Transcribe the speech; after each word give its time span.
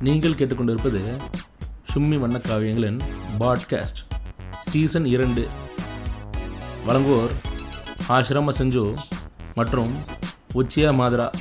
நீங்கள் 0.00 0.32
கேட்டுக்கொண்டிருப்பது 0.32 1.00
சும்மி 1.94 2.16
வண்ணக்காவியங்களின் 2.18 3.00
podcast 3.40 4.00
season 4.60 5.04
இரண்டு. 5.04 5.48
வழங்குவோர் 6.86 7.30
ஆசிரம 8.08 8.48
செஞ்சு 8.58 8.96
மற்றும் 9.54 9.94
உச்சியா 10.54 10.92
மாதரா. 10.92 11.32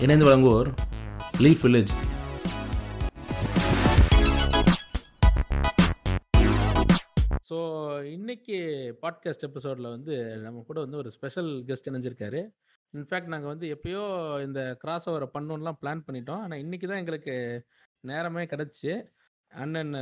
இணைந்து 0.00 0.24
வழங்குவோர் 0.24 0.74
லீஃப் 1.38 1.62
வில்லேஜ். 1.62 1.88
பாட்காஸ்ட் 9.06 9.46
எபிசோடில் 9.46 9.88
வந்து 9.88 10.14
நம்ம 10.36 10.62
கூட 10.66 10.80
வந்து 10.80 10.96
ஒரு 10.96 11.10
ஸ்பெஷல் 11.10 11.50
கெஸ்ட் 11.68 11.88
இணைஞ்சிருக்காரு. 11.90 12.40
இன்ஃபேக்ட் 12.94 13.32
நாங்கள் 13.32 13.52
வந்து 13.52 13.66
எப்பயோ 13.74 14.02
இந்த 14.44 14.76
கிராஸ் 14.78 15.08
ஓவரை 15.10 15.28
பண்ணணும்லாம் 15.34 15.78
பிளான் 15.82 16.02
பண்ணிட்டோம். 16.06 16.42
ஆனால் 16.42 16.58
இன்னைக்கு 16.58 16.86
தான் 16.88 16.96
எங்களுக்கு 16.96 17.34
நேரமே 18.00 18.42
கிடச்சி 18.44 18.90
அண்ணன் 19.52 19.94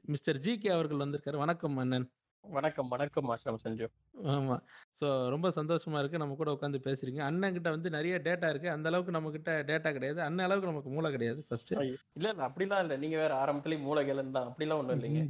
மிஸ்டர் 0.00 0.36
ஜி 0.36 0.58
கே 0.58 0.68
அவர்கள் 0.68 1.02
வந்திருக்காரு. 1.04 1.36
வணக்கம் 1.36 1.76
அண்ணன். 1.76 2.06
வணக்கம் 2.44 2.88
வணக்கம் 2.88 3.30
ஆசிரம் 3.34 3.62
சஞ்சு 3.62 3.86
ஆமாம் 4.32 4.62
ஸோ 5.00 5.06
ரொம்ப 5.28 5.48
சந்தோஷமா 5.48 5.98
இருக்கு. 5.98 6.18
நம்ம 6.18 6.34
கூட 6.34 6.50
உட்காந்து 6.52 6.80
பேசுறீங்க. 6.88 7.20
அண்ணன் 7.20 7.52
கிட்ட 7.52 7.70
வந்து 7.70 7.90
நிறைய 7.90 8.16
டேட்டா 8.18 8.48
இருக்கு. 8.48 8.68
அந்த 8.70 8.88
அளவுக்கு 8.88 9.10
நம்ம 9.10 9.30
கிட்ட 9.30 9.52
டேட்டா 9.70 9.92
கிடையாது. 9.92 10.20
அண்ணன் 10.20 10.46
அளவுக்கு 10.46 10.72
நமக்கு 10.72 10.90
மூளை 10.90 11.10
கிடையாது 11.10 11.42
ஃபர்ஸ்ட் 11.48 11.72
இல்ல 11.72 12.28
இல்ல 12.32 12.48
அப்படிலாம் 12.48 12.84
இல்ல. 12.86 12.96
நீங்க 12.96 13.16
வேற 13.16 13.34
ஆரம்பத்திலேயே 13.34 13.82
மூலகேலன் 13.88 14.36
தான். 14.38 14.48
அப்படிலாம் 14.50 14.82
ஒண்ணும் 14.82 14.98
இல்லைங்க. 14.98 15.24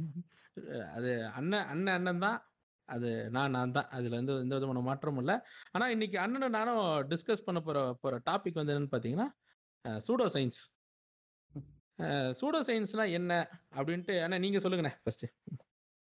அது 0.95 1.09
அண்ணன் 1.39 1.67
அண்ணன் 1.67 1.95
அண்ணன் 1.97 2.23
தான். 2.27 2.37
அது 2.89 3.09
நான் 3.35 3.53
நான் 3.57 3.75
தான். 3.77 3.89
அதுல 3.97 4.17
எந்த 4.21 4.33
எந்த 4.45 4.55
விதமான 4.57 4.83
மாற்றமும் 4.89 5.21
இல்லை. 5.23 5.35
ஆனா 5.75 5.85
இன்னைக்கு 5.95 6.17
அண்ணனும் 6.25 6.55
நானும் 6.57 6.81
டிஸ்கஸ் 7.11 7.45
பண்ண 7.47 7.59
போற 7.67 7.79
போற 8.03 8.15
டாபிக் 8.29 8.59
வந்து 8.61 8.73
என்னன்னு 8.73 8.93
பாத்தீங்கன்னா 8.95 9.29
சூடோ 10.07 10.27
சயின்ஸ் 10.35 10.61
சூடோ 12.39 12.59
சயின்ஸ்னா 12.67 13.05
என்ன 13.19 13.33
அப்படின்ட்டு 13.77 14.15
அண்ணா 14.23 14.37
நீங்க 14.45 14.59
சொல்லுங்கண்ணே 14.65 14.93
first 15.03 15.25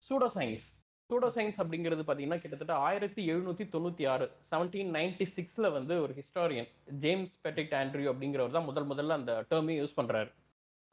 pseudo 0.07 0.27
science 0.35 0.67
pseudo 1.09 1.27
science 1.35 1.59
அப்படிங்கிறது 1.61 2.03
பார்த்தீங்கன்னா 2.07 2.41
கிட்டத்தட்ட 2.41 2.73
ஆயிரத்தி 2.87 3.21
எழுநூத்தி 3.31 3.65
தொண்ணூத்தி 3.75 4.03
ஆறு 4.13 4.25
செவன்டீன் 4.51 4.91
நைன்டி 4.97 5.25
சிக்ஸ்ல 5.37 5.67
வந்து 5.77 5.93
ஒரு 6.03 6.13
ஹிஸ்டாரியன் 6.19 6.69
ஜேம்ஸ் 7.05 7.33
பெட்டிக் 7.45 7.73
ஆண்ட்ரியூ 7.79 8.09
அப்படிங்கிறவர் 8.11 8.55
தான் 8.57 8.67
முதல் 8.69 8.89
முதல்ல 8.91 9.17
அந்த 9.19 9.33
டேர்மே 9.51 9.75
யூஸ் 9.79 9.97
பண்றாரு. 9.99 10.29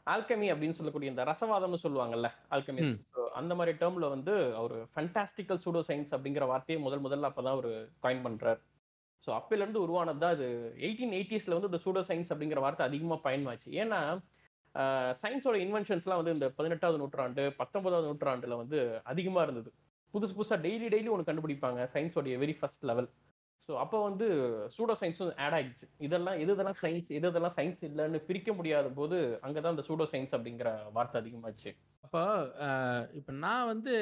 ஆல்கமி 0.06 0.46
அப்படின்னு 0.52 0.76
சொல்லக்கூடிய 0.78 1.12
இந்த 1.12 1.22
ரசவாதம்னு 1.30 1.82
சொல்லுவாங்கல்ல 1.84 2.28
ஆல்கமி 2.54 2.82
அந்த 3.40 3.52
மாதிரி 3.58 3.72
டேர்ம்ல 3.80 4.08
வந்து 4.14 4.34
அவர் 4.60 4.74
ஃபண்டாஸ்டிக்கல் 4.92 5.60
சூடோ 5.64 5.80
சயின்ஸ் 5.88 6.12
அப்படிங்கிற 6.16 6.46
வார்த்தையை 6.52 6.78
முதல் 6.86 7.04
முதல்ல 7.06 7.30
அப்பதான் 7.30 7.58
ஒரு 7.62 7.72
காயின் 8.04 8.24
பண்றாரு. 8.26 8.60
ஸோ 9.26 9.30
அப்பையில 9.38 9.64
இருந்து 9.64 9.82
உருவானது 9.84 10.20
தான் 10.24 10.34
அது 10.36 10.48
எயிட்டீன் 10.86 11.16
எயிட்டிஸ்ல 11.18 11.56
வந்து 11.56 11.70
இந்த 11.72 11.80
சூடோ 11.84 12.02
சயின்ஸ் 12.10 12.30
அப்படிங்கிற 12.32 12.60
வார்த்தை 12.64 12.84
அதிகமா 12.88 13.16
பயன்மாச்சு 13.26 13.70
ஏன்னா 13.82 14.00
சயின்ஸோட 15.22 15.56
இன்வென்ஷன்ஸ்லாம் 15.64 16.20
வந்து 16.20 16.36
இந்த 16.36 16.48
பதினெட்டாவது 16.56 17.00
நூற்றாண்டு 17.02 17.42
பத்தொன்பதாவது 17.60 18.08
நூற்றாண்டுல 18.10 18.56
வந்து 18.62 18.78
அதிகமா 19.12 19.42
இருந்தது. 19.46 19.70
புதுசு 20.14 20.34
புதுசா 20.38 20.56
டெய்லி 20.66 20.88
டெய்லி 20.94 21.10
ஒன்று 21.14 21.28
கண்டுபிடிப்பாங்க 21.28 21.80
சயின்ஸோடைய 21.94 22.34
வெரி 22.42 22.54
ஃபர்ஸ்ட் 22.58 22.84
லெவல் 22.90 23.08
ஸோ 23.68 23.72
அப்போ 23.82 23.98
வந்து 24.08 24.26
சூடோ 24.74 24.94
சயின்ஸும் 25.00 25.30
ஆட் 25.44 25.54
ஆகிடுச்சு 25.56 25.86
இதெல்லாம் 26.06 26.36
எது 26.42 26.52
இதெல்லாம் 26.56 26.78
சயின்ஸ் 26.82 27.08
எது 27.18 27.30
இதெல்லாம் 27.32 27.56
சயின்ஸ் 27.56 27.80
இல்லைன்னு 27.88 28.18
பிரிக்க 28.28 28.50
முடியாத 28.58 28.88
போது 28.98 29.16
அங்கே 29.46 29.60
தான் 29.62 29.74
இந்த 29.76 29.84
சூடோ 29.88 30.04
சயின்ஸ் 30.12 30.34
அப்படிங்கிற 30.36 30.70
வார்த்தை 30.96 31.16
அதிகமாச்சு. 31.22 31.70
அப்போ 32.04 32.22
இப்போ 33.18 33.32
நான் 33.44 33.68
வந்து 33.72 33.94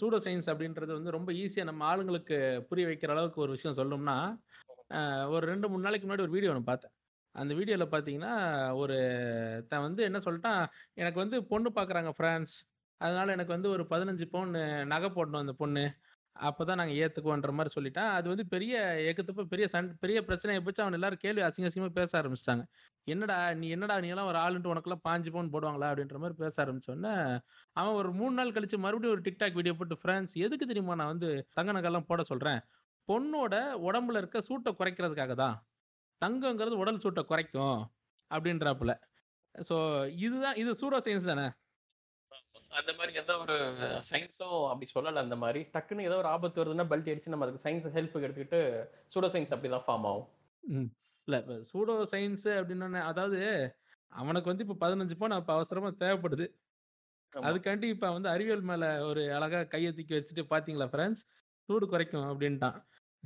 சூடோ 0.00 0.18
சயின்ஸ் 0.26 0.50
அப்படின்றது 0.52 0.92
வந்து 0.98 1.16
ரொம்ப 1.16 1.30
ஈஸியாக 1.42 1.68
நம்ம 1.70 1.84
ஆளுங்களுக்கு 1.92 2.36
புரிய 2.68 2.86
வைக்கிற 2.90 3.12
அளவுக்கு 3.16 3.42
ஒரு 3.44 3.54
விஷயம் 3.56 3.78
சொல்லணும்னா 3.80 4.18
ஒரு 5.34 5.44
ரெண்டு 5.52 5.66
மூணு 5.70 5.86
நாளைக்கு 5.86 6.06
முன்னாடி 6.06 6.26
ஒரு 6.26 6.36
வீடியோ 6.36 6.52
ஒன்று 6.52 6.70
பார்த்தேன். 6.70 6.94
அந்த 7.34 7.52
வீடியோவில் 7.58 7.92
பார்த்தீங்கன்னா 7.94 8.34
ஒரு 8.82 8.96
த 9.70 9.80
வந்து 9.86 10.02
என்ன 10.08 10.18
சொல்லிட்டான் 10.26 10.60
எனக்கு 11.02 11.18
வந்து 11.24 11.38
பொண்ணு 11.52 11.70
பார்க்குறாங்க 11.78 12.10
ஃப்ரான்ஸ் 12.18 12.54
அதனால 13.00 13.32
எனக்கு 13.36 13.56
வந்து 13.56 13.70
ஒரு 13.74 13.84
பதினஞ்சு 13.92 14.26
பவுன் 14.34 14.52
நகை 14.92 15.08
போடணும் 15.16 15.42
அந்த 15.44 15.54
பொண்ணு. 15.62 15.84
அப்பதான் 16.48 16.78
நாங்கள் 16.80 16.98
ஏற்றுக்குவோன்ற 17.02 17.50
மாதிரி 17.58 17.70
சொல்லிட்டேன். 17.74 18.10
அது 18.16 18.26
வந்து 18.32 18.44
பெரிய 18.54 18.74
ஏக்கத்தப்ப 19.08 19.44
பெரிய 19.52 19.66
சண் 19.74 19.88
பெரிய 20.04 20.18
பிரச்சனையை 20.28 20.60
போச்சு. 20.64 20.82
அவன் 20.84 20.96
எல்லாரும் 20.98 21.22
கேள்வி 21.24 21.42
அசிங்க 21.48 21.68
அசிங்கமாக 21.70 21.94
பேச 22.00 22.10
ஆரம்பிச்சிட்டாங்க. 22.20 22.64
என்னடா 23.06 23.36
நீ 23.60 23.66
என்னடா 23.68 23.96
நீ 24.04 24.08
எல்லாம் 24.14 24.30
ஒரு 24.32 24.38
ஆளுன்ட்டு 24.44 24.72
உனக்கெல்லாம் 24.72 25.04
பாஞ்சு 25.08 25.30
பவுன் 25.34 25.52
போடுவாங்களா? 25.54 25.90
அப்படின்ற 25.92 26.18
மாதிரி 26.24 26.38
பேச 26.42 26.54
ஆரம்பிச்சோன்னே 26.64 27.14
அவன் 27.76 27.98
ஒரு 28.00 28.10
மூணு 28.12 28.34
நாள் 28.40 28.54
கழிச்சு 28.56 28.78
மறுபடியும் 28.86 29.14
ஒரு 29.16 29.24
டிக்டாக் 29.28 29.58
வீடியோ 29.60 29.76
போட்டு 29.80 29.98
ஃப்ரெண்ட்ஸ் 30.02 30.36
எதுக்கு 30.46 30.70
தெரியுமா 30.72 30.96
நான் 31.02 31.12
வந்து 31.14 31.30
தங்க 31.52 31.72
நகைலாம் 31.78 32.08
போட 32.10 32.22
சொல்றேன்? 32.32 32.60
பொண்ணோட 33.08 33.54
உடம்புல 33.88 34.20
இருக்க 34.22 34.38
சூட்டை 34.40 34.72
குறைக்கிறதுக்காக 34.80 35.34
தான். 35.44 35.56
தங்கங்கிறது 36.22 36.76
உடல் 36.84 37.02
சூட்டை 37.04 37.24
குறைக்கும். 37.32 37.78
அப்படின்றாப்புல. 38.30 38.92
ஸோ 39.54 39.76
இதுதான் 40.26 40.58
இது 40.62 40.70
சூடோ 40.80 40.98
சயின்ஸ் 41.06 41.30
தானே? 41.32 41.46
அந்த 42.70 42.90
மாதிரி 42.92 43.18
எந்த 43.20 43.32
ஒரு 43.38 43.54
சயின்ஸும் 44.10 44.58
அப்படி 44.70 44.86
சொல்லல 44.94 45.22
அந்த 45.24 45.36
மாதிரி. 45.36 45.60
டக்குன்னு 45.74 46.06
ஏதோ 46.08 46.16
ஒரு 46.16 46.28
ஆபத்து 46.28 46.60
வருதுன்னா 46.62 46.86
பெல்ட் 46.92 47.10
அடிச்சு 47.12 47.32
நம்ம 47.32 47.46
அதுக்கு 47.46 47.64
சயின்ஸ் 47.66 47.96
ஹெல்ப்புக்கு 47.96 48.26
எடுத்துக்கிட்டு 48.28 48.60
சூடோ 49.14 49.28
சயின்ஸ் 49.34 49.54
அப்படிதான் 49.54 49.86
ஃபார்ம் 49.86 50.06
ஆகும். 50.10 50.26
இல்ல 51.28 51.38
இப்ப 51.42 51.56
சூடோ 51.70 51.96
சயின்ஸ் 52.12 52.46
அப்படின்னு 52.58 53.02
அதாவது 53.02 53.40
அவனுக்கு 54.12 54.50
வந்து 54.50 54.64
இப்ப 54.66 54.78
பதினஞ்சு 54.84 55.16
பவுன் 55.18 55.38
அப்ப 55.38 55.52
அவசரமா 55.52 55.90
தேவைப்படுது. 56.04 56.46
அதுக்காண்டி 57.32 57.86
இப்ப 57.94 58.10
வந்து 58.10 58.28
அறிவியல் 58.28 58.68
மேல 58.70 58.84
ஒரு 59.06 59.22
அழகா 59.34 59.62
கையை 59.62 59.90
தூக்கி 59.92 60.14
வச்சுட்டு 60.16 60.44
பாத்தீங்களா 60.52 60.86
ஃப்ரெண்ட்ஸ் 60.92 61.24
சூடு 61.68 61.86
குறைக்கும் 61.88 62.28
அப்படின்ட்டான். 62.30 62.78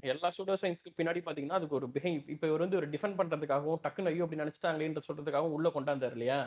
எல்லா 0.02 0.32
சூடோ 0.38 0.54
சயின்ஸ்க்கு 0.60 0.96
பின்னாடி 0.96 1.20
பாத்தீங்கன்னா 1.24 1.50
அதுக்கு 1.50 1.74
ஒரு 1.74 1.86
பிஹை 1.86 2.30
இப்ப 2.30 2.46
இவர் 2.46 2.60
வந்து 2.60 2.76
ஒரு 2.76 2.88
டிஃபெண்ட் 2.88 3.18
பண்றதுக்காகவும் 3.18 3.80
டக்குன்னு 3.82 4.06
ஐயோ 4.06 4.22
அப்படி 4.22 4.40
நினைச்சிட்டாங்களேன்னு 4.42 5.06
சொல்றதுக்காகவும் 5.08 5.56
உள்ள 5.56 5.68
கொண்டாந்தாரு 5.68 6.10
இல்லையா? 6.10 6.38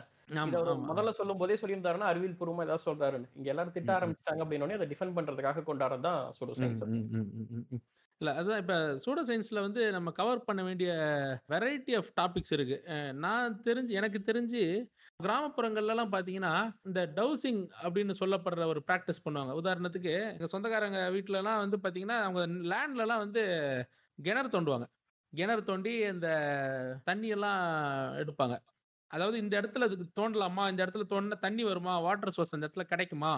முதல்ல 0.87 1.11
சொல்லும் 1.11 1.37
போதே 1.37 1.53
சொல்லியிருந்தாருன்னா 1.53 2.09
அறிவியல் 2.09 2.37
பூர்வமா 2.39 2.63
ஏதாவது 2.63 2.85
சொல்றாரு 2.85 3.23
இங்க 3.35 3.49
எல்லாரும் 3.49 3.71
திட்ட 3.71 3.99
ஆரம்பிச்சிட்டாங்க 3.99 4.43
அப்படின்னு 4.43 4.73
அதை 4.73 4.87
டிஃபெண்ட் 4.87 5.17
பண்றதுக்காக 5.17 5.65
கொண்டாடுறதுதான் 5.65 6.31
சூடோ 6.39 6.55
சயின்ஸ் 6.57 7.81
இல்ல 8.21 8.33
அதுதான் 8.33 8.59
இப்ப 8.59 8.75
சூடோ 9.05 9.21
சயின்ஸ்ல 9.27 9.59
வந்து 9.61 9.91
நம்ம 9.91 10.11
கவர் 10.11 10.43
பண்ண 10.43 10.63
வேண்டிய 10.63 10.91
வெரைட்டி 11.49 11.97
ஆஃப் 11.97 12.11
டாபிக்ஸ் 12.21 12.53
இருக்கு. 12.53 12.77
நான் 13.13 13.61
தெரிஞ்சு 13.65 13.89
எனக்கு 13.89 14.19
தெரிஞ்சு 14.25 14.61
கிராமப்புறங்கள்லாம் 15.25 16.13
பார்த்தீங்கன்னா 16.15 16.53
இந்த 16.83 17.01
டவுசிங் 17.15 17.61
அப்படின்னு 17.83 18.13
சொல்லப்படுற 18.19 18.65
ஒரு 18.65 18.81
ப்ராக்டிஸ் 18.87 19.23
பண்ணுவாங்க. 19.25 19.53
உதாரணத்துக்கு 19.61 20.13
எங்கள் 20.31 20.51
சொந்தக்காரங்க 20.53 20.99
வீட்டிலலாம் 21.15 21.61
வந்து 21.63 21.77
பார்த்தீங்கன்னா 21.83 22.17
அவங்க 22.27 22.41
லேண்ட்லலாம் 22.71 23.23
வந்து 23.25 23.43
கிணறு 24.19 24.47
தோண்டுவாங்க. 24.47 24.87
கிணறு 25.33 25.63
தோண்டி 25.63 25.93
இந்த 26.13 26.27
தண்ணியெல்லாம் 27.05 27.61
எடுப்பாங்க. 28.21 28.55
அதாவது 29.07 29.37
இந்த 29.39 29.61
இடத்துல 29.61 29.87
அதுக்கு 29.87 30.07
தோண்டலாமா? 30.19 30.63
இந்த 30.69 30.81
இடத்துல 30.85 31.05
தோண்டினா 31.09 31.39
தண்ணி 31.39 31.63
வருமா? 31.63 31.99
வாட்டர் 31.99 32.31
சோர்ஸ் 32.31 32.53
அந்த 32.55 32.67
இடத்துல 32.67 32.83
கிடைக்குமா? 32.83 33.33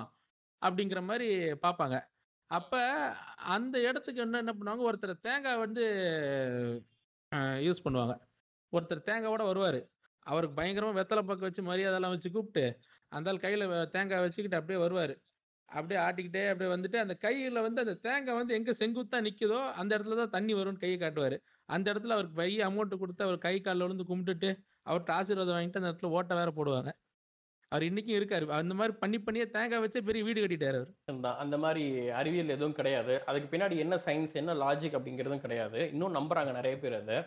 அப்படிங்கிற 0.61 0.99
மாதிரி 1.03 1.29
பார்ப்பாங்க 1.65 1.97
அப்போ 2.51 2.79
அந்த 3.55 3.75
இடத்துக்கு 3.79 4.21
என்ன 4.21 4.37
என்ன 4.37 4.53
பண்ணுவாங்க? 4.59 4.83
ஒருத்தர் 4.89 5.21
தேங்காய் 5.21 5.57
வந்து 5.57 5.83
யூஸ் 7.67 7.85
பண்ணுவாங்க. 7.85 8.13
ஒருத்தர் 8.73 9.07
தேங்காவோட 9.09 9.43
வருவார். 9.45 9.79
அவருக்கு 10.27 10.61
பயங்கரமா 10.61 10.97
வெத்தலை 10.99 11.23
பக்கம் 11.29 11.47
வச்சு 11.47 11.63
மரியாதைலாம் 11.63 12.13
வச்சு 12.15 12.31
கூப்பிட்டு 12.31 12.65
அந்த 13.11 13.33
கையில 13.45 13.63
தேங்காய் 13.95 14.23
வச்சுக்கிட்டு 14.25 14.59
அப்படியே 14.59 14.79
வருவாரு. 14.85 15.15
அப்படியே 15.69 15.99
ஆட்டிக்கிட்டே 16.05 16.43
அப்படியே 16.49 16.71
வந்துட்டு 16.75 16.97
அந்த 17.03 17.13
கையில 17.25 17.61
வந்து 17.67 17.83
அந்த 17.83 17.95
தேங்காய் 18.05 18.39
வந்து 18.39 18.55
எங்க 18.57 18.71
செங்குத்தா 18.79 19.19
நிக்குதோ 19.27 19.59
அந்த 19.81 19.91
இடத்துல 19.97 20.17
தான் 20.21 20.33
தண்ணி 20.35 20.53
வரும்னு 20.53 20.83
கையை 20.83 20.97
காட்டுவாரு. 20.99 21.37
அந்த 21.69 21.85
இடத்துல 21.93 22.15
அவருக்கு 22.17 22.39
பெரிய 22.41 22.59
அமௌண்ட் 22.69 23.01
கொடுத்து 23.03 23.25
அவர் 23.27 23.37
கை 23.45 23.55
காலில் 23.61 23.85
விழுந்து 23.85 24.09
கும்பிட்டுட்டு 24.09 24.49
அவர்கிட்ட 24.89 25.11
ஆசீர்வாதம் 25.19 25.55
வாங்கிட்டு 25.57 25.81
அந்த 25.81 25.91
இடத்துல 25.91 26.11
ஓட்ட 26.17 26.35
வேற 26.35 26.51
போடுவாங்க. 26.57 26.91
அவர் 27.71 27.85
இன்னைக்கும் 27.89 28.17
இருக்காரு. 28.17 28.45
அந்த 28.59 28.73
மாதிரி 28.79 28.93
பண்ணி 28.99 29.17
பண்ணியே 29.19 29.45
தேங்காய் 29.55 29.83
வச்சே 29.83 30.01
பெரிய 30.09 30.23
வீடு 30.27 30.43
கட்டிட்டாரு 30.43 30.77
அவர். 30.81 31.39
அந்த 31.43 31.57
மாதிரி 31.63 31.85
அறிவியல் 32.19 32.55
எதுவும் 32.57 32.77
கிடையாது. 32.79 33.15
அதுக்கு 33.25 33.49
பின்னாடி 33.53 33.77
என்ன 33.85 33.95
சயின்ஸ் 34.05 34.35
என்ன 34.41 34.53
லாஜிக் 34.63 34.97
அப்படிங்கிறதும் 34.99 35.43
கிடையாது. 35.47 35.81
இன்னும் 35.91 36.17
நம்புறாங்க 36.19 36.53
நிறைய 36.59 36.77
பேர் 36.83 36.97
அதை. 37.01 37.17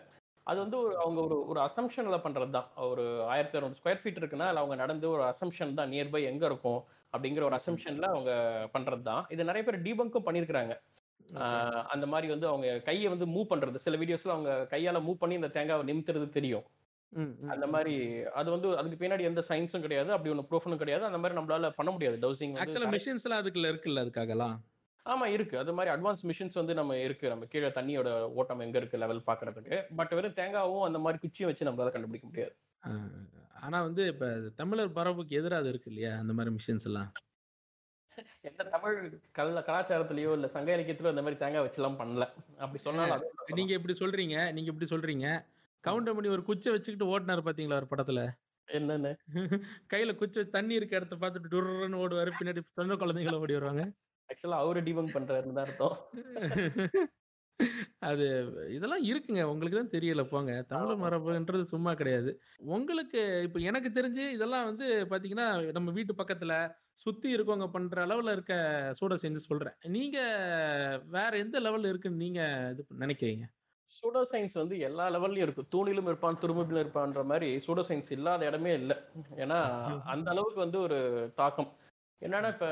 அது 0.48 0.58
வந்து 0.58 0.76
ஒரு 0.78 0.94
அவங்க 0.96 1.20
ஒரு 1.20 1.36
ஒரு 1.46 1.60
அசம்ஷன்ல 1.60 2.18
பண்றது 2.24 2.50
தான் 2.50 2.68
ஒரு 2.88 3.04
ஆயிரத்தி 3.24 3.56
இரநூறு 3.58 3.78
ஸ்கொயர் 3.80 4.00
ஃபீட் 4.02 4.20
இருக்குன்னா 4.20 4.46
அவங்க 4.54 4.76
நடந்து 4.76 5.06
ஒரு 5.10 5.22
அசம்ஷன் 5.22 5.74
தான் 5.74 5.92
நியர்பை 5.92 6.22
எங்க 6.24 6.44
இருக்கும் 6.46 6.80
அப்படிங்கிற 7.12 7.44
ஒரு 7.44 7.56
அசம்ஷன்ல 7.58 8.08
அவங்க 8.14 8.32
பண்றது 8.76 9.02
தான் 9.02 9.22
இது 9.30 9.50
நிறைய 9.50 9.64
பேர் 9.64 9.84
டீபங்க்கும் 9.86 10.26
பண்ணிருக்காங்க 10.28 10.74
அந்த 11.94 12.06
மாதிரி 12.06 12.28
வந்து 12.32 12.46
அவங்க 12.48 12.68
கையை 12.80 13.08
வந்து 13.08 13.26
மூவ் 13.32 13.50
பண்றது. 13.50 13.78
சில 13.86 13.96
வீடியோஸ்ல 13.96 14.34
அவங்க 14.36 14.52
கையால 14.70 15.00
மூவ் 15.06 15.22
பண்ணி 15.22 15.34
இந்த 15.34 15.50
தேங்காவை 15.56 15.84
நிமித்துறது 15.90 16.28
தெரியும். 16.36 16.64
அந்த 17.54 17.66
மாதிரி 17.66 17.94
அது 18.40 18.48
வந்து 18.50 18.68
அதுக்கு 18.78 19.00
பின்னாடி 19.02 19.28
எந்த 19.30 19.42
சயின்ஸும் 19.50 19.84
கிடையாது. 19.86 20.10
அப்படி 20.12 20.32
ஒன்று 20.34 20.48
ப்ரூஃபனும் 20.50 20.82
கிடையாது. 20.82 21.04
அந்த 21.04 21.20
மாதிரி 21.22 21.38
நம்மளால 21.38 21.70
பண்ண 21.78 21.90
முடியாது. 21.90 22.18
டவுசிங் 22.24 22.56
ஆக்சுவலா 22.62 22.92
மிஷின்ஸ் 22.96 23.26
எல்லாம் 23.28 23.42
அதுக்குள்ள 23.42 23.72
இருக்குல்ல 23.72 24.04
அதுக்காகலாம்? 24.06 24.56
ஆமா 25.08 25.26
இருக்கு. 25.28 25.54
அது 25.58 25.72
மாதிரி 25.72 25.90
அட்வான்ஸ் 25.94 26.22
மிஷின்ஸ் 26.30 26.58
வந்து 26.60 26.74
நம்ம 26.74 26.96
இருக்கு. 26.98 27.26
நம்ம 27.28 27.46
கீழே 27.46 27.68
தண்ணியோட 27.78 28.08
ஓட்டம் 28.40 28.64
எங்க 28.66 28.78
இருக்கு 28.78 29.02
லெவல் 29.02 29.26
பாக்குறதுக்கு 29.28 29.76
பட் 29.98 30.12
வெறும் 30.18 30.38
தேங்காவும் 30.40 30.86
அந்த 30.88 30.98
மாதிரி 30.98 31.20
குச்சியும் 31.22 31.50
வச்சு 31.50 31.68
நம்மளால 31.68 31.92
கண்டுபிடிக்க 31.94 32.26
முடியாது. 32.26 32.54
ஆனா 33.62 33.78
வந்து 33.82 34.02
இப்ப 34.06 34.26
தமிழர் 34.56 34.96
பரப்புக்கு 34.98 35.38
எதிராக 35.40 35.62
அது 35.62 35.70
இருக்கு 35.72 35.90
இல்லையா? 35.92 36.12
அந்த 36.22 36.32
மாதிரி 36.32 36.52
மிஷின்ஸ் 36.56 36.88
எல்லாம்? 36.90 37.10
எந்த 38.48 38.62
தமிழ் 38.72 38.96
கல 39.38 39.60
கலாச்சாரத்திலயோ 39.66 40.30
இல்ல 40.36 40.46
சங்க 40.54 40.70
இலக்கியத்திலயோ 40.76 41.12
அந்த 41.12 41.24
மாதிரி 41.24 41.40
தேங்காய் 41.42 41.64
வச்சு 41.64 41.80
எல்லாம் 41.80 41.98
பண்ணல. 42.00 42.24
அப்படி 42.58 42.80
சொன்னாலும் 42.84 43.24
நீங்க 43.58 43.72
இப்படி 43.78 43.94
சொல்றீங்க 44.00 44.36
நீங்க 44.52 44.70
இப்படி 44.72 44.88
சொல்றீங்க. 44.90 45.26
கவுண்டமணி 45.84 46.28
ஒரு 46.28 46.42
குச்சை 46.42 46.70
வச்சுக்கிட்டு 46.72 47.10
ஓட்டினார் 47.12 47.46
பாத்தீங்களா 47.46 47.80
ஒரு 47.80 47.90
படத்துல? 47.90 48.22
என்னன்னு? 48.68 49.10
கையில 49.92 50.14
குச்சி 50.16 50.40
தண்ணி 50.48 50.74
இருக்க 50.74 51.00
இடத்த 51.00 51.16
பார்த்துட்டு 51.16 51.52
டுர்ன்னு 51.54 52.02
ஓடுவாரு. 52.02 52.32
பின்னாடி 52.38 52.62
சின்ன 52.70 52.98
குழந்தைங்கள 53.02 53.42
ஓடி 53.44 53.56
வருவாங்க. 53.58 53.84
ஆக்சுவலா 54.30 54.58
அவரு 54.62 54.80
டிபங்க் 54.86 55.14
பண்றாருன்னு 55.14 55.56
தான் 55.58 55.66
அர்த்தம். 55.66 55.96
அது 58.06 58.26
இதெல்லாம் 58.76 59.04
இருக்குங்க. 59.08 59.42
உங்களுக்கு 59.52 59.78
தான் 59.78 59.94
தெரியல 59.94 60.22
போங்க. 60.28 60.52
தமிழ். 60.70 61.00
மரபுன்றது 61.02 61.64
சும்மா 61.72 61.92
கிடையாது. 62.00 62.32
உங்களுக்கு 62.68 63.20
இப்ப 63.46 63.60
எனக்கு 63.70 63.90
தெரிஞ்சு 63.98 64.24
இதெல்லாம் 64.36 64.68
வந்து 64.70 64.88
பாத்தீங்கன்னா 65.12 65.48
நம்ம 65.78 65.94
வீட்டு 65.98 66.14
பக்கத்துல 66.20 66.54
சுத்தி 66.98 67.28
இருக்கவங்க 67.36 67.68
பண்ற 67.70 68.06
அளவுல 68.06 68.34
இருக்க 68.36 68.54
சூட 69.00 69.16
செஞ்சு 69.24 69.42
சொல்றேன். 69.48 69.76
நீங்க 69.96 70.18
வேற 71.16 71.32
எந்த 71.44 71.58
லெவல்ல 71.60 71.92
இருக்குன்னு 71.92 72.24
நீங்க 72.26 72.42
இது 72.74 72.84
நினைக்கிறீங்க? 73.00 73.46
சூடோ 73.90 74.20
சயின்ஸ் 74.30 74.54
வந்து 74.54 74.76
எல்லா 74.80 75.04
லெவல்லையும் 75.10 75.46
இருக்கு 75.46 75.62
தூணிலும் 75.74 76.08
இருப்பான் 76.10 76.40
துரும்பிலும் 76.42 76.82
இருப்பான்ற 76.82 77.22
மாதிரி 77.24 77.48
சூடோ 77.64 77.82
சயின்ஸ் 77.88 78.10
இல்லாத 78.16 78.42
இடமே 78.44 78.72
இல்லை. 78.80 78.96
ஏன்னா 79.36 79.58
அந்த 80.12 80.28
அளவுக்கு 80.32 80.60
வந்து 80.60 80.78
ஒரு 80.86 80.98
தாக்கம். 81.34 81.70
என்னன்னா 82.22 82.48
இப்ப 82.54 82.66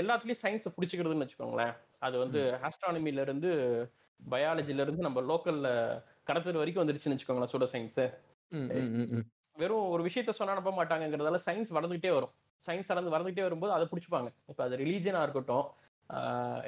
எல்லாத்துலயும் 0.00 0.42
சயின்ஸ் 0.42 0.74
பிடிச்சிக்கிறதுன்னு 0.76 1.24
வச்சுக்கோங்களேன். 1.24 1.72
அது 1.98 2.16
வந்து 2.18 2.40
ஆஸ்ட்ரானமில 2.66 3.24
இருந்து 3.26 3.50
பயாலஜில 4.20 4.84
இருந்து 4.84 5.06
நம்ம 5.06 5.20
லோக்கல்ல 5.30 5.68
கடத்தல் 6.28 6.60
வரைக்கும் 6.60 6.82
வந்துருச்சுன்னு 6.82 7.16
வச்சுக்கோங்களேன் 7.16 7.52
சூடோ 7.54 7.68
சயின்ஸ். 7.72 8.02
வெறும் 9.56 9.88
ஒரு 9.94 10.02
விஷயத்த 10.08 10.32
சொன்னா 10.38 10.54
நம்ப 10.58 10.72
மாட்டாங்கங்கிறதால 10.78 11.40
சயின்ஸ் 11.46 11.72
வளர்ந்துகிட்டே 11.76 12.12
வரும். 12.16 12.32
சயின்ஸ் 12.66 12.90
வளர்ந்து 12.92 13.12
வளர்ந்துகிட்டே 13.14 13.46
வரும்போது 13.48 13.72
அதை 13.76 13.86
பிடிச்சிப்பாங்க. 13.90 14.30
இப்ப 14.50 14.60
அது 14.66 14.76
ரிலீஜனா 14.82 15.22
இருக்கட்டும் 15.26 15.66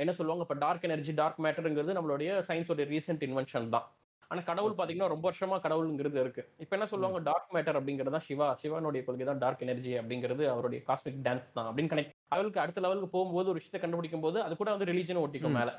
என்ன 0.02 0.12
சொல்லுவாங்க? 0.18 0.44
இப்ப 0.46 0.56
டார்க் 0.64 0.86
எனர்ஜி 0.88 1.12
டார்க் 1.12 1.40
மேட்டருங்கிறது 1.46 1.96
நம்மளுடைய 1.98 2.30
சயின்ஸோட 2.48 2.84
ரீசெண்ட் 2.92 3.24
இன்வென்ஷன் 3.28 3.68
தான். 3.74 3.86
ஆனா 4.30 4.40
கடவுள் 4.42 4.76
பாத்தீங்கன்னா 4.76 5.08
ரொம்ப 5.08 5.26
வருஷமா 5.28 5.56
கடவுளுங்கிறது 5.60 6.18
இருக்கு. 6.20 6.42
இப்ப 6.58 6.74
என்ன 6.76 6.86
சொல்லுவாங்க? 6.86 7.18
டார்க் 7.26 7.52
மேட்டர் 7.54 7.78
அப்படிங்கிறது 7.78 8.20
சிவா. 8.26 8.48
சிவனுடைய 8.62 9.02
கொள்கை 9.04 9.26
தான் 9.26 9.38
டார்க் 9.38 9.62
எனர்ஜி 9.62 9.92
அப்படிங்கிறது 9.98 10.44
அவருடைய 10.48 10.80
காஸ்மிக் 10.88 11.20
டான்ஸ் 11.26 11.52
தான் 11.52 11.68
அப்படின்னு 11.68 11.92
கனெக்ட் 11.92 12.14
அவளுக்கு 12.28 12.60
அடுத்த 12.60 12.80
லெவலுக்கு 12.80 13.08
போகும்போது 13.08 13.48
ஒரு 13.48 13.58
விஷயத்தை 13.58 13.80
கண்டுபிடிக்கும் 13.80 14.24
போது 14.24 14.38
அது 14.42 14.54
கூட 14.56 14.70
வந்து 14.70 14.88
ரிலீஜன் 14.90 15.22
ஒட்டிக்கும் 15.22 15.56
மேல. 15.56 15.70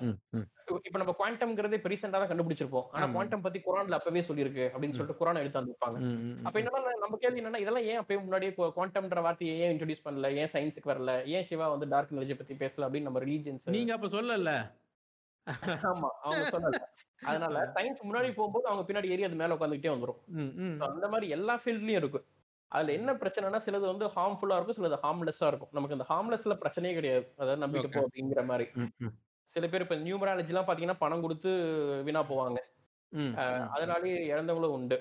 இப்ப 0.88 0.98
நம்ம 0.98 1.16
குவாண்டம்ங்கிறதே 1.18 1.80
இப்ப 1.80 1.90
ரீசெண்டா 1.90 2.20
தான் 2.22 2.32
கண்டுபிடிச்சிருப்போம். 2.32 2.88
ஆனா. 2.94 3.06
குவாண்டம் 3.10 3.42
பத்தி 3.42 3.62
குரான்ல 3.62 3.98
அப்பவே 3.98 4.22
சொல்லியிருக்கு 4.22 4.66
அப்படின்னு 4.68 4.96
சொல்லிட்டு 4.96 5.20
குரான் 5.22 5.42
எடுத்து 5.42 5.62
வந்துருப்பாங்க. 5.62 5.98
அப்ப 6.44 6.56
என்னன்னா 6.62 6.74
நம்ம 7.04 7.18
கேள்வி 7.18 7.42
என்னன்னா 7.42 7.62
இதெல்லாம் 7.64 7.88
ஏன் 7.88 8.02
அப்பயே 8.02 8.20
முன்னாடியே 8.20 8.52
குவாண்டம்ன்ற 8.72 9.22
வார்த்தையை 9.22 9.56
ஏன் 9.60 9.74
இன்ட்ரோடியூஸ் 9.74 10.06
பண்ணல? 10.06 10.30
ஏன் 10.40 10.52
சயின்ஸுக்கு 10.54 10.94
வரல? 10.94 11.14
ஏன் 11.30 11.44
சிவா 11.44 11.68
வந்து 11.68 11.88
டார்க் 11.88 12.16
எனர்ஜி 12.16 12.36
பத்தி 12.36 12.56
பேசல 12.56 12.88
அப்படின்னு 12.88 13.10
நம்ம 13.10 13.24
ரிலீஜன்ஸ் 13.26 13.74
நீங்க 13.76 13.94
அப்ப 13.94 14.10
சொல்லல. 14.14 14.54
ஆமா 15.90 16.10
அவங்க 16.22 16.46
சொல்லல. 16.56 16.80
அதனால 17.22 17.72
சயின்ஸ் 17.74 18.02
முன்னாடி 18.04 18.34
போகும்போது 18.34 18.68
அவங்க 18.68 18.84
பின்னாடி 18.88 19.06
ஏறி 19.06 19.24
அது 19.24 19.36
மேல 19.36 19.56
உட்காந்துக்கிட்டே 19.56 19.92
வந்துரும். 19.94 20.20
ம், 20.28 20.52
ம். 20.58 20.78
So, 20.78 20.88
அந்த 20.88 21.08
மாதிரி 21.08 21.30
எல்லா 21.30 21.60
ஃபீல்ட்லயும் 21.66 22.02
இருக்கு. 22.02 22.20
அதுல 22.72 22.94
என்ன 22.94 23.14
பிரச்சனைனா 23.14 23.60
சிலது 23.66 23.80
வந்து 23.80 24.06
ஹார்ம்ஃபுல்லா 24.08 24.56
இருக்கும் 24.56 24.78
சிலது 24.78 24.98
ஹார்ம்லெஸ்ஸா 25.04 25.48
இருக்கும். 25.48 25.70
நமக்கு 25.72 25.98
இந்த 25.98 26.06
ஹார்ம்லெஸ்ல 26.10 26.58
பிரச்சனையே 26.58 26.94
கிடையாது. 26.94 27.34
அதாவது 27.38 27.58
நம்பிக்கை 27.58 27.90
போ 27.92 28.08
அப்படிங்கிற 28.08 28.46
மாதிரி. 28.46 28.68
சில 29.46 29.68
பேர் 29.68 29.82
இப்ப 29.82 29.96
நியூமராலஜி 29.96 30.48
எல்லாம் 30.48 30.66
பாத்தீங்கன்னா 30.66 30.96
பணம் 31.00 31.22
கொடுத்து 31.22 31.52
வீணா 32.06 32.24
போவாங்க. 32.24 32.60
அதனாலேயே 33.68 34.34
இழந்தவங்களும் 34.34 34.78
உண்டு. 34.78 34.98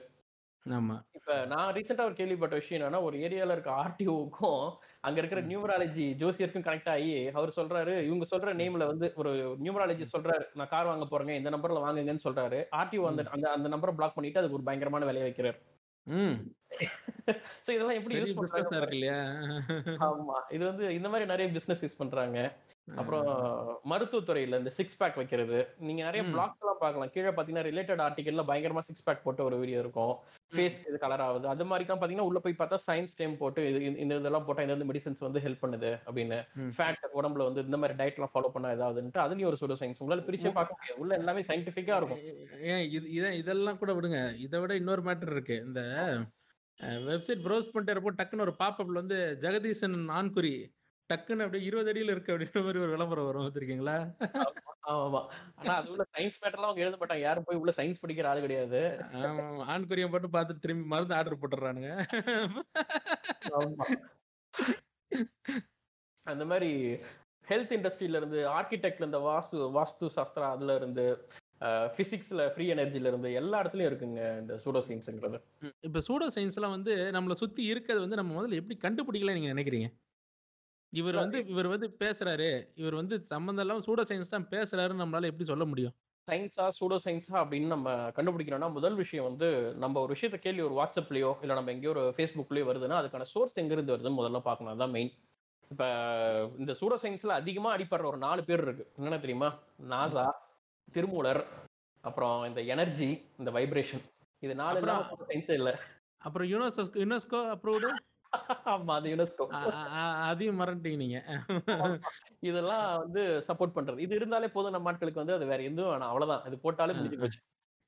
ஆமா. 0.66 0.94
இப்ப 1.12 1.46
நான் 1.46 1.74
ரீசெண்டா 1.74 2.04
ஒரு 2.04 2.14
கேள்விப்பட்ட 2.14 2.54
விஷயம் 2.54 2.82
என்னன்னா 2.82 3.02
ஒரு 3.02 3.18
ஏரியால 3.18 3.52
இருக்க 3.52 3.70
ஆர்டிஓக்கும் 3.82 4.62
அங்க 5.06 5.18
இருக்கிற 5.20 5.42
நியூமராலஜி 5.42 6.04
ஜோசியருக்கும் 6.20 6.66
கனெக்ட் 6.66 6.88
ஆகி 6.88 7.28
அவர் 7.28 7.52
சொல்றாரு 7.56 8.02
இவங்க 8.02 8.24
சொல்ற 8.30 8.54
நேம்ல 8.54 8.86
வந்து 8.86 9.12
ஒரு 9.14 9.32
நியூமராலஜி 9.62 10.04
சொல்றாரு 10.12 10.44
நான் 10.54 10.68
கார் 10.68 10.86
வாங்க 10.86 11.06
போறேங்க 11.10 11.30
இந்த 11.30 11.50
நம்பர்ல 11.50 11.82
வாங்குங்கன்னு 11.84 12.24
சொல்றாரு. 12.24 12.58
ஆர்டிஓ 12.76 13.06
அந்த 13.06 13.22
அந்த 13.30 13.50
அந்த 13.50 13.68
நம்பரை 13.68 13.94
பிளாக் 13.94 14.14
பண்ணிட்டு 14.14 14.38
அதுக்கு 14.38 14.56
ஒரு 14.56 14.64
பயங்கரமான 14.64 15.04
விலையை 15.04 15.26
வைக்கிறாரு. 15.28 15.58
ம். 16.06 16.36
சோ 17.66 17.70
இதெல்லாம் 17.70 17.98
எப்படி 17.98 18.16
யூஸ் 18.16 18.34
பண்றாங்க 18.34 18.88
இல்லையா? 18.90 19.18
ஆமா. 20.06 20.36
இது 20.48 20.64
வந்து 20.64 20.94
இந்த 20.94 21.08
மாதிரி 21.08 21.26
நிறைய 21.26 21.52
பிசினஸ் 21.52 21.84
யூஸ் 21.84 21.98
பண்றாங்க. 21.98 22.38
அப்புறம் 22.94 23.80
மருத்துவத்துறையில 23.90 24.58
இந்த 24.58 24.70
சிக்ஸ் 24.70 24.96
பேக் 24.96 25.14
வைக்கிறது. 25.14 25.66
நீங்க 25.78 26.02
நிறைய. 26.02 26.26
பிளாக்ஸ் 26.28 26.60
எல்லாம் 26.60 26.76
பார்க்கலாம். 26.80 27.10
கீழே 27.10 27.28
பாத்தீங்கன்னா 27.28 27.64
ரிலேட்டட் 27.64 28.00
ஆர்டிகல்ல 28.00 28.50
பயங்கரமா 28.50 28.80
சிக்ஸ் 28.80 29.02
பேக் 29.02 29.24
போட்டு 29.24 29.44
ஒரு 29.44 29.58
வீடியோ 29.58 29.78
இருக்கும். 29.78 30.16
ஃபேஸ் 30.54 30.88
இது 30.88 30.98
கலர் 30.98 31.20
ஆகுது. 31.20 31.48
அது 31.48 31.64
மாதிரி 31.64 31.88
தான் 31.88 31.98
பாத்தீங்கன்னா 31.98 32.18
உள்ள 32.18 32.38
போய் 32.38 32.54
பார்த்தா 32.58 32.78
சயின்ஸ் 32.90 33.08
டைம் 33.16 33.36
போட்டு 33.36 33.74
இது 33.74 33.96
இந்த- 33.96 34.14
இதெல்லாம் 34.14 34.44
போட்டா 34.44 34.62
இந்த 34.62 34.84
மெடிசன்ஸ் 34.84 35.16
வந்து 35.18 35.40
ஹெல்ப் 35.40 35.62
பண்ணுது 35.62 35.98
அப்படின்னு. 36.06 36.46
ஃபேட் 36.76 36.98
உடம்புல 37.14 37.44
வந்து 37.44 37.64
இந்த 37.64 37.76
மாதிரி 37.76 38.04
டயட் 38.04 38.14
எல்லாம் 38.14 38.30
ஃபாலோ 38.34 38.48
பண்ணா 38.48 38.70
ஏதாவதுன்ட்டு 38.70 39.18
அதுலயும் 39.18 39.46
ஒரு 39.46 39.56
சூடோ 39.60 39.76
சயின்ஸ் 39.80 40.00
உங்களால 40.00 40.22
பிரிச்சே 40.22 40.52
பார்க்க 40.52 40.74
முடியாது. 40.74 40.94
உள்ள 40.96 41.16
எல்லாமே 41.16 41.40
சயின்டிபிக்கா 41.40 41.96
இருக்கும். 41.96 42.18
ஏன் 42.60 42.90
இது 42.90 43.10
இத- 43.10 43.34
இதெல்லாம் 43.34 43.78
கூட 43.78 43.92
விடுங்க. 43.92 44.38
இதை 44.38 44.60
விட 44.60 44.74
இன்னொரு 44.74 45.02
மேட்டர் 45.02 45.30
இருக்கு. 45.30 45.62
இந்த 45.66 45.80
வெப்சைட் 46.80 47.42
ப்ரௌஸ் 47.44 47.68
பண்ணிட்டு 47.72 48.00
இருப்போம் 48.00 48.14
டக்குன்னு 48.18 48.40
ஒரு 48.40 48.54
பாப்அப்ல 48.58 48.92
வந்து 48.92 49.36
ஜெகதீசன் 49.40 50.04
ஆண்குறி 50.08 50.74
டக்குன்னு 51.10 51.44
அப்படியே 51.44 51.66
இருபது 51.66 51.90
அடியில 51.92 52.14
இருக்கு 52.14 52.32
அப்படின்ற 52.32 52.60
மாதிரி 52.64 52.82
ஒரு 52.84 52.92
விளம்பரம் 52.94 53.26
வரும் 53.28 53.46
வச்சிருக்கீங்களா? 53.46 53.96
ஆமா 54.94 55.20
ஆனா 55.58 55.72
அது 55.76 55.88
உள்ள 55.92 56.04
சயின்ஸ் 56.14 56.40
மேட்டர்லாம் 56.42 56.68
அவங்க 56.68 56.84
எழுத 56.84 56.96
மாட்டாங்க. 56.96 57.24
யாரும் 57.26 57.46
போய் 57.48 57.60
உள்ள 57.62 57.72
சயின்ஸ் 57.78 58.02
படிக்கிற 58.02 58.28
ஆள் 58.32 58.44
கிடையாது. 58.44 58.80
ஆமா 59.22 59.44
ஆண்குறியை 59.74 60.08
மட்டும் 60.08 60.34
பார்த்து 60.36 60.62
திரும்பி 60.64 60.86
மருந்து 60.92 61.16
ஆர்டர் 61.18 61.40
போட்டுறானுங்க. 61.42 61.90
அந்த 66.26 66.44
மாதிரி 66.44 66.70
ஹெல்த் 67.46 67.74
இண்டஸ்ட்ரியில 67.76 68.20
இருந்து 68.20 68.38
ஆர்கிடெக்ட்ல 68.54 69.08
இந்த 69.10 69.20
வாஸ்து 69.26 69.58
வாஸ்து 69.76 70.06
சாஸ்திரா 70.16 70.46
அதுல 70.54 70.74
இருந்து 70.80 71.04
பிசிக்ஸ்ல 71.96 72.42
ஃப்ரீ 72.52 72.64
எனர்ஜில 72.72 73.10
இருந்து 73.10 73.28
எல்லா 73.40 73.60
இடத்துலயும் 73.62 73.90
இருக்குங்க 73.90 74.22
இந்த 74.40 74.54
சூடோ 74.64 74.80
சயின்ஸ்ங்கிறது. 74.86 75.38
இப்ப 75.82 76.00
சூடோ 76.08 76.26
சயின்ஸ் 76.34 76.58
எல்லாம் 76.58 76.74
வந்து 76.74 76.94
நம்மள 77.16 77.36
சுத்தி 77.42 77.62
இருக்கிறது 77.72 78.04
வந்து 78.04 78.18
நம்ம 78.20 78.34
முதல்ல 78.36 78.60
எப்படி 78.62 78.76
கண்டுபிடிக்கல 78.84 79.36
நீங்க 79.38 79.52
நினைக்கிறீங்க? 79.54 79.88
இவர் 80.92 81.16
வந்து 81.16 81.38
இவர் 81.46 81.66
வந்து 81.66 81.88
பேசுறாரு. 82.00 82.48
இவர் 82.74 82.94
வந்து 82.94 83.14
சம்பந்தம் 83.24 83.64
இல்லாம 83.64 83.82
சூடோ 83.86 84.02
சயின்ஸ் 84.08 84.34
தான் 84.34 84.48
பேசுறாருன்னு 84.50 85.02
நம்மளால 85.02 85.30
எப்படி 85.30 85.44
சொல்ல 85.44 85.64
முடியும்? 85.64 85.94
சயின்ஸா 86.28 86.64
சூடோ 86.76 86.96
சயின்ஸா 87.04 87.36
அப்படின்னு 87.42 87.66
நம்ம 87.66 87.88
கண்டுபிடிக்கணும்னா 88.16 88.68
முதல் 88.72 88.94
விஷயம் 88.94 89.26
வந்து 89.28 89.48
நம்ம 89.76 90.00
ஒரு 90.00 90.10
விஷயத்த 90.14 90.36
கேள்வி 90.36 90.62
ஒரு 90.62 90.74
வாட்ஸ்அப்லயோ 90.74 91.30
இல்ல 91.42 91.54
நம்ம 91.54 91.72
எங்கேயோ 91.72 91.92
ஒரு 91.94 92.04
ஃபேஸ்புக்லயோ 92.16 92.66
வருதுன்னா 92.70 92.96
அதுக்கான 93.00 93.26
சோர்ஸ் 93.32 93.60
எங்க 93.62 93.74
இருந்து 93.74 93.94
வருதுன்னு 93.94 94.20
முதல்ல 94.20 94.40
பார்க்கணும். 94.40 94.72
அதான் 94.74 94.94
மெயின் 94.96 95.12
இப்ப 95.70 95.84
இந்த 96.58 96.72
சூடோ 96.80 96.96
சயின்ஸ்ல 97.02 97.36
அதிகமா 97.40 97.70
அடிப்படுற 97.76 98.06
ஒரு 98.06 98.18
நாலு 98.18 98.42
பேர் 98.44 98.64
இருக்கு. 98.66 98.84
என்னென்ன 98.96 99.18
தெரியுமா? 99.18 99.48
நாசா 99.90 100.26
திருமூலர் 100.88 101.42
அப்புறம் 102.04 102.36
இந்த 102.44 102.60
எனர்ஜி 102.74 103.08
இந்த 103.38 103.50
வைப்ரேஷன் 103.50 104.04
இது 104.42 104.54
நாலு 104.54 104.80
சயின்ஸே 105.24 105.56
இல்ல. 105.60 105.70
அப்புறம் 106.22 106.48
யுனெஸ்கோ 106.52 106.84
யுனெஸ்கோ 107.02 107.40
அப்ரூவ்டு 107.54 107.88
அதையும் 110.28 110.60
மறந்துட்டீங்க 110.60 111.00
நீங்க. 111.04 111.18
இதெல்லாம் 112.48 112.86
வந்து 113.02 113.22
சப்போர்ட் 113.48 113.76
பண்றது. 113.76 114.04
இது 114.06 114.14
இருந்தாலே 114.20 114.48
போதும் 114.56 114.74
நம்ம 114.76 114.90
ஆட்களுக்கு 114.92 115.22
வந்து 115.22 115.36
அது 115.38 115.46
வேற 115.52 115.62
எதுவும் 115.62 115.92
வேணாம். 115.92 116.12
அவ்வளவுதான். 116.12 116.44
இது 116.48 116.58
போட்டாலே 116.64 116.96
முடிஞ்சு 116.98 117.22
போச்சு. 117.22 117.40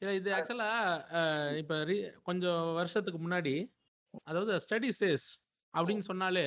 இல்ல 0.03 0.13
இது 0.15 0.31
ஆக்சுவலா 0.37 0.71
இப்ப 1.61 1.99
கொஞ்சம் 2.23 2.63
வருஷத்துக்கு 2.75 3.21
முன்னாடி 3.27 3.55
அதாவது 4.31 4.53
ஸ்டடி 4.65 4.91
சேஸ் 5.01 5.27
அப்படின்னு 5.75 6.05
சொன்னாலே 6.11 6.45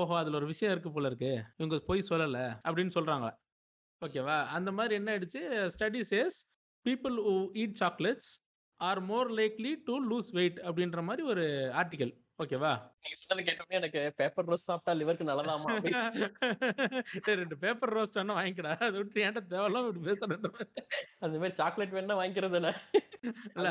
ஓஹோ 0.00 0.14
அதுல 0.20 0.38
ஒரு 0.40 0.46
விஷயம் 0.52 0.72
இருக்கு 0.74 0.90
போல 0.92 1.10
இருக்கு. 1.10 1.32
இவங்க 1.58 1.76
போய் 1.88 2.08
சொல்லல 2.10 2.38
அப்படின்னு 2.66 2.94
சொல்றாங்க. 2.96 3.28
ஓகேவா? 4.02 4.38
அந்த 4.56 4.70
மாதிரி 4.72 4.94
என்ன 5.00 5.10
ஆயிடுச்சு? 5.12 5.42
Study 5.74 6.00
says 6.10 6.38
people 6.86 7.16
eat 7.62 7.76
chocolates 7.82 8.30
are 8.80 9.00
more 9.10 9.28
likely 9.40 9.72
to 9.88 9.94
lose 10.10 10.30
weight 10.38 10.58
அப்படின்ற 10.68 11.02
மாதிரி 11.08 11.22
ஒரு 11.32 11.44
ஆர்டிகல் 11.82 12.12
ஓகேவா 12.38 12.70
நீங்க 13.00 13.16
சொன்னது 13.20 13.44
கேட்டோடனே 13.48 13.76
எனக்கு 13.78 14.12
பேப்பர் 14.16 14.44
ரோஸ் 14.44 14.62
சாப்பிட்டா 14.62 14.92
லிவருக்கு 14.92 15.26
நல்லதாமா? 15.26 15.68
ரெண்டு 17.40 17.58
பேப்பர் 17.58 17.92
ரோஸ்ட் 17.92 18.18
வேணா 18.18 18.34
வாங்கிக்கடா. 18.34 18.72
அதை 18.78 18.90
விட்டு 18.90 19.22
ஏன்டா 19.22 19.42
தேவையில்லாம 19.48 19.86
இப்படி 19.86 20.06
பேசுறேன்ற 20.06 20.50
மாதிரி. 20.50 20.68
அந்த 21.18 21.36
மாதிரி 21.36 21.54
சாக்லேட் 21.54 21.92
வேணா 21.92 22.16
வாங்கிக்கிறது 22.20 22.54
இல்ல 22.54 22.70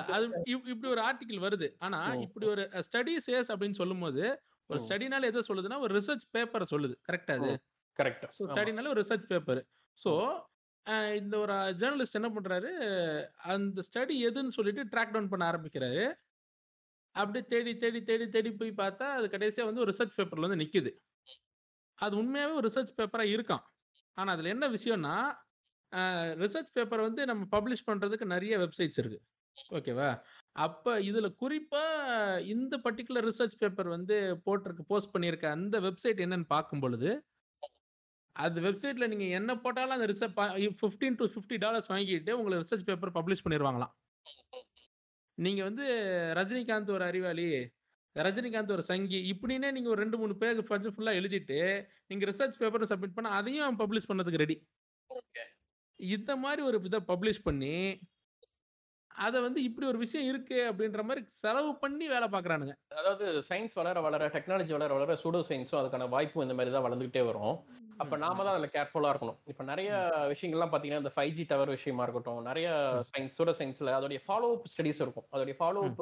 அது 0.08 0.26
இப்- 0.46 0.68
இப்படி 0.68 0.88
ஒரு 0.88 1.02
ஆர்டிகல் 1.02 1.44
வருது. 1.46 1.70
ஆனா. 1.80 2.00
இப்படி 2.18 2.48
ஒரு 2.48 2.64
ஸ்டடி 2.88 3.16
சேஸ் 3.28 3.52
அப்படின்னு 3.54 3.72
சொல்லும்போது 3.72 4.24
ஒரு 4.70 4.80
ம். 4.80 4.86
ஸ்டடினால 4.88 5.24
எதை 5.24 5.42
சொல்லுதுன்னா 5.48 5.80
ஒரு 5.80 5.94
ரிசர்ச் 6.00 6.26
பேப்பரை 6.34 6.66
சொல்லுது. 6.72 6.96
கரெக்டா 7.12 7.34
அது? 7.34 7.52
கரெக்ட் 8.00 8.26
ஸோ 8.38 8.48
ஸ்டடினால 8.48 8.88
ஒரு 8.88 9.02
ரிசர்ச் 9.02 9.28
பேப்பர் 9.28 9.62
ஸோ 9.98 10.14
இந்த 11.16 11.38
ஒரு 11.38 11.54
ஜேர்னலிஸ்ட் 11.54 12.18
என்ன 12.20 12.30
பண்றாரு? 12.30 12.72
அந்த 13.46 13.82
ஸ்டடி 13.88 14.16
எதுன்னு 14.24 14.48
சொல்லிட்டு 14.48 14.84
ட்ராக் 14.84 15.12
டவுன் 15.12 15.30
பண்ண 15.30 15.52
ஆரம்பிக்கிறாரு. 15.52 16.06
அப்படியே 17.16 17.44
தேடி 17.50 17.72
தேடி 17.78 18.00
தேடி 18.04 18.26
தேடி 18.28 18.50
போய் 18.52 18.72
பார்த்தா 18.78 19.08
அது 19.18 19.26
கடைசியா 19.28 19.66
வந்து 19.66 19.82
ஒரு 19.82 19.92
ரிசர்ச் 19.92 20.18
பேப்பர்ல 20.18 20.48
வந்து 20.48 20.62
நிக்குது. 20.64 20.92
அது 22.00 22.14
உண்மையாவே 22.18 22.54
ஒரு 22.54 22.66
ரிசர்ச் 22.70 22.98
பேப்பரா 22.98 23.26
இருக்கான் 23.34 23.64
ஆனா 24.18 24.30
அதுல 24.32 24.50
என்ன 24.50 24.66
விஷயம்னா 24.68 25.16
ரிசர்ச் 26.42 26.72
பேப்பர் 26.74 27.02
வந்து 27.02 27.22
நம்ம 27.26 27.44
பப்ளிஷ் 27.52 27.88
பண்றதுக்கு 27.88 28.26
நிறைய 28.26 28.54
வெப்சைட்ஸ் 28.58 29.00
இருக்கு. 29.00 29.20
ஓகேவா 29.72 30.10
அப்ப 30.56 30.96
இதுல 31.02 31.28
குறிப்பா 31.42 31.84
இந்த 32.54 32.78
பர்டிகுலர் 32.78 33.28
ரிசர்ச் 33.30 33.60
பேப்பர் 33.60 33.90
வந்து 33.90 34.16
போட்டிருக்கு 34.46 34.84
போஸ்ட் 34.88 35.14
பண்ணியிருக்க 35.16 35.46
அந்த 35.50 35.78
வெப்சைட் 35.80 36.24
என்னன்னு 36.26 36.48
பார்க்கும் 36.48 36.80
பொழுது 36.80 37.12
அந்த 38.36 38.60
வெப்சைட்ல 38.62 39.08
நீங்க 39.08 39.26
என்ன 39.40 39.52
போட்டாலும் 39.56 39.96
அந்த 39.98 40.08
research 40.12 40.38
fifteen 40.80 41.18
to 41.20 41.26
fifty 41.34 41.58
dollars 41.58 41.92
வாங்கிட்டு 41.92 42.32
உங்களுக்கு 42.32 42.64
ரிசர்ச் 42.66 42.88
பேப்பர் 42.88 43.16
பப்ளிஷ் 43.16 43.44
பண்ணிடுவாங்களாம் 43.46 43.94
நீங்க 45.38 45.62
வந்து 45.64 45.86
ரஜினிகாந்த் 46.34 46.92
ஒரு 46.92 47.04
அறிவாளி 47.04 47.46
ரஜினிகாந்த் 48.16 48.72
ஒரு 48.72 48.84
சங்கி 48.84 49.20
இப்படின்னே 49.32 49.70
நீங்க 49.72 49.90
ஒரு 49.90 50.02
ரெண்டு 50.02 50.18
மூணு 50.18 50.34
பேஜ் 50.36 50.60
பஞ்சு 50.68 50.90
ஃபுல்லா 50.90 51.14
எழுதிட்டு 51.16 51.60
நீங்க 52.08 52.26
ரிசர்ச் 52.26 52.60
பேப்பர் 52.60 52.92
சப்மிட் 52.92 53.16
பண்ணா 53.16 53.32
அதையும் 53.32 53.80
பப்ளிஷ் 53.80 54.10
பண்ணதுக்கு 54.10 54.44
ரெடி 54.44 54.58
இந்த 56.00 56.32
மாதிரி 56.36 56.62
ஒரு 56.62 56.78
இதை 56.84 57.00
பப்ளிஷ் 57.08 57.42
பண்ணி 57.44 57.76
அத 59.16 59.36
வந்து 59.42 59.60
இப்படி 59.64 59.86
ஒரு 59.88 60.00
விஷயம் 60.04 60.30
இருக்கு 60.30 60.58
அப்படின்ற 60.70 61.02
மாதிரி 61.04 61.22
செலவு 61.36 61.72
பண்ணி 61.80 62.06
வேலை 62.08 62.28
பாக்குறானுங்க 62.30 62.76
அதாவது 62.94 63.26
சயின்ஸ் 63.48 63.78
வளர 63.80 63.98
வளர 64.02 64.24
டெக்னாலஜி 64.36 64.74
வளர 64.76 64.92
வளர 64.94 65.16
சூடோ 65.22 65.40
சயின்ஸும் 65.48 65.80
அதுக்கான 65.82 66.08
வாய்ப்பும் 66.10 66.46
இந்த 66.46 66.56
மாதிரி 66.58 66.74
தான் 66.76 66.86
வளர்ந்துகிட்டே 66.86 67.24
வரும். 67.30 67.56
அப்ப 68.00 68.18
நாம 68.18 68.44
தான் 68.44 68.54
அதுல 68.54 68.68
கேர்ஃபுல்லா 68.74 69.10
இருக்கணும். 69.14 69.38
இப்ப 69.52 69.64
நிறைய 69.64 69.90
விஷயங்கள்லாம் 70.32 70.72
பாத்தீங்கன்னா 70.74 71.02
இந்த 71.04 71.12
ஃபைவ் 71.16 71.34
ஜி 71.38 71.44
டவர் 71.46 71.72
விஷயமா 71.76 72.04
இருக்கட்டும் 72.06 72.42
நிறைய 72.42 72.68
சயின்ஸ் 73.12 73.38
சூடோ 73.38 73.54
சயின்ஸ்ல 73.60 73.94
அதோடைய 73.98 74.20
ஃபாலோ 74.26 74.50
அப் 74.56 74.68
ஸ்டடிஸ் 74.74 75.02
இருக்கும். 75.06 75.28
அதோடைய 75.34 75.56
ஃபாலோ 75.60 75.84
அப் 75.86 76.02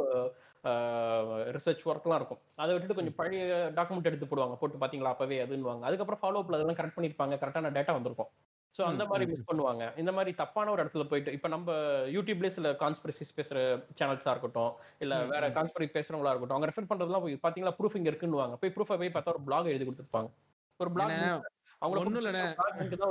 ரிசர்ச் 1.56 1.84
ஒர்க்லாம் 1.92 2.20
இருக்கும். 2.22 2.42
அதை 2.58 2.72
விட்டுட்டு 2.74 3.00
கொஞ்சம் 3.00 3.18
பழைய 3.20 3.44
டாக்குமெண்ட் 3.78 4.10
எடுத்து 4.12 4.30
போடுவாங்க. 4.32 4.58
போட்டு 4.62 4.84
பாத்தீங்களா 4.84 5.14
அப்பவே 5.16 5.40
அதுன்னுவாங்க. 5.46 5.84
அதுக்கப்புறம் 5.90 6.22
ஃபாலோ 6.24 6.42
அப்ல 6.44 6.60
அதெல்லாம் 6.60 6.80
கரெக்ட் 6.80 6.98
பண்ணிருப்பாங்க 7.00 7.38
கரெக்டான 7.44 7.74
டேட்டா 7.78 7.96
வந்திருக்கும். 8.00 8.32
சோ 8.76 8.82
அந்த 8.90 9.04
மாதிரி 9.06 9.26
மிஸ் 9.32 9.48
பண்ணுவாங்க. 9.50 9.84
இந்த 10.02 10.12
மாதிரி 10.18 10.32
தப்பான 10.42 10.72
ஒரு 10.72 10.82
இடத்துல 10.84 11.04
போயிட்டு 11.10 11.32
இப்ப 11.38 11.48
நம்ம 11.54 11.72
யூடியூப்லயே 12.16 12.52
சில 12.58 12.70
கான்ஸ்பிரசிஸ் 12.84 13.34
பேசுற 13.38 13.58
சேனல்ஸா 14.00 14.34
இருக்கட்டும் 14.34 14.72
இல்ல 15.04 15.16
வேற. 15.34 15.50
கான்ஸ்பிரசி 15.58 15.90
பேசுறவங்களா 15.98 16.32
இருக்கட்டும் 16.34 16.58
அவங்க 16.58 16.70
ரெஃபர் 16.72 16.90
பண்றதுலாம் 16.92 17.26
போய் 17.26 17.42
பாத்தீங்களா 17.48 17.74
ப்ரூஃப் 17.80 17.98
இங்க 18.00 18.12
இருக்குன்னுவாங்க. 18.12 18.56
போய் 18.62 18.74
ப்ரூஃபை 18.78 18.98
போய் 19.02 19.14
பார்த்தா 19.16 19.34
ஒரு 19.36 19.44
பிளாக் 19.48 19.72
எழுதி 19.74 19.88
கொடுத்துருப்பாங்க. 19.88 20.32
ஒரு 20.80 20.92
பிளாக் 20.96 21.14
ஏன்னா, 21.16 21.34
அவங்கள 21.82 22.02
ஒண்ணும் 22.04 22.22
இல்லண்ணே. 22.22 22.46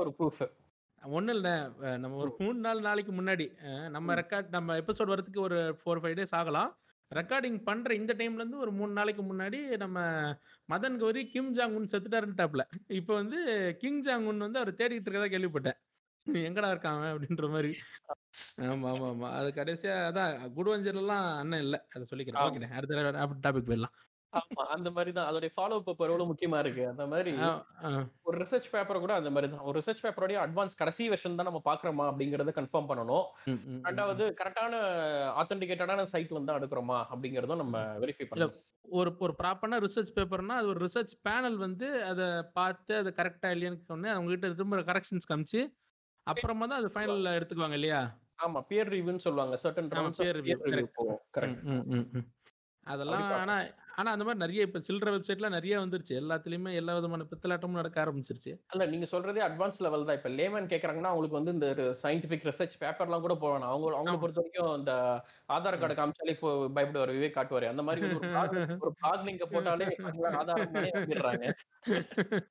ஒரு 0.04 0.12
ப்ரூஃப் 0.18 0.42
ஒண்ணும் 1.02 1.34
இல்ல 1.34 1.50
நம்ம 2.02 2.16
ஒரு 2.24 2.32
மூணு 2.38 2.58
நாள் 2.66 2.86
நாளைக்கு 2.88 3.12
முன்னாடி 3.12 3.46
நம்ம. 3.88 4.14
ரெக்கார்ட் 4.20 4.48
நம்ம 4.56 4.76
எபிசோட் 4.80 5.12
வரதுக்கு 5.14 5.40
ஒரு 5.48 5.58
ஃபோர் 5.80 6.00
ஃபைவ் 6.02 6.16
டேஸ் 6.18 6.34
ஆகலாம். 6.40 6.70
ரெக்கார்டிங் 7.12 7.62
பண்ற 7.62 7.94
இந்த 7.94 8.12
டைம்ல 8.14 8.34
இருந்து 8.34 8.58
ஒரு 8.58 8.72
மூணு 8.72 8.92
நாளைக்கு 8.92 9.22
முன்னாடி 9.22 9.58
நம்ம 9.76 9.98
Madan 10.68 10.98
Gowri 10.98 11.22
Kim 11.26 11.52
Jong 11.54 11.74
Un 11.74 11.90
செத்துட்டாருன்ட்டாப்ல. 11.92 12.62
இப்போ 12.98 13.12
வந்து 13.14 13.38
கிங் 13.78 14.02
ஜாங் 14.02 14.26
உன் 14.26 14.38
வந்து 14.38 14.58
அவர் 14.58 14.72
தேடிட்டு 14.74 15.08
இருக்கதா 15.08 15.30
கேள்விப்பட்டேன். 15.34 15.78
எங்கடா 16.46 16.70
இருக்கான் 16.72 16.96
அவன் 16.96 17.12
அப்படின்ற 17.12 17.46
மாதிரி. 17.50 17.70
ஆமா 18.66 18.88
ஆமா 18.92 19.06
ஆமா. 19.12 19.28
அது 19.38 19.48
கடைசியா 19.50 19.94
அதான் 20.08 20.34
குடுவஞ்சர்ல 20.58 21.02
எல்லாம் 21.04 21.26
அண்ணன் 21.38 21.60
இல்ல. 21.60 21.76
அதை 21.94 22.04
சொல்லிக்கிறேன். 22.10 22.42
ஓகே 22.46 22.70
அடுத்த 22.78 23.40
டாபிக் 23.46 23.68
போயிடலாம். 23.68 23.96
ஆமா 24.32 24.62
அந்த 24.75 24.88
மாதிரி 24.96 25.10
தான் 25.14 25.28
அதோட 25.28 25.46
ஃபாலோ 25.54 25.76
அப் 25.80 25.88
எவ்வளவு 25.92 26.28
முக்கியமா 26.30 26.58
இருக்கு? 26.62 26.82
அந்த 26.90 27.04
மாதிரி. 27.12 27.32
ஒரு 28.26 28.37
ரிசர்ச் 28.42 28.68
பேப்பர் 28.72 29.02
கூட 29.04 29.12
அந்த 29.20 29.30
மாதிரி 29.30 29.49
தான் 29.52 29.64
ஒரு 29.68 29.76
ரிசர்ச் 29.80 30.02
பேப்பரோட 30.04 30.34
அட்வான்ஸ் 30.42 30.78
கடைசி 30.80 31.04
வெர்ஷன் 31.12 31.38
தான் 31.38 31.49
நம்ம 31.50 31.62
பாக்குறோமா 31.64 32.04
அப்படிங்கறத 32.10 32.52
கன்ஃபார்ம் 32.58 32.88
பண்ணணும். 32.90 33.26
ரெண்டாவது 33.84 34.25
கரெக்டான 34.40 34.75
ஆத்தென்டிகேட்டடான 35.40 36.06
சைட்ல 36.12 36.34
இருந்து 36.34 36.50
தான் 36.50 36.60
எடுக்கிறோமா 36.60 36.99
அப்படிங்கறதும் 37.12 37.62
நம்ம 37.62 37.75
வெரிஃபை 38.02 38.26
பண்ணணும். 38.26 38.54
ஒரு 38.99 39.12
ஒரு 39.20 39.34
ப்ராப்பரான 39.40 39.80
ரிசர்ச் 39.87 40.14
பேப்பர்னா 40.16 40.56
அது 40.60 40.70
ஒரு 40.75 40.82
ரிசர்ச் 40.87 41.14
பேனல் 41.26 41.58
வந்து 41.66 41.88
அதை 42.10 42.28
பார்த்து 42.58 42.94
அது 43.02 43.12
கரெக்டா 43.20 43.50
இல்லையான்னு 43.56 43.90
சொன்னேன். 43.92 44.14
அவங்க 44.16 44.30
கிட்ட 44.34 44.54
திரும்ப 44.54 44.82
கரெக்ஷன்ஸ் 44.90 45.30
காமிச்சு 45.30 45.62
அப்புறமா 46.26 46.64
தான் 46.66 46.80
அது 46.82 46.88
ஃபைனல்ல 46.94 47.30
எடுத்துக்குவாங்க 47.38 47.78
இல்லையா? 47.78 48.00
ஆமா 48.44 48.60
பியர் 48.68 48.90
ரிவ்யூன்னு 48.94 49.25
சொல்லுவாங்க. 49.25 49.54
Certain 49.62 49.88
peer 50.18 50.38
review 50.38 50.56
correct. 51.37 51.62
அதெல்லாம் 52.87 53.25
ஆனா 53.40 53.54
ஆனா 53.94 54.11
அந்த 54.11 54.25
மாதிரி 54.25 54.38
நிறைய 54.38 54.62
இப்ப 54.62 54.80
சில்லற 54.88 55.09
வெப்சைட்ல 55.14 55.49
நிறைய 55.49 55.78
வந்துருச்சு. 55.78 56.12
எல்லாத்துலயுமே 56.20 56.73
எல்லா 56.75 56.94
விதமான 56.94 57.26
பித்தலாட்டமும் 57.30 57.78
நடக்க 57.80 58.04
ஆரம்பிச்சிருச்சு. 58.04 58.52
அல்ல 58.66 58.87
நீங்க 58.87 59.06
சொல்றதே 59.11 59.42
அட்வான்ஸ் 59.49 59.78
லெவல் 59.78 60.04
தான். 60.04 60.16
இப்ப 60.16 60.30
லேமன் 60.30 60.68
கேக்குறாங்கன்னா 60.73 61.11
அவங்களுக்கு 61.12 61.38
வந்து 61.38 61.52
இந்த 61.52 61.68
சயின்டிபிக் 62.02 62.47
ரிசர்ச் 62.49 62.76
பேப்பர்லாம் 62.80 63.20
கூட 63.20 63.35
போகணும் 63.35 63.68
அவங்க 63.68 63.87
அவங்கள 63.90 64.11
ஆமா. 64.11 64.20
பொறுத்த 64.20 64.40
வரைக்கும் 64.40 64.78
இந்த 64.78 64.92
ஆதார் 65.49 65.78
கார்டு 65.78 65.94
காமிச்சாலே 65.94 66.35
இப்போ 66.37 66.50
பயப்படுவார் 66.76 67.14
விவேக் 67.16 67.37
காட்டுவாரு. 67.38 67.68
அந்த 67.68 67.82
மாதிரி 67.82 68.06
ஒரு 68.80 68.92
பிளாக் 68.99 69.26
லிங்க 69.28 69.47
போட்டாலே 69.47 69.88
ஆதாரம் 70.35 70.76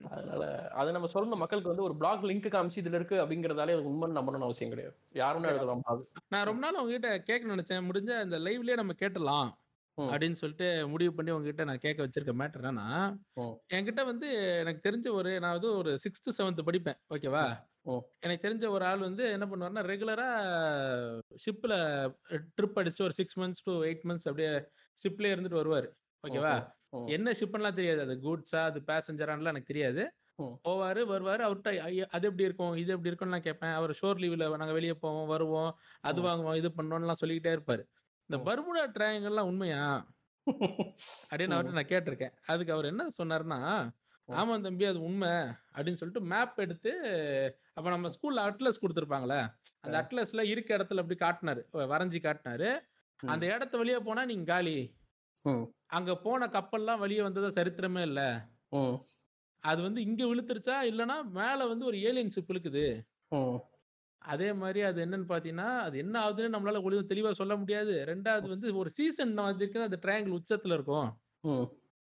அதனால 0.09 0.43
அது 0.79 0.91
நம்ம 0.91 1.07
சொல்லணும் 1.13 1.43
மக்களுக்கு 1.43 1.71
வந்து 1.73 1.83
ஒரு 1.83 1.95
பிளாக் 1.97 2.23
லிங்க் 2.23 2.49
காமிச்சு 2.55 2.81
இதுல 2.83 2.99
இருக்கு 2.99 3.17
அப்படிங்கறதாலே 3.23 3.75
அது 3.75 3.85
உண்மை 3.85 4.09
நம்பணும்னு 4.11 4.47
அவசியம் 4.47 4.69
கிடையாது. 4.69 4.95
யாருன்னு 5.13 5.47
எழுதலாம். 5.47 5.83
நான் 6.27 6.45
ரொம்ப 6.45 6.61
நாள் 6.65 6.81
உங்ககிட்ட 6.81 7.11
கேட்க 7.21 7.55
நினைச்சேன். 7.55 7.87
முடிஞ்ச 7.89 8.11
இந்த 8.23 8.39
லைவ்லயே 8.39 8.75
நம்ம 8.75 8.93
கேட்டலாம். 9.03 9.49
அப்படின்னு 10.07 10.33
சொல்லிட்டு 10.33 10.87
முடிவு 10.87 11.13
பண்ணி 11.13 11.31
உங்ககிட்ட 11.31 11.63
நான் 11.63 11.77
கேட்க 11.77 12.07
வச்சிருக்க 12.07 12.33
மேட்டர் 12.41 12.65
என்னன்னா. 12.65 12.87
என்கிட்ட 13.73 14.05
வந்து 14.05 14.27
எனக்கு 14.59 14.81
தெரிஞ்ச 14.89 15.11
ஒரு 15.11 15.39
நான் 15.39 15.51
வந்து 15.51 15.71
ஒரு 15.77 15.91
சிக்ஸ்த் 16.03 16.31
செவன்த் 16.37 16.67
படிப்பேன். 16.69 16.99
ஓகேவா. 17.13 17.45
எனக்கு 18.19 18.43
தெரிஞ்ச 18.47 18.69
ஒரு 18.69 18.85
ஆள் 18.85 18.99
வந்து 18.99 19.23
என்ன 19.31 19.45
பண்ணுவாருன்னா 19.45 19.83
ரெகுலரா 19.91 20.27
ஷிப்ல 21.43 21.73
ட்ரிப் 22.55 22.79
அடிச்சு 22.79 23.01
ஒரு 23.01 23.13
six 23.13 23.39
months 23.39 23.63
to 23.63 23.73
eight 23.83 24.03
months 24.03 24.27
அப்படியே 24.31 24.51
ஷிப்லயே 24.99 25.33
இருந்துட்டு 25.35 25.59
வருவாரு. 25.61 25.89
ஓகேவா. 26.23 26.55
என்ன 27.15 27.31
ஷிப்லாம் 27.39 27.73
தெரியாது. 27.73 28.01
அது 28.01 28.15
குட்ஸா 28.25 28.61
அது 28.69 28.79
பேசஞ்சரான்லாம் 28.87 29.53
எனக்கு 29.53 29.71
தெரியாது. 29.73 30.03
போவாரு 30.67 31.01
வருவாரு 31.09 31.43
அவர்கிட்ட 31.45 31.71
அது 32.15 32.25
எப்படி 32.27 32.43
இருக்கும்? 32.43 32.73
இது 32.75 32.91
எப்படி 32.91 33.09
இருக்கும்னு 33.11 33.39
கேட்பேன். 33.41 33.71
அவர் 33.71 33.91
ஷோர் 34.01 34.19
லீவ்ல 34.23 34.57
நாங்க 34.57 34.73
வெளியே 34.73 34.93
போவோம் 35.05 35.27
வருவோம் 35.27 35.71
அது. 36.01 36.19
வாங்குவோம் 36.21 36.57
இது 36.61 36.69
பண்ணோம்லாம் 36.77 37.19
சொல்லிக்கிட்டே 37.21 37.53
இருப்பாரு. 37.57 37.83
இந்த. 38.29 38.37
பர்முடா 38.45 38.83
ட்ரையாங்கல்லாம் 38.95 39.49
உண்மையா 39.51 39.83
அப்படின்னு 41.29 41.55
அவர்கிட்ட 41.55 41.77
நான் 41.77 41.91
கேட்டிருக்கேன் 41.91 42.33
அதுக்கு 42.47 42.73
அவர் 42.73 42.91
என்ன 42.91 43.03
சொன்னாருன்னா 43.17 43.59
ம். 44.29 44.35
ஆமா 44.35 44.55
தம்பி 44.61 44.85
அது 44.85 44.99
உண்மை 45.01 45.31
அப்படின்னு 45.73 45.99
சொல்லிட்டு 45.99 46.21
மேப் 46.31 46.59
எடுத்து 46.59 46.91
அப்ப 47.73 47.87
நம்ம 47.89 48.09
ஸ்கூல்ல 48.15 48.43
அட்லஸ் 48.47 48.81
கொடுத்துருப்பாங்களே 48.81 49.39
அந்த. 49.83 49.95
அட்லஸ்ல 50.01 50.45
இருக்க 50.45 50.77
இடத்துல 50.77 51.03
அப்படி 51.03 51.17
காட்டினாரு 51.19 51.61
வரைஞ்சி 51.91 52.19
காட்டினாரு. 52.19 52.69
அந்த 53.19 53.45
இடத்த 53.47 53.77
வெளியே 53.77 53.99
போனா 53.99 54.25
நீங்க 54.25 54.47
காலி. 54.51 54.77
அங்க 55.89 56.11
போன 56.17 56.47
கப்பல்லாம் 56.53 56.99
வெளியே 56.99 57.21
வந்ததா 57.21 57.49
சரித்திரமே 57.55 58.01
இல்ல. 58.01 58.21
அது 59.63 59.79
வந்து 59.81 60.01
இங்க 60.01 60.23
விழுத்துருச்சா 60.25 60.75
இல்லனா 60.89 61.15
மேல 61.33 61.65
வந்து 61.67 61.85
ஒரு 61.85 61.97
ஏலியன் 62.01 62.33
ஷிப் 62.35 62.51
இழுக்குது. 62.51 62.85
அதே 64.21 64.53
மாதிரி 64.53 64.81
அது 64.81 65.05
என்னன்னு 65.05 65.29
பாத்தீங்கன்னா 65.29 65.77
அது 65.79 65.97
என்ன 65.97 66.29
ஆகுதுன்னு 66.29 66.55
நம்மளால 66.55 66.81
ஒழுங்கு 66.83 67.15
தெளிவா 67.15 67.31
சொல்ல 67.31 67.55
முடியாது. 67.55 67.93
ரெண்டாவது 68.07 68.47
வந்து 68.47 68.75
ஒரு 68.75 68.89
சீசன் 68.89 69.33
வந்து 69.33 69.65
இருக்குது 69.65 69.87
அந்த 69.89 69.99
ட்ரையாங்கிள் 70.01 70.37
உச்சத்துல 70.39 70.73
இருக்கும். 70.73 71.09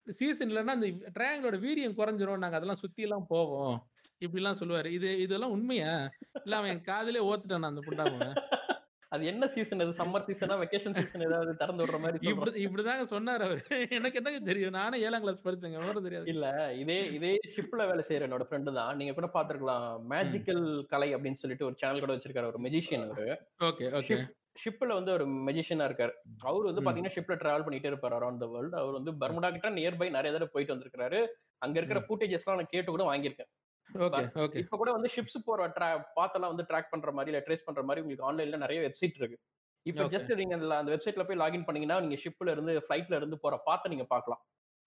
சீசன் 0.07 0.49
இல்லைன்னா 0.49 0.75
அந்த 0.77 0.87
ட்ரையாங்கிளோட 0.87 1.57
வீரியம் 1.65 1.97
குறைஞ்சிரும். 1.97 2.37
நாங்க 2.37 2.55
அதெல்லாம் 2.55 2.81
சுத்தி 2.83 3.01
எல்லாம் 3.01 3.25
போவோம். 3.27 3.75
இப்படி 4.17 4.43
எல்லாம் 4.43 4.59
சொல்லுவாரு. 4.59 4.85
இது 4.85 5.19
இதெல்லாம் 5.19 5.51
உண்மையா? 5.51 6.09
இல்ல 6.43 6.55
அவன் 6.55 6.69
என் 6.69 6.87
காதுலயே 6.87 7.25
ஓத்துட்டான் 7.29 7.71
அந்த 7.71 7.81
புண்டாமன் 7.87 8.33
அது 9.11 9.23
என்ன 9.25 9.43
சீசன் 9.53 9.81
அது? 9.83 9.93
சம்மர் 9.99 10.25
சீசனா 10.27 10.55
வெக்கேஷன் 10.61 10.95
சீசன் 10.97 11.25
ஏதாவது 11.27 11.51
திறந்து 11.55 11.81
விடுற 11.83 11.97
மாதிரி. 12.01 12.17
இப்படி 12.31 12.51
இப்படிதாங்க 12.65 13.05
சொன்னாரு 13.13 13.43
அவரு. 13.47 13.61
எனக்கு 13.97 14.19
என்னங்க 14.21 14.41
தெரியும்? 14.49 14.75
நானே 14.79 14.97
ஏழாம் 15.05 15.23
கிளாஸ் 15.23 15.45
படிச்சேங்க 15.45 15.79
விவரம் 15.79 16.05
தெரியாது. 16.07 16.27
இல்ல 16.33 16.47
இதே 16.81 16.97
இதே 17.17 17.31
ஷிப்ல 17.55 17.87
வேலை 17.91 18.03
செய்யற 18.09 18.27
என்னோட 18.27 18.45
ஃப்ரெண்டு 18.49 18.73
தான். 18.79 18.91
நீங்க 18.99 19.13
கூட 19.13 19.29
பாத்துருக்கலாம் 19.35 19.87
மேஜிக்கல் 20.13 20.63
கலை 20.93 21.09
அப்படின்னு 21.15 21.41
சொல்லிட்டு 21.43 21.67
ஒரு 21.69 21.77
சேனல் 21.81 22.03
கூட 22.05 22.13
வச்சிருக்காரு 22.15 22.51
ஒரு 22.51 22.61
மெஜிஷியன் 22.67 23.05
அவரு. 23.07 23.27
Okay 23.69 23.87
okay. 23.99 24.17
ஷிப்ல 24.61 24.93
வந்து 24.93 25.11
ஒரு 25.17 25.25
மெஜிஷியனா 25.47 25.87
இருக்காரு. 25.89 26.13
அவர் 26.43 26.69
வந்து. 26.69 26.83
பாத்தீங்கன்னா 26.85 27.15
ஷிப்ல 27.17 27.35
டிராவல் 27.41 27.65
பண்ணிட்டே 27.65 27.91
இருப்பாரு 27.91 28.17
அரௌண்ட் 28.19 28.43
த 28.43 28.49
வேர்ல்டு 28.53 28.77
அவர் 28.77 28.97
வந்து 28.99 29.11
பர்முடா 29.21 29.51
கிட்ட 29.55 29.69
நியர்பை 29.77 30.09
நிறைய 30.17 30.31
தடவை 30.35 30.51
போயிட்டு 30.53 30.75
வந்திருக்காரு 30.75 31.19
அங்க 31.61 31.75
இருக்கிற 31.79 31.99
ஃபுட்டேஜஸ் 32.07 32.45
எல்லாம் 32.45 32.59
நான் 32.61 32.73
கேட்டு 32.73 32.89
கூட 32.91 33.05
வாங்கியிருக்கேன். 33.09 33.49
இப்ப 34.61 34.77
கூட 34.77 34.89
வந்து 34.91 35.09
ஷிப்ஸ் 35.15 35.37
போற 35.45 35.67
பாத்தெல்லாம் 36.17 36.51
வந்து 36.53 36.67
ட்ராக் 36.69 36.91
பண்ற 36.91 37.11
மாதிரி 37.11 37.31
இல்ல 37.33 37.41
ட்ரேஸ் 37.47 37.65
பண்ற 37.67 37.81
மாதிரி 37.83 38.03
உங்களுக்கு 38.03 38.27
ஆன்லைன்ல 38.29 38.57
நிறைய 38.57 38.79
வெப்சைட் 38.85 39.19
இருக்கு. 39.19 39.37
இப்ப. 39.85 40.05
ஜஸ்ட் 40.13 40.31
நீங்க 40.41 40.55
அந்த 40.75 40.91
வெப்சைட்ல 40.93 41.25
போய் 41.27 41.41
லாகின் 41.41 41.67
பண்ணீங்கன்னா 41.67 41.99
நீங்க 42.01 42.17
ஷிப்ல 42.23 42.51
இருந்து 42.51 42.73
ஃபிளைட்ல 42.85 43.19
இருந்து 43.19 43.37
போற 43.39 43.55
பாத்த 43.67 43.89
நீங்க 43.89 44.05
பார்க்கலாம் 44.09 44.41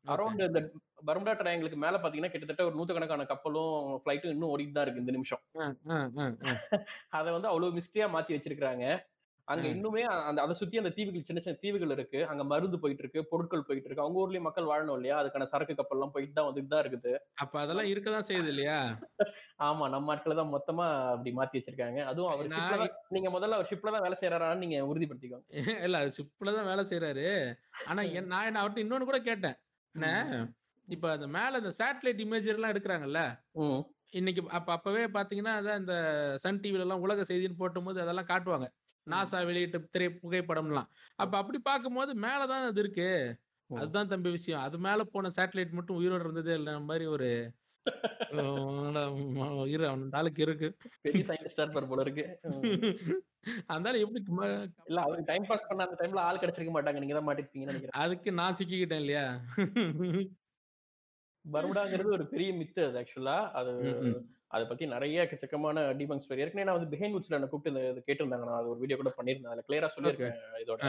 அரௌண்ட் 0.04 0.42
இந்த 0.46 0.60
பர்முடா 1.08 1.34
ட்ரையாங்கிளுக்கு 1.40 1.78
மேல 1.84 1.98
பாத்தீங்கன்னா 1.98 2.32
கிட்டத்தட்ட 2.32 2.64
ஒரு 2.68 2.76
நூத்துக்கணக்கான 2.78 3.26
கப்பலும் 3.26 3.74
ஃபிளைட்டும் 4.02 4.34
இன்னும் 4.34 4.52
ஓடிட்டு 4.52 4.72
தான் 4.72 4.86
இருக்கு 4.86 5.04
இந்த 5.04 5.12
நிமிஷம். 5.12 5.42
அதை 7.18 7.28
வந்து 7.36 7.50
அவ்வளவு 7.50 7.76
மிஸ்டரியா 7.78 8.08
மாத்தி 8.14 8.36
வச்சிருக்காங்க 8.36 8.86
அங்க. 9.48 9.64
இன்னுமே 9.72 10.02
அந்த 10.28 10.40
அதை 10.42 10.54
சுத்தி 10.58 10.76
அந்த 10.80 10.90
தீவுகள் 10.96 11.24
சின்ன 11.28 11.40
சின்ன 11.44 11.58
தீவுகள் 11.62 11.92
இருக்கு. 11.94 12.20
அங்க 12.30 12.42
மருந்து 12.44 12.78
போயிட்டு 12.82 13.02
இருக்கு 13.04 13.20
பொருட்கள் 13.30 13.64
போயிட்டு 13.68 13.88
இருக்கு 13.88 14.04
அவங்க 14.04 14.18
ஊர்லயும் 14.22 14.46
மக்கள் 14.48 14.68
வாழணும் 14.70 14.96
இல்லையா? 14.98 15.16
அதுக்கான 15.20 15.48
சரக்கு 15.52 15.74
கப்பல் 15.74 15.98
எல்லாம் 15.98 16.14
போயிட்டு 16.14 16.34
தான் 16.38 16.48
வந்துட்டு 16.48 16.72
தான் 16.74 16.82
இருக்குது. 16.84 17.12
அப்ப 17.42 17.54
அதெல்லாம் 17.62 17.90
இருக்கதான் 17.92 18.28
செய்யுது 18.28 18.50
இல்லையா? 18.52 18.78
ஆமா 19.62 19.86
நம்ம 19.94 20.12
ஆட்களை 20.12 20.34
தான் 20.36 20.52
மொத்தமா 20.54 20.84
அப்படி 21.10 21.32
மாத்தி 21.34 21.58
வச்சிருக்காங்க. 21.58 22.00
அதுவும் 22.10 22.32
அவர் 22.32 22.52
நீங்க 23.16 23.28
முதல்ல 23.36 23.58
அவர் 23.58 23.70
ஷிப்ல 23.72 23.94
தான் 23.96 24.06
வேலை 24.06 24.18
செய்யறாரான்னு 24.22 24.64
நீங்க 24.64 24.78
உறுதிப்படுத்திக்கோங்க. 24.90 25.46
இல்ல 25.86 26.02
அது 26.02 26.16
ஷிப்ல 26.18 26.54
தான் 26.58 26.68
வேலை 26.70 26.84
செய்யறாரு 26.90 27.26
ஆனா 27.84 28.00
நான் 28.30 28.48
என்ன 28.50 28.60
அவர்ட்ட 28.62 28.84
இன்னொன்னு 28.84 29.10
கூட 29.10 29.20
கேட்டேன். 29.30 29.58
இப்ப 30.88 31.06
அந்த 31.14 31.26
மேல 31.34 31.58
இந்த 31.60 31.72
சேட்டலைட் 31.78 32.22
இமேஜ் 32.24 32.52
எல்லாம் 32.52 32.72
எடுக்கிறாங்கல்ல? 32.72 33.20
இன்னைக்கு 34.12 34.42
அப்ப 34.56 34.68
அப்பவே 34.74 35.02
பாத்தீங்கன்னா 35.14 35.52
அதான் 35.58 35.78
இந்த 35.82 35.94
சன் 36.42 36.58
டிவில 36.62 36.84
எல்லாம் 36.86 37.04
உலக 37.04 37.22
செய்தின்னு 37.28 37.60
போட்டும்போது 37.60 37.98
அதெல்லாம் 38.02 38.28
காட்டுவாங்க. 38.30 38.66
நாசா 39.06 39.38
வெளியிட்ட 39.46 39.78
திரை 39.90 40.08
புகைப்படம்லாம். 40.22 40.88
அப்ப 41.18 41.32
அப்படி 41.38 41.58
பார்க்கும்போது 41.62 42.12
மேலதான் 42.20 42.66
அது 42.66 42.80
இருக்கு. 42.80 43.08
அதுதான் 43.70 44.08
தம்பி 44.08 44.30
விஷயம். 44.30 44.60
அது 44.60 44.76
மேல 44.78 45.04
போன 45.04 45.30
சேட்டலைட் 45.36 45.70
மட்டும் 45.70 45.98
உயிரோட 46.00 46.20
இருந்ததே 46.20 46.54
இல்ல 46.54 46.80
மாதிரி 46.80 47.06
ஒரு 47.06 47.28
இரு 49.68 49.86
இருக்கு. 50.44 50.68
பெரிய 51.02 51.22
சயின்டிஸ்டா 51.24 51.64
இருப்பார் 51.64 51.88
போல 51.88 52.00
இருக்கு. 52.00 52.24
ஆளு 53.74 54.02
எப்படி 54.04 54.20
இல்ல 54.86 54.98
அவருக்கு 55.00 55.30
டைம் 55.30 55.48
பாஸ் 55.48 55.66
பண்ண 55.68 55.86
அந்த 55.86 55.96
டைம்ல 56.00 56.20
ஆள் 56.20 56.38
கிடைச்சிருக்க 56.38 56.72
மாட்டாங்க. 56.74 56.98
நீங்க 56.98 57.14
தான் 57.14 57.28
மாட்டிருப்பீங்கன்னு 57.28 57.72
நினைக்கிறேன். 57.72 57.98
அதுக்கு 58.02 58.32
நான் 58.32 58.58
சிக்கிக்கிட்டேன் 58.58 59.02
இல்லையா? 59.04 59.24
பர்முடாங்கிறது 61.44 62.16
ஒரு 62.18 62.26
பெரிய 62.34 62.50
மித்து 62.60 62.80
அது 62.88 62.98
ஆக்சுவலா 63.00 63.38
அது. 63.60 63.72
அதை 64.54 64.64
பத்தி 64.70 64.84
நிறைய 64.86 65.24
எக்கச்சக்கமான 65.24 65.84
டீபங்க் 65.98 66.24
ஸ்டோரி 66.24 66.42
ஏற்கனவே 66.44 66.66
நான் 66.68 66.78
வந்து 66.78 66.92
பிஹைண்ட் 66.94 67.16
உட்ஸ்ல 67.18 67.38
என்ன 67.38 67.48
கூப்பிட்டு 67.52 67.82
இது 67.90 68.02
கேட்டிருந்தாங்க. 68.08 68.46
நான் 68.48 68.60
அது 68.60 68.72
ஒரு 68.72 68.80
வீடியோ 68.82 68.98
கூட 69.00 69.12
பண்ணியிருந்தேன். 69.18 69.52
அதுல 69.52 69.64
கிளியரா 69.68 69.90
சொல்லியிருக்கேன் 69.94 70.62
இதோட. 70.64 70.82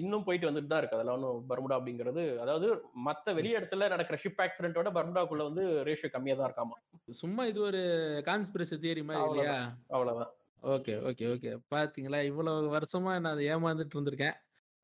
இன்னும் 0.00 0.24
போயிட்டு 0.24 0.48
வந்துட்டு 0.48 0.70
தான் 0.72 0.80
இருக்கு. 0.80 0.96
அதெல்லாம் 0.96 1.16
ஒன்றும் 1.18 1.44
பர்முடா 1.50 1.76
அப்படிங்கிறது. 1.78 2.24
அதாவது 2.44 2.66
மத்த 3.06 3.34
வெளி 3.38 3.50
இடத்துல 3.56 3.88
நடக்கிற 3.94 4.18
ஷிப் 4.24 4.42
ஆக்சிடென்ட்டோட 4.44 4.90
பர்முடாக்குள்ள 4.96 5.44
வந்து 5.50 5.64
ரேஷியோ 5.88 6.10
கம்மியா 6.14 6.36
தான் 6.36 6.48
இருக்காமா. 6.50 6.76
சும்மா 7.22 7.44
இது 7.52 7.60
ஒரு 7.68 7.80
கான்ஸ்பிரசி 8.28 8.78
தியரி 8.84 9.04
மாதிரி 9.04 9.24
இல்லையா? 9.30 9.56
அவ்வளவுதான். 9.94 10.32
ஓகே 10.74 10.94
ஓகே 11.10 11.26
ஓகே 11.34 11.50
பாத்தீங்களா? 11.74 12.20
இவ்வளவு 12.30 12.68
வருஷமா 12.76 13.12
நான் 13.20 13.34
அதை 13.34 13.46
ஏமாந்துட்டு 13.54 13.96
இருந்திருக்கேன். 13.96 14.36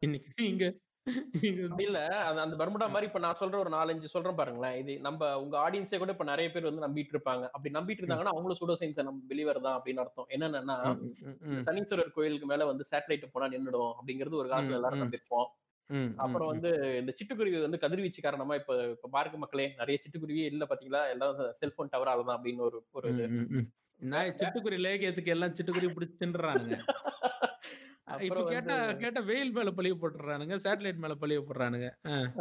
இன்னைக்கு 0.02 0.30
நீங்க 0.42 0.64
அப்படி 0.66 0.83
இல்ல 1.84 1.98
அந்த 2.42 2.54
பர்முடா 2.60 2.86
மாதிரி 2.92 3.06
இப்ப 3.08 3.20
நான் 3.24 3.38
சொல்ற 3.40 3.56
ஒரு 3.62 3.70
நாலஞ்சு 3.74 4.08
சொல்றேன் 4.12 4.38
பாருங்களேன். 4.38 4.76
இது 4.82 4.92
நம்ம 5.06 5.30
உங்க 5.42 5.54
ஆடியன்ஸே 5.64 5.98
கூட 6.02 6.12
இப்ப 6.14 6.26
நிறைய 6.30 6.48
பேர் 6.54 6.68
வந்து 6.68 6.84
நம்பிட்டு 6.84 7.12
இருப்பாங்க 7.14 7.44
அப்படி 7.52 7.72
நம்பிட்டு 7.76 8.02
இருந்தாங்கன்னா 8.02 8.32
அவங்களும் 8.34 8.58
சூடோ 8.60 8.76
சயின்ஸ் 8.80 9.00
நம்ம 9.00 9.20
பிலிவர் 9.30 9.60
தான் 9.66 9.76
அப்படின்னு 9.78 10.02
அர்த்தம். 10.04 10.28
என்னன்னா 10.36 10.76
சனீஸ்வரர் 11.66 12.14
கோயிலுக்கு 12.16 12.48
மேல 12.52 12.68
வந்து 12.70 12.86
சேட்டலைட் 12.92 13.26
போனா 13.34 13.48
நின்னுடும் 13.54 13.92
அப்படிங்கிறது 13.92 14.40
ஒரு 14.42 14.50
காலத்துல 14.52 14.78
எல்லாரும். 14.80 15.04
நம்பிருப்போம் 15.04 15.48
அப்புறம் 16.24 16.50
வந்து 16.52 16.70
இந்த 17.00 17.12
சிட்டுக்குருவி 17.18 17.58
வந்து 17.64 17.82
கதிர்வீச்சு 17.82 18.20
காரணமா 18.22 18.54
இப்ப 18.60 18.74
இப்ப 18.92 19.10
பாருங்க 19.16 19.38
மக்களே 19.42 19.66
நிறைய 19.80 19.96
சிட்டுக்குருவியே 20.04 20.46
இல்ல 20.52 20.66
பாத்தீங்களா? 20.70 21.02
எல்லாம் 21.14 21.32
செல்போன் 21.60 21.92
டவரால 21.94 22.26
தான் 22.28 22.38
அப்படின்னு 22.38 22.64
ஒரு 22.68 22.78
ஒரு 22.98 23.10
சிட்டுக்குருவி 24.40 24.80
லேகியத்துக்கு 24.86 25.34
எல்லாம் 25.34 25.56
சிட்டுக்குருவி 25.58 25.94
பிடிச்சி 25.96 26.16
தின்றானுங்க 26.22 26.78
இப்ப 28.24 28.40
கேட்டா 28.48 28.74
கேட்டா 29.00 29.20
வெயில் 29.28 29.52
மேல 29.52 29.70
பழிய 29.70 29.94
போட்டுறானுங்க 29.94 30.56
சேட்டலைட் 30.64 31.00
மேல 31.00 31.14
பழிய 31.20 31.38
போடுறானுங்க 31.40 31.86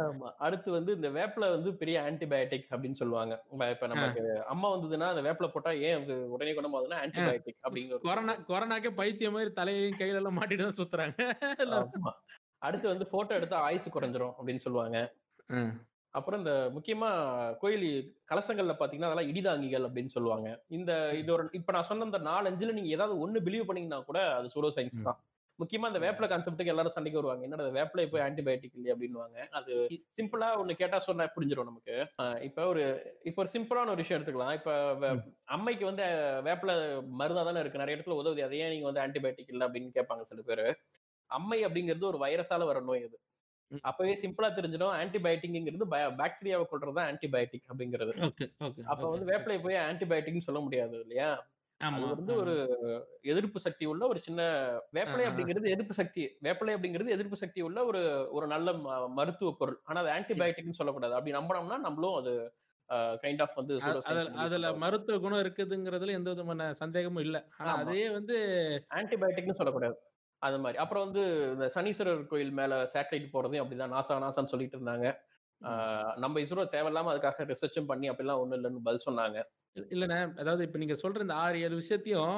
ஆமா. 0.04 0.28
அடுத்து 0.38 0.68
வந்து 0.70 0.90
இந்த 0.92 1.08
வேப்பில 1.10 1.48
வந்து 1.50 1.70
பெரிய 1.74 1.96
ஆன்டிபயோட்டிக் 2.04 2.66
அப்படின்னு 2.70 3.00
சொல்லுவாங்க. 3.00 3.34
இப்ப- 3.70 3.88
நமக்கு 3.92 4.22
அம்மா 4.52 4.68
வந்ததுன்னா 4.74 5.08
அந்த 5.12 5.22
வேப்பில 5.26 5.48
போட்டா 5.48 5.72
ஏன் 5.84 6.04
உடனே 6.30 6.52
குணமாகுதுன்னா 6.52 6.98
ஆன்டிபயோட்டிக் 7.04 7.58
அப்படிங்கிற 7.64 7.98
கொரோனா 8.06 8.34
கொரோனாக்கே 8.48 8.92
பைத்தியம் 8.94 9.36
மாதிரி 9.36 9.52
தலையையும் 9.54 9.98
கையில 9.98 10.20
எல்லாம் 10.22 10.38
மாட்டிட்டு 10.38 10.66
தான் 10.66 10.78
சுத்துறாங்க. 10.80 11.16
அடுத்து 12.62 12.86
வந்து 12.88 13.06
போட்டோ 13.08 13.32
எடுத்தா 13.34 13.56
ஆயுசு 13.64 13.88
குறைஞ்சிரும் 13.90 14.34
அப்படின்னு 14.36 14.64
சொல்லுவாங்க. 14.64 14.98
அப்புறம் 16.14 16.40
இந்த 16.40 16.52
முக்கியமா 16.74 17.08
கோயில் 17.60 17.86
கலசங்கள்ல 18.28 18.74
பாத்தீங்கன்னா 18.74 19.08
அதெல்லாம் 19.08 19.30
இடிதாங்கிகள் 19.30 19.86
அப்படின்னு 19.86 20.12
சொல்லுவாங்க. 20.12 20.48
இந்த 20.70 20.90
இது 21.18 21.30
ஒரு 21.32 21.44
இப்ப 21.52 21.72
நான் 21.72 21.88
சொன்ன 21.88 22.04
இந்த 22.04 22.20
நாலஞ்சுல 22.26 22.72
நீங்க 22.72 22.90
ஏதாவது 22.90 23.14
ஒண்ணு 23.20 23.40
பிலீவ் 23.46 23.68
பண்ணீங்கன்னா 23.68 24.00
கூட 24.02 24.20
அது 24.34 24.52
சூடோ 24.54 24.70
சயின்ஸ் 24.76 25.00
தான். 25.02 25.18
முக்கியமா 25.58 25.86
இந்த 25.86 26.00
வேப்பில 26.00 26.26
கான்செப்ட்டுக்கு 26.28 26.72
எல்லாரும் 26.72 26.94
சண்டைக்கு 26.94 27.20
வருவாங்க. 27.20 27.44
என்னடா 27.46 27.66
வேப்பில 27.76 28.04
போய் 28.12 28.24
ஆன்டிபயோட்டிக் 28.24 28.74
இல்லையா 28.74 28.94
அப்படின்னுவாங்க. 28.94 29.38
அது 29.52 29.74
சிம்பிளா 30.18 30.48
ஒண்ணு 30.60 30.74
கேட்டா 30.74 30.98
சொன்னா 31.00 31.24
புரிஞ்சிடும் 31.36 31.70
நமக்கு. 31.70 31.96
இப்ப 32.48 32.66
ஒரு 32.66 32.82
இப்ப 33.24 33.42
ஒரு 33.44 33.52
சிம்பிளான 33.54 33.92
ஒரு 33.92 34.02
விஷயம் 34.02 34.18
எடுத்துக்கலாம். 34.18 34.54
இப்ப. 34.54 34.72
அம்மைக்கு 35.56 35.84
வந்து 35.84 36.06
வேப்பில 36.48 36.72
மருந்தா 37.20 37.44
தானே 37.44 37.60
இருக்கு. 37.60 37.82
நிறைய 37.82 37.96
இடத்துல 37.96 38.18
உதவுது. 38.22 38.46
அதை 38.46 38.58
ஏன் 38.60 38.72
நீங்க 38.74 38.88
வந்து 38.90 39.04
ஆன்டிபயோட்டிக் 39.04 39.52
இல்ல 39.54 39.68
அப்படின்னு 39.68 39.96
கேட்பாங்க 39.98 40.24
சில 40.24 40.42
பேரு. 40.44 40.66
அம்மை 41.30 41.60
அப்படிங்கிறது 41.66 42.10
ஒரு 42.12 42.20
வைரஸால 42.20 42.66
வர 42.66 42.80
நோய் 42.84 43.06
அது. 43.06 43.16
அப்பவே 43.84 44.14
சிம்பிளா 44.22 44.48
தெரிஞ்சிடும். 44.56 44.94
ஆன்டிபயோட்டிக்ங்கிறது 45.00 45.86
பாக்டீரியாவை 46.20 46.66
கொள்றது 46.70 46.98
தான் 46.98 47.10
ஆன்டிபயோட்டிக் 47.12 47.68
அப்படிங்கிறது. 47.70 48.14
அப்ப 48.86 49.04
வந்து 49.10 49.26
வேப்பிலை 49.32 49.58
போய் 49.62 49.84
ஆன்டிபயோட்டிக்னு 49.88 50.48
சொல்ல 50.48 50.60
முடியாது 50.60 50.96
இல்லையா? 51.00 51.30
அது 51.88 52.06
வந்து. 52.08 52.32
ஒரு 52.36 52.52
எதிர்ப்பு 53.22 53.58
சக்தி 53.60 53.84
உள்ள 53.86 54.06
ஒரு 54.06 54.20
சின்ன 54.20 54.40
வேப்பிலை. 54.92 55.24
அப்படிங்கிறது 55.28 55.68
எதிர்ப்பு 55.68 55.94
சக்தி. 55.94 56.24
வேப்பிலை 56.42 56.72
அப்படிங்கிறது 56.74 57.10
எதிர்ப்பு 57.10 57.36
சக்தி 57.36 57.60
உள்ள 57.62 57.84
ஒரு 57.84 58.02
ஒரு 58.30 58.46
நல்ல 58.46 58.72
மருத்துவ 59.14 59.52
பொருள். 59.58 59.78
ஆனா 59.84 60.00
அது 60.00 60.10
ஆன்டிபயோட்டிக்னு 60.10 60.78
சொல்லக்கூடாது. 60.80 61.14
அப்படி 61.14 61.34
நம்பினோம்னா 61.36 61.78
நம்மளும் 61.80 62.16
அது 62.16 62.32
கைண்ட் 63.22 63.42
ஆஃப் 63.42 63.56
வந்து 63.56 63.74
அதுல. 64.38 64.66
மருத்துவ 64.78 65.18
குணம் 65.18 65.42
இருக்குதுங்கிறதுல 65.42 66.12
எந்த 66.12 66.30
விதமான 66.30 66.72
சந்தேகமும் 66.74 67.24
இல்ல. 67.24 67.38
ஆனா. 67.60 67.72
அதே 67.82 68.00
வந்து 68.10 68.36
ஆன்டிபயோட்டிக்னு 68.94 69.54
சொல்லக்கூடாது. 69.54 69.96
அது 70.42 70.58
மாதிரி. 70.60 70.78
அப்புறம் 70.78 71.04
வந்து 71.06 71.22
இந்த 71.52 71.66
சனீஸ்வரர் 71.76 72.26
கோயில் 72.26 72.52
மேல 72.52 72.74
சேட்டலைட் 72.94 73.32
போறதையும் 73.34 73.64
அப்படிதான். 73.64 73.94
நாசா 73.96 74.16
நாசான்னு 74.24 74.52
சொல்லிட்டு 74.52 74.78
இருந்தாங்க. 74.78 75.06
ஆஹ் 75.62 76.14
நம்ம 76.18 76.40
இஸ்ரோ 76.40 76.64
தேவையில்லாம 76.70 77.12
அதுக்காக 77.12 77.46
ரிசர்ச்சும் 77.50 77.86
பண்ணி 77.86 78.10
அப்படிலாம் 78.10 78.40
ஒண்ணும் 78.40 78.58
இல்லைன்னு 78.58 78.84
பதில் 78.84 79.06
சொன்னாங்க. 79.08 79.38
இல்லண்ணே. 79.76 80.18
அதாவது 80.40 80.62
இப்ப 80.66 80.78
நீங்க 80.78 80.96
சொல்ற 81.00 81.20
இந்த 81.20 81.36
ஆறு 81.42 81.56
ஏழு 81.60 81.76
விஷயத்தையும் 81.76 82.36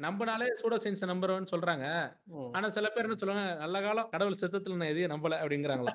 நம்பினாலே 0.00 0.46
சூடோ 0.60 0.76
சயின்ஸ் 0.84 1.10
நம்புறோம்னு 1.10 1.52
சொல்றாங்க. 1.52 1.86
ஆனா 2.54 2.66
சில 2.76 2.86
பேர் 2.90 3.06
என்ன 3.06 3.16
சொல்லுவாங்க 3.16 3.52
நல்ல 3.62 3.76
காலம் 3.82 4.10
கடவுள் 4.14 4.40
சித்தத்துல 4.42 4.78
நான் 4.80 4.92
எதையும் 4.92 5.12
நம்பல 5.14 5.38
அப்படிங்கிறாங்களா? 5.42 5.94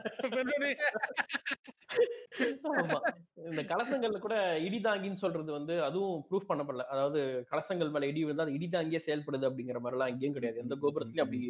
இந்த 3.49 3.61
கலசங்கள்ல 3.71 4.19
கூட 4.19 4.35
இடிதாங்கின்னு 4.67 5.21
சொல்றது 5.23 5.51
வந்து 5.53 5.75
அதுவும் 5.85 6.17
ப்ரூஃப் 6.29 6.49
பண்ணப்படல. 6.51 6.85
அதாவது 6.93 7.19
கலசங்கள் 7.51 7.93
மேல 7.95 8.09
இடி 8.11 8.23
விழுந்தா 8.25 8.45
அது 8.47 8.57
இடிதாங்கியே 8.59 9.01
செயல்படுது 9.07 9.47
அப்படிங்கிற 9.49 9.79
மாதிரி 9.79 9.97
எல்லாம் 9.97 10.13
எங்கேயும் 10.13 10.37
கிடையாது. 10.37 10.63
எந்த 10.65 10.75
கோபுரத்துலயும் 10.83 11.27
அப்படி 11.27 11.41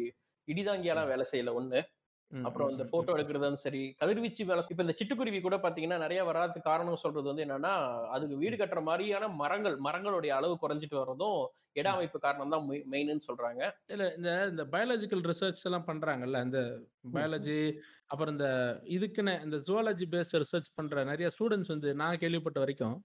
இடிதாங்கியெல்லாம் 0.48 1.10
வேலை 1.12 1.26
செய்யல. 1.32 1.52
ஒண்ணு. 1.60 1.80
அப்புறம் 2.30 2.68
இந்த 2.72 2.84
போட்டோ 2.92 3.14
எடுக்கிறதும் 3.14 3.62
சரி 3.62 3.80
கதிர்வீச்சு 4.00 4.42
வேலை. 4.50 4.62
இப்ப 4.72 4.82
இந்த 4.84 4.94
சிட்டுக்குருவி 4.98 5.40
கூட 5.40 5.56
பாத்தீங்கன்னா 5.64 5.98
நிறைய 5.98 6.20
வராதுக்கு 6.28 6.68
காரணம் 6.68 7.02
சொல்றது 7.02 7.30
வந்து 7.30 7.44
என்னன்னா 7.46 7.72
அதுக்கு 8.14 8.36
வீடு 8.42 8.56
கட்டுற 8.56 8.82
மாதிரியான 8.88 9.30
மரங்கள் 9.42 9.76
மரங்களுடைய 9.86 10.32
அளவு 10.38 10.54
குறைஞ்சிட்டு 10.62 11.00
வர்றதும் 11.00 11.40
இட 11.80 11.88
அமைப்பு 11.90 12.18
காரணம் 12.18 12.52
தான் 12.54 12.64
மெயின்னு 12.92 13.26
சொல்றாங்க. 13.28 13.62
இல்ல 13.92 14.04
இந்த 14.18 14.30
இந்த 14.52 14.62
பயாலஜிக்கல் 14.72 15.24
ரிசர்ச் 15.30 15.66
எல்லாம் 15.68 15.88
பண்றாங்கல்ல 15.90 16.40
இந்த 16.46 16.60
பயாலஜி 17.16 17.58
அப்புறம் 18.12 18.34
இந்த 18.36 18.48
இதுக்குன்னு 18.96 19.34
இந்த 19.46 19.56
ஜுவாலஜி 19.66 20.06
பேஸ்ட் 20.14 20.38
ரிசர்ச் 20.42 20.70
பண்ற 20.74 21.04
நிறைய 21.04 21.28
ஸ்டூடெண்ட்ஸ் 21.34 21.72
வந்து 21.74 21.90
நான் 22.00 22.20
கேள்விப்பட்ட 22.22 22.58
வரைக்கும். 22.64 22.96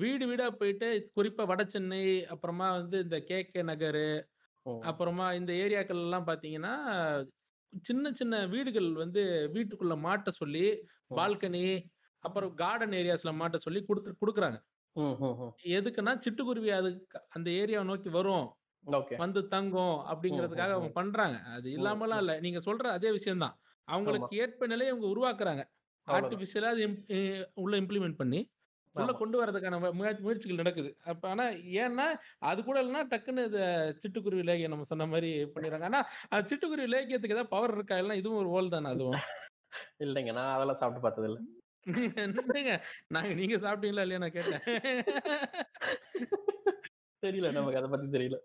வீடு 0.00 0.24
வீடா 0.30 0.46
போயிட்டு 0.60 0.88
குறிப்பா 1.16 1.44
வட 1.50 1.62
சென்னை 1.74 2.02
அப்புறமா 2.34 2.68
வந்து 2.78 2.98
இந்த 3.06 3.18
கே 3.28 3.40
கே 3.46 3.62
நகர். 3.70 4.04
அப்புறமா 4.84 5.26
இந்த 5.40 5.52
ஏரியாக்கள் 5.62 6.04
எல்லாம் 6.06 6.28
பாத்தீங்கன்னா 6.28 6.74
சின்ன 7.82 8.12
சின்ன 8.12 8.34
வீடுகள் 8.46 8.88
வந்து 8.94 9.22
வீட்டுக்குள்ள 9.54 9.94
மாட்ட 10.04 10.28
சொல்லி. 10.38 10.64
பால்கனி 11.10 11.64
அப்புறம் 12.24 12.52
கார்டன் 12.54 12.96
ஏரியாஸ்ல 13.00 13.30
மாட்ட 13.40 13.58
சொல்லி 13.58 13.80
கொடுத்து 13.84 14.10
கொடுக்குறாங்க. 14.22 14.58
எதுக்குன்னா 15.76 16.12
சிட்டுக்குருவி 16.24 16.70
அது 16.78 16.90
அந்த 17.28 17.48
ஏரியாவை 17.60 17.84
நோக்கி 17.84 18.10
வரும். 18.10 18.46
வந்து 19.18 19.40
தங்கும் 19.48 19.96
அப்படிங்கிறதுக்காக 20.10 20.72
அவங்க 20.76 20.90
பண்றாங்க. 20.98 21.36
அது 21.56 21.68
இல்லாமலாம் 21.78 22.22
இல்ல. 22.24 22.34
நீங்க 22.40 22.60
சொல்ற 22.66 22.86
அதே 22.98 23.10
விஷயம்தான் 23.18 23.56
அவங்களுக்கு 23.88 24.32
ஏற்ப 24.42 24.66
நிலையை 24.66 24.90
அவங்க 24.92 25.08
உருவாக்குறாங்க. 25.14 25.62
ஆர்டிபிஷியலா 26.06 26.70
அது 26.74 26.84
உள்ள 27.62 27.74
இம்ப்ளிமெண்ட் 27.82 28.20
பண்ணி 28.20 28.40
உள்ள. 28.92 29.12
கொண்டு 29.12 29.44
வரதுக்கான 29.44 29.72
வ- 29.72 29.92
முயற்சி- 29.92 30.20
முயற்சிகள் 30.20 30.56
நடக்குது. 30.56 30.96
அப்ப 31.04 31.28
ஆனா 31.28 31.44
ஏன்னா 31.48 32.14
அது 32.38 32.64
கூட 32.64 32.82
இல்லைன்னா 32.82 33.06
டக்குன்னு 33.10 33.44
இந்த 33.44 33.94
சிட்டுக்குருவி 33.98 34.42
லேகியம் 34.42 34.68
நம்ம 34.68 34.84
சொன்ன 34.84 35.06
மாதிரி 35.06 35.44
பண்ணிடுறாங்க. 35.44 35.82
ஆனா 35.82 36.06
சிட்டுக்குருவி 36.30 36.90
லேகியத்துக்கு 36.90 37.24
ஏதாவது 37.24 37.46
பவர் 37.46 37.74
இருக்கா? 37.74 37.96
இல்லைன்னா 37.96 38.14
இதுவும் 38.14 38.46
ஒரு 38.46 38.64
ஓல் 38.64 38.70
தானே 38.70 38.88
அதுவும்? 38.88 39.18
இல்லைங்க. 39.98 40.32
நான் 40.32 40.54
அதெல்லாம் 40.54 40.74
சாப்பிட்டு 40.74 41.00
பார்த்தது 41.00 41.28
இல்ல 41.28 41.40
என்னங்க? 42.14 42.84
நாங்க 43.06 43.34
நீங்க 43.34 43.56
சாப்பிட்டீங்களா 43.56 44.00
இல்லையா? 44.00 44.18
நான் 44.18 44.30
கேட்டேன். 44.30 44.84
தெரியல. 47.26 47.52
நமக்கு 47.52 47.76
அதை 47.76 47.90
பத்தி 47.90 48.18
தெரியல. 48.18 48.36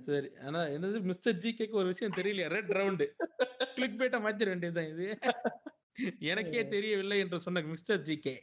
சரி. 0.00 0.30
ஆனா 0.44 0.60
என்னது? 0.60 1.00
மிஸ்டர் 1.00 1.36
ஜி 1.36 1.54
கேக்கு 1.58 1.72
ஒரு 1.72 1.86
விஷயம் 1.86 2.12
தெரியலையா. 2.16 2.48
Red 2.48 2.70
round. 2.70 3.06
கிளிக் 3.74 4.00
பேட்டா 4.00 4.18
மாத்திர 4.18 4.44
வேண்டியதுதான் 4.44 4.86
இது. 4.86 5.18
எனக்கே 6.30 6.62
தெரியவில்லை 6.68 7.18
என்று 7.22 7.38
சொன்ன 7.44 7.62
மிஸ்டர் 7.68 8.02
ஜி 8.06 8.16
கே 8.18 8.34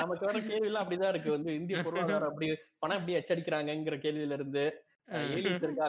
நமக்கு 0.00 0.24
வர 0.28 0.38
கேள்வி 0.42 0.70
அப்படிதான் 0.80 1.12
இருக்கு. 1.12 1.30
வந்து 1.36 1.50
இந்திய 1.60 1.76
பொருளாதாரம் 1.86 2.30
அப்படி 2.30 2.46
பணம் 2.82 2.98
எப்படி 2.98 3.14
அச்சடிக்கிறாங்கங்கிற 3.18 3.96
கேள்வியில 4.04 4.36
இருந்து 4.38 4.64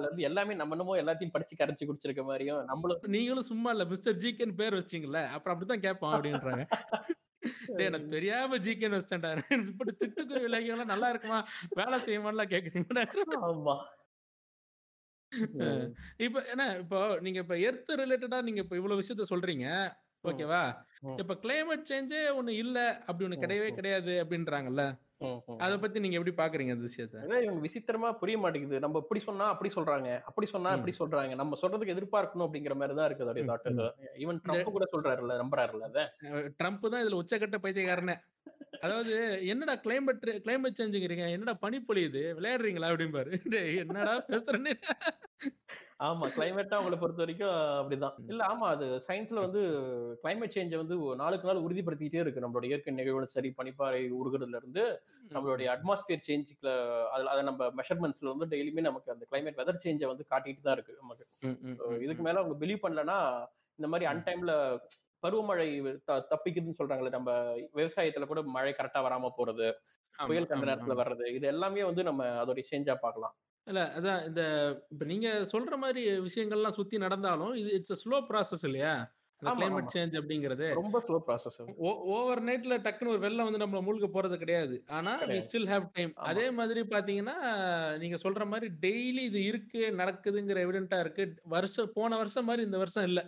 இருந்து 0.04 0.24
எல்லாமே 0.28 0.54
நம்ம 0.60 0.76
என்னமோ 0.76 0.94
எல்லாத்தையும் 1.02 1.34
படிச்சு 1.36 1.56
கரைச்சு 1.58 1.88
குடிச்சிருக்க 1.88 2.24
மாதிரியும் 2.30 2.62
நம்மளும் 2.72 3.02
நீங்களும் 3.16 3.50
சும்மா 3.50 3.70
இல்ல 3.76 3.84
மிஸ்டர் 3.92 4.20
ஜிகேன்னு 4.24 4.60
பேர் 4.62 4.78
வச்சீங்கல்ல 4.80 5.22
அப்புறம் 5.36 5.54
அப்படித்தான் 5.56 5.86
கேட்போம் 5.86 6.16
அப்படின்றாங்க. 6.16 6.64
எனக்கு 7.86 8.08
தெரியாம 8.16 8.58
ஜிகேன்னு 8.66 8.98
வச்சிட்டேன்டா. 8.98 9.32
இப்படி 9.68 9.92
சிட்டுக்குருவி 10.02 10.46
விலகியெல்லாம் 10.48 10.92
நல்லா 10.94 11.10
இருக்குமா? 11.14 11.40
வேலை 11.80 11.98
செய்யுமான்லாம் 12.08 12.54
கேக்குறீங்கடா 12.54 13.04
ஆமா. 13.44 13.76
இப்ப 16.22 16.42
என்ன 16.54 16.64
இப்போ 16.82 17.00
நீங்க 17.26 17.40
இப்ப 17.44 17.56
எர்த் 17.68 17.92
ரிலேட்டடா 18.02 18.40
நீங்க 18.48 18.62
இப்ப 18.66 18.76
இவ்வளவு 18.80 19.02
விஷயத்த 19.02 19.26
சொல்றீங்க. 19.32 19.68
ஓகேவா. 20.24 20.64
இப்ப 21.22 21.36
கிளைமேட் 21.44 21.88
சேஞ்சே 21.90 22.20
ஒண்ணு 22.40 22.52
இல்ல 22.64 22.78
அப்படி 23.06 23.26
ஒண்ணு 23.28 23.44
கிடையவே. 23.44 23.70
கிடையாது 23.74 24.14
அப்படின்றாங்கல்ல. 24.22 24.84
அத 25.64 25.74
பத்தி 25.80 25.98
நீங்க 26.00 26.16
எப்படி 26.18 26.34
பாக்குறீங்க 26.38 26.72
அந்த 26.76 26.86
விஷயத்த? 26.88 27.18
இவங்க 27.44 27.62
விசித்திரமா 27.66 28.10
புரிய 28.14 28.38
மாட்டேங்குது. 28.38 28.78
நம்ம 28.80 29.02
இப்படி 29.04 29.22
சொன்னா 29.22 29.46
அப்படி 29.48 29.70
சொல்றாங்க 29.76 30.10
அப்படி 30.30 30.48
சொன்னா 30.48 30.70
ம். 30.72 30.78
இப்படி 30.78 30.94
சொல்றாங்க. 31.00 31.36
நம்ம 31.36 31.58
சொல்றதுக்கு 31.62 31.96
எதிர்பார்க்கணும் 31.96 32.46
அப்படிங்கிற 32.48 32.76
மாதிரி 32.76 32.96
தான் 32.96 33.08
இருக்குது 33.10 33.46
தாட் 33.52 33.68
ஈவன் 34.24 34.42
ட்ரம்ப் 34.46 34.76
கூட 34.78 34.88
சொல்றாருல்ல 34.94 35.40
நம்புறாருல்ல 35.42 35.90
அத. 35.92 36.04
ட்ரம்ப் 36.60 36.92
தான் 36.94 37.04
இதுல 37.04 37.20
உச்சக்கட்ட 37.22 37.60
பைத்தியக்காரனே. 37.64 38.18
அதாவது 38.82 39.16
என்னடா 39.52 39.74
கிளைமேட் 39.84 40.24
கிளைமேட் 40.44 40.78
சேஞ்சுங்கிறீங்க 40.78 41.26
என்னடா 41.34 41.54
பனி 41.64 41.78
பொழியுது 41.82 42.22
விளையாடுறீங்களா? 42.38 42.88
அப்படிம்பாரு. 42.92 43.32
என்னடா 43.84 44.14
பேசுறேன்னு. 44.30 44.74
ஆமா 46.06 46.26
கிளைமேட்டா 46.36 46.76
அவங்கள 46.78 46.96
பொறுத்த 47.00 47.22
வரைக்கும் 47.24 47.52
அப்படிதான். 47.78 48.16
இல்ல 48.32 48.42
ஆமா 48.48 48.68
அது 48.74 48.86
சயின்ஸ்ல 49.08 49.44
வந்து 49.46 49.62
கிளைமேட் 50.24 50.56
சேஞ்ச 50.56 50.74
வந்து 50.82 50.96
நாளுக்கு 51.22 51.50
நாள் 51.50 51.64
உறுதிப்படுத்திட்டே 51.66 52.22
இருக்கு. 52.24 52.44
நம்மளோட 52.44 52.66
இயற்கை 52.70 52.94
நிகழ்வுகளும் 52.94 53.34
சரி 53.36 53.50
பனிப்பாறை 53.60 54.02
உருகுறதுல 54.20 54.62
இருந்து 54.62 54.84
நம்மளுடைய 55.32 55.68
அட்மாஸ்பியர் 55.76 56.26
சேஞ்சுக்குல 56.30 56.72
அதுல 57.14 57.32
அதை 57.36 57.44
நம்ம 57.50 57.70
மெஷர்மெண்ட்ஸ்ல 57.80 58.34
வந்து 58.34 58.50
டெய்லியுமே 58.54 58.86
நமக்கு 58.90 59.14
அந்த 59.16 59.28
கிளைமேட் 59.32 59.60
வெதர் 59.62 59.84
சேஞ்சை 59.86 60.10
வந்து 60.14 60.26
காட்டிட்டு 60.32 60.64
தான் 60.68 60.78
இருக்கு 60.78 61.00
நமக்கு. 61.02 61.26
இதுக்கு. 62.06 62.24
மேல 62.30 62.42
அவங்க 62.44 62.58
பிலீவ் 62.64 62.84
பண்ணலன்னா 62.86 63.20
இந்த 63.80 63.90
மாதிரி. 63.94 64.08
அன்டைம்ல 64.14 64.54
பருவமழை 65.24 65.68
தப்பிக்குதுன்னு 66.32 66.80
சொல்றாங்களே 66.80 67.10
நம்ம 67.10 67.32
விவசாயத்துல 67.76 68.28
கூட 68.28 68.42
மழை 68.56 68.74
கரெக்டா 68.78 69.02
வராம 69.08 69.32
போறது 69.38 69.68
புயல் 70.20 70.48
கண்ட 70.48 70.66
நேரத்துல. 70.70 70.96
வர்றது 71.02 71.26
இது 71.38 71.48
எல்லாமே 71.48 71.84
வந்து 71.84 72.04
நம்ம 72.04 72.24
அதோட 72.44 72.64
சேஞ்சா 72.72 72.96
பார்க்கலாம். 73.06 73.36
இல்ல 73.68 73.82
அதான் 73.98 74.22
இந்த 74.28 74.44
இப்ப 74.90 75.06
நீங்க 75.06 75.28
சொல்ற 75.52 75.76
மாதிரி 75.78 76.04
விஷயங்கள்லாம் 76.28 76.78
சுத்தி 76.80 76.98
நடந்தாலும் 76.98 77.54
இது 77.54 77.72
இட்ஸ் 77.80 78.00
ஸ்லோ 78.04 78.20
ப்ராசஸ் 78.30 78.64
இல்லையா? 78.64 78.94
கிளைமேட். 79.42 79.92
சேஞ்ச் 79.94 80.16
அப்படிங்கிறது. 80.20 80.66
ரொம்ப 80.80 80.98
ஸ்லோ 81.06 81.18
ப்ராசஸ் 81.28 81.56
ஓவர் 82.16 82.42
நைட்ல 82.44 82.76
டக்குன்னு 82.86 83.14
ஒரு 83.14 83.20
வெள்ளம் 83.20 83.48
வந்து 83.48 83.62
நம்மள 83.64 83.80
மூழ்க 83.88 84.08
போறது 84.16 84.36
கிடையாது. 84.38 84.76
ஆனா 84.98 85.14
still 85.48 85.66
have 85.74 85.86
டைம். 85.94 86.12
அதே 86.32 86.46
மாதிரி 86.60 86.82
பாத்தீங்கன்னா 86.94 87.38
நீங்க 87.98 88.18
சொல்ற 88.26 88.46
மாதிரி 88.46 88.68
டெய்லி 88.86 89.24
இது 89.30 89.42
இருக்கு 89.44 89.82
நடக்குதுங்கிற 90.02 90.60
எவிடென்ட்டா 90.66 91.00
இருக்கு. 91.00 91.26
வருஷம் 91.56 91.92
போன 91.94 92.18
வருஷம் 92.18 92.46
மாதிரி 92.46 92.66
இந்த 92.70 92.78
வருஷம் 92.78 93.04
இல்ல. 93.04 93.22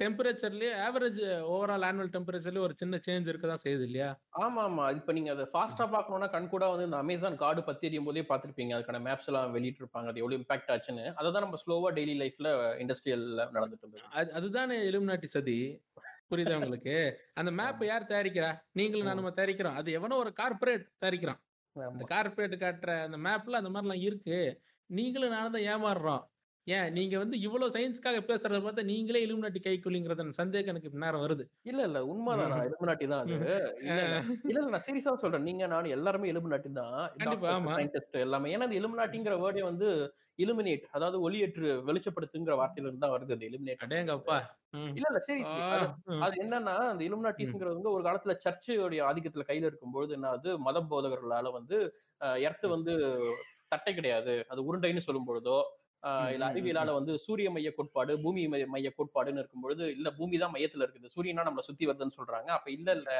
டெம்பரேச்சர்லயே 0.00 0.70
ஆவரேஜ் 0.84 1.20
ஓவரால் 1.50 1.84
ஆனுவல் 1.88 2.12
டெம்பரேச்சர்லயே 2.14 2.62
ஒரு 2.62 2.74
சின்ன 2.76 2.98
சேஞ்ச் 3.04 3.28
இருக்க 3.28 3.46
தான் 3.46 3.62
செய்யுது 3.64 3.84
இல்லையா? 3.88 4.08
ஆமா 4.44 4.62
ஆமா 4.64 4.84
இப்ப 4.96 5.12
நீங்க 5.12 5.30
அதை 5.30 5.44
ஃபாஸ்டா 5.52 5.84
பார்க்கணும்னா 5.92 6.28
கண் 6.30 6.48
கூட 6.48 6.64
வந்து 6.68 6.86
இந்த 6.88 6.98
அமேசான் 6.98 7.36
காடு 7.36 7.62
பத்தி 7.64 7.88
எரியும் 7.88 8.08
போதே 8.08 8.24
பார்த்திருப்பீங்க. 8.30 8.72
அதுக்கான 8.76 9.00
மேப்ஸ் 9.06 9.28
எல்லாம் 9.30 9.52
வெளியிட்டு 9.52 9.82
இருப்பாங்க. 9.82 10.08
அது 10.08 10.22
எவ்வளவு 10.22 10.40
இம்பாக்ட் 10.40 10.72
ஆச்சுன்னு. 10.74 11.04
அதை 11.18 11.28
தான் 11.30 11.46
நம்ம 11.46 11.60
ஸ்லோவா 11.64 11.90
டெய்லி 11.98 12.16
லைஃப்ல 12.22 12.50
இண்டஸ்ட்ரியல்ல 12.82 13.46
நடந்துட்டு 13.56 13.86
இருந்தது. 13.86 14.04
அது 14.14 14.32
அதுதானே 14.32 14.78
எலுமினாட்டி 14.90 15.30
சதி. 15.34 15.58
புரியுதா 16.30 16.58
உங்களுக்கு? 16.58 16.96
அந்த 17.36 17.50
மேப் 17.52 17.82
யார் 17.84 18.10
தயாரிக்கிறா? 18.10 18.50
நீங்களும் 18.72 19.10
நானும் 19.10 19.36
தயாரிக்கிறோம். 19.38 19.76
அது 19.76 19.88
எவனோ 19.92 20.16
ஒரு 20.16 20.32
கார்ப்பரேட் 20.40 20.86
தயாரிக்கிறான். 21.02 21.40
அந்த 21.76 21.86
ஆமா. 21.88 22.08
கார்ப்பரேட் 22.08 22.56
காட்டுற 22.60 22.92
அந்த 23.06 23.18
மேப்ல 23.26 23.60
அந்த 23.62 23.70
மாதிரிலாம் 23.70 24.04
இருக்கு. 24.08 24.38
நீங்களும் 24.90 25.34
நானும் 25.36 25.54
தான் 25.56 25.66
ஏமாறுறோம். 25.72 26.22
ஏன்? 26.66 26.86
நீங்க 26.96 27.14
வந்து 27.20 27.36
இவ்வளவு 27.44 27.72
சயின்ஸ்க்காக 27.74 28.18
பேசுறத 28.24 28.58
பார்த்தா 28.60 28.82
நீங்களே 28.90 29.20
இலுமினாட்டி 29.24 29.60
கைக்குள்ளிங்கிறத 29.60 30.24
சந்தேகம் 30.38 30.72
எனக்கு 30.72 31.00
நேரம் 31.02 31.22
வருது. 31.24 31.44
இல்ல 31.64 31.80
இல்ல. 31.88 31.98
உண்மைதான்? 32.10 32.52
நான் 32.52 32.68
எலுமினாட்டி 32.68 33.06
தான் 33.10 33.22
அது. 33.24 33.34
இல்ல 33.82 33.98
இல்ல. 34.52 34.68
நான் 34.68 34.84
சீரியஸா 34.86 35.14
சொல்றேன். 35.22 35.46
நீங்க 35.48 35.66
நானும் 35.66 35.94
எல்லாருமே 35.96 36.30
எலுமினாட்டி 36.32 36.70
தான். 36.74 36.96
சயின்டிஸ்ட் 37.74 38.16
எல்லாமே. 38.22 38.52
ஏன்னா 38.54 38.66
அந்த 38.68 38.78
எலுமினாட்டிங்கிற 38.80 39.36
வேர்டே 39.42 39.64
வந்து 39.64 39.88
இலுமினேட் 40.38 40.86
அதாவது 40.92 41.16
ஒளியேற்று 41.22 41.68
வெளிச்சப்படுத்துங்கிற 41.86 42.54
வார்த்தையில 42.60 42.88
இருந்து 42.88 43.04
தான் 43.04 43.14
வருது 43.14 43.36
அது 43.36 43.48
எலுமினேட் 43.50 43.84
அடேங்கப்பா. 43.86 44.38
இல்ல 44.92 45.06
இல்ல. 45.10 45.20
ஆ, 45.66 45.68
அது 46.24 46.34
என்னன்னா 46.42 46.76
அந்த 46.88 47.02
இலுமினாட்டிஸ்ங்கிறது 47.08 47.78
வந்து 47.78 47.94
ஒரு 47.94 48.02
காலத்துல 48.06 48.34
சர்ச்சோடைய 48.44 49.02
ஆதிக்கத்துல 49.08 49.46
கையில 49.48 49.68
இருக்கும்பொழுது 49.70 50.12
என்ன 50.16 50.32
அது 50.34 50.50
மத 50.64 50.80
போதகர்களால 50.90 51.52
வந்து 51.52 51.76
எர்த்து 52.42 52.66
வந்து 52.74 52.92
தட்டை 53.72 53.92
கிடையாது. 53.94 54.34
அது 54.50 54.60
உருண்டைன்னு 54.66 55.06
சொல்லும் 55.06 55.28
பொழுதோ 55.28 55.58
இல்ல 56.30 56.44
அறிவியலால 56.48 56.94
வந்து 56.94 57.12
சூரிய 57.22 57.48
மைய 57.50 57.70
கோட்பாடு 57.72 58.12
பூமி 58.22 58.42
மைய- 58.72 58.94
கோட்பாடுன்னு 58.96 59.42
இருக்கும்பொழுது 59.42 59.84
இல்ல 59.94 60.08
பூமி 60.16 60.36
தான் 60.38 60.54
மையத்துல 60.54 60.84
இருக்குது. 60.84 61.08
சூரியனா 61.14 61.46
நம்மள 61.46 61.64
சுத்தி 61.68 61.84
வருதுன்னு 61.86 62.16
சொல்றாங்க. 62.16 62.48
அப்ப 62.56 62.68
இல்ல 62.70 62.88
இல்ல 62.92 63.10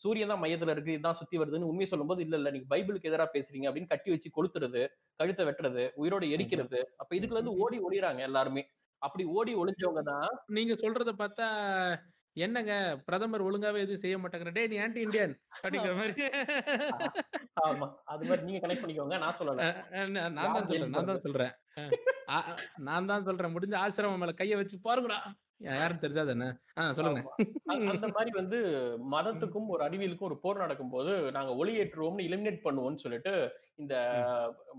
சூரியன் 0.00 0.32
தான் 0.32 0.42
மையத்துல 0.42 0.74
இருக்கு 0.74 0.94
இதுதான் 0.94 1.18
சுத்தி 1.18 1.36
வருதுன்னு 1.38 1.68
உண்மை 1.68 1.86
சொல்லும்போது 1.86 2.22
இல்ல 2.22 2.36
இல்ல 2.36 2.50
நீங்க 2.50 2.68
பைபிளுக்கு 2.70 3.10
எதிரா 3.10 3.26
பேசுறீங்க 3.34 3.68
அப்படின்னு 3.68 3.92
கட்டி 3.92 4.10
வச்சு 4.10 4.28
கொளுத்துறது 4.32 4.82
கழுத்தை 5.20 5.44
வெட்டுறது 5.48 5.84
உயிரோட 5.96 6.24
எரிக்கிறது. 6.34 6.80
அப்ப 6.98 7.10
இதுக்குள்ள 7.16 7.40
இருந்து 7.40 7.58
ஓடி 7.60 7.78
ஒளிறாங்க 7.80 8.22
எல்லாருமே. 8.22 8.64
அப்படி 9.02 9.24
ஓடி 9.36 9.52
ஒளிஞ்சவங்க 9.54 10.02
தான் 10.08 10.28
நீங்க 10.56 10.74
சொல்றத 10.82 11.12
பார்த்தா 11.18 11.46
என்னங்க? 12.36 12.72
பிரதமர் 13.06 13.44
ஒழுங்காவே 13.46 13.82
எதுவும் 13.84 14.02
செய்ய 14.02 14.16
மாட்டாங்க 14.18 14.52
டேய் 14.56 14.70
நீ 14.72 14.76
ஆன்டி 14.78 15.00
இந்தியன் 15.00 15.34
அப்படிங்கிற 15.62 15.94
மாதிரி. 15.96 16.14
ஆமா. 17.64 17.86
அது 18.04 18.24
மாதிரி 18.28 18.46
நீங்க 18.46 18.60
கனெக்ட் 18.62 18.82
பண்ணிக்கோங்க. 18.84 19.18
நான் 19.18 19.38
சொல்லல. 19.40 19.68
நான் 20.38 20.54
தான் 20.56 20.68
சொல்றேன். 20.70 20.92
நான் 20.94 21.10
தான் 21.10 21.22
சொல்றேன். 21.26 21.52
நான் 22.88 23.06
தான் 23.06 23.26
சொல்றேன். 23.28 23.54
முடிஞ்ச 23.56 23.76
ஆசிரமம் 23.84 24.22
மேல 24.24 24.34
கைய 24.40 24.56
வச்சு 24.56 24.78
பாருங்கடா. 24.88 25.18
யாரும் 25.66 26.00
தெரிஞ்சா 26.02 26.22
தானே? 26.24 26.46
ஆஹ் 26.80 26.94
சொல்லுங்க. 26.98 27.20
அந்த 27.92 28.06
மாதிரி 28.16 28.30
வந்து 28.38 28.58
மதத்துக்கும் 29.14 29.68
ஒரு 29.74 29.82
அறிவியலுக்கும் 29.88 30.28
ஒரு 30.30 30.38
போர் 30.44 30.62
நடக்கும்போது 30.64 31.12
நாங்க 31.36 31.52
ஒளியேற்றுவோம்னு 31.60 32.26
இலிமினேட் 32.28 32.64
பண்ணுவோம்னு 32.64 33.02
சொல்லிட்டு 33.04 33.32
இந்த 33.76 33.94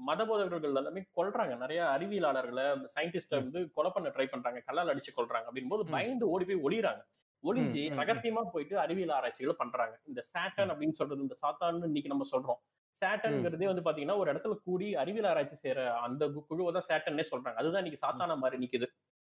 மத 0.09 0.25
போதகர்கள் 0.25 0.69
எல்லாமே 0.71 1.03
கொல்றாங்க. 1.19 1.55
நிறைய 1.57 1.81
அறிவியலாளர்களை 1.95 2.65
சயின்டிஸ்ட 2.95 3.43
வந்து 3.43 3.61
கொலை 3.77 3.91
பண்ண 3.95 4.09
ட்ரை 4.09 4.27
பண்றாங்க. 4.27 4.61
கல்லால் 4.69 4.93
அடிச்சு 4.93 5.13
கொல்றாங்க. 5.19 5.47
அப்படின் 5.49 5.73
போது. 5.73 5.85
பயந்து 5.97 6.31
ஓடி 6.35 6.45
போய் 6.45 6.65
ஒளிறாங்க 6.67 7.03
ஒளிஞ்சு. 7.43 7.81
ரகசியமா 7.99 8.41
போயிட்டு 8.53 8.75
அறிவியல் 8.79 9.15
ஆராய்ச்சிகளை 9.17 9.55
பண்றாங்க. 9.57 9.95
இந்த 10.09 10.21
சாட்டன் 10.33 10.71
அப்படின்னு 10.73 10.99
சொல்றது 10.99 11.25
இந்த 11.25 11.35
சாத்தான்னு 11.41 11.89
இன்னைக்கு 11.91 12.13
நம்ம 12.13 12.27
சொல்றோம். 12.31 12.59
சாட்டன்ங்கிறதே 12.97 13.67
வந்து 13.69 13.85
பாத்தீங்கன்னா 13.85 14.17
ஒரு 14.17 14.29
இடத்துல 14.33 14.55
கூடி 14.65 14.87
அறிவியல் 14.95 15.29
ஆராய்ச்சி 15.29 15.57
செய்யற 15.63 15.79
அந்த 16.07 16.23
குழுவை 16.49 16.71
தான் 16.73 16.87
சாட்டன்னே 16.89 17.25
சொல்றாங்க. 17.31 17.57
அதுதான் 17.61 17.81
இன்னைக்கு 17.83 18.03
சாத்தான 18.05 18.37
மாதிரி 18.37 18.57
நிக்குது. 18.63 18.87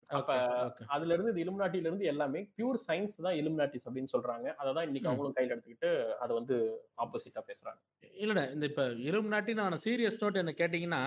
அப்ப. 0.10 0.32
அதுல 0.88 1.14
இருந்து 1.14 1.32
இது 1.32 1.44
இலுமினாட்டில 1.44 1.88
இருந்து 1.90 2.06
எல்லாமே 2.06 2.40
பியூர் 2.58 2.80
சயின்ஸ் 2.88 3.16
தான் 3.18 3.38
இலுமினாட்டிஸ் 3.42 3.88
அப்படின்னு 3.88 4.14
சொல்றாங்க. 4.14 4.48
அதை 4.62 4.70
தான் 4.74 4.88
இன்னைக்கு. 4.88 5.10
அவங்களும் 5.10 5.36
கையில 5.38 5.56
எடுத்துக்கிட்டு 5.56 5.90
அதை 6.16 6.32
வந்து 6.36 6.56
ஆப்போசிட்டா 7.04 7.44
பேசுறாங்க. 7.50 7.80
இல்லடா 8.16 8.44
இந்த 8.52 8.66
இப்ப 8.66 8.86
இலும் 9.08 9.28
நாட்டி 9.28 9.54
நான் 9.54 9.82
சீரியஸ் 9.86 10.22
நோட் 10.22 10.42
என்ன 10.44 10.54
கேட்டீங்கன்னா 10.62 11.02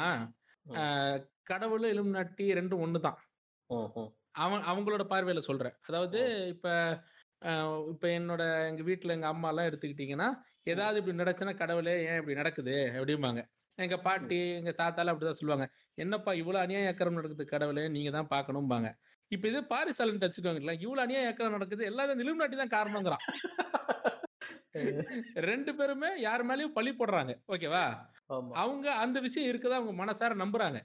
கடவுள் 1.43 1.85
இலும் 1.91 2.11
நாட்டி 2.11 2.47
ரெண்டும் 2.55 2.85
ஒண்ணுதான். 2.87 3.19
அவன் 4.37 4.63
அவங்களோட 4.71 5.05
பார்வையில 5.11 5.41
சொல்றேன். 5.49 5.77
அதாவது 5.89 6.21
இப்ப 6.55 6.67
இப்ப 7.93 8.07
என்னோட 8.17 8.43
எங்க 8.71 8.83
வீட்டுல 8.83 9.15
எங்க 9.17 9.29
அம்மா 9.29 9.49
எல்லாம் 9.53 9.69
எடுத்துக்கிட்டீங்கன்னா 9.69 10.29
ஏதாவது 10.67 10.99
இப்படி 11.01 11.17
நடச்சுன்னா 11.19 11.55
கடவுளே 11.57 11.95
ஏன் 12.07 12.19
இப்படி 12.21 12.37
நடக்குது? 12.41 12.77
அப்படிம்பாங்க. 12.97 13.41
எங்க 13.79 13.97
பாட்டி 14.07 14.39
எங்க 14.61 14.73
தாத்தாலாம் 14.79 15.13
அப்படிதான் 15.13 15.41
சொல்லுவாங்க. 15.41 15.67
என்னப்பா 15.99 16.33
இவ்வளவு 16.41 16.63
அநியாய 16.65 16.93
அக்கறம் 16.93 17.19
நடக்குது 17.19 17.45
கடவுளே 17.53 17.85
நீங்க 17.97 18.11
தான் 18.13 18.31
பார்க்கணும்பாங்க. 18.33 18.89
இப்ப 19.31 19.45
இது 19.49 19.61
பாரிசாலன் 19.73 20.23
வச்சுக்கோங்களேன் 20.25 20.83
இவ்வளவு 20.85 21.05
அநியாய 21.07 21.33
அக்கறம் 21.33 21.57
நடக்குது 21.57 21.91
எல்லாரும் 21.91 22.23
இலும் 22.25 22.43
நாட்டி 22.43 22.59
தான் 22.59 22.75
காரணங்கிறான். 22.77 23.25
ரெண்டு 25.49 25.73
பேருமே 25.79 26.11
யார் 26.21 26.43
மேலயும் 26.49 26.77
பழி 26.77 26.93
போடுறாங்க. 26.93 27.33
ஓகேவா? 27.49 27.85
அவங்க 28.63 28.87
அந்த 29.05 29.19
விஷயம் 29.27 29.51
இருக்குதா 29.51 29.79
அவங்க 29.81 29.95
மனசார 30.01 30.35
நம்புறாங்க. 30.43 30.79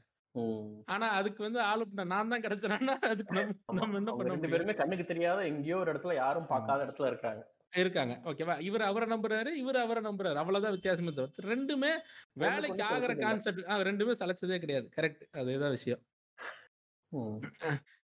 ஆனா 0.93 1.07
அதுக்கு 1.19 1.41
வந்து 1.45 1.59
ஆளு 1.69 1.85
நான் 2.11 2.31
தான் 2.33 2.43
கிடைச்சேன்னா 2.43 2.95
அதுக்கு 3.11 3.41
நம்ம 3.79 3.97
என்ன 4.01 4.11
பண்ண 4.17 4.33
ரெண்டு 4.35 4.51
பேருமே 4.53 4.75
கண்ணுக்கு 4.81 5.05
தெரியாத 5.11 5.39
எங்கேயோ 5.51 5.79
ஒரு 5.81 5.91
இடத்துல 5.93 6.15
யாரும் 6.23 6.51
பார்க்காத 6.51 6.85
இடத்துல 6.85 7.09
இருக்காங்க. 7.11 7.41
இருக்காங்க. 7.81 8.13
ஓகேவா 8.29 8.55
இவர் 8.67 8.89
அவரை 8.89 9.05
நம்புறாரு 9.11 9.51
இவர் 9.61 9.77
அவரை 9.83 10.01
நம்புறாரு. 10.07 10.37
அவ்வளவுதான் 10.41 10.75
வித்தியாசமே 10.75 11.11
தவிர்த்து 11.17 11.49
ரெண்டுமே 11.53 11.91
வேலைக்கு 12.43 12.83
ஆகிற 12.89 13.13
கான்செப்ட் 13.15 13.69
ரெண்டுமே 13.89 14.15
சளைச்சதே 14.21 14.57
கிடையாது. 14.63 14.87
கரெக்ட் 14.97 15.23
அதுதான் 15.41 15.75
விஷயம். 15.77 16.01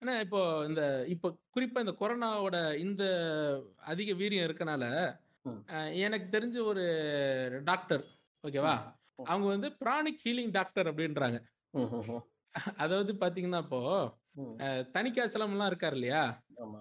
ஆனா 0.01 0.13
இப்போ 0.25 0.41
இந்த 0.69 0.83
இப்போ 1.15 1.29
குறிப்பா 1.57 1.83
இந்த 1.85 1.95
கொரோனாவோட 2.01 2.59
இந்த 2.87 3.05
அதிக 3.93 4.13
வீரியம் 4.21 4.47
இருக்கனால 4.49 4.85
எனக்கு 6.05 6.27
தெரிஞ்ச 6.37 6.57
ஒரு 6.73 6.85
டாக்டர் 7.65 8.05
ஓகேவா. 8.45 8.75
அவங்க 9.33 9.47
வந்து 9.55 9.69
பிராணிக் 9.83 10.23
ஹீலிங் 10.25 10.55
டாக்டர் 10.59 10.89
அப்படின்றாங்க. 10.91 11.39
அதாவது 12.79 13.13
பாத்தீங்கன்னா 13.21 13.61
இப்போ 13.65 13.81
ம். 14.37 14.55
தனிக்காசலம் 14.95 15.53
எல்லாம் 15.55 15.71
இருக்காரு 15.71 15.97
இல்லையா 15.97 16.23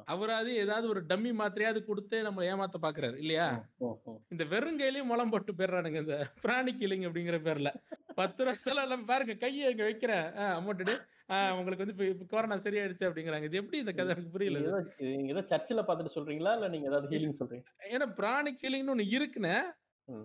அவராது 0.07 0.49
ஏதாவது 0.57 0.85
ஒரு 0.89 1.01
டம்மி 1.09 1.31
மாத்திரையாவது 1.37 1.79
கொடுத்து 1.83 2.17
நம்ம 2.23 2.43
ஏமாத்த 2.49 2.77
பாக்குறாரு 2.81 3.15
இல்லையா. 3.17 3.47
இந்த 4.31 4.43
வெறுங்கையிலயும் 4.51 5.09
முளம் 5.11 5.31
போட்டு 5.31 5.51
போயிடுறானுங்க 5.53 5.99
இந்த 6.03 6.15
பிராணி 6.43 6.71
கிளிங் 6.75 7.05
அப்படிங்கிற 7.07 7.39
பேர்ல 7.41 7.69
பத்து 8.15 8.43
ரூபா 8.43 8.61
செலவு 8.63 8.97
பாருங்க 9.07 9.35
கையை 9.37 9.71
இங்க 9.71 9.83
வைக்கிறேன் 9.83 10.25
அமௌண்ட் 10.51 10.93
உங்களுக்கு 11.57 11.83
வந்து 11.83 11.95
இப்ப- 12.07 12.27
கொரோனா 12.31 12.57
சரியாயிடுச்சு 12.63 13.07
அப்படிங்கிறாங்க 13.07 13.47
இது 13.49 13.59
எப்படி 13.59 13.79
இந்த 13.79 13.93
கதை 13.93 14.11
எனக்கு 14.13 14.33
புரியல 14.33 14.59
நீங்க. 14.59 14.81
ஏதோ 15.31 15.43
சர்ச்சில் 15.51 15.85
பார்த்துட்டு 15.87 16.15
சொல்றீங்களா 16.15 16.53
இல்ல 16.53 16.67
நீங்க 16.67 16.89
ஏதாவது 16.89 17.11
ஹீலிங் 17.13 17.37
சொல்றீங்க 17.39 17.65
ஏன்னா 17.91 18.07
பிராணி 18.17 18.53
கிளிங்னு 18.59 18.93
ஒண்ணு 18.93 19.07
இருக்குன்னு. 19.15 19.55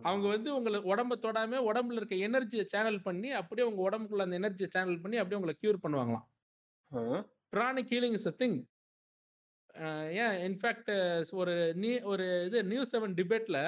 அவங்க 0.03 0.27
வந்து 0.29 0.51
உங்களை 0.55 0.79
உடம்ப 0.83 1.15
தொடாம 1.23 1.61
உடம்புல 1.71 1.99
இருக்க 2.01 2.17
எனர்ஜியை 2.29 2.65
சேனல் 2.65 3.03
பண்ணி 3.03 3.31
அப்படியே 3.33 3.67
உங்க 3.67 3.83
உடம்புக்குள்ள 3.89 4.23
அந்த 4.23 4.39
எனர்ஜியை 4.39 4.69
சேனல் 4.69 5.01
பண்ணி 5.01 5.17
அப்படியே 5.17 5.41
உங்களை 5.41 5.55
கியூர் 5.63 5.83
பண்ணுவாங்களாம். 5.83 6.27
ம். 6.91 7.23
Pranic 7.49 7.83
healing 7.83 8.13
is 8.13 8.27
a 8.27 8.35
thing 8.39 8.59
ஏன்? 10.23 10.37
இன்ஃபேக்ட் 10.47 10.91
ஒரு 11.33 11.55
நீ 11.75 12.01
ஒரு 12.01 12.45
இது 12.47 12.65
நியூஸ் 12.65 12.97
செவன் 12.97 13.17
டிபேட்ல. 13.21 13.59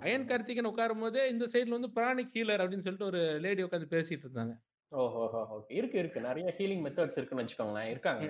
அயன் 0.00 0.26
கார்த்திகன் 0.26 0.70
உட்காரும் 0.70 1.00
போதே 1.00 1.28
இந்த 1.28 1.44
சைடுல 1.52 1.68
வந்து 1.68 1.90
பிராணிக் 1.90 2.34
ஹீலர் 2.34 2.62
அப்படின்னு 2.62 2.84
சொல்லிட்டு 2.86 3.04
ஒரு 3.04 3.38
லேடி 3.40 3.62
உட்காந்து 3.62 3.88
பேசிட்டு 3.90 4.26
இருந்தாங்க. 4.26 4.54
ஓஹோ 4.92 5.22
ஓகே 5.56 5.72
இருக்கு 5.72 5.98
இருக்கு. 5.98 6.20
நிறைய 6.20 6.54
ஹீலிங் 6.58 6.84
மெத்தட்ஸ் 6.86 7.18
இருக்குன்னு 7.18 7.44
வச்சுக்கோங்களேன். 7.44 7.90
இருக்காங்க. 7.90 8.26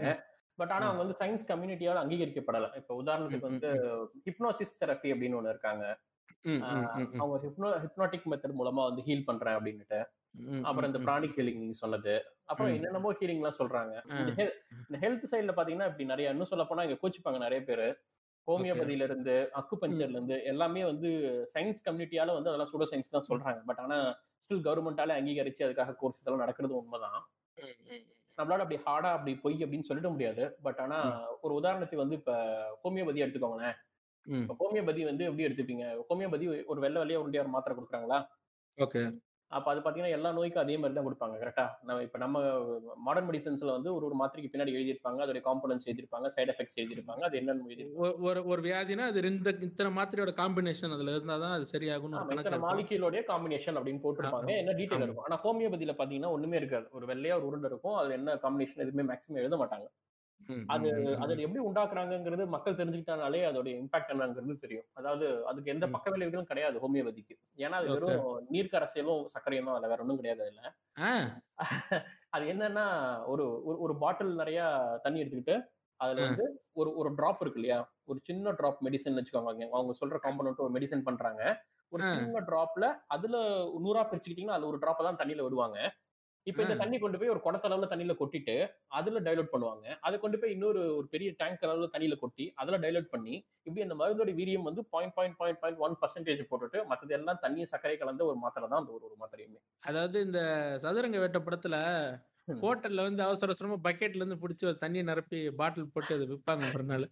பட் 0.59 0.71
ஆனா. 0.71 0.87
அவங்க 0.87 1.03
வந்து 1.05 1.19
சயின்ஸ் 1.21 1.51
கம்யூனிட்டியால 1.51 2.01
அங்கீகரிக்கப்படல. 2.05 2.77
இப்ப 2.77 3.03
உதாரணத்துக்கு 3.03 3.49
வந்து 3.51 3.69
ஹிப்னோசிஸ் 4.25 4.79
தெரபி 4.81 5.13
அப்படின்னு 5.13 5.39
ஒண்ணு 5.39 5.49
இருக்காங்க. 5.49 5.85
அவங்க 7.19 7.39
ஹிப்னோ 7.45 7.71
ஹிப்னாட்டிக் 7.83 8.29
மெத்தட் 8.33 8.59
மூலமா 8.59 8.83
வந்து 8.85 9.03
ஹீல் 9.03 9.25
பண்றேன் 9.25 9.57
அப்படின்னுட்டு. 9.57 10.01
அப்புறம் 10.65 10.89
இந்த. 10.91 11.01
பிராணிக் 11.07 11.37
ஹீலிங் 11.39 11.61
நீங்க 11.63 11.77
சொன்னது. 11.81 12.15
அப்புறம். 12.45 12.73
என்னென்னமோ 12.77 13.11
ஹீலிங் 13.13 13.41
எல்லாம் 13.43 13.59
சொல்றாங்க. 13.59 13.95
இந்த 14.21 14.33
ஹெல் 14.39 14.53
இந்த 14.89 14.99
ஹெல்த் 15.05 15.27
சைடுல 15.33 15.55
பாத்தீங்கன்னா 15.59 15.89
இப்படி 15.91 16.05
நிறைய 16.05 16.31
இன்னும் 16.31 16.51
சொல்ல 16.53 16.65
போனா 16.65 16.85
இங்க 16.89 16.99
கோச்சிப்பாங்க 17.03 17.39
நிறைய 17.39 17.63
பேரு. 17.65 17.89
ஹோமியோபதியில 18.49 19.07
இருந்து 19.09 19.35
அக்குபஞ்சர்ல 19.61 20.17
இருந்து 20.17 20.37
எல்லாமே 20.45 20.85
வந்து 20.85 21.09
சயின்ஸ் 21.55 21.85
கம்யூனிட்டியால 21.87 22.35
வந்து 22.35 22.51
அதெல்லாம் 22.51 22.71
சூடோ 22.73 22.87
சயின்ஸ் 22.93 23.15
தான் 23.17 23.29
சொல்றாங்க. 23.29 23.61
பட் 23.67 23.79
ஆனா 23.79 23.99
ஸ்டில் 24.45 24.65
கவர்மெண்டால 24.67 25.17
அங்கீகரிச்சு 25.21 25.67
அதுக்காக 25.67 25.95
கோர்ஸ் 25.97 26.21
இதெல்லாம் 26.23 26.45
நடக்கிறது 26.45 26.75
உண்மைதான். 26.77 27.21
நம்மளால 28.39 28.65
அப்படி 28.65 28.79
ஹார்டா 28.87 29.11
அப்படி 29.17 29.33
பொய் 29.37 29.65
அப்படின்னு 29.65 29.89
சொல்லிட 29.89 30.11
முடியாது. 30.11 30.45
பட் 30.63 30.79
ஆனா 30.79 30.99
ஒரு 31.41 31.53
உதாரணத்துக்கு 31.61 32.05
வந்து 32.05 32.17
இப்ப 32.17 32.33
ஹோமியோபதி 32.85 33.23
எடுத்துக்கோங்களேன். 33.25 33.77
ஹோமியோபதி 34.61 35.03
வந்து 35.05 35.25
எப்படி 35.25 35.47
எடுத்துப்பீங்க? 35.47 35.85
ஹோமியோபதி 36.09 36.47
ஒரு 36.73 36.81
வெள்ளை 36.81 37.01
வெள்ளையா 37.03 37.21
உருண்டையா 37.23 37.45
ஒரு 37.45 37.55
மாத்திரை 37.55 37.75
கொடுக்குறாங்களா? 37.77 38.21
ஓகே. 38.79 39.03
அப்ப 39.51 39.69
அது 39.71 39.81
பாத்தீங்கன்னா 39.81 40.17
எல்லா 40.17 40.31
நோய்க்கும் 40.35 40.63
அதே 40.63 40.75
மாதிரி 40.77 40.97
தான் 40.97 41.07
கொடுப்பாங்க 41.07 41.37
கரெக்டா 41.41 41.65
நம்ம 41.83 42.03
இப்ப 42.03 42.19
நம்ம 42.19 42.41
மாடர்ன் 43.07 43.27
மெடிசன்ஸ்ல 43.29 43.73
வந்து 43.77 43.91
ஒரு 43.97 44.05
ஒரு 44.09 44.17
மாத்திரைக்கு 44.21 44.51
பின்னாடி 44.53 44.75
எழுதியிருப்பாங்க 44.77 45.25
அதோட 45.25 45.41
காம்பனன்ஸ் 45.47 45.87
எழுதியிருப்பாங்க 45.89 46.29
சைடு 46.35 46.53
எஃபெக்ட்ஸ் 46.53 46.79
எழுதியிருப்பாங்க 46.81 47.25
அது 47.29 47.39
என்னன்னு 47.41 47.87
ஒரு 48.25 48.43
ஒரு 48.51 48.61
வியாதினா 48.67 49.07
அது 49.11 49.25
இந்த 49.31 49.53
இத்தனை 49.69 49.91
மாத்திரையோட 49.97 50.35
காம்பினேஷன் 50.39 50.95
அதுல 50.97 51.15
இருந்தாதான் 51.17 51.57
அது 51.57 51.67
சரியாகும்னு 51.73 52.17
ஒரு 52.17 52.23
ஆமா, 52.23 52.31
கணக்கு 52.33 52.47
இத்தனை. 52.47 52.63
மாலிக்யூலோடைய 52.67 53.23
காம்பினேஷன் 53.29 53.79
அப்படின்னு 53.79 54.03
போட்டிருப்பாங்க. 54.05 54.51
என்ன 54.63 54.75
ஆமா. 54.91 55.05
இருக்கும்? 55.07 55.27
ஆனா 55.27 55.39
ஹோமியோபதியில 55.45 55.95
பாத்தீங்கன்னா 55.99 56.33
ஒண்ணுமே 56.37 56.57
இருக்காது. 56.57 56.87
ஒரு 56.93 57.07
வெள்ளையா 57.13 57.37
ஒரு 57.41 57.49
உருண்டை 57.51 57.71
இருக்கும். 57.71 57.97
அதுல 58.01 58.17
என்ன 58.21 58.39
காம்பினேஷன் 58.45 58.85
எதுவுமே 58.87 59.07
மேக்ஸிமம் 59.11 59.43
எழுத 59.43 59.59
மாட்டாங்க. 59.63 59.89
அது 60.67 61.17
அதுல 61.19 61.43
எப்படி 61.43 61.65
உண்டாக்குறாங்கங்கிறது 61.65 62.47
மக்கள் 62.47 62.75
தெரிஞ்சுக்கிட்டாலே 62.75 63.41
அதோட 63.51 63.69
இம்பாக்ட் 63.77 64.11
என்னங்கிறது 64.11 64.59
தெரியும். 64.59 64.85
அதாவது 64.93 65.47
அதுக்கு 65.47 65.71
எந்த. 65.71 65.87
பக்க 65.87 66.11
விளைவுகளும் 66.11 66.45
கிடையாது 66.45 66.79
ஹோமியோபதிக்கு. 66.79 67.35
ஏன்னா 67.57 67.71
அது. 67.71 67.89
வெறும் 67.89 68.47
நீர் 68.49 68.69
கரைசலும் 68.73 69.27
சர்க்கரையும் 69.27 69.65
தான் 69.65 69.75
அதுல 69.75 69.87
வேற 69.87 70.01
ஒன்றும் 70.01 70.17
கிடையாது 70.17 70.43
அதுல. 70.43 70.75
ஆ, 70.99 71.41
அது 72.29 72.45
என்னன்னா 72.45 72.87
ஒரு 73.27 73.63
ஒரு- 73.65 73.99
பாட்டில் 73.99 74.35
நிறைய 74.35 74.61
தண்ணி 75.03 75.23
எடுத்துக்கிட்டு 75.23 75.63
அதுல. 75.97 76.27
வந்து 76.27 76.65
ஒரு 76.73 76.97
ஒரு 76.97 77.15
டிராப் 77.15 77.41
இருக்கு 77.41 77.61
இல்லையா? 77.61 77.93
ஒரு 78.05 78.21
சின்ன 78.23 78.51
டிராப் 78.51 78.85
மெடிசன் 78.85 79.19
வச்சுக்கோங்க. 79.19 79.69
அவங்க- 79.69 79.95
சொல்ற 80.01 80.19
காம்பனண்ட் 80.23 80.57
ஒரு 80.57 80.73
மெடிசன் 80.73 81.03
பண்றாங்க. 81.03 81.65
ஒரு. 81.89 82.09
சின்ன 82.09 82.41
டிராப்ல 82.41 82.95
அதுல 83.07 83.39
நூறா 83.85 84.07
பிரிச்சுக்கிட்டீங்கன்னா 84.11 84.57
அதுல 84.57 84.67
ஒரு 84.67 84.79
டிராப் 84.79 84.99
தான் 84.99 85.17
தண்ணியில 85.17 85.43
விடுவாங்க. 85.43 85.93
இப்ப 86.47 86.61
இந்த. 86.65 86.75
தண்ணி 86.75 86.97
கொண்டு 86.99 87.19
போய் 87.19 87.33
ஒரு 87.33 87.41
குடத்தளவுல 87.45 87.87
தண்ணியில 87.91 88.15
கொட்டிட்டு 88.17 88.55
அதுல 88.91 89.21
டைலூட் 89.21 89.51
பண்ணுவாங்க. 89.53 89.87
அதை 90.01 90.17
கொண்டு 90.19 90.37
போய் 90.39 90.53
இன்னொரு 90.53 90.83
ஒரு 90.97 91.07
பெரிய 91.09 91.31
டேங்க் 91.39 91.65
அளவுல 91.67 91.89
தண்ணியில 91.93 92.17
கொட்டி 92.19 92.47
அதுல 92.57 92.79
டைலூட் 92.79 93.11
பண்ணி 93.11 93.35
இப்படி 93.67 93.83
அந்த 93.83 93.97
மருந்தோட 94.01 94.33
வீரியம் 94.39 94.69
வந்து 94.69 94.85
point 94.93 95.15
point 95.15 95.37
point 95.41 95.61
point 95.63 95.81
one 95.81 95.97
percentage 96.01 96.43
போட்டுட்டு 96.51 96.81
மத்தது 96.87 97.15
எல்லாம் 97.19 97.43
தண்ணி 97.43 97.67
சர்க்கரை 97.67 97.97
கலந்த 97.97 98.25
ஒரு 98.25 98.39
மாத்திரை 98.39 98.69
தான் 98.69 98.81
அந்த 98.83 98.93
ஒரு 98.93 99.05
ஒரு 99.05 99.17
மாத்திரையுமே. 99.21 99.61
அதாவது 99.83 100.19
இந்த 100.29 100.41
சதுரங்க 100.85 101.19
வேட்ட 101.19 101.41
படத்துல. 101.41 101.77
ஹோட்டல்ல 102.63 103.03
வந்து 103.03 103.23
அவசர 103.23 103.51
அவசரமா 103.51 103.77
பக்கெட்ல 103.85 104.23
இருந்து 104.23 104.41
பிடிச்சி 104.41 104.73
தண்ணி 104.79 105.03
நிரப்பி 105.03 105.41
பாட்டில் 105.61 105.93
போட்டு 105.93 106.17
அதை 106.17 106.27
விற்பாங்க 106.31 106.73
ஒரு 106.73 106.85
நாள். 106.85 107.07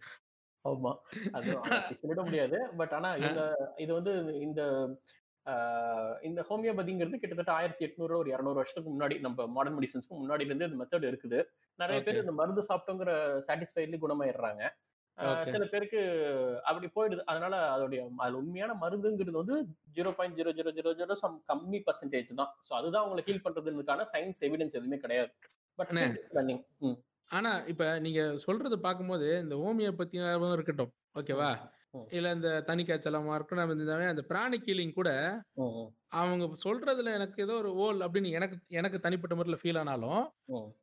ஆமா. 0.65 0.91
அது 1.37 1.51
சொல்லிட 1.99 2.21
முடியாது. 2.23 2.57
பட் 2.77 2.93
ஆனா 2.93 3.09
இவங்க 3.15 3.43
இது 3.77 3.91
வந்து 3.93 4.13
இந்த 4.41 4.61
இந்த 6.27 6.41
ஹோமியோபதிங்கிறது 6.49 7.19
கிட்டத்தட்ட 7.21 7.51
ஆயிரத்தி 7.57 7.83
எட்நூறு 7.85 8.13
ஒரு 8.17 8.29
இரநூறு 8.33 8.59
வருஷத்துக்கு 8.59 8.93
முன்னாடி 8.93 9.15
நம்ம 9.25 9.47
மாடர்ன் 9.55 9.77
மெடிசன்ஸ்க்கு 9.77 10.19
முன்னாடி 10.21 10.45
இருந்து 10.47 10.67
இந்த 10.69 10.79
மெத்தட் 10.81 11.09
இருக்குது 11.09 11.39
நிறைய 11.79 11.97
பேர். 12.05 12.21
இந்த 12.23 12.33
மருந்து 12.39 12.63
சாப்பிட்டோங்கிற 12.69 13.11
சாட்டிஸ்ஃபைட்லி 13.47 13.99
குணமாயிடுறாங்க. 14.03 14.63
சில 15.53 15.63
பேருக்கு 15.71 16.01
அப்படி 16.69 16.87
போயிடுது 16.95 17.23
அதனால 17.31 17.55
அதோடைய 17.71 18.01
அதுல 18.23 18.39
உண்மையான 18.41 18.75
மருந்துங்கிறது 18.83 19.41
வந்து 19.41 19.55
zero 19.97 20.11
point 20.17 20.37
zero 20.39 20.51
zero 20.59 20.71
zero 20.77 20.91
zero 20.99 21.15
some 21.23 21.35
கம்மி 21.51 21.79
பர்சன்டேஜ் 21.87 22.31
தான் 22.41 22.51
ஸோ 22.67 22.71
அதுதான் 22.79 23.05
உங்களை 23.07 23.23
ஹீல் 23.27 23.43
பண்றதுக்கான 23.47 24.05
சயின்ஸ் 24.13 24.43
எவிடன்ஸ் 24.49 24.77
எதுவுமே 24.79 24.99
கிடையாது 25.05 25.31
பட். 25.79 25.91
ரன்னிங் 26.37 26.63
ஆனா 27.31 27.51
இப்ப 27.71 27.83
நீங்க 27.99 28.21
சொல்றது 28.45 28.77
பார்க்கும்போது 28.85 29.27
இந்த 29.43 29.55
ஹோமியோபதியாவும் 29.63 30.55
இருக்கட்டும் 30.55 30.93
ஓகேவா. 31.19 31.49
இல்ல 32.09 32.31
இந்த 32.31 32.61
தனி 32.61 32.83
காய்ச்சலமா 32.83 33.35
இருக்கட்டும் 33.35 33.61
நம்ம 33.61 34.07
அந்த 34.07 34.23
பிராணி 34.27 34.57
கீலிங் 34.57 34.93
கூட 34.93 35.09
அவங்க 36.13 36.45
சொல்றதுல 36.63 37.13
எனக்கு 37.13 37.43
ஏதோ 37.43 37.53
ஒரு 37.53 37.71
ஓல் 37.75 37.99
அப்படின்னு 38.05 38.29
எனக்கு 38.29 38.57
எனக்கு 38.71 38.99
தனிப்பட்ட 38.99 39.35
முறையில் 39.35 39.61
ஃபீல் 39.61 39.79
ஆனாலும் 39.79 40.21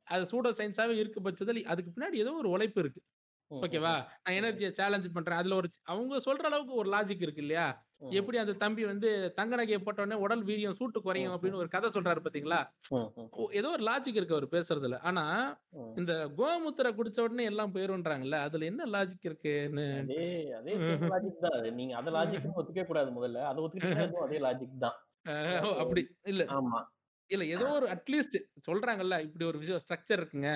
அது 0.04 0.24
சூடோ 0.32 0.50
சயின்ஸாவே 0.58 0.96
இருக்கு 0.96 1.22
பட்சத்தில் 1.22 1.62
அதுக்கு 1.64 1.92
பின்னாடி 1.92 2.16
ஏதோ 2.16 2.32
ஒரு 2.32 2.48
உழைப்பு 2.48 2.80
இருக்கு. 2.80 3.00
ஓகேவா? 3.50 3.92
நான் 4.22 4.36
எனர்ஜியை 4.38 4.70
சேலஞ்ச் 4.78 5.08
பண்றேன். 5.12 5.38
அதுல 5.38 5.56
ஒரு 5.56 5.68
அவங்க 5.86 6.18
சொல்ற 6.26 6.44
அளவுக்கு 6.44 6.74
ஒரு 6.74 6.88
லாஜிக் 6.92 7.24
இருக்கு 7.26 7.42
இல்லையா? 7.42 7.66
எப்படி 8.14 8.36
அந்த 8.38 8.54
தம்பி 8.62 8.82
வந்து 8.84 9.08
தங்க 9.38 9.54
நகையை 9.56 9.78
போட்ட 9.80 10.00
உடனே 10.02 10.18
உடல் 10.24 10.42
வீரியம் 10.48 10.76
சூட்டு 10.78 10.98
குறையும் 11.02 11.34
அப்படின்னு 11.34 11.62
ஒரு 11.62 11.70
கதை 11.70 11.88
சொல்றாரு 11.94 12.20
பாத்தீங்களா? 12.24 12.60
ஏதோ 13.58 13.68
ஒரு 13.70 13.84
லாஜிக் 13.88 14.18
இருக்கு 14.18 14.36
அவர் 14.36 14.54
பேசுறதுல. 14.54 14.98
ஆனா 15.08 15.24
இந்த 15.96 16.12
கோமுத்திரை 16.38 16.90
குடிச்ச 16.94 17.18
உடனே 17.24 17.44
எல்லாம் 17.44 17.74
போயிருன்றாங்கல்ல 17.74 18.38
அதுல 18.46 18.66
என்ன 18.66 18.84
லாஜிக் 18.94 19.28
இருக்குன்னு? 19.28 19.86
அதே 20.56 20.74
லாஜிக் 21.06 21.44
தான். 21.44 21.58
நீங்க 21.74 21.94
அத 21.96 22.10
லாஜிக் 22.10 22.48
ஒத்துக்க 22.58 22.84
கூடாது 22.86 23.10
முதல்ல. 23.12 23.40
அதை 23.46 23.60
இதுவும் 23.60 23.80
அதே 24.26 24.38
லாஜிக் 24.46 24.82
தான். 24.84 24.96
அப்படி. 25.82 26.02
இல்ல. 26.26 26.42
ஆமா. 26.52 26.80
இல்ல 27.30 27.44
ஏதோ 27.52 27.66
ஒரு 27.76 27.86
அட்லீஸ்ட் 27.94 28.36
சொல்றாங்கல்ல 28.66 29.16
இப்படி 29.24 29.44
ஒரு 29.44 29.58
விஷயம் 29.58 29.80
ஸ்ட்ரக்சர் 29.82 30.20
இருக்குங்க. 30.20 30.50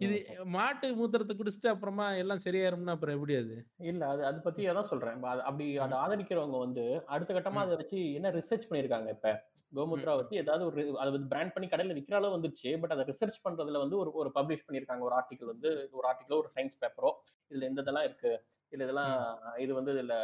இது. 0.00 0.16
மாட்டு 0.54 0.88
மூத்திரத்தை 0.96 1.34
குடிச்சிட்டு 1.34 1.72
அப்புறமா 1.72 2.06
எல்லாம் 2.22 2.44
சரியாயிரும்னா 2.46 2.94
அப்புறம் 2.94 3.16
எப்படி 3.16 3.36
அது? 3.36 3.56
இல்ல 3.84 4.02
அது 4.08 4.22
அது 4.26 4.38
பத்தி 4.40 4.62
அதான் 4.68 4.88
சொல்றேன். 4.90 5.16
அப்படி 5.42 5.66
அதை 5.78 5.94
ஆதரிக்கிறவங்க 5.98 6.58
வந்து 6.58 6.84
அடுத்த 7.08 7.30
கட்டமா 7.34 7.62
அதை 7.64 7.76
வச்சு 7.76 7.98
என்ன 8.14 8.30
ரிசர்ச் 8.36 8.68
பண்ணிருக்காங்க 8.68 9.08
இப்ப? 9.10 9.30
கோமுத்ரா. 9.72 10.12
வச்சு 10.16 10.34
ஏதாவது 10.36 10.64
ஒரு 10.66 10.82
அதை 10.98 11.08
வந்து 11.12 11.30
பிராண்ட் 11.30 11.54
பண்ணி 11.54 11.68
கடையில 11.68 11.96
விக்கிற 11.96 12.16
அளவு 12.18 12.36
வந்துருச்சு. 12.36 12.70
பட் 12.82 12.94
அதை 12.96 13.04
ரிசர்ச் 13.10 13.38
பண்றதுல 13.46 13.80
வந்து 13.80 13.96
ஒரு 13.98 14.10
ஒரு 14.14 14.30
பப்ளிஷ் 14.36 14.66
பண்ணிருக்காங்க 14.66 15.04
ஒரு 15.08 15.16
ஆர்டிகல் 15.20 15.52
வந்து 15.52 15.70
ஒரு 15.92 16.06
ஆர்டிகலோ 16.10 16.38
ஒரு 16.42 16.50
சயின்ஸ் 16.56 16.80
பேப்பரோ 16.82 17.12
இதுல 17.50 17.68
இந்த 17.70 17.82
இதெல்லாம் 17.82 18.06
இருக்கு. 18.06 18.32
இதுல 18.74 18.84
இதெல்லாம் 18.86 19.14
இது 19.58 19.72
வந்து 19.78 19.92
இதுல 19.94 20.14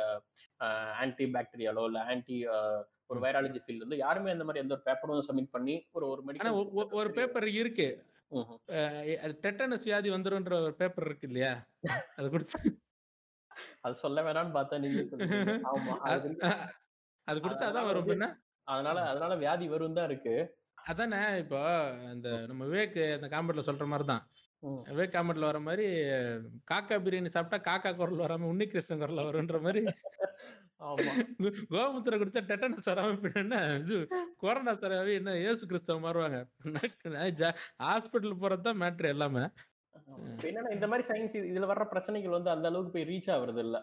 ஆன்டி 1.01 1.27
பாக்டீரியாலோ 1.35 1.85
இல்ல 1.89 2.01
ஆன்டி 2.09 2.37
ஒரு. 3.11 3.19
வைராலஜி 3.23 3.61
ஃபீல்ட் 3.63 3.85
வந்து 3.85 3.99
யாருமே 3.99 4.35
அந்த 4.35 4.45
மாதிரி 4.47 4.63
எந்த 4.63 4.75
ஒரு 4.77 4.85
பேப்பரும் 4.87 5.27
சப்மிட் 5.29 5.55
பண்ணி 5.55 5.75
ஒரு 5.97 6.05
ஒரு 6.11 6.23
மெடிக்கல் 6.27 6.59
ஒரு 7.01 7.11
பேப்பர் 7.17 7.47
இருக்கு. 7.57 7.89
டெட்டனஸ் 9.45 9.87
வியாதி 9.89 10.09
வந்துரும்ன்ற 10.15 10.55
ஒரு 10.61 10.75
பேப்பர் 10.81 11.09
இருக்கு 11.09 11.29
இல்லையா? 11.31 11.53
அது 12.17 12.27
குடிச்சு 12.35 12.59
அது 13.85 13.95
சொல்ல 14.03 14.19
வேணாம்னு 14.23 14.55
பார்த்தா 14.57 14.77
நீங்க 14.79 15.01
ஆமா 15.71 15.95
அது 17.29 17.37
குடிச்சா 17.39 17.67
அதான் 17.71 17.89
வரும் 17.89 18.09
பின்ன. 18.09 18.27
அதனால 18.67 18.99
அதனால 19.11 19.33
வியாதி 19.37 19.67
வரும் 19.69 19.97
தான் 19.99 20.09
இருக்கு. 20.11 20.35
அதானே 20.85 21.21
இப்போ 21.43 21.61
அந்த 22.11 22.29
நம்ம 22.49 22.63
விவேக் 22.69 22.99
அந்த 23.17 23.27
காமெண்ட்ல 23.33 23.65
சொல்ற 23.67 23.87
மாதிரி 23.89 24.07
தான் 24.07 24.23
ம். 24.62 24.81
விவேக் 24.88 25.12
காமெண்ட்ல 25.12 25.49
வர 25.49 25.59
மாதிரி 25.66 25.85
காக்கா 26.70 26.96
பிரியாணி 27.05 27.31
சாப்பிட்டா 27.35 27.59
காக்கா 27.68 27.90
குரல் 27.96 28.23
வராம 28.23 28.49
உன்னிகிருஷ்ணன் 28.51 29.03
குரல் 29.03 29.29
வரும்ன்ற 29.29 29.61
மாதிரி 29.62 29.83
கோமுத்திரை 31.73 32.16
குடிச்சா 32.18 32.42
டெட்டனஸ் 32.51 32.90
வராம 32.90 33.11
என்ன 33.35 33.55
இது 33.81 33.96
கொரோனா 34.37 34.73
தராவே 34.77 35.12
என்ன 35.18 35.33
ஏசு 35.49 35.64
கிறிஸ்தவ 35.66 36.01
மாறுவாங்க? 36.01 36.38
ஹாஸ்பிட்டல் 37.83 38.40
போறது 38.42 38.61
தான் 38.61 38.81
மேட்ரு 38.83 39.09
எல்லாமே 39.09 39.44
என்னன்னா 40.42 40.70
இந்த 40.70 40.87
மாதிரி 40.87 41.05
சயின்ஸ் 41.09 41.37
இதுல 41.42 41.66
வர்ற 41.70 41.85
பிரச்சனைகள் 41.87 42.37
வந்து 42.37 42.51
அந்த 42.51 42.66
அளவுக்கு 42.68 42.92
போய் 42.92 43.09
ரீச் 43.11 43.31
ஆகுறது 43.35 43.61
இல்ல. 43.64 43.77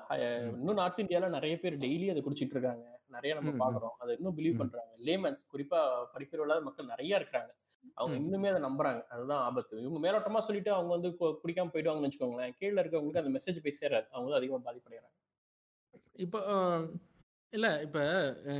இன்னும் 0.53 0.79
நார்த் 0.79 1.01
இந்தியால 1.03 1.29
நிறைய 1.29 1.55
பேர் 1.59 1.75
டெய்லி 1.77 2.07
அதை 2.09 2.21
குடிச்சிட்டு 2.21 2.55
இருக்காங்க. 2.55 2.85
நிறைய 3.09 3.33
நம்ம. 3.37 3.53
பாக்குறோம். 3.61 3.95
அதை 3.97 4.11
இன்னும் 4.17 4.37
பிலீவ். 4.37 4.59
பண்றாங்க. 4.61 4.91
லேமன்ஸ் 5.07 5.43
குறிப்பா 5.53 5.79
படிப்பில் 6.13 6.43
இல்லாத 6.43 6.61
மக்கள் 6.67 6.91
நிறைய 6.93 7.19
இருக்கிறாங்க. 7.19 7.51
அவங்க. 7.97 8.15
இன்னுமே 8.21 8.49
அதை 8.49 8.61
நம்புறாங்க. 8.63 9.01
அதுதான் 9.13 9.43
ஆபத்து. 9.43 9.75
இவங்க 9.81 9.99
மேலோட்டமா 10.03 10.39
சொல்லிட்டு 10.47 10.71
அவங்க 10.73 10.91
வந்து 10.93 11.09
குடிக்காம 11.41 11.71
போயிடுவாங்கன்னு 11.73 12.09
வச்சுக்கோங்களேன் 12.09 12.55
கீழே 12.59 12.79
இருக்கவங்களுக்கு 12.81 13.23
அந்த 13.23 13.33
மெசேஜ் 13.37 13.63
போய் 13.65 13.79
சேராது 13.79 14.07
அவங்க 14.11 14.29
தான் 14.29 14.41
அதிகமா 14.41 14.59
பாதிப்படைகிறாங்க. 14.67 15.13
இப்போ 16.19 16.39
இல்ல 17.53 17.67
இப்ப 17.83 17.99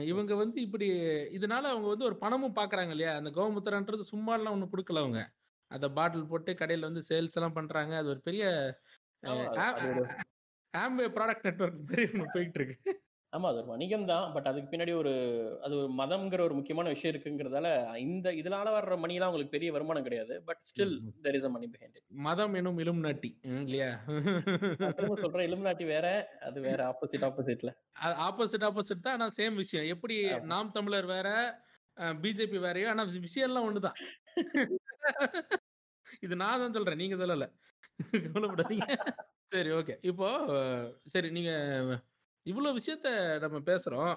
இவங்க 0.05 0.33
வந்து 0.35 0.57
இப்படி 0.61 0.87
இதனால 1.37 1.63
அவங்க 1.71 1.87
வந்து 1.89 2.05
ஒரு 2.05 2.17
பணமும் 2.17 2.55
பாக்குறாங்க 2.55 2.91
இல்லையா? 2.95 3.13
அந்த 3.19 3.29
கோமுத்திரன்றது 3.31 4.03
சும்மா 4.11 4.33
எல்லாம் 4.37 4.55
ஒண்ணு 4.55 4.71
கொடுக்கல 4.71 5.01
அவங்க. 5.03 5.21
அத 5.71 5.85
பாட்டில் 5.91 6.29
போட்டு 6.29 6.51
கடையில 6.53 6.89
வந்து 6.89 7.03
சேல்ஸ் 7.09 7.37
எல்லாம் 7.37 7.57
பண்றாங்க. 7.57 7.93
அது 8.01 8.09
ஒரு 8.09 8.21
பெரிய 8.27 8.43
ஆம்பே 10.73 11.07
ப்ராடக்ட் 11.15 11.47
நெட்வொர்க் 11.47 11.81
பெரிய 11.91 12.07
ஒண்ணு 12.13 12.33
போயிட்டு 12.35 12.59
இருக்கு. 12.59 12.75
ஆமா 13.33 13.47
அது 13.49 13.59
ஒரு 13.59 13.69
வணிகம் 13.71 14.05
தான். 14.09 14.25
பட் 14.35 14.47
அதுக்கு 14.49 14.69
பின்னாடி 14.71 14.93
ஒரு 14.99 15.11
அது 15.65 15.73
ஒரு 15.79 15.89
மதம்ங்கிற 15.97 16.41
ஒரு 16.43 16.55
முக்கியமான 16.55 16.91
விஷயம் 16.93 17.11
இருக்குங்கிறதால 17.13 17.69
இந்த 18.03 18.27
இதனால 18.33 18.73
வர்ற 18.75 18.95
மணிலாம் 19.03 19.29
உங்களுக்கு 19.29 19.55
பெரிய 19.55 19.69
வருமானம் 19.75 20.05
கிடையாது. 20.07 20.33
பட் 20.47 20.61
ஸ்டில் 20.69 20.95
ம். 20.99 21.11
There 21.25 21.37
is 21.39 21.47
a 21.49 21.51
money 21.55 21.67
behind 21.73 21.99
மதம் 22.21 22.55
எனும் 22.59 22.79
இலும் 22.83 23.03
நாட்டி 23.05 23.31
இல்லையா? 23.61 23.89
திரும்ப 24.93 25.17
சொல்றேன் 25.23 25.47
இலுமினாட்டி 25.47 25.87
வேற 25.93 26.07
அது 26.47 26.61
வேற 26.67 26.79
ஆப்போசிட் 26.91 27.27
ஆப்போசிட்ல 27.29 27.73
ஆப்போசிட் 28.27 28.67
ஆப்போசிட் 28.67 29.05
தான் 29.05 29.15
ஆனா 29.17 29.29
சேம் 29.37 29.61
விஷயம். 29.63 29.87
எப்படி 29.95 30.17
ஆமா. 30.29 30.41
நாம் 30.53 30.75
தமிழர் 30.77 31.09
வேற 31.15 31.27
பிஜேபி 32.19 32.57
வேறயோ 32.63 32.89
ஆனா 32.89 33.03
விஷயம் 33.19 33.47
எல்லாம் 33.49 33.67
ஒண்ணுதான். 33.69 33.97
இது 36.23 36.35
நான் 36.41 36.61
தான் 36.61 36.75
சொல்றேன் 36.75 37.01
நீங்க 37.01 37.15
சொல்லல. 37.21 37.45
கவலைப்படாதீங்க. 38.27 38.87
சரி 39.53 39.69
ஓகே 39.77 39.93
இப்போ 40.09 40.27
சரி 41.13 41.29
நீங்க 41.35 41.51
இவ்வளவு 42.47 42.77
விஷயத்த 42.77 43.09
நம்ம 43.39 43.57
பேசுறோம். 43.65 44.13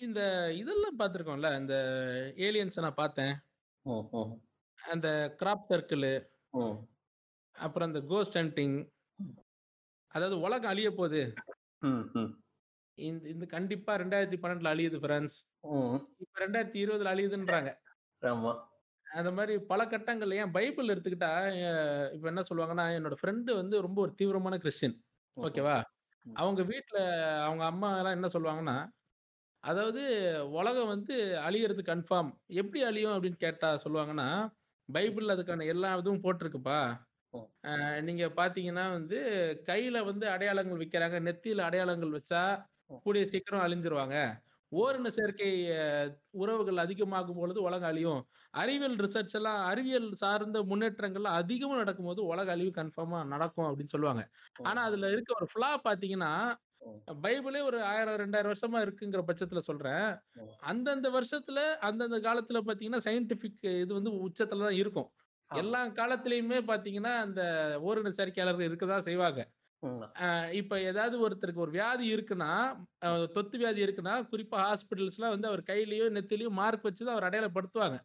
இந்த 0.00 0.20
இதெல்லாம் 0.54 0.98
பார்த்துருக்கோம்ல. 0.98 1.58
இந்த 1.58 1.74
ஏலியன்ஸ 2.38 2.80
நான் 2.80 2.94
பார்த்தேன். 2.94 3.34
அந்த 4.80 5.08
கிராப் 5.40 5.68
சர்க்கிளு. 5.68 6.12
அப்புறம் 7.56 7.88
அந்த 7.88 8.00
கோஸ்ட் 8.06 8.38
ஹண்டிங். 8.38 8.76
அதாவது 10.14 10.36
உலகம் 10.40 10.70
அழிய 10.70 10.88
ம். 11.82 12.32
இந்த 12.98 13.24
இந்த 13.28 13.46
கண்டிப்பா 13.46 13.92
2012ல 13.96 14.72
அழியுது 14.74 14.98
ஃபிரான்ஸ். 14.98 15.36
ம். 15.70 15.98
இப்ப 16.18 16.34
2020ல 16.38 17.12
அழியுதுன்றாங்க. 17.14 17.70
ஆமா. 18.22 18.52
அந்த 19.06 19.30
மாரி 19.32 19.54
பல 19.64 19.84
கட்டங்கள்ல 19.86 20.34
ஏன் 20.34 20.50
பைபிள் 20.50 20.88
எடுத்துக்கிட்டா, 20.88 21.30
இப்ப 22.14 22.26
என்ன 22.28 22.42
சொல்லுவாங்கன்னா, 22.50 22.86
என்னோட 22.98 23.16
ஃப்ரெண்ட் 23.20 23.50
வந்து 23.54 23.80
ரொம்ப 23.80 24.00
ஒரு 24.02 24.14
தீவிரமான 24.14 24.58
கிறிஸ்டியன். 24.58 24.96
ம்ஹ்ம். 25.36 25.46
ஓகேவா? 25.46 25.76
அவங்க 26.26 26.62
வீட்ல 26.64 26.98
அவங்க 27.46 27.64
அம்மாலாம் 27.70 28.12
என்ன 28.12 28.28
சொல்லுவாங்கன்னா, 28.34 28.76
அதாவது 29.64 30.02
உலகம் 30.54 30.88
வந்து 30.88 31.16
அழியறது 31.44 31.82
கன்ஃபார்ம். 31.86 32.30
எப்படி 32.56 32.80
அழியும் 32.84 33.14
அப்படின்னு 33.14 33.38
கேட்டா 33.38 33.70
சொல்லுவாங்கன்னா, 33.84 34.28
பைபிள்ல 34.88 35.36
அதுக்கான 35.36 35.66
எல்லா 35.68 35.90
இதுவும் 35.96 36.24
போட்டிருக்குப்பா. 36.24 36.80
அ 37.70 37.72
நீங்க 38.02 38.26
பார்த்தீங்கன்னா 38.36 38.86
வந்து, 38.92 39.18
கையில 39.66 39.98
வந்து 40.06 40.26
அடையாளங்கள் 40.28 40.82
வைக்கிறாங்க. 40.82 41.18
நெத்தியில 41.26 41.62
அடையாளங்கள் 41.64 42.16
வச்சா. 42.16 42.42
கூடிய 43.06 43.24
சீக்கிரம் 43.26 43.64
அழிஞ்சிருவாங்க. 43.64 44.16
ஓரின 44.72 45.08
சேர்க்கை 45.12 45.48
அ 45.76 45.82
உறவுகள் 46.38 46.78
அதிகமாகும் 46.78 47.38
பொழுது 47.38 47.60
உலகம் 47.62 47.88
அழியும். 47.88 48.20
அறிவியல் 48.54 48.96
ரிசர்ச் 48.98 49.34
எல்லாம் 49.34 49.60
அறிவியல் 49.66 50.08
சார்ந்த 50.16 50.60
முன்னேற்றங்கள்லாம் 50.64 51.38
அதிகமா 51.40 51.76
நடக்கும்போது 51.76 52.22
உலக 52.26 52.50
அழிவு 52.52 52.72
கன்ஃபார்மா 52.76 53.20
நடக்கும் 53.26 53.68
அப்படின்னு 53.68 53.94
சொல்லுவாங்க. 53.94 54.22
ஆனா. 54.64 54.80
அதுல 54.84 55.10
இருக்க 55.10 55.32
ஒரு 55.36 55.48
ஃப்ளா 55.52 55.70
பார்த்தீங்கன்னா, 55.84 56.32
ம். 56.82 57.00
பைபிளே 57.22 57.60
ஒரு 57.64 57.78
1000, 57.88 58.18
2000 58.18 58.48
வருஷமா 58.50 58.80
இருக்குங்கிற 58.84 59.22
பட்சத்துல 59.28 59.62
சொல்றேன். 59.66 60.06
அந்தந்த 60.66 61.08
வருஷத்துல, 61.12 61.60
அந்தந்த 61.88 62.18
காலத்துல 62.22 62.60
பார்த்தீங்கன்னா, 62.62 63.02
சயின்டிஃபிக் 63.06 63.60
இது 63.78 63.92
வந்து 63.94 64.12
உச்சத்துல 64.24 64.64
தான் 64.64 64.78
இருக்கும். 64.78 65.10
எல்லா 65.50 65.80
காலத்திலயுமே 65.94 66.58
பார்த்தீங்கன்னா, 66.68 67.14
அந்த 67.22 67.42
ஓரின 67.84 68.12
சேர்க்கையாளர்கள் 68.18 68.68
இருக்கதான் 68.68 69.06
செய்வாங்க. 69.08 69.40
இப்ப 70.58 70.74
ஏதாவது 70.82 71.16
ஒருத்தருக்கு 71.24 71.64
ஒரு 71.64 71.72
வியாதி 71.72 72.06
இருக்குன்னா, 72.14 72.50
தொத்து 73.34 73.56
வியாதி 73.58 73.80
இருக்குன்னா, 73.84 74.14
குறிப்பா 74.30 74.58
ஹாஸ்பிட்டல்ஸ்லாம் 74.62 75.34
வந்து 75.34 75.48
அவர் 75.48 75.62
கையிலயோ, 75.66 76.06
நெத்திலயோ 76.16 76.50
மார்க் 76.58 76.86
வச்சு 76.88 77.02
தான் 77.04 77.14
அவர 77.16 77.28
அடையாளப்படுத்துவாங்க. 77.30 77.98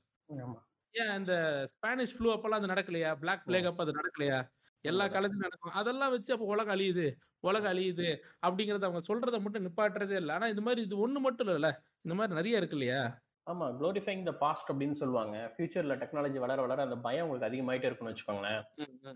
ஏன் 0.93 1.13
அந்த 1.15 1.33
ஸ்பானிஷ் 1.73 2.15
ஃப்ளூ 2.15 2.29
அப்பலாம் 2.33 2.61
அது 2.61 2.73
நடக்கலையா? 2.73 3.11
பிளாக். 3.19 3.45
பிளேக் 3.47 3.69
அப்ப 3.71 3.83
அது 3.85 3.97
நடக்கலையா? 3.99 4.39
எல்லா. 4.85 5.05
காலேஜ்லயும் 5.13 5.45
நடக்கும். 5.47 5.75
அதெல்லாம் 5.79 6.13
வச்சு 6.15 6.31
அப்ப 6.33 6.45
உலகம் 6.53 6.75
அழியுது, 6.75 7.07
உலகம். 7.43 7.71
அழியுது 7.73 8.07
அப்படிங்கிறத 8.43 8.87
அவங்க 8.87 9.03
சொல்றத 9.09 9.39
மட்டும் 9.41 9.65
நிப்பாட்டுறதே 9.67 10.17
இல்ல. 10.21 10.31
ஆனா 10.33 10.47
இது 10.49 10.63
மாரி 10.63 10.81
இது 10.83 10.97
ஒண்ணு 11.05 11.21
மட்டும் 11.21 11.47
இல்லல்ல. 11.47 11.71
இந்த 12.05 12.15
மாரி 12.19 12.31
நெறைய 12.35 12.61
இருக்கு 12.61 12.77
இல்லையா? 12.79 13.01
ஆமா. 13.47 13.65
குளோரிஃபையிங் 13.79 14.23
த 14.25 14.33
பாஸ்ட் 14.41 14.69
அப்படின்னு 14.71 14.97
சொல்லுவாங்க. 15.01 15.35
ஃபியூச்சர்ல 15.53 15.95
டெக்னாலஜி 16.01 16.39
வளர, 16.43 16.57
வளர 16.65 16.85
அந்த 16.87 16.97
பயம் 17.05 17.25
உங்களுக்கு 17.25 17.49
அதிகமாயிட்டே 17.49 17.87
இருக்கும்னு 17.89 18.13
வச்சுக்கோங்களேன். 18.13 18.61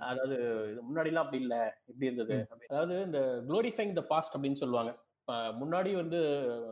அதாவது 0.08 0.36
இது 0.72 0.82
முன்னாடிலாம் 0.88 1.26
அப்படி 1.26 1.39
இல்ல. 1.44 1.56
இப்படி 1.89 2.10
இருந்தது. 2.10 2.38
அதாவது 2.72 2.96
இந்த 3.08 3.20
குளோரிஃபையிங் 3.50 3.96
த 4.00 4.04
பாஸ்ட் 4.12 4.38
அப்படின்னு 4.38 4.62
சொல்லுவாங்க. 4.63 4.94
முன்னாடி 5.60 5.91
வந்து 5.96 6.20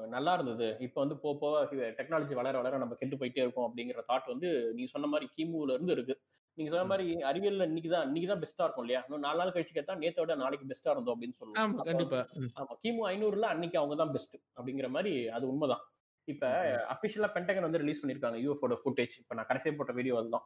நல்லா 0.10 0.32
இருந்தது. 0.38 0.67
இப்ப 0.86 0.98
வந்து 1.04 1.15
போக, 1.24 1.34
போக 1.41 1.58
டெக்னாலஜி 2.00 2.34
வளர, 2.39 2.56
வளர 2.60 2.80
நம்ம 2.84 2.95
கெட்டு 3.02 3.19
போயிட்டே 3.19 3.43
இருக்கோம் 3.43 3.67
அப்படிங்கிற 3.67 4.02
தாட் 4.10 4.32
வந்து 4.34 4.50
நீங்க 4.76 4.89
சொன்ன 4.93 5.10
மாரி 5.13 5.28
கிமுல 5.36 5.76
இருந்து 5.78 5.95
இருக்கு. 5.98 6.15
நீங்க 6.58 6.69
சொன்ன 6.74 6.86
ம். 6.86 6.91
மாரி 6.91 7.06
அறிவியல்ல 7.30 7.67
இன்னைக்கு 7.69 7.91
தான் 7.93 8.08
இன்னைக்கு 8.10 8.30
தான் 8.32 8.41
பெஸ்ட்டா 8.43 8.65
இருக்கும் 8.65 8.86
இல்லையா? 8.86 9.02
இன்னும் 9.08 9.26
4 9.26 9.39
நாள் 9.41 9.54
கழிச்சு 9.56 9.78
கேட்டா 9.78 9.95
நேத்த 10.02 10.19
விட 10.24 10.36
நாளைக்கு 10.43 10.69
பெஸ்ட்டா 10.72 10.93
இருந்தோம் 10.95 11.15
அப்படின்னு 11.15 11.38
சொல்லுவோம். 11.39 11.62
வந்து 11.82 11.89
கண்டிப்பா. 11.91 12.22
ஆமா. 12.60 12.74
கிமு 12.84 13.04
500ல 13.10 13.50
அன்னைக்கு 13.54 13.80
அவங்க 13.82 13.98
தான் 14.02 14.13
பெஸ்ட் 14.15 14.36
அப்படிங்கிற 14.58 14.89
மாரி 14.98 15.13
அது 15.38 15.45
உண்மதான். 15.52 15.84
இப்ப. 16.33 16.45
அஃபிஷியலா 16.93 17.29
பென்டகன் 17.35 17.67
வந்து 17.67 17.81
ரிலீஸ் 17.83 18.01
பண்ணியிருக்காங்க 18.01 18.39
யுஎஃப்ஓட 18.45 18.75
ஃபுட்டேஜ். 18.81 19.15
இப்ப 19.21 19.35
நான் 19.39 19.49
கடைசியா 19.51 19.73
போட்ட 19.77 19.93
வீடியோ 19.99 20.15
அதுதான். 20.21 20.45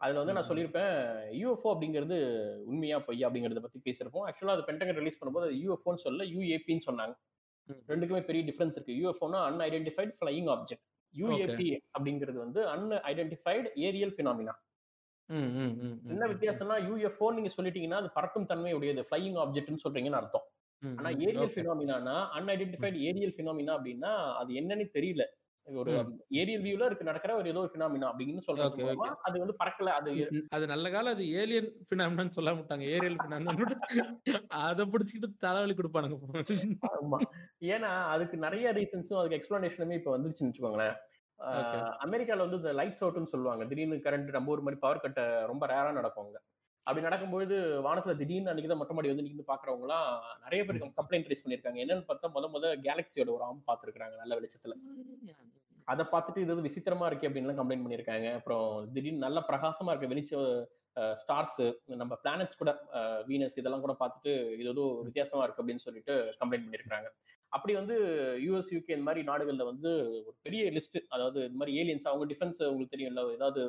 அதுல 0.00 0.20
வந்து 0.22 0.34
நான். 0.36 0.48
சொல்லியிருப்பேன், 0.50 0.94
யுஎஃப்ஓ 1.40 1.70
அப்படிங்கிறது 1.74 2.18
உண்மையா, 2.70 2.98
பொய்யா 3.08 3.26
அப்படிங்கிறத 3.28 3.62
பத்தி 3.64 3.80
பேசியிருப்போம். 3.88 4.26
ஆக்சுவலா 4.28 4.54
அது 4.56 4.64
பென்டகன் 4.68 4.98
ரிலீஸ் 5.00 5.18
பண்ணும்போது 5.20 5.48
யுஎஃப்ஓன்னு 5.62 6.04
சொல்லல, 6.04 6.26
யுஏபின்னு 6.34 6.86
சொன்னாங்க. 6.86 7.14
ம். 7.68 7.82
2க்குமே 7.90 8.22
பெரிய 8.28 8.44
டிஃபரன்ஸ் 8.48 8.76
இருக்கு. 8.76 8.94
யுஎஃப்ஓன்னா 9.00 9.40
அன்ஐடென்டிஃபைட் 9.48 10.14
ஃப்ளையிங் 10.18 10.48
ஆப்ஜெக்ட். 10.54 10.84
யுஏபி 11.14 11.68
அப்படிங்கிறது 11.96 12.38
வந்து 12.44 12.60
அன்ஐடென்டிஃபைட் 12.74 13.68
ஏரியல் 13.86 14.14
ஃபினாமினா. 14.16 14.54
என்ன. 16.12 16.26
வித்தியாசம்னா, 16.32 16.76
யுஎஃப்ஓன்னு 16.88 17.38
நீங்க 17.38 17.50
சொல்லிட்டீங்கன்னா, 17.56 17.98
அது 18.02 18.08
பறக்கும் 18.16 18.48
தன்மை 18.52 18.72
உடையது. 18.78 19.02
ஃப்ளையிங் 19.08 19.38
ஆப்ஜெக்ட்ன்னு 19.44 19.84
சொல்றீங்கன்னு 19.84 20.20
அர்த்தம். 20.20 20.46
ஆனா. 20.82 21.10
ஏரியல் 21.20 21.50
ம். 22.02 22.36
அன்ஐடென்டிஃபைட் 22.38 22.98
ஏரியல் 23.08 23.36
ஃபினாமினா 23.36 23.74
அப்படின்னா, 23.76 24.12
அது 24.34 24.54
என்னன்னு 24.54 24.86
தெரியல. 24.94 25.24
ஒரு. 25.66 25.92
ஏரியல் 26.34 26.62
வியூல 26.62 26.84
இருக்கு 26.84 27.04
நடக்கிற 27.04 27.36
ஒரு 27.36 27.48
ஏதோ 27.48 27.60
ஒரு 27.60 27.70
ஃபினாமினா 27.72 28.06
அப்படின்னு 28.10 28.42
ஓகே. 28.60 28.84
அது 29.22 29.38
வந்து 29.38 29.56
பறக்கல. 29.58 29.90
அது. 29.90 30.12
அது 30.50 30.66
நல்ல 30.66 30.90
காலம் 30.90 31.12
அது 31.12 31.24
ஏலியன் 31.32 31.68
பினாமினான்னு 31.90 32.36
சொல்லாம 32.36 32.60
விட்டாங்க. 32.60 32.86
ஏரியல் 32.90 33.18
பினாமினான்னு 33.18 33.76
அத 34.60 34.84
புடிச்சுக்கிட்டு 34.84 35.30
தலைவலி 35.38 35.74
குடுப்பானுங்க. 35.74 36.16
ஆமா. 36.92 37.20
ஏன்னா, 37.68 37.92
அதுக்கு 38.06 38.38
நெறைய 38.38 38.72
ரீசன்ஸும் 38.72 39.20
அதுக்கு 39.20 39.38
எக்ஸ்ப்ளனேஷனுமே 39.38 39.92
இப்ப 39.92 40.18
வந்துருச்சுன்னு 40.18 40.50
வச்சுக்கோங்களேன். 40.50 40.96
அமெரிக்கால 42.04 42.38
வந்து 42.38 42.56
இந்த 42.56 42.72
லைட்ஸ் 42.72 43.04
அவுட்ன்னு 43.04 43.32
சொல்லுவாங்க. 43.34 43.64
திடீர்னு 43.66 43.96
கரண்ட் 44.04 44.30
நம்ம 44.30 44.50
ஊர் 44.50 44.60
மாரி 44.60 44.76
பவர் 44.76 45.00
கட் 45.00 45.20
ரொம்ப 45.46 45.66
ரேரா 45.66 45.92
நடக்கும் 45.92 46.26
அங்க. 46.26 46.38
அப்படி 46.86 47.02
நடக்கும்பொழுது 47.06 47.56
வானத்துல 47.86 48.14
திடீர்னு 48.20 48.50
அன்னைக்கு 48.50 48.70
தான் 48.72 48.80
மொட்டை 48.80 48.94
மாடி 48.96 49.10
வந்து 49.12 49.26
நின்னு 49.26 49.50
பார்க்கிறவங்கலாம் 49.50 50.06
நெறைய 50.44 50.62
பேர். 50.66 50.78
கம்ப்ளைண்ட் 50.98 51.30
ரைஸ் 51.30 51.44
பண்ணியிருக்காங்க. 51.44 51.80
என்னன்னு 51.84 52.08
பார்த்தா 52.10 52.30
மொத 52.36 52.48
மொத 52.54 52.72
கேலக்ஸியோட 52.86 53.30
ஒரு 53.36 53.44
ஆர்ம் 53.48 53.62
பார்த்திருக்காங்க 53.70 54.16
நல்ல 54.22 54.38
வெளிச்சத்துல. 54.40 54.76
அத 55.92 56.02
பார்த்துட்டு 56.12 56.42
இது 56.44 56.66
விசித்திரமா 56.68 57.06
இருக்கே 57.10 57.28
அப்படின்லாம் 57.28 57.60
கம்ப்ளைண்ட் 57.60 57.84
பண்ணியிருக்காங்க. 57.84 58.28
அப்புறம் 58.38 58.66
திடீர்னு 58.94 59.24
நல்ல 59.26 59.38
பிரகாசமா 59.50 59.92
இருக்க 59.92 60.12
வெளிச்ச 60.12 60.34
ஸ்டார்ஸ் 61.22 61.60
நம்ம 62.00 62.14
பிளானட்ஸ் 62.22 62.58
கூட 62.60 62.70
வீனஸ் 63.28 63.58
இதெல்லாம் 63.60 63.84
கூட 63.84 63.94
பார்த்துட்டு 64.00 64.32
இது 64.60 64.70
ஏதோ. 64.74 64.84
வித்தியாசமா 65.08 65.42
இருக்கு 65.44 65.62
அப்படின்னு 65.62 65.84
சொல்லிட்டு 65.86 66.14
கம்ப்ளைண்ட் 66.40 66.66
பண்ணியிருக்காங்க. 66.66 67.08
அப்படி 67.56 67.72
வந்து 67.78 67.94
யுஎஸ், 68.46 68.70
யுகே 68.74 68.94
இந்த 68.96 69.06
மாரி 69.06 69.20
நாடுகள்ல 69.30 69.64
வந்து 69.70 69.90
ஒரு 70.26 70.34
பெரிய 70.46 70.64
லிஸ்ட் 70.76 70.98
அதாவது 71.14 71.38
இந்த 71.48 71.58
மாரி 71.60 71.72
ஏலியன்ஸ் 71.82 72.08
அவங்க 72.10 72.26
டிஃபென்ஸ் 72.32 72.60
உங்களுக்கு 72.70 72.94
தெரியும்ல. 72.96 73.22
ஏதாவது 73.38 73.62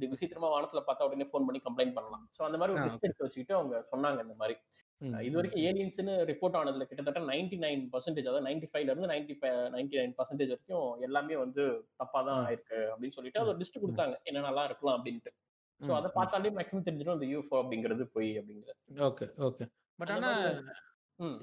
விசித்திரமா 0.00 0.48
வானத்துல 0.52 0.80
பார்த்தா 0.86 1.02
உடனே 1.02 1.24
ஃபோன் 1.24 1.46
பண்ணி 1.46 1.60
கம்ப்ளைண்ட் 1.60 1.94
பண்ணலாம். 1.94 2.24
சோ 2.34 2.42
அந்த 2.42 2.58
ஆ, 2.58 2.64
ஒரு 2.66 2.86
லிஸ்ட். 2.86 3.04
எடுத்து 3.04 3.24
வச்சுக்கிட்டு 3.24 3.54
அவங்க 3.54 3.86
சொன்னாங்க 3.92 4.20
இந்த 4.22 4.34
மாரி. 4.34 4.56
ம், 5.00 5.08
ம், 5.08 5.20
இதுவரைக்கும் 5.20 5.62
ம். 5.62 5.66
ஏலியன்ஸ்ன்னு 5.66 6.14
ரிப்போர்ட் 6.24 6.58
ஆனதுல 6.58 6.84
கிட்டத்தட்ட 6.84 7.20
99% 7.22 8.22
அதாவது 8.22 8.44
95ல 8.46 8.90
இருந்து 8.90 9.08
90 9.08 9.34
ப 9.38 9.46
99% 9.70 10.48
வரைக்கும் 10.48 11.02
எல்லாமே 11.02 11.36
வந்து 11.36 11.64
தப்பா 11.96 12.22
தான் 12.22 12.40
ம். 12.40 12.46
ஆயிருக்கு 12.46 12.78
அப்படின்னு 12.90 13.10
சொல்லிட்டு 13.10 13.40
அது 13.40 13.48
ஒரு 13.48 13.58
லிஸ்ட். 13.58 13.82
குடுத்தாங்க. 13.82 14.16
என்னென்னலாம் 14.24 14.64
இருக்கலாம் 14.64 14.98
அப்படின்ட்டு. 14.98 15.32
சோ 15.80 15.90
ம், 15.90 15.94
அத. 15.94 16.08
பார்த்தாலே 16.10 16.50
மேக்ஸிமம் 16.50 16.86
தெரிஞ்சிரும் 16.86 17.16
அந்த 17.16 17.26
யுஎஃப்ஓ 17.26 17.56
அப்படிங்கிறது 17.62 18.04
பொய் 18.12 18.38
அப்படிங்கிறது. 18.38 18.78
Okay, 19.08 19.28
okay. 19.42 19.66
பட் 19.98 20.10
ஆனா. 20.10 20.32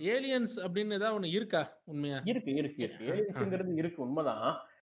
ஏலியன்ஸ் 0.09 0.55
அப்படின்னு 0.63 0.93
ஏதாவது 0.93 1.17
ஒண்ணு 1.19 1.29
இருக்கா 1.31 1.61
உண்மையா? 1.85 2.17
இருக்கு, 2.25 2.51
இருக்கு, 2.53 2.81
இருக்கு. 2.83 3.05
ஏலியன்ஸ்ங்கிறது 3.11 3.73
இருக்கு 3.75 3.99
உண்மதான். 4.05 4.45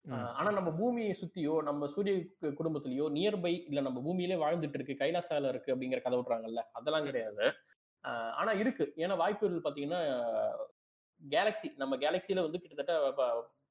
ஆனா 0.09 0.51
நம்ம 0.51 0.71
பூமிய 0.71 1.13
சுத்தியோ, 1.21 1.63
நம்ம 1.63 1.87
சூரிய 1.87 2.17
குடும்பத்திலயோ 2.41 3.07
நியர்பை 3.11 3.65
இல்ல 3.67 3.81
நம்ம 3.81 4.03
பூமியிலே 4.03 4.35
வாழ்ந்துட்டு 4.35 4.81
இருக்கு, 4.81 5.05
கைலாசால 5.05 5.49
இருக்கு 5.49 5.77
அப்படிங்கிற 5.77 6.01
கத 6.05 6.17
விடுறாங்கல்ல. 6.17 6.63
அதெல்லாம். 6.73 7.05
கிடையாது. 7.05 7.47
ஆனா 8.41 8.53
இருக்கு. 8.53 8.93
ஏன்னா 8.97 9.17
வாய்ப்புகள் 9.17 9.63
பார்த்தீங்கன்னா, 9.63 10.01
கேலக்ஸி 11.21 11.69
நம்ம 11.77 11.97
கேலக்ஸில 11.97 12.41
வந்து 12.43 12.61
கிட்டத்தட்ட 12.61 12.95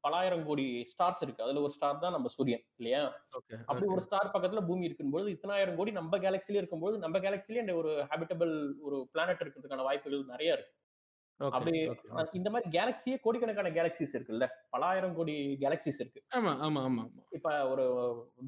பலாயிரம் 0.03 0.45
கோடி 0.45 0.65
ஸ்டார்ஸ் 0.91 1.21
இருக்கு. 1.21 1.43
அதுல 1.43 1.61
ஒரு 1.61 1.69
ஸ்டார் 1.69 1.99
தான் 1.99 2.11
நம்ம 2.11 2.27
சூரியன் 2.27 2.63
இல்லையா? 2.75 3.01
அப்படி. 3.65 3.85
ஒரு 3.87 4.01
ஸ்டார் 4.01 4.31
பக்கத்துல 4.33 4.65
பூமி 4.67 4.85
இருக்கும்போது, 4.85 5.29
இத்தனாயிரம் 5.31 5.75
கோடி 5.75 5.91
நம்ம 5.91 6.17
கேலக்ஸிலே 6.17 6.59
இருக்கும்போது, 6.61 6.97
நம்ம 6.97 7.19
கேலக்ஸிலே 7.19 7.59
இந்த 7.63 7.75
ஒரு 7.75 7.91
ஹேபிட்டபிள் 8.11 8.53
ஒரு 8.81 9.09
பிளானட் 9.11 9.41
இருக்கிறதுக்கான 9.41 9.83
வாய்ப்புகள் 9.83 10.23
நெறைய 10.25 10.51
இருக்கு. 10.53 10.73
அப்படி. 11.49 11.73
இந்த 12.33 12.49
மாரி 12.49 12.65
கேலக்ஸியே 12.71 13.17
கோடிக்கணக்கான 13.23 13.71
கேலக்ஸிஸ் 13.71 14.13
இருக்குல்ல. 14.15 14.45
பலாயிரம் 14.69 15.15
கோடி 15.15 15.33
கேலக்ஸிஸ் 15.61 15.99
இருக்கு. 16.01 16.21
ஆமா, 16.37 16.53
ஆமா, 16.65 16.81
ஆமா. 16.87 17.03
இப்ப 17.37 17.49
ஒரு 17.69 17.85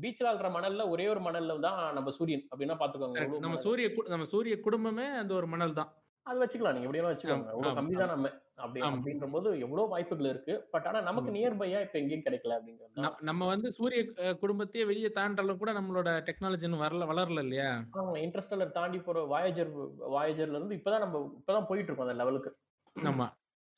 பீச்ல 0.01 0.29
அள்ளுற 0.31 0.49
மணல்ல 0.51 0.85
ஒரே 0.89 1.07
ஒரு 1.07 1.23
மணல்ல 1.27 1.59
தான் 1.67 1.79
நம்ம 1.97 2.11
சூரியன் 2.17 2.45
அப்படின்னா. 2.49 2.77
எவ்வளவு 3.17 3.43
நம்ம. 3.45 3.59
சூரிய 3.65 3.85
நம்ம 4.09 4.27
சூரிய 4.31 4.55
குடும்பமே 4.61 5.07
அந்த 5.21 5.33
ஒரு 5.35 5.49
மணல் 5.53 5.77
தான். 5.79 5.91
அது 6.25 6.39
வச்சுக்கலாம். 6.41 6.75
நீங்க 6.75 6.87
எப்படி 6.87 6.99
வேணா 6.99 7.07
ஆம், 7.07 7.13
வச்சுக்கோங்க. 7.13 7.51
அவ்வளவு 7.53 7.77
கம்மி. 7.77 7.93
தான் 7.95 8.11
நம்ம. 8.11 8.27
அப்படி 8.59 8.79
ஆமா. 8.81 8.95
அப்படின்றபோது 8.95 9.49
எவ்வளோ 9.63 9.83
வாய்ப்புகள் 9.91 10.29
இருக்கு. 10.29 10.53
பட் 10.73 10.87
ஆனா 10.89 10.99
நமக்கு 11.07 11.29
ம். 11.29 11.35
நியர் 11.37 11.57
பையா 11.61 11.79
இப்ப 11.85 11.97
எங்கேயும் 12.01 12.25
கிடைக்கல 12.25 12.57
அப்படிங்கிறது 12.57 13.25
நம்ம 13.29 13.47
வந்து 13.51 13.69
சூரிய 13.77 14.01
குடும்பத்தையே 14.41 14.83
வெளிய 14.89 15.09
தாண்டுற 15.15 15.55
கூட 15.57 15.71
நம்மளோட 15.73 16.09
டெக்னாலஜி 16.27 16.67
வரல 16.83 17.07
வளரல 17.11 17.43
இல்லையா? 17.45 17.69
ஆமா. 17.95 18.13
இன்டர்ஸ்டெல்லர் 18.25 18.75
தாண்டி 18.75 18.99
போற 19.01 19.23
வாயேஜர் 19.31 19.71
வாயேஜர்ல 20.13 20.59
இருந்து 20.59 20.77
இப்பதான் 20.79 21.03
நம்ம 21.05 21.21
இப்பதான் 21.39 21.67
போயிட்டு 21.69 21.89
இருக்கோம் 21.89 22.07
அந்த 22.07 22.19
லெவலுக்கு. 22.21 22.51
ஆமா. 22.95 23.27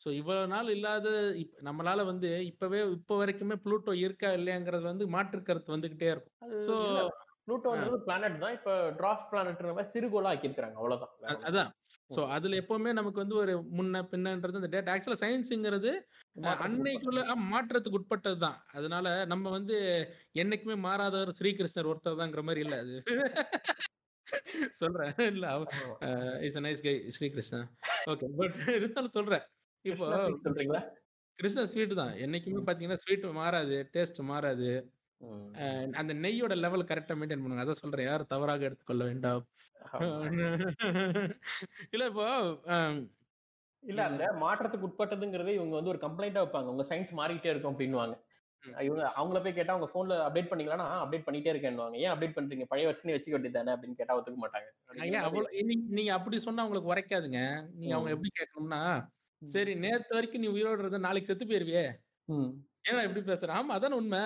ஸோ 0.02 0.10
இவ்வளவு 0.12 0.48
நாள் 0.48 0.70
இல்லாத 0.70 1.08
நம்மளால 1.62 2.06
வந்து 2.06 2.30
இப்பவே 2.44 2.80
இப்ப 2.92 3.18
வரைக்குமே 3.18 3.56
புளூட்டோ 3.66 3.94
இருக்கா 4.04 4.30
இல்லையாங்கிறது 4.32 4.84
வந்து 4.84 5.06
மாற்று 5.08 5.42
கருத்து 5.42 5.76
வந்துகிட்டே 5.76 6.10
இருக்கும். 6.12 6.36
ஸோ. 6.66 6.76
ஆ. 6.98 7.06
புளூட்டோன்றது 7.46 7.98
பிளானட் 8.06 8.38
தான். 8.40 8.54
இப்ப 8.54 8.72
டிராஃப்ட் 8.98 9.30
பிளானட்ன்ற 9.32 9.84
சிறுகோளா 9.92 10.30
ஆக்கியிருக்காங்க. 10.32 10.76
அவ்வளவுதான். 10.76 11.14
அதான். 11.48 11.72
ஸோ 12.10 12.22
அதுல 12.30 12.58
எப்பவுமே 12.62 12.92
நமக்கு 12.94 13.20
வந்து 13.20 13.36
ஒரு 13.36 13.54
முன்ன 13.78 14.02
பின்னன்றது 14.12 14.60
இந்த 14.62 14.70
டேட்டா 14.74 14.94
ஆக்சுவலா 14.94 15.22
சயின்ஸுங்கிறது 15.22 15.92
அன்னைக்குள்ள 16.58 17.22
மாற்றத்துக்கு 17.46 18.00
உட்பட்டது 18.00 18.38
தான் 18.38 18.58
அதனால 18.74 19.14
நம்ம 19.26 19.50
வந்து 19.50 19.78
என்னைக்குமே 20.36 20.78
மாறாதவர் 20.86 21.38
ஸ்ரீகிருஷ்ணர் 21.40 21.90
ஒருத்தர் 21.92 22.20
தாங்கிற 22.22 22.44
மாதிரி 22.44 22.64
இல்ல 22.66 22.78
அது 22.78 22.96
சொல்றேன். 24.82 25.14
இல்ல. 25.32 25.48
Is 26.42 26.60
nice 26.60 26.84
guy 26.84 26.96
Srikrishna. 27.16 27.62
Okay 28.06 28.28
but 28.40 28.56
இருந்தாலும் 28.78 29.16
சொல்றேன். 29.18 29.46
இப்போ 29.86 30.08
சொல்றீங்களா? 30.46 30.82
கிருஷ்ணா 31.40 31.64
ஸ்வீட் 31.66 31.96
தான். 31.96 32.14
என்னைக்குமே 32.26 32.62
பாத்தீங்கன்னா 32.68 33.00
ஸ்வீட் 33.04 33.26
மாறாது 33.40 33.78
டேஸ்ட் 33.94 34.20
மாறாது. 34.32 34.70
அந்த 35.94 36.12
நெய்யோட 36.14 36.54
லெவல் 36.56 36.90
கரெக்டா 36.92 37.16
மெயின்டைன் 37.20 37.44
பண்ணுங்க. 37.44 37.64
அதான் 37.64 37.82
சொல்றேன் 37.84 38.08
யாரும் 38.08 38.28
தவறாக 38.28 38.68
எடுத்துக்கொள்ள 38.70 39.04
வேண்டாம். 39.04 39.44
இல்ல 41.92 42.04
இப்போ 42.12 42.28
இல்ல 43.84 44.02
அந்த 44.04 44.26
மாற்றத்துக்கு 44.42 44.88
உட்பட்டதுங்கிறதே 44.90 45.54
இவங்க 45.54 45.76
வந்து 45.76 45.92
ஒரு 45.94 46.00
கம்ப்ளைண்டா 46.02 46.44
வைப்பாங்க. 46.44 46.70
உங்க 46.74 46.86
சயின்ஸ் 46.90 47.12
மாறிக்கிட்டே 47.20 47.52
இருக்கும் 47.54 47.74
அப்படின்னுவாங்க. 47.74 48.16
ம். 48.16 48.33
இவங்க 48.64 49.14
அவங்கள 49.18 49.44
போய் 49.44 49.54
கேட்டா 49.54 49.76
உங்க 49.76 49.90
போன்ல 49.94 50.16
அப்டேட் 50.28 50.50
பண்ணீங்களா 50.52 50.86
அப்டேட் 51.02 51.26
பண்ணிட்டே 51.28 51.52
இருக்கேன்னுவாங்க. 51.54 51.96
ஏன் 51.96 52.12
அப்டேட் 52.12 52.36
பண்றீங்க? 52.38 52.64
பழைய 52.64 52.88
வருஷனே 52.90 53.16
வச்சுக்க 53.16 53.36
வேண்டியது 53.36 53.58
தானே? 53.60 53.72
அப்படின்னு 53.72 53.96
கேட்டா 53.96 54.18
ஒத்துக்க 54.20 54.38
மாட்டாங்க. 54.38 54.70
நீங்க 55.92 56.14
அப்படி 56.14 56.40
சொன்னா 56.40 56.66
உங்களுக்கு 56.66 56.92
உரைக்காதுங்க. 56.94 57.42
நீங்க 57.74 57.96
அவங்க. 57.96 58.12
எப்படி 58.12 58.32
கேட்கணும்னா. 58.40 59.08
சரி 59.42 59.76
நேத்து 59.76 60.14
வரைக்கும் 60.14 60.42
நீ 60.42 60.48
உயிரோடு 60.48 60.80
இருந்த 60.80 60.98
நாளைக்கு 60.98 61.30
செத்து 61.30 61.46
போயிருவியே. 61.46 61.86
ஏன்னா 62.90 63.02
எப்படி 63.08 63.22
பேசுற. 63.32 63.50
ஆமா 63.60 63.74
அதான 63.78 63.92
உண்மை. 63.92 64.24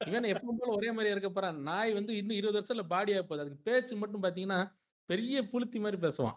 இவன் 0.00 0.24
எப்பவும் 0.24 0.60
போல 0.60 0.74
ஒரே 0.74 0.88
மாதிரியா 0.88 1.10
இருக்க 1.10 1.30
போறான். 1.30 1.60
நாய் 1.60 1.92
வந்து 1.92 2.16
இன்னும் 2.16 2.36
இருபது 2.36 2.58
வருஷத்துல 2.58 2.84
பாடியா 2.90 3.18
போகுது. 3.22 3.40
அதுக்கு 3.40 3.60
பேச்சு 3.62 3.96
மட்டும் 3.96 4.22
பாத்தீங்கன்னா 4.22 4.60
பெரிய 5.08 5.42
புளுத்தி 5.42 5.78
மாதிரி 5.80 6.00
பேசுவான். 6.02 6.36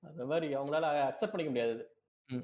அந்த 0.00 0.26
மாதிரி 0.26 0.56
அவங்களால 0.56 0.86
அக்செப்ட் 1.08 1.34
பண்ணிக்க 1.34 1.52
முடியாது. 1.52 1.93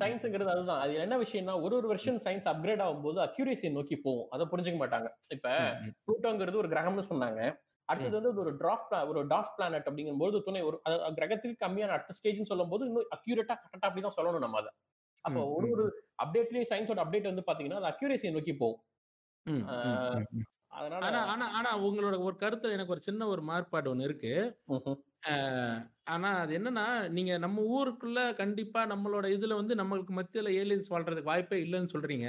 சயின்ஸுங்கிறது 0.01 0.51
அதுதான். 0.51 0.81
அது 0.83 0.93
என்ன 1.01 1.17
விஷயம்னா 1.21 1.55
ஒரு 1.63 1.75
ஒரு 1.77 1.89
வருஷம் 1.89 2.19
சயின்ஸ் 2.21 2.49
அப்கிரேட் 2.53 2.83
ஆகும்போது 2.85 3.19
அக்யூரேசியை 3.27 3.73
நோக்கி 3.73 3.97
போகும். 3.99 4.29
அதை 4.31 4.45
புரிஞ்சுக்க 4.47 4.79
மாட்டாங்க. 4.83 5.09
இப்ப. 5.31 5.49
புளூட்டோங்கிறது 6.05 6.57
ஒரு 6.57 6.71
கிரகம்னு 6.71 7.05
சொன்னாங்க. 7.11 7.41
அடுத்தது 7.89 8.17
வந்து 8.21 8.43
ஒரு 8.45 8.53
டிராஃப்ட் 8.59 8.95
ஒரு 9.11 9.21
டாஃப் 9.29 9.53
பிளானட் 9.57 9.89
அப்படிங்கும்போது 9.89 10.37
துணை 10.45 10.61
ஒரு 10.63 10.77
கிரகத்துக்கு 11.17 11.57
கம்மியான 11.65 11.95
அடுத்த 11.97 12.15
ஸ்டேஜ்னு 12.19 12.51
சொல்லும்போது 12.51 12.85
இன்னும் 12.87 13.11
அக்யூரேட்டா 13.17 13.55
கரெக்டா 13.63 13.89
அப்படி 13.89 14.05
தான் 14.07 14.19
சொல்லணும் 14.19 14.45
நம்ம 14.45 14.59
அதை. 14.61 14.71
அப்போ 15.25 15.41
ஒரு 15.57 15.67
ஒரு 15.75 15.85
அப்டேட்லயும் 16.25 16.71
சயின்ஸோட 16.71 17.03
அப்டேட் 17.05 17.31
வந்து 17.31 17.47
பாத்தீங்கன்னா 17.49 17.81
அது 17.81 17.91
அக்யூரேசியை 17.93 18.33
நோக்கி 18.33 18.55
போகும். 18.57 18.83
அதனால 20.73 21.03
ஆனா 21.07 21.21
ஆனா 21.33 21.47
ஆனா 21.59 21.71
உங்களோட 21.87 22.17
ஒரு 22.27 22.37
கருத்துல 22.43 22.75
எனக்கு 22.77 22.95
ஒரு 22.97 23.03
சின்ன 23.03 23.29
ஒரு 23.29 23.43
மாறுபாடு 23.45 23.91
ஒண்ணு 23.93 24.09
இருக்கு. 24.09 24.33
அஹ் 25.23 25.79
ஆனா 26.05 26.39
அது 26.39 26.59
என்னன்னா 26.59 26.85
நீங்க 27.09 27.39
நம்ம 27.39 27.63
ஊருக்குள்ள 27.71 28.35
கண்டிப்பா 28.35 28.87
நம்மளோட 28.87 29.27
இதுல 29.31 29.55
வந்து 29.55 29.75
நம்மளுக்கு 29.75 30.13
மத்தியில 30.13 30.53
ஏலியன்ஸ் 30.55 30.91
வாழ்றதுக்கு 30.91 31.23
வாய்ப்பே 31.23 31.65
இல்லைன்னு 31.65 31.93
சொல்றீங்க. 31.93 32.29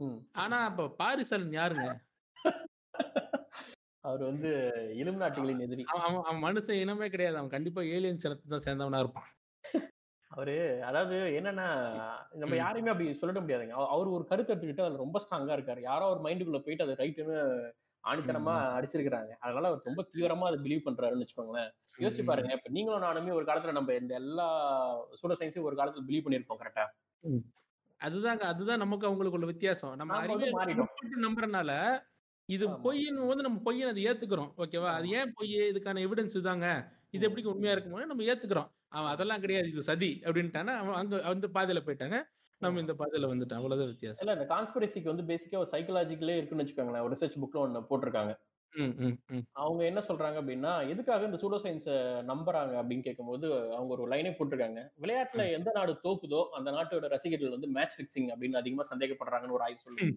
ம். 0.00 0.18
ஆனா 0.32 0.64
அப்ப 0.64 0.88
பாரிசலன் 0.98 1.52
யாருங்க? 1.52 1.86
அவர் 4.00 4.22
வந்து 4.22 4.50
இலும் 4.94 5.16
நாட்டுகளின் 5.16 5.58
எதிரி. 5.58 5.84
அவன் 5.84 6.02
அவன் 6.02 6.22
அவன் 6.22 6.42
மனுஷன் 6.42 6.80
இனமே 6.80 7.08
கிடையாது. 7.08 7.36
அவன் 7.36 7.50
கண்டிப்பா 7.50 7.82
ஏலியன்ஸ் 7.82 8.24
இனத்தை 8.24 8.46
தான் 8.48 8.66
சேர்ந்தவனா 8.66 8.98
இருப்பான். 8.98 9.28
அவரு 10.30 10.54
அதாவது 10.84 11.14
என்னன்னா 11.38 11.66
நம்ம 12.34 12.54
ம். 12.54 12.58
யாரையுமே 12.58 12.90
அப்படி 12.90 13.18
சொல்லிட 13.22 13.40
முடியாதுங்க. 13.40 13.70
அவ- 13.70 13.88
அவர் 13.88 14.06
ஒரு 14.08 14.24
கருத்து 14.24 14.54
எடுத்துக்கிட்டு 14.54 14.80
அதுல 14.80 14.96
ரொம்ப 14.96 15.20
ஸ்ட்ராங்கா 15.20 15.56
இருக்காரு. 15.56 15.80
யாரோ 15.82 16.10
ஒரு 16.10 16.20
மைண்டுக்குள்ள 16.20 16.58
போயிட்டு 16.58 16.84
அது 16.84 16.94
ரைட்டுன்னு 16.94 17.38
ஆணித்தனமா 18.04 18.54
ம். 18.58 18.72
அடிச்சிருக்காங்க 18.76 19.32
அதனால 19.40 19.68
அவர் 19.68 19.86
ரொம்ப 19.86 20.02
தீவிரமா 20.10 20.48
அதை 20.48 20.58
பிலீவ் 20.64 20.86
பண்றாருன்னு 20.86 21.24
வச்சுக்கோங்களேன் 21.24 21.70
யோசிச்சு. 21.98 22.24
பாருங்க 22.24 22.52
இப்ப 22.56 22.70
நீங்களும் 22.70 23.04
நானுமே 23.04 23.32
ஒரு 23.34 23.46
காலத்துல 23.46 23.72
நம்ம 23.76 23.94
இந்த 23.94 24.12
எல்லா 24.20 24.46
சூட 25.20 25.34
சயின்ஸையும் 25.38 25.68
ஒரு 25.68 25.78
காலத்துல 25.78 26.04
பிலீவ் 26.08 26.24
பண்ணிருப்போம் 26.26 26.60
கரெக்டா. 26.60 26.84
அதுதாங்க 28.00 28.42
அதுதான் 28.48 28.82
நமக்கு 28.82 29.08
அவங்களுக்குள்ள 29.08 29.46
வித்தியாசம் 29.46 29.96
நம்ம 29.96 30.18
வந்து 30.26 31.24
நம்புறனால 31.24 31.70
இது. 32.48 32.64
பொய்ன்னு 32.84 33.24
போது 33.24 33.40
நம்ம 33.42 33.58
பொய்யை 33.64 33.86
அதை 33.88 34.02
ஏத்துக்கிறோம் 34.06 34.52
ஓகேவா 34.58 34.90
அது. 34.94 35.08
ஏன் 35.16 35.32
பொய் 35.34 35.54
இதுக்கான 35.66 36.02
எவிடன்ஸ் 36.06 36.38
இதாங்க 36.38 36.68
இது. 37.14 37.22
எப்படி 37.26 37.42
உண்மையா 37.52 37.74
இருக்குமோ 37.74 38.06
நம்ம 38.06 38.28
ஏத்துக்கிறோம் 38.30 38.68
அவன் 38.90 39.12
அதெல்லாம் 39.12 39.42
கிடையாது 39.42 39.68
இது 39.68 39.82
சதி 39.88 40.10
அப்படின்ட்டானா 40.24 40.74
அவன் 40.80 40.96
அங்க 40.96 41.16
அந்த 41.30 41.48
பாதையில 41.54 41.80
போயிட்டாங்க 41.84 42.18
நம்ம. 42.62 42.80
இந்த 42.80 42.94
பாதையில 42.94 43.30
வந்துட்டோம். 43.30 43.58
அவ்வளவுதான் 43.58 43.90
வித்தியாசம். 43.90 44.22
இல்ல 44.22 44.32
இந்த 44.32 44.46
கான்ஸ்பிரசிக்கு 44.46 45.10
வந்து 45.12 45.24
பேசிக்கா 45.24 45.58
ஒரு 45.58 45.70
சைக்கலாஜிக்கலே 45.72 46.36
இருக்குன்னு 46.36 46.64
வச்சுக்கோங்களேன். 46.64 47.04
ஒரு 47.06 47.14
ரிசர்ச் 47.14 47.40
புக்ல 47.40 47.64
ஒண்ணு 47.64 47.88
போட்டிருக்காங்க. 47.90 48.32
அவங்க 49.58 49.82
என்ன 49.84 50.00
சொல்றாங்க 50.00 50.36
அப்படின்னா 50.40 50.72
எதுக்காக 50.88 51.24
இந்த 51.24 51.38
சூடோ 51.38 51.58
சயின்ஸை 51.62 51.94
நம்புறாங்க? 52.28 52.72
அப்படின்னு 52.80 53.02
கேட்கும்போது 53.02 53.46
அவங்க 53.72 53.90
ஒரு 53.96 54.04
லைனே 54.08 54.32
போட்டிருக்காங்க. 54.36 54.80
விளையாட்டுல 55.00 55.44
எந்த 55.52 55.70
நாடு 55.74 55.92
தோக்குதோ 56.04 56.40
அந்த 56.50 56.70
நாட்டோட 56.70 57.08
ரசிகர்கள் 57.08 57.50
வந்து 57.50 57.68
மேட்ச் 57.68 57.96
ஃபிக்சிங் 57.98 58.28
அப்படின்னு 58.32 58.56
அதிகமா 58.56 58.86
சந்தேகப்படுறாங்கன்னு 58.92 59.56
ஒரு 59.58 59.64
ஆய்வு 59.64 59.84
சொல்லுது. 59.86 60.08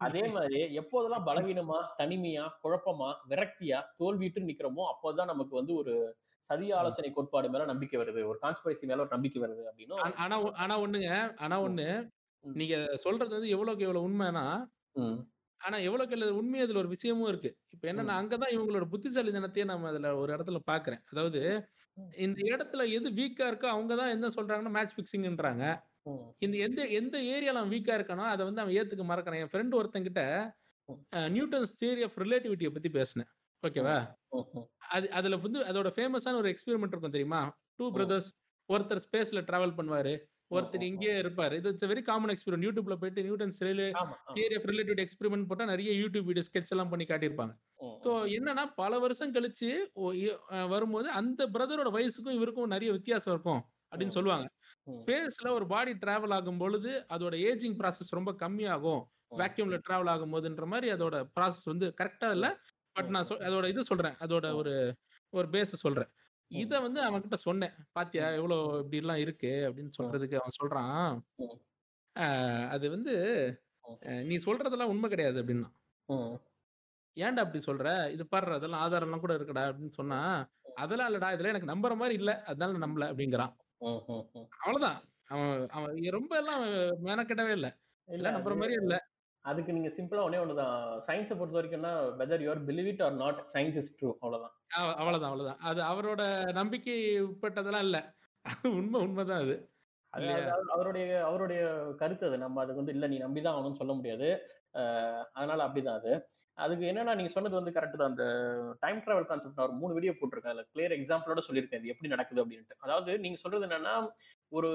அதே 0.00 0.22
மாதிரி 0.36 0.60
எப்போதெல்லாம் 0.80 1.26
பலவீனமா 1.26 1.78
தனிமையா 1.98 2.46
குழப்பமா 2.64 3.10
விரக்தியா 3.30 3.80
தோல்விட்டு 3.96 4.40
நிக்கிறோமோ 4.42 4.84
அப்போதான் 4.92 5.32
நமக்கு 5.32 5.54
வந்து 5.56 5.74
ஒரு 5.74 5.94
சதி 6.42 6.72
ஆலோசனை 6.72 7.12
கோட்பாடு 7.12 7.50
மேல 7.50 7.64
நம்பிக்கை 7.64 8.00
வருது. 8.00 8.24
ஒரு 8.24 8.38
கான்ஸ்பிரசி 8.42 8.80
மேல 8.80 9.00
ஒரு 9.00 9.08
நம்பிக்கை 9.10 9.42
வருது 9.42 9.62
அப்படின்னு 9.74 9.92
ஆனா- 10.08 10.52
ஆனா 10.52 10.80
ஒண்ணுங்க 10.80 11.36
ஆனா 11.36 11.62
ஒண்ணு. 11.62 12.08
நீங்க 12.40 12.96
சொல்றது 12.96 13.30
வந்து 13.30 13.48
எவ்வளவுக்கு 13.48 13.86
எவ்வளவு 13.86 14.10
உண்மைனா 14.10 14.64
ஆனா 15.56 15.76
எவ்வளவுக்கு 15.76 16.16
எவ்வளவு 16.16 16.36
உண்மை 16.36 16.60
அதுல 16.60 16.78
ஒரு 16.78 16.88
விஷயமும் 16.88 17.28
இருக்கு. 17.28 17.56
இப்ப 17.68 17.92
என்னன்னா 17.92 18.06
அங்கதான் 18.06 18.54
இவங்களோட 18.54 18.86
புத்திசாலித்தனத்தையே 18.92 19.64
நம்ம 19.64 19.88
அதுல 19.88 20.16
ஒரு 20.16 20.36
இடத்துல 20.36 20.58
பாக்குறேன். 20.70 20.98
அதாவது. 21.10 21.68
இந்த 22.16 22.42
இடத்துல 22.42 22.92
எது 22.92 23.10
வீக்கா 23.10 23.48
இருக்கோ 23.48 23.66
அவங்கதான் 23.68 24.08
என்ன 24.08 24.28
சொல்றாங்கன்னா 24.28 24.70
மேட்ச் 24.70 24.98
பிக்சிங்ன்றாங்க 24.98 25.78
இந்த 26.38 26.56
எந்த 26.56 26.86
எந்த 26.86 27.18
ஏரியால 27.18 27.56
அவன் 27.56 27.70
வீக்கா 27.70 28.02
இருக்கானோ 28.02 28.26
அதை 28.26 28.44
வந்து 28.44 28.60
அவன் 28.60 28.74
ஏத்துக்க 28.74 29.04
மறக்கிறான். 29.04 29.38
என் 29.38 29.46
ஃப்ரெண்ட் 29.46 29.74
ஒருத்தங்கிட்ட 29.74 30.50
நியூட்டன்ஸ் 31.14 31.74
தியரி 31.80 32.04
ஆஃப் 32.04 32.18
ரிலேட்டிவிட்டியை 32.18 32.72
பத்தி 32.72 32.88
பேசினேன். 32.88 33.28
ஓகேவா? 33.66 34.20
அது 34.94 35.06
அதுல 35.10 35.36
வந்து 35.44 35.60
அதோட 35.70 35.88
ஃபேமஸான 35.96 36.38
ஒரு 36.42 36.48
எக்ஸ்பெரிமெண்ட் 36.52 36.94
இருக்கும் 36.94 37.16
தெரியுமா? 37.16 37.40
டூ 37.78 37.86
பிரதர்ஸ் 37.96 38.28
ஒருத்தர் 38.68 39.02
ஸ்பேஸ்ல 39.06 39.40
டிராவல் 39.48 39.78
பண்ணுவாரு 39.78 40.12
ஒருத்தர் 40.50 40.84
இங்கேயே 40.88 41.14
இருப்பாரு. 41.22 41.54
இது 41.60 41.68
இட்ஸ் 41.72 41.88
வெரி 41.90 42.02
காமன் 42.02 42.32
எக்ஸ்பெரிமெண்ட் 42.32 42.66
யூடியூப்ல 42.66 42.94
போயிட்டு 43.02 43.20
Newton's. 43.26 43.58
Theory 44.36 44.54
of 44.58 44.66
relativity 44.70 45.04
experiment 45.04 45.48
போட்டா 45.50 45.64
நிறைய 45.64 45.90
யூடியூப் 46.00 46.26
வீடியோ 46.30 46.44
ஸ்கெட்ச் 46.48 46.72
எல்லாம் 46.74 46.90
பண்ணி 46.92 47.06
காட்டியிருப்பாங்க. 47.06 47.54
ஸோ 48.04 48.10
என்னன்னா 48.36 48.64
பல 48.74 48.98
வருஷம் 48.98 49.34
கழிச்சு 49.36 49.70
வரும்போது 50.68 51.08
அந்த 51.20 51.46
பிரதரோட 51.54 51.90
வயசுக்கும் 51.96 52.36
இவருக்கும் 52.38 52.74
நிறைய 52.74 52.90
வித்தியாசம் 52.92 53.34
இருக்கும் 53.34 53.62
அப்படின்னு. 53.92 54.16
சொல்லுவாங்க. 54.18 54.46
ஸ்பேஸ்ல 55.02 55.48
ஒரு 55.50 55.66
பாடி 55.66 55.92
டிராவல் 56.04 56.34
ஆகும் 56.38 56.60
பொழுது 56.62 56.92
அதோட 57.14 57.34
ஏஜிங் 57.48 57.78
ப்ராசஸ் 57.80 58.16
ரொம்ப 58.18 58.32
கம்மியாகும். 58.42 59.02
வேக்யூம்ல 59.40 59.76
டிராவல் 59.86 60.10
ஆகும் 60.14 60.32
போதுன்ற 60.34 60.64
மாதிரி 60.66 60.88
அதோட 60.90 61.16
ப்ராசஸ் 61.36 61.68
வந்து 61.72 61.86
கரெக்டா 62.00 62.28
இல்ல. 62.36 62.46
பட் 62.96 63.10
நான் 63.10 63.28
அதோட 63.42 63.66
இது 63.68 63.82
சொல்றேன். 63.84 64.16
அதோட. 64.22 64.46
ஒரு 64.54 64.72
ஒரு 65.32 65.46
பேஸ 65.48 65.72
சொல்றேன். 65.82 66.10
இத 66.50 66.74
வந்து 66.82 67.00
அவன் 67.02 67.22
கிட்ட 67.22 67.36
சொன்னேன். 67.42 67.74
பாத்தியா 67.92 68.26
எவ்வளவு 68.38 68.50
இப்படி 68.78 68.98
எல்லாம் 68.98 69.20
இருக்கு 69.20 69.52
அப்படின்னு 69.68 69.92
சொல்றதுக்கு 69.98 70.36
அவன் 70.40 70.58
சொல்றான். 70.58 70.98
ம். 71.42 71.56
"ஆஹ், 72.16 72.66
அது 72.70 72.86
வந்து 72.90 73.14
நீ 74.28 74.36
சொல்றதெல்லாம் 74.46 74.92
உண்மை 74.92 75.08
கிடையாது 75.10 75.38
அப்படின்னா. 75.42 75.70
ஏன்டா 77.16 77.42
அப்படி 77.44 77.60
சொல்ற? 77.64 77.86
இது 78.12 78.24
பாரு 78.28 78.54
அதெல்லாம் 78.54 78.82
ஆதாரம் 78.84 79.08
எல்லாம் 79.08 79.22
கூட 79.22 79.34
இருக்குடா 79.36 79.64
அப்படின்னு 79.68 79.94
சொன்னா 79.96 80.20
அதெல்லாம் 80.76 81.08
இல்லடா 81.10 81.30
இதெல்லாம் 81.34 81.54
எனக்கு 81.54 81.72
நம்புற 81.72 81.94
மாதிரி 81.96 82.14
இல்ல. 82.16 82.32
அதனால 82.50 82.78
நம்பல. 82.84 83.04
அப்படிங்கிறான். 83.12 83.52
அவ்வளவுதான். 84.58 85.00
அவன் 85.30 85.50
அவன் 85.76 85.90
ரொம்ப 86.16 86.32
எல்லாம் 86.38 86.62
மெனக்கிடவே 87.06 87.52
இல்ல. 87.52 87.68
இல்ல 88.08 88.28
நம்புற 88.32 88.54
மாதிரி 88.56 88.74
இல்ல. 88.82 88.94
அதுக்கு 89.42 89.72
நீங்க 89.72 89.88
சிம்பிளா 89.88 90.18
ஒண்ணே 90.18 90.38
ஒண்ணுதான். 90.38 91.00
சயின்ஸை 91.06 91.38
பொறுத்த 91.38 91.62
வரைக்கும்னா 91.62 91.90
whether 92.20 92.42
you're 92.42 92.64
believe 92.66 92.86
it 92.86 93.02
or 93.02 93.12
not 93.12 93.48
science 93.52 93.76
is 93.76 94.04
true 94.04 94.12
அவ்வளவுதான். 94.20 94.60
அவ- 94.68 94.94
அவ்வளவுதான் 94.94 95.30
அவ்வளவுதான். 95.30 95.58
அது 95.58 95.80
அவரோட 95.82 96.52
நம்பிக்கை 96.52 97.22
உட்பட்டதெல்லாம் 97.22 97.78
இல்ல. 97.78 98.14
உண்மை 98.62 99.00
உண்மைதான் 99.00 99.40
அது 99.40 99.70
அவருடைய 100.68 101.24
அவருடைய 101.24 101.92
கருத்து 101.96 102.26
அது. 102.26 102.38
நம்ம 102.38 102.62
அதுக்கு 102.62 102.84
வந்து 102.84 102.92
இல்ல 102.92 103.06
நீ 103.06 103.18
நம்பிதான் 103.18 103.54
ஆகணும்னு 103.54 103.74
சொல்ல 103.74 103.92
முடியாது. 103.92 104.48
அதனால 105.34 105.60
அப்படிதான் 105.66 105.98
அது. 106.00 106.12
அதுக்கு 106.58 106.84
என்னன்னா 106.84 107.14
நீங்க 107.14 107.32
சொன்னது 107.32 107.54
வந்து 107.54 107.70
கரெக்ட் 107.70 107.96
தான். 107.96 108.10
அந்த 108.10 108.24
டைம் 108.80 108.98
டிராவல் 108.98 109.26
கான்செப்ட் 109.26 109.56
நான் 109.56 109.66
ஒரு 109.68 109.76
மூணு 109.76 109.94
வீடியோ 109.94 110.12
போட்டிருக்கேன். 110.12 110.52
அதுல 110.52 110.64
கிளியர் 110.72 110.96
எக்ஸாம்பிளோட 110.98 111.42
சொல்லியிருக்கேன். 111.48 111.80
இது 111.80 111.92
எப்படி 111.94 112.08
நடக்குது 112.08 112.42
அப்படின்ட்டு. 112.44 112.76
அதாவது 112.78 113.18
நீங்க 113.18 113.36
சொல்றது 113.36 113.66
என்னன்னா 113.68 113.94
ஒரு 114.52 114.70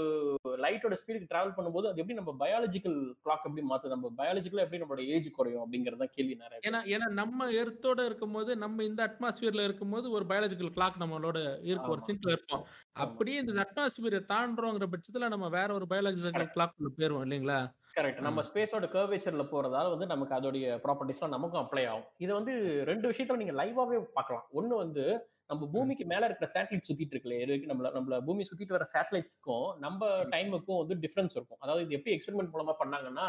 லைட்டோட 0.57 0.95
ஸ்பீடுக்கு 1.01 1.31
டிராவல் 1.31 1.55
பண்ணும்போது 1.57 1.87
அது 1.89 1.99
எப்படி 1.99 2.17
நம்ம 2.19 2.31
பயாலஜிக்கல் 2.39 2.95
கிளாக் 3.25 3.45
எப்படி 3.45 3.65
மாத்துது? 3.67 3.93
நம்ம 3.95 4.11
பயாலஜிக்கலா 4.17 4.63
எப்படி 4.65 4.81
நம்மளோட 4.81 5.03
ஏஜ் 5.07 5.29
குறையும் 5.31 5.63
அப்படிங்கறது 5.63 6.07
கேள்வி 6.11 6.35
நிறைய. 6.35 6.59
ஏன்னா 6.67 6.81
ஏன்னா 6.93 7.07
நம்ம 7.13 7.49
எர்த்தோட 7.57 7.99
இருக்கும்போது 8.05 8.51
நம்ம 8.57 8.83
இந்த 8.83 9.01
அட்மாஸ்பியர்ல 9.07 9.63
இருக்கும்போது 9.63 10.09
ஒரு 10.11 10.25
பயாலஜிக்கல் 10.25 10.73
கிளாக் 10.77 11.01
நம்மளோட 11.03 11.37
இருக்கும். 11.63 11.93
ஒரு. 11.95 12.03
சிங்க்ல 12.09 12.29
இருப்போம் 12.29 12.65
அப்படியே 12.99 13.37
இந்த 13.37 13.65
அட்மாஸ்பியரை 13.65 14.21
தாண்டுறோங்கிற 14.33 14.87
பட்சத்துல 14.93 15.29
நம்ம 15.29 15.49
வேற 15.49 15.69
ஒரு 15.73 15.87
பயாலஜிக்கல் 15.89 16.53
கிளாக் 16.55 16.75
போயிருவோம் 16.97 17.25
இல்லைங்களா? 17.27 17.59
கரெக்ட் 17.97 18.19
நம்ம 18.19 18.41
ஸ்பேஸோட 18.41 18.85
கர்வேச்சர்ல 18.95 19.43
போறதால 19.51 19.89
வந்து 19.89 20.05
நமக்கு 20.05 20.35
அதோடைய 20.35 20.65
ப்ராப்பர்ட்டிஸ்லாம் 20.83 21.33
நமக்கும் 21.35 21.61
அப்ளை 21.63 21.87
ஆகும். 21.87 22.07
இது 22.17 22.33
வந்து 22.33 22.53
ரெண்டு 22.85 23.11
விஷயத்துல 23.11 23.35
நீங்க 23.35 23.53
லைவாவே 23.53 23.99
பார்க்கலாம். 24.13 24.45
ஒண்ணு 24.53 24.73
வந்து 24.75 25.03
நம்ம 25.45 25.67
பூமிக்கு 25.73 26.05
மேல 26.05 26.25
இருக்கிற 26.25 26.51
சேட்டலைட் 26.53 26.87
சுத்திட்டு 26.87 27.13
இருக்குல்ல 27.13 27.35
இருக்கு 27.39 27.69
நம்மள 27.71 27.91
நம்மள 27.93 28.21
பூமி 28.21 28.43
சுத்திட்டு 28.49 28.75
வர 28.77 28.85
சேட்டலைட்ஸ்க்கும் 28.93 29.67
நம்ம 29.79 30.09
டைமுக்கும் 30.33 30.77
வந்து 30.77 30.95
டிஃபரன்ஸ் 30.95 31.35
இருக்கும். 31.35 31.59
அதாவது 31.59 31.83
இது 31.85 31.95
எப்படி 31.95 32.15
எக்ஸ்பெரிமெண்ட் 32.15 32.53
மூலமா 32.55 32.75
பண்ணாங்கன்னா 32.81 33.27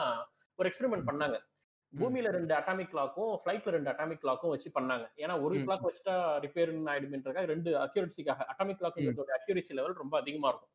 ஒரு 0.59 0.69
எக்ஸ்பெரிமெண்ட் 0.71 1.09
பண்ணாங்க. 1.11 1.39
பூமியில 1.93 2.31
ரெண்டு 2.31 2.53
அட்டாமிக் 2.55 2.91
கிளாக்கும் 2.95 3.31
ஃபிளைட்ல 3.43 3.71
ரெண்டு 3.71 3.91
அட்டாமிக் 3.91 4.23
கிளாக்கும் 4.25 4.53
வச்சு 4.55 4.71
பண்ணாங்க. 4.75 5.05
ஏன்னா 5.17 5.43
ஒரு. 5.43 5.55
கிளாக் 5.67 5.87
வச்சுட்டா 5.89 6.17
ரிப்பேர் 6.45 6.73
ஆயிடுமேன்றதுக்காக 6.93 7.45
ரெண்டு 7.45 7.71
அக்யூரசிக்காக 7.85 8.45
அட்டாமிக் 8.53 8.81
கிளாக் 8.81 8.99
அக்யூரசி 9.39 9.75
லெவல் 9.75 9.95
ரொம்ப 9.95 10.19
அதிகமா 10.19 10.49
இருக்கும். 10.49 10.73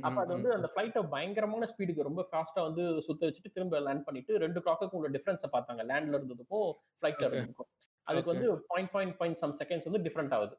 அப்ப 0.00 0.20
அது 0.20 0.32
வந்து 0.32 0.52
அந்த 0.52 0.68
ஃபிளைட்டை 0.72 1.08
பயங்கரமான 1.08 1.66
ஸ்பீடுக்கு 1.72 2.02
ரொம்ப 2.02 2.28
ஃபாஸ்டா 2.30 2.62
வந்து 2.62 3.02
சுத்த 3.02 3.26
வச்சுட்டு 3.26 3.52
திரும்ப 3.52 3.80
லேண்ட் 3.80 4.04
பண்ணிட்டு 4.04 4.38
ரெண்டு 4.38 4.60
கிளாக்குக்கு 4.60 4.98
உள்ள 5.00 5.08
டிஃபரன்ஸை 5.08 5.50
பார்த்தாங்க. 5.52 5.82
லேண்ட்ல 5.90 6.18
இருந்ததுக்கும் 6.18 6.70
ஃபிளைட்ல. 6.98 7.26
இருந்ததுக்கும். 7.28 7.70
அதுக்கு 8.06 8.32
வந்து 8.32 8.48
point 8.66 8.90
point 8.90 9.16
point 9.16 9.36
some 9.36 9.54
seconds 9.58 9.88
வந்து 9.90 10.02
டிஃப்ரெண்ட் 10.06 10.34
ஆகுது. 10.34 10.56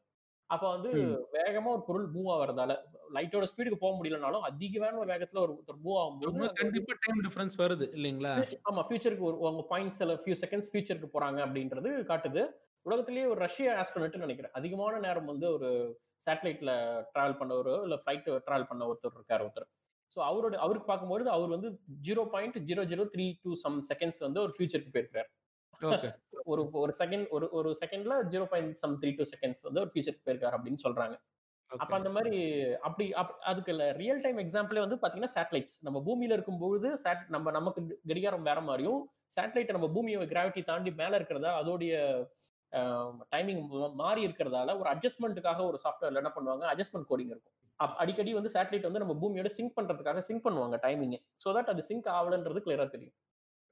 அப்ப 0.49 0.65
வந்து. 0.69 0.89
வேகமா 1.33 1.65
ஒரு 1.65 1.83
பொருள் 1.83 2.05
மூவ் 2.11 2.29
ஆகிறதால 2.35 2.71
லைட்டோட 3.13 3.45
ஸ்பீடுக்கு 3.51 3.79
போக 3.79 3.91
முடியலனாலும் 3.97 4.41
அதிகமான 4.41 5.05
வேகத்துல 5.05 5.39
ஒரு 5.39 5.53
மூவ் 5.85 5.97
ஆகும்போது 6.03 6.53
கண்டிப்பா 6.53 6.93
டைம் 7.05 7.21
டிஃபரன்ஸ் 7.27 7.57
வருது 7.57 7.87
இல்லைங்களா? 7.97 8.33
ஆமா 8.71 8.83
ஃபியூச்சருக்கு 8.87 9.27
ஒரு 9.29 9.37
உங்க 9.37 9.65
பாயிண்ட் 9.67 9.91
சில 9.91 10.13
ஃபியூ 10.13 10.35
செகண்ட்ஸ் 10.43 10.71
ஃபியூச்சருக்கு 10.73 11.09
போறாங்க 11.13 11.39
அப்படின்றது 11.47 11.91
காட்டுது. 12.11 12.43
உலகத்திலேயே 12.81 13.25
ஒரு 13.25 13.39
ரஷ்ய 13.39 13.71
ஆஸ்ட்ரோனட் 13.81 14.17
நினைக்கிறேன். 14.17 14.53
அதிகமான 14.53 14.99
நேரம் 14.99 15.25
வந்து 15.25 15.53
ஒரு 15.53 15.69
சேட்டலைட்ல 16.27 16.71
டிராவல் 17.13 17.39
பண்ணவரோ 17.39 17.75
இல்ல 17.83 17.95
ஃபிளைட் 17.95 18.27
டிராவல் 18.45 18.69
பண்ண 18.69 18.87
ஒருத்தர் 18.89 19.17
இருக்காரு 19.17 19.43
ஒருத்தர். 19.43 19.67
ஸோ 20.17 20.19
அவரோட 20.27 20.55
அவருக்கு 20.57 20.87
பார்க்கும்போது 20.87 21.31
அவர் 21.31 21.49
வந்து 21.49 21.69
zero 22.03 22.23
point 22.29 22.57
zero 22.69 22.83
zero 22.91 23.05
three 23.13 23.25
two 23.43 23.53
some 23.63 23.77
seconds 23.89 24.21
வந்து 24.25 24.41
ஒரு 24.41 24.53
ஃபியூச்சருக்கு 24.55 24.93
போயிருக்காரு 24.93 25.29
ஓகே. 25.81 26.07
ஒரு 26.51 26.61
ஒரு 26.81 26.93
செகண்ட் 26.99 27.25
ஒரு 27.29 27.47
ஒரு 27.53 27.69
செகண்ட்ல 27.81 28.13
zero 28.31 28.45
point 28.45 28.77
some 28.77 28.93
three 29.01 29.11
two 29.15 29.25
seconds 29.33 29.65
வந்து 29.65 29.81
ஒரு 29.81 29.91
ஃபியூச்சருக்கு 29.91 30.25
போயிருக்காரு 30.27 30.55
அப்படின்னு 30.57 30.81
சொல்றாங்க. 30.85 31.15
அப்ப 31.71 31.93
அந்த 31.97 32.09
மாதிரி 32.09 32.37
அப்படி 32.81 33.05
அப்- 33.13 33.39
அதுக்கு 33.43 33.71
ரியல் 33.97 34.21
டைம் 34.21 34.39
எக்ஸாம்பிளே 34.43 34.83
வந்து 34.83 34.95
பாத்தீங்கன்னா 34.95 35.33
சேட்டலைட்ஸ் 35.33 35.75
நம்ம 35.81 35.99
பூமியில 36.05 36.35
இருக்கும்போது 36.37 36.89
சேட் 37.03 37.23
நம்ம 37.27 37.51
நமக்கு 37.51 37.81
கடிகாரம் 38.09 38.47
வேற 38.49 38.59
மாதிரியும் 38.61 39.01
சேட்டலைட் 39.37 39.75
நம்ம 39.75 39.89
பூமியை 39.89 40.19
கிராவிட்டி 40.31 40.61
தாண்டி 40.63 40.91
மேல 40.95 41.17
இருக்கிறதா 41.19 41.51
அதோடைய 41.59 41.95
டைமிங் 43.31 43.61
மாறி 43.95 44.21
இருக்கிறதால 44.27 44.75
ஒரு 44.79 44.89
அட்ஜஸ்ட்மெண்ட்டுக்காக 44.89 45.61
ஒரு 45.65 45.77
சாஃப்ட்வேர்ல 45.83 46.21
என்ன 46.23 46.31
பண்ணுவாங்க? 46.35 46.65
அட்ஜஸ்ட்மெண்ட் 46.71 47.09
கோடிங் 47.09 47.31
இருக்கும். 47.31 47.55
அடிக்கடி 47.99 48.31
வந்து 48.33 48.53
சேட்டலைட் 48.53 48.89
வந்து 48.89 49.03
நம்ம 49.03 49.15
பூமியோட 49.21 49.49
சிங்க் 49.57 49.77
பண்றதுக்காக 49.77 50.23
சிங்க் 50.27 50.45
பண்ணுவாங்க 50.47 50.77
டைமிங் 50.83 51.15
சோ 51.43 51.51
தட் 51.57 51.71
அது 51.73 51.83
சிங்க் 51.83 52.09
ஆகலன்றது 52.17 52.61
கிளியரா 52.65 52.87
தெரியும். 52.89 53.15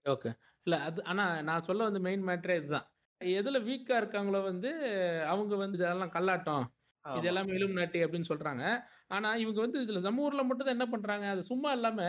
ஓகே 0.06 0.30
இல்ல 0.68 0.76
அது 0.88 1.00
ஆனா 1.12 1.26
நான் 1.48 1.66
சொல்ல 1.68 1.84
வந்த 1.84 2.00
மெயின் 2.00 2.24
மேட்டரே 2.28 2.56
இதுதான். 2.58 2.86
எதுல 3.22 3.58
வீக்கா 3.68 3.96
இருக்காங்களோ 4.02 4.40
வந்து 4.44 4.70
அவங்க 5.32 5.54
வந்து 5.56 5.78
இதெல்லாம் 5.80 6.14
கல்லாட்டம். 6.16 6.66
இது 7.12 7.26
ஆமா. 7.26 7.32
எல்லாமே 7.32 7.56
இலுமினாட்டி 7.58 8.00
அப்படின்னு 8.06 8.30
சொல்றாங்க. 8.32 8.64
ஆனா 9.10 9.30
இவங்க 9.44 9.60
வந்து 9.62 9.82
இதுல 9.84 10.02
நம்ம 10.02 10.24
ஊர்ல 10.24 10.44
மட்டும் 10.44 10.68
தான் 10.68 10.78
என்ன 10.78 10.88
பண்றாங்க? 10.94 11.26
அது 11.34 11.44
சும்மா 11.52 11.72
இல்லாம 11.72 12.00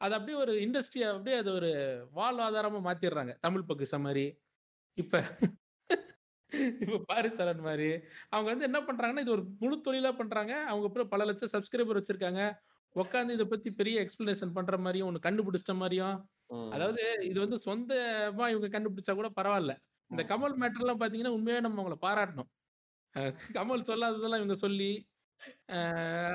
அது 0.00 0.12
அப்படியே 0.16 0.36
ஒரு 0.38 0.52
இண்டஸ்ட்ரி 0.64 1.00
அப்படியே 1.08 1.36
அது 1.42 1.50
ஒரு 1.52 1.70
வாழ்வாதாரமா 2.14 2.80
மாத்திடுறாங்க. 2.84 3.32
தமிழ் 3.40 3.68
பக்குச 3.68 3.96
மாதிரி. 4.00 4.24
இப்ப 4.98 5.14
இப்ப 6.82 6.98
பாரிசலன் 7.08 7.62
மாதிரி 7.62 7.88
அவங்க 8.30 8.48
வந்து 8.50 8.66
என்ன 8.66 8.78
பண்றாங்கன்னா 8.80 9.24
இது 9.24 9.34
ஒரு 9.36 9.44
முழு 9.60 9.76
தொழிலா 9.86 10.12
பண்றாங்க 10.12 10.52
அவங்க 10.70 10.86
அப்புறம் 10.86 11.10
பல 11.12 11.24
லட்சம் 11.24 11.52
சப்ஸ்கிரைபர் 11.54 11.98
வச்சிருக்காங்க 11.98 12.42
உட்காந்து 12.96 13.34
இதை 13.36 13.46
பத்தி 13.46 13.68
பெரிய 13.72 13.96
எக்ஸ்பிளனேஷன் 14.04 14.54
பண்ற 14.54 14.76
மாதிரியும் 14.78 15.08
ஒண்ணு 15.08 15.26
கண்டுபிடிச்சிட்ட 15.26 15.74
மாதிரியும். 15.74 16.16
அதாவது 16.72 17.02
இது 17.28 17.38
வந்து 17.40 17.58
சொந்தமா 17.66 18.46
இவங்க 18.52 18.68
கண்டுபிடிச்சா 18.68 19.14
கூட 19.14 19.28
பரவாயில்ல 19.38 19.72
இந்த. 20.10 20.22
கமல் 20.30 20.56
மேட்டர்லாம் 20.62 21.00
பாத்தீங்கன்னா 21.02 21.34
உண்மையாவே 21.36 21.64
நம்ம 21.66 21.80
அவங்கள 21.80 21.98
பாராட்டணும் 22.06 22.50
கமல் 23.56 23.88
சொல்லாததெல்லாம் 23.88 24.40
இவங்க 24.42 24.56
சொல்லி 24.64 24.90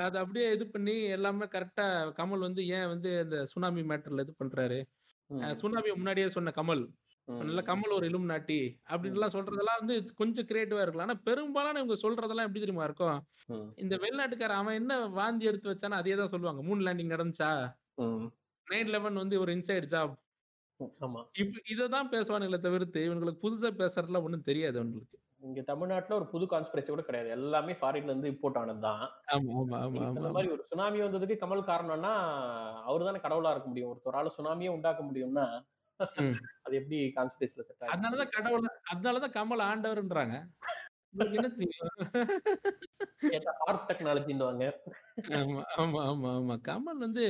அதை 0.05 0.17
அப்படியே 0.23 0.47
இது 0.55 0.65
பண்ணி 0.69 0.95
எல்லாமே 1.15 1.45
கரெக்டா 1.55 1.85
கமல் 2.19 2.45
வந்து 2.47 2.61
ஏன் 2.77 2.87
வந்து 2.87 3.09
இந்த 3.23 3.37
சுனாமி 3.53 3.81
மேட்டர்ல 3.91 4.25
இது 4.25 4.33
பண்றாரு. 4.41 4.79
சுனாமி 5.61 5.91
முன்னாடியே 5.93 6.27
சொன்ன 6.29 6.53
கமல். 6.59 6.83
நல்ல 7.41 7.59
கமல் 7.67 7.95
ஒரு 7.95 8.05
இலும் 8.09 8.29
நாட்டி 8.31 8.57
அப்படின்லாம் 8.91 9.33
சொல்றதெல்லாம் 9.35 9.79
வந்து 9.81 9.95
கொஞ்சம் 10.19 10.47
கிரியேட்டிவா 10.49 10.83
இருக்கலாம். 10.83 11.07
ஆனா 11.07 11.17
பெரும்பாலான 11.27 11.79
இவங்க 11.81 11.97
சொல்றதெல்லாம் 12.03 12.47
எப்படி 12.47 12.63
தெரியுமா 12.63 12.87
இருக்கும். 12.89 13.19
இந்த 13.83 13.95
வெளிநாட்டுக்காரன் 14.03 14.61
அவன் 14.61 14.79
என்ன 14.81 14.97
வாந்தி 15.17 15.49
எடுத்து 15.51 15.71
வச்சானோ 15.71 15.99
அதே 16.01 16.15
தான் 16.21 16.33
சொல்லுவாங்க. 16.33 16.63
மூன் 16.67 16.85
லேண்டிங் 16.87 17.13
நடந்துச்சா. 17.15 17.51
நைன் 18.67 18.91
லெவன் 18.95 19.21
வந்து 19.23 19.37
ஒரு 19.43 19.51
இன்சைட் 19.57 19.89
ஜாப் 19.93 20.15
இததான் 21.73 22.11
பேசுவானுங்களே 22.13 22.59
தவிர்த்து 22.61 23.01
இவங்களுக்கு 23.07 23.43
புதுசா 23.43 23.69
பேசுறதுலாம் 23.81 24.25
ஒண்ணும் 24.27 24.47
தெரியாது 24.49 24.77
அவங்களுக்கு. 24.81 25.17
இங்க 25.47 25.61
தமிழ்நாட்டுல 25.69 26.17
ஒரு 26.19 26.27
புது 26.27 26.45
கான்ஸ்பிரசி 26.47 26.89
கூட 26.89 27.03
கிடையாது. 27.03 27.29
எல்லாமே 27.37 27.73
ஃபாரின்ல 27.79 28.11
இருந்து 28.11 28.31
இம்போர்ட் 28.31 28.59
ஆனதுதான் 28.61 29.03
சொன்ன 30.15 30.31
மாதிரி 30.35 30.49
ஒரு 30.55 30.63
சுனாமி 30.69 30.99
வந்ததுக்கு 31.01 31.37
கமல் 31.41 31.69
காரணம்னா 31.69 32.13
அவர் 32.89 33.07
தானே 33.09 33.21
கடவுளா 33.25 33.53
இருக்க 33.53 33.69
முடியும். 33.71 33.91
ஒருத்தரால 33.93 34.31
சுனாமியே 34.37 34.73
உண்டாக்க 34.77 35.03
முடியும்னா. 35.03 35.45
அது 36.65 36.73
எப்படி 36.79 36.99
கான்ஸ்பிரசில 37.17 37.63
செட் 37.67 37.81
ஆகும் 37.81 37.93
அதனாலதான் 37.93 38.33
கடவுள் 38.35 38.69
அதனாலதான் 38.93 39.35
கமல் 39.39 39.67
ஆண்டவர்ன்றாங்க. 39.71 40.37
கமல் 46.67 47.03
வந்து 47.05 47.23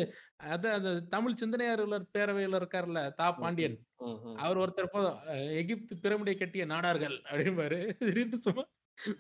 அத 0.54 0.94
தமிழ் 1.16 1.40
சிந்தனையாளர் 1.42 2.06
பேரவையில 2.18 2.60
இருக்காருல்ல 2.62 3.02
தா 3.16 3.28
பாண்டியன். 3.32 3.78
அவர் 4.44 4.62
ஒருத்தர் 4.64 4.94
போதும் 4.94 5.20
எகிப்து 5.62 5.96
பிரமிடை 6.06 6.36
கட்டிய 6.36 6.66
நாடார்கள் 6.66 7.18
அப்படிம்பாரு. 7.32 7.80
சும்மா 8.46 8.66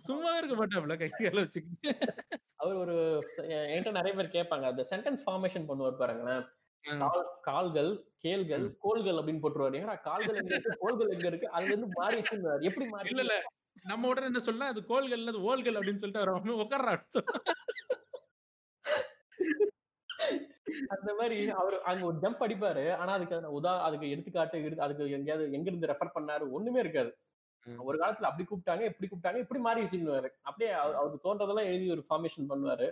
சும்மாவே 0.08 0.39
இருக்க 0.39 0.56
மாட்டாப்ல 0.56 0.95
கை 0.97 1.08
கால 1.12 1.41
வச்சுக்கிட்டு. 1.43 1.91
அவர் 2.56 2.76
ஒரு 2.76 2.95
என்கிட்ட 3.74 3.91
நிறைய 3.91 4.14
பேர் 4.18 4.36
கேட்பாங்க. 4.36 4.66
அந்த 4.72 4.84
சென்டென்ஸ் 4.91 5.24
ஃபார்மேஷன் 5.26 5.68
பண்ணுவார் 5.70 6.01
பாருங்களேன். 6.01 6.43
கால்கள் 7.41 8.03
கேள்கள் 8.17 8.75
கோள்கள் 8.79 9.13
அப்படின்னு 9.13 9.39
போட்டுருவாரு. 9.41 9.77
ஏன்னா 9.79 10.01
கால்கள் 10.01 10.36
எங்க 10.36 10.55
இருக்கு 10.55 10.77
கோள்கள் 10.79 11.07
எங்க 11.07 11.27
இருக்கு 11.27 11.49
அதுல 11.49 11.71
இருந்து 11.71 12.03
மாறிச்சுன்னு 12.03 12.61
எப்படி 12.61 12.89
மாறிச்சு? 12.89 13.19
இல்ல. 13.19 13.41
நம்ம 13.84 14.07
உடனே 14.07 14.25
என்ன 14.25 14.39
சொல்ல 14.39 14.65
அது 14.65 14.86
கோள்கள் 14.86 15.27
அது 15.27 15.41
ஓல்கள் 15.41 15.73
அப்படின்னு 15.73 15.95
சொல்லிட்டு 15.95 16.29
அவர் 16.29 16.43
உட்கார்றான் 16.43 17.23
அந்த 20.88 21.15
மாதிரி 21.15 21.49
அவர் 21.49 21.81
அங்க 21.81 22.05
ஒரு 22.05 22.17
ஜம்ப் 22.21 22.43
அடிப்பாரு. 22.43 22.95
ஆனா 22.95 23.13
அதுக்கு 23.13 23.61
உதா 23.61 23.81
அதுக்கு 23.81 24.09
எடுத்துக்காட்டு 24.09 24.57
எடுத்து- 24.57 24.79
அதுக்கு 24.79 25.09
எங்கேயாவது 25.09 25.51
எங்க 25.51 25.69
இருந்து 25.71 25.88
ரெஃபர் 25.88 26.11
பண்ணாரு 26.15 26.49
ஒண்ணுமே 26.49 26.79
இருக்காது. 26.79 27.17
ஒரு 27.77 27.97
காலத்துல 27.97 28.23
அப்படி 28.23 28.43
கூப்பிட்டாங்க 28.43 28.81
இப்படி 28.81 29.09
கூப்பிட்டாங்க 29.09 29.39
இப்படி 29.39 29.61
மாறிடுச்சுன்னு 29.63 30.29
அப்படியே 30.41 30.75
அவ- 30.75 30.97
அவருக்கு 30.97 31.36
தோன்றதெல்லாம் 31.36 31.63
எழுதி 31.63 31.91
ஒரு 31.91 32.05
ஃபார்மேஷன் 32.09 32.49
பண்ணுவாரு. 32.49 32.91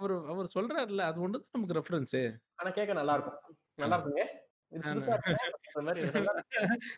அவர் 0.00 0.14
அவர் 0.28 0.48
சொல்றாருல்ல 0.54 1.02
அது 1.04 1.18
ஒண்ணுதான் 1.20 1.52
நமக்கு 1.52 1.76
ரெஃபரன்ஸ் 1.78 2.16
ஆனா 2.58 2.70
கேட்க 2.70 2.92
நல்லா 2.92 3.14
இருக்கும் 3.14 3.38
நல்லா 3.78 3.98
இருக்குங்க 4.00 4.22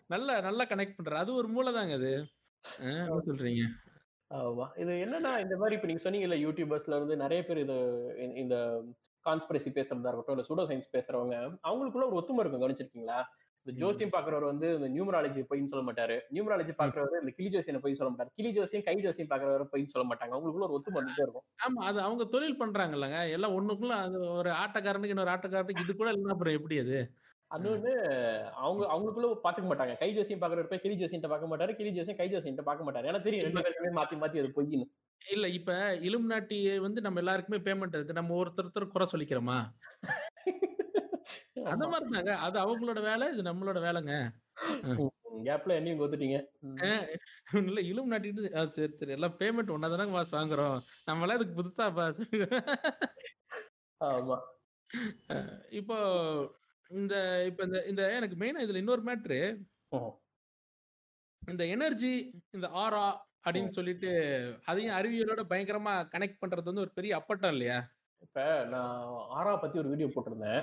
நல்லா. 0.09 0.33
நல்லா 0.41 0.65
கனெக்ட் 0.65 0.97
பண்றாரு. 0.97 1.21
அது 1.21 1.31
ஒரு 1.35 1.49
மூளைதாங்க 1.49 1.95
அது. 1.95 2.11
அஹ், 2.65 2.99
என்ன 2.99 3.21
சொல்றீங்க? 3.29 3.63
ஆமா. 4.31 4.67
இது 4.77 4.93
என்னன்னா 5.05 5.31
இந்த 5.39 5.55
மாதிரி 5.57 5.77
இப்ப 5.77 5.87
நீங்க 5.87 6.03
சொன்னீங்கல்ல 6.05 6.37
யூடியூபர்ஸ்ல 6.43 6.97
இருந்து 6.97 7.17
நிறைய 7.17 7.41
பேர் 7.45 7.59
இது 7.59 7.77
இந்த- 8.19 8.37
இந்த 8.37 8.57
கான்ஸ்பிரசி 9.27 9.71
பேசுறதா 9.73 10.11
இருக்கட்டும் 10.11 10.37
இல்ல 10.37 10.47
சூடோ 10.49 10.65
சயின்ஸ் 10.69 10.93
பேசுறவங்க 10.93 11.35
அவங்களுக்குள்ள 11.65 12.07
ஒரு 12.07 12.19
ஒத்துமை 12.21 12.41
இருக்கும். 12.41 12.63
கவனிச்சிருக்கீங்களா? 12.63 13.19
இந்த 13.67 13.73
ஜோசியம் 13.81 14.13
பாக்குறவர் 14.13 14.45
வந்து 14.45 14.69
இந்த 14.75 14.89
நியூமராலஜி 14.89 15.41
பொய்ன்னு 15.51 15.71
சொல்ல 15.73 15.85
மாட்டாரு. 15.89 16.17
நியூமராலஜி 16.33 16.73
பாக்குறவர் 16.79 17.21
இந்த 17.21 17.33
கிளி 17.37 17.49
ஜோசியம் 17.49 17.81
பொய் 17.81 17.95
சொல்ல 17.95 18.11
மாட்டாரு. 18.13 18.31
கிளி 18.35 18.51
ஜோசியம் 18.51 18.85
கை 18.85 18.95
ஜோசியம் 19.01 19.29
பாக்குறவர் 19.29 19.65
பொய்ன்னு 19.73 19.93
சொல்ல 19.95 20.07
மாட்டாங்க. 20.09 20.33
அவங்களுக்குள்ள 20.33 20.69
ஒரு 20.69 20.95
வந்துட்டே 20.97 21.23
இருக்கும். 21.23 21.45
ஆமா 21.65 21.83
அது 21.83 22.01
அவங்க 22.01 22.25
தொழில் 22.27 22.61
பண்றாங்கல்லங்க. 22.61 23.19
எல்லாம் 23.29 23.55
ஒண்ணுக்குள்ள 23.55 23.97
அது 24.07 24.19
ஒரு 24.33 24.51
ஆட்டக்காரனுக்கு 24.55 25.15
இன்னொரு 25.15 25.35
ஆட்டக்காரனுக்கு 25.35 25.85
இது 25.85 25.97
கூட 25.97 26.11
இல்லைன்னா 26.11 26.37
அப்புறம் 26.37 26.55
எப்படி 26.55 26.79
அது? 26.79 26.99
அது 27.51 27.71
வந்து 27.71 27.93
அவங்க 28.61 28.83
அவங்களுக்குள்ள 28.93 29.31
பாத்துக்க 29.45 29.67
மாட்டாங்க. 29.71 29.95
கை 29.99 30.11
ஜோசியம் 30.15 30.43
பாக்குறவர் 30.43 30.69
போய் 30.69 30.79
கிளி 30.79 30.95
ஜோசியம் 30.95 31.25
பார்க்க 31.27 31.51
மாட்டாரு. 31.53 31.73
கிளி 31.73 31.91
ஜோசியம் 31.91 32.17
கை 32.17 32.29
ஜோசியம் 32.29 32.61
பார்க்க 32.63 32.89
மாட்டாரு. 32.89 33.09
ஏன்னா 33.11 33.23
தெரியும் 33.23 33.47
ரெண்டு 33.47 33.61
பேருக்குமே 33.61 33.93
மாத்தி 34.01 34.19
மாத்தி 34.23 34.41
அது 34.43 34.55
பொய்ன்னு. 34.57 34.87
இல்ல 35.23 35.49
இப்ப 35.49 35.73
இலும் 36.01 36.29
வந்து 36.83 37.01
நம்ம 37.01 37.19
எல்லாருக்குமே 37.19 37.61
பேமெண்ட் 37.67 37.97
இருக்கு. 37.97 38.13
நம்ம 38.13 38.37
ஒருத்தர் 38.43 38.93
குறை 38.93 39.07
சொல்லிக்கிறோமா? 39.13 39.59
அந்த 41.73 41.85
மாதிரி 41.89 42.07
தாங்க 42.15 42.33
அது 42.47 42.57
அவங்களோட 42.65 43.01
வேலை 43.09 43.27
இது 43.33 43.43
நம்மளோட 43.43 43.79
வேலைங்க. 43.87 44.15
கேப்ல 45.47 45.77
என்னையும் 45.79 46.01
கொத்துட்டீங்க. 46.01 46.39
இல்ல 47.63 47.81
இலும் 47.91 48.11
நாட்டிட்டு 48.13 48.43
சரி 48.77 48.93
சரி. 48.99 49.13
எல்லாம் 49.17 49.37
பேமெண்ட் 49.41 49.75
ஒன்னா 49.75 49.91
தானே 49.93 50.07
பாஸ் 50.17 50.37
வாங்குறோம். 50.39 50.77
நம்ம 51.05 51.25
எல்லாம் 51.25 51.39
இதுக்கு 51.39 51.59
புதுசா 51.61 51.87
பாஸ் 51.99 52.21
ஆமா. 54.01 54.37
இப்போ 55.71 55.97
இந்த 56.91 57.15
இப்ப 57.47 57.61
இந்த 57.65 57.79
இந்த 57.91 58.03
எனக்கு 58.17 58.37
மெயினா 58.37 58.65
இதுல 58.65 58.81
இன்னொரு 58.83 59.03
மேட்ரு. 59.03 59.41
இந்த 61.43 61.63
எனர்ஜி 61.67 62.13
இந்த 62.57 62.67
ஆரா 62.83 63.05
அப்படின்னு 63.45 63.77
சொல்லிட்டு 63.77 64.11
அதையும் 64.65 64.97
அறிவியலோட 64.99 65.43
பயங்கரமா 65.53 65.95
கனெக்ட் 66.13 66.41
பண்றது 66.43 66.71
வந்து 66.71 66.85
ஒரு 66.85 66.93
பெரிய 66.93 67.13
அப்பட்டம் 67.19 67.53
இல்லையா? 67.55 67.79
இப்ப 68.23 68.43
நான் 68.65 68.99
ஆரா 69.39 69.53
பத்தி 69.57 69.77
ஒரு 69.79 69.89
வீடியோ 69.89 70.09
போட்டிருந்தேன். 70.09 70.63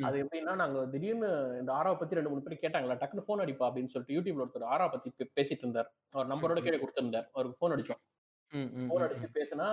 அது 0.00 0.16
எப்படின்னா 0.24 0.54
நாங்க 0.54 0.86
திடீர்னு 0.86 1.28
இந்த 1.60 1.72
ஆராவை 1.72 1.98
பத்தி 1.98 2.14
ரெண்டு 2.14 2.30
மூணு 2.30 2.42
பேர் 2.42 2.62
கேட்டாங்களா 2.62 2.94
டக்குனு 3.02 3.24
ஃபோன் 3.26 3.42
அடிப்பா 3.44 3.66
அப்படின்னு 3.68 3.92
சொல்லிட்டு 3.94 4.16
யூடியூப்ல 4.16 4.44
ஒருத்தர் 4.44 4.64
ஆரா 4.64 4.88
பத்தி 4.88 5.10
பேசிட்டு 5.40 5.62
இருந்தார் 5.64 5.94
அவர் 6.10 6.26
நம்பரோட. 6.26 6.60
கீழே 6.62 6.78
கொடுத்திருந்தார். 6.78 7.28
அவருக்கு 7.32 7.58
ஃபோன் 7.60 7.74
அடிச்சோம். 7.74 8.00
ம், 8.52 8.90
அடிச்சு. 8.98 9.26
பேசினா 9.34 9.66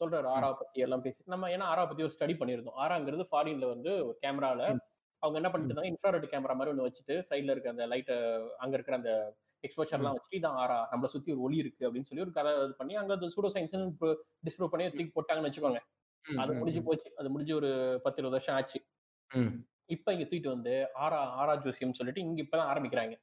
சொல்றாரு 0.00 0.26
ஆரா 0.26 0.52
பத்தி 0.52 0.80
எல்லாம் 0.80 1.04
பேசிட்டு 1.04 1.32
நம்ம 1.34 1.48
ஏன்னா 1.48 1.66
ஆரா 1.72 1.84
பத்தி 1.84 2.02
ஒரு 2.02 2.12
ஸ்டடி 2.18 2.34
பண்ணியிருந்தோம். 2.40 2.78
ஆராங்கிறது 2.78 3.24
ஃபாரின்ல 3.30 3.68
வந்து 3.68 3.92
ஒரு 4.06 4.18
கேமரால. 4.22 4.62
அவங்க 5.22 5.36
என்ன 5.40 5.50
பண்ணிட்டு 5.50 5.74
இருந்தாங்க 5.74 5.90
இன்ஃப்ராரெட் 5.92 6.32
கேமரா 6.32 6.54
மாதிரி 6.54 6.72
ஒன்று 6.72 6.86
வச்சுட்டு 6.86 7.14
சைடுல 7.30 7.50
இருக்க 7.50 7.70
அந்த 7.70 7.86
லைட்டை 7.86 8.16
அங்க 8.56 8.74
இருக்கிற 8.74 8.96
அந்த 8.96 9.12
எக்ஸ்போஷர்லாம் 9.64 10.16
வச்சுட்டு 10.16 10.38
இதான் 10.38 10.58
ஆரா 10.62 10.88
நம்மள 10.92 11.04
சுத்தி 11.04 11.32
ஒரு 11.32 11.40
ஒளி 11.40 11.56
இருக்கு 11.56 11.86
அப்படின்னு 11.86 12.08
சொல்லி 12.10 12.24
ஒரு 12.24 12.32
கதை 12.32 12.64
இது 12.64 12.74
பண்ணி 12.74 12.94
அங்க 12.94 13.12
அந்த 13.14 13.26
சூடோ 13.26 13.50
சயின்ஸ் 13.54 13.76
டிஸ்ப்ரூவ் 14.46 14.72
பண்ணி 14.74 14.90
தூக்கி 14.90 15.12
போட்டாங்கன்னு 15.16 15.50
வச்சுக்கோங்க. 15.50 15.80
அது 16.24 16.52
முடிஞ்சு. 16.54 16.82
போச்சு. 16.82 17.08
அது 17.16 17.30
முடிஞ்சு 17.30 17.54
ஒரு 17.54 17.70
பத்து 18.02 18.20
இருபது 18.22 18.36
வருஷம் 18.36 18.54
ஆச்சு. 18.54 18.78
ம். 19.30 19.52
இப்ப 19.90 20.12
இங்க 20.12 20.24
தூக்கிட்டு 20.24 20.54
வந்து 20.54 20.72
ஆரா 21.04 21.18
ஆரா 21.40 21.54
ஜோசியம் 21.62 21.96
சொல்லிட்டு 21.98 22.22
இங்க 22.22 22.40
இப்பதான் 22.44 22.70
ஆரம்பிக்கிறாங்க 22.72 23.14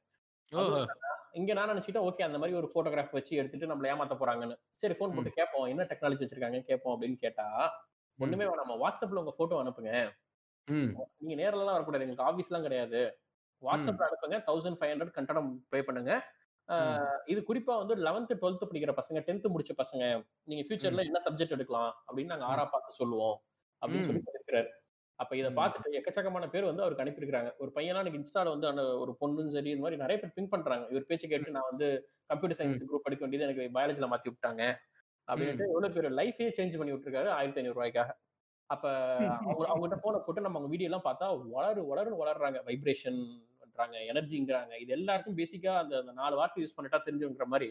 ஓஹோ! 0.52 0.62
அதுவும் 0.62 0.82
என்னன்னா, 0.84 1.10
இங்க 1.34 1.52
நான் 1.54 1.70
நினைச்சிட்டேன் 1.72 2.06
ஓகே 2.08 2.24
அந்த 2.26 2.38
மாதிரி 2.40 2.56
ஒரு 2.58 2.68
போட்டோகிராஃப் 2.74 3.16
வச்சு 3.16 3.32
எடுத்துட்டு 3.36 3.70
நம்மள 3.70 3.90
ஏமாத்த 3.92 4.16
போறாங்கன்னு 4.20 4.56
சரி 4.82 4.94
ஃபோன் 4.96 5.10
ம். 5.10 5.16
போட்டு 5.16 5.30
கேட்போம் 5.38 5.66
என்ன 5.72 5.86
டெக்னாலஜி 5.90 6.22
வச்சிருக்காங்க 6.24 6.60
கேட்போம் 6.68 6.94
அப்படின்னு 6.94 7.18
கேட்டா 7.22 7.46
ம். 7.64 7.72
ஒண்ணுமே 8.18 8.46
நம்ம 8.60 8.76
வாட்ஸ்அப்ல 8.82 9.22
உங்க 9.22 9.34
போட்டோ 9.38 9.58
அனுப்புங்க 9.62 9.92
ம். 10.68 10.90
நீங்க 11.18 11.34
நேர்ல 11.40 11.62
எல்லாம் 11.62 11.76
வரக்கூடாது 11.76 12.04
எங்களுக்கு 12.04 12.28
ஆபீஸ்லாம் 12.28 12.66
கிடையாது 12.66 13.00
ம். 13.04 13.12
வாட்ஸ்அப்ல 13.62 14.06
அனுப்புங்க 14.08 14.38
தௌசண்ட் 14.48 14.78
ஃபைவ் 14.78 14.92
ஹண்ட்ரட் 14.92 15.16
கட்டணம் 15.16 15.50
பே 15.72 15.80
பண்ணுங்க 15.82 16.12
ம். 16.68 17.00
இது 17.26 17.40
குறிப்பா 17.44 17.74
வந்து 17.80 17.94
லெவன்த் 18.04 18.32
டுவெல்த் 18.34 18.64
படிக்கிற 18.64 18.92
பசங்க 18.98 19.20
டென்த் 19.26 19.52
முடிச்ச 19.52 19.72
பசங்க 19.80 20.04
நீங்க 20.44 20.62
ம். 20.62 20.68
ஃபியூச்சர்ல 20.68 21.04
என்ன 21.08 21.20
சப்ஜெக்ட் 21.26 21.56
எடுக்கலாம் 21.56 21.92
அப்படின்னு 22.00 22.32
நாங்க 22.32 22.46
ம். 22.46 22.52
ஆரா 22.52 22.64
பார்த்து 22.70 22.98
சொல்லுவோம் 23.00 23.36
அப்படின்னு 23.82 24.02
ம். 24.02 24.08
சொல்லி 24.08 24.22
சொல்லியிருக்கிறாரு 24.22 24.70
அப்ப 25.18 25.32
இதை. 25.36 25.50
பார்த்துட்டு 25.58 25.96
எக்கச்சக்கமான 25.98 26.44
பேர் 26.52 26.68
வந்து 26.68 26.82
அவருக்கு 26.84 27.04
அனுப்பியிருக்காங்க 27.04 27.50
ஒரு 27.58 27.70
பையனா 27.76 28.00
எனக்கு 28.02 28.20
இன்ஸ்டால 28.20 28.52
வந்து 28.54 28.68
அந்த 28.70 28.82
ஒரு 29.02 29.12
பொண்ணும் 29.20 29.52
சரி 29.54 29.70
இந்த 29.70 29.84
மாதிரி 29.84 30.00
நிறைய 30.00 30.16
பேர் 30.20 30.34
பிங்க் 30.36 30.52
பண்றாங்க 30.54 30.84
இவர் 30.92 31.08
பேச்சு. 31.10 31.26
கேட்டு 31.32 31.54
நான் 31.56 31.70
வந்து 31.70 31.88
கம்ப்யூட்டர். 32.30 32.58
சயின்ஸ் 32.60 32.82
குரூப் 32.88 33.06
படிக்க 33.06 33.22
வேண்டியது 33.24 33.46
எனக்கு 33.48 33.64
பயாலஜில 33.76 34.08
மாத்தி 34.12 34.28
விட்டாங்க 34.30 34.62
அப்படின்ட்டு. 35.28 35.66
எவ்வளவு 35.70 35.94
பேர் 35.96 36.16
லைஃபே 36.20 36.48
சேஞ்ச் 36.56 36.78
பண்ணி 36.78 36.94
விட்டுருக்காரு 36.94 37.30
ஆயிரத்தி 37.36 37.60
ஐநூறு 37.60 37.76
ரூபாய்க்காக 37.78 38.10
அப்ப 38.70 38.84
அவங்க 39.42 39.64
அவங்ககிட்ட 39.70 39.96
போனை 40.02 40.18
போட்டு 40.20 40.44
நம்ம 40.44 40.58
அவங்க 40.58 40.72
வீடியோ 40.72 40.88
எல்லாம் 40.90 41.06
பார்த்தா 41.06 41.26
வளரு 41.54 41.80
வளருன்னு 41.90 42.20
வளர்றாங்க 42.22 42.58
வைப்ரேஷன் 42.68 43.18
பண்றாங்க 43.62 43.96
எனர்ஜிங்கிறாங்க 44.10 44.74
இது 44.82 44.92
எல்லாருக்கும் 44.96 45.38
பேசிக்கா 45.40 45.72
அந்த 45.82 46.12
நாலு 46.14 46.34
வார்த்தை 46.36 46.62
யூஸ் 46.62 46.76
பண்ணிட்டா 46.76 47.00
தெரிஞ்சுங்கிற 47.06 47.46
மாதிரி. 47.52 47.68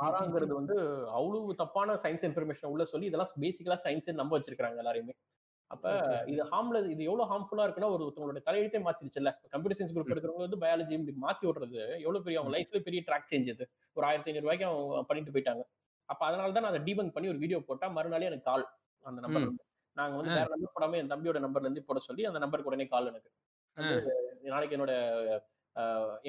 ஆறாங்கிறது 0.00 0.52
வந்து 0.58 0.74
அவ்வளவு 1.16 1.54
தப்பான 1.62 1.96
சயின்ஸ் 2.04 2.26
இன்ஃபர்மேஷன் 2.28 2.72
உள்ள 2.72 2.84
சொல்லி 2.84 3.08
இதெல்லாம் 3.08 3.32
பேசிக்கலா 3.44 3.78
சயின்ஸ் 3.84 4.10
நம்ப 4.20 4.32
வச்சிருக்காங்க 4.36 4.82
எல்லாரையுமே 4.84 5.14
அப்ப. 5.70 5.84
இது 6.26 6.42
ஹார்ம்ல 6.50 6.78
இது 6.94 7.02
எவ்வளவு 7.04 7.28
ஹார்ம்ஃபுல்லா 7.30 7.64
இருக்குன்னா 7.66 7.90
ஒரு 7.94 8.02
ஒருத்தவங்களோட 8.04 8.40
தலையெழுத்தே 8.48 8.80
மாத்திருச்சுல்ல. 8.86 9.30
Computer 9.52 9.78
science 9.78 9.94
group. 9.94 10.12
எடுக்கிறவங்க 10.12 10.46
வந்து 10.46 10.60
பயாலஜி 10.64 10.94
இப்படி 10.98 11.14
மாத்தி 11.24 11.44
விடுறது 11.48 11.76
எவ்வளவு 12.04 12.24
பெரிய 12.26 12.40
அவங்க. 12.40 12.52
லைஃப்ல 12.56 12.80
பெரிய 12.88 13.00
ட்ராக் 13.08 13.30
சேஞ்ச் 13.32 13.50
இது. 13.54 13.64
ஒரு 13.96 14.06
ஆயிரத்தி 14.10 14.30
ஐநூறு 14.30 14.44
ரூபாய்க்கு 14.46 14.68
அவங்க 14.68 15.02
பண்ணிட்டு 15.10 15.34
போயிட்டாங்க. 15.36 15.64
அப்ப 16.08 16.22
அதனால 16.26 16.52
தான் 16.52 16.64
நான் 16.64 16.72
அதை 16.74 16.82
டீபங்க் 16.88 17.14
பண்ணி 17.14 17.30
ஒரு 17.32 17.40
வீடியோ 17.44 17.58
போட்டா 17.70 17.86
மறுநாளே 17.96 18.28
எனக்கு 18.30 18.48
கால் 18.50 18.64
அந்த. 19.04 19.18
இருந்து 19.40 19.64
நாங்க 19.96 20.14
வந்து. 20.16 20.32
வேற 20.38 20.48
நம்பர் 20.54 20.74
போடாம 20.76 20.96
என் 21.00 21.12
தம்பியோட 21.12 21.38
நம்பர்ல 21.44 21.68
இருந்து 21.68 21.88
போட 21.88 22.00
சொல்லி 22.08 22.24
அந்த 22.30 22.40
நம்பருக்கு 22.44 22.72
உடனே 22.72 22.86
கால் 22.86 23.10
எனக்கு. 23.12 23.30
நாளைக்கு 24.50 24.76
என்னோட 24.76 24.92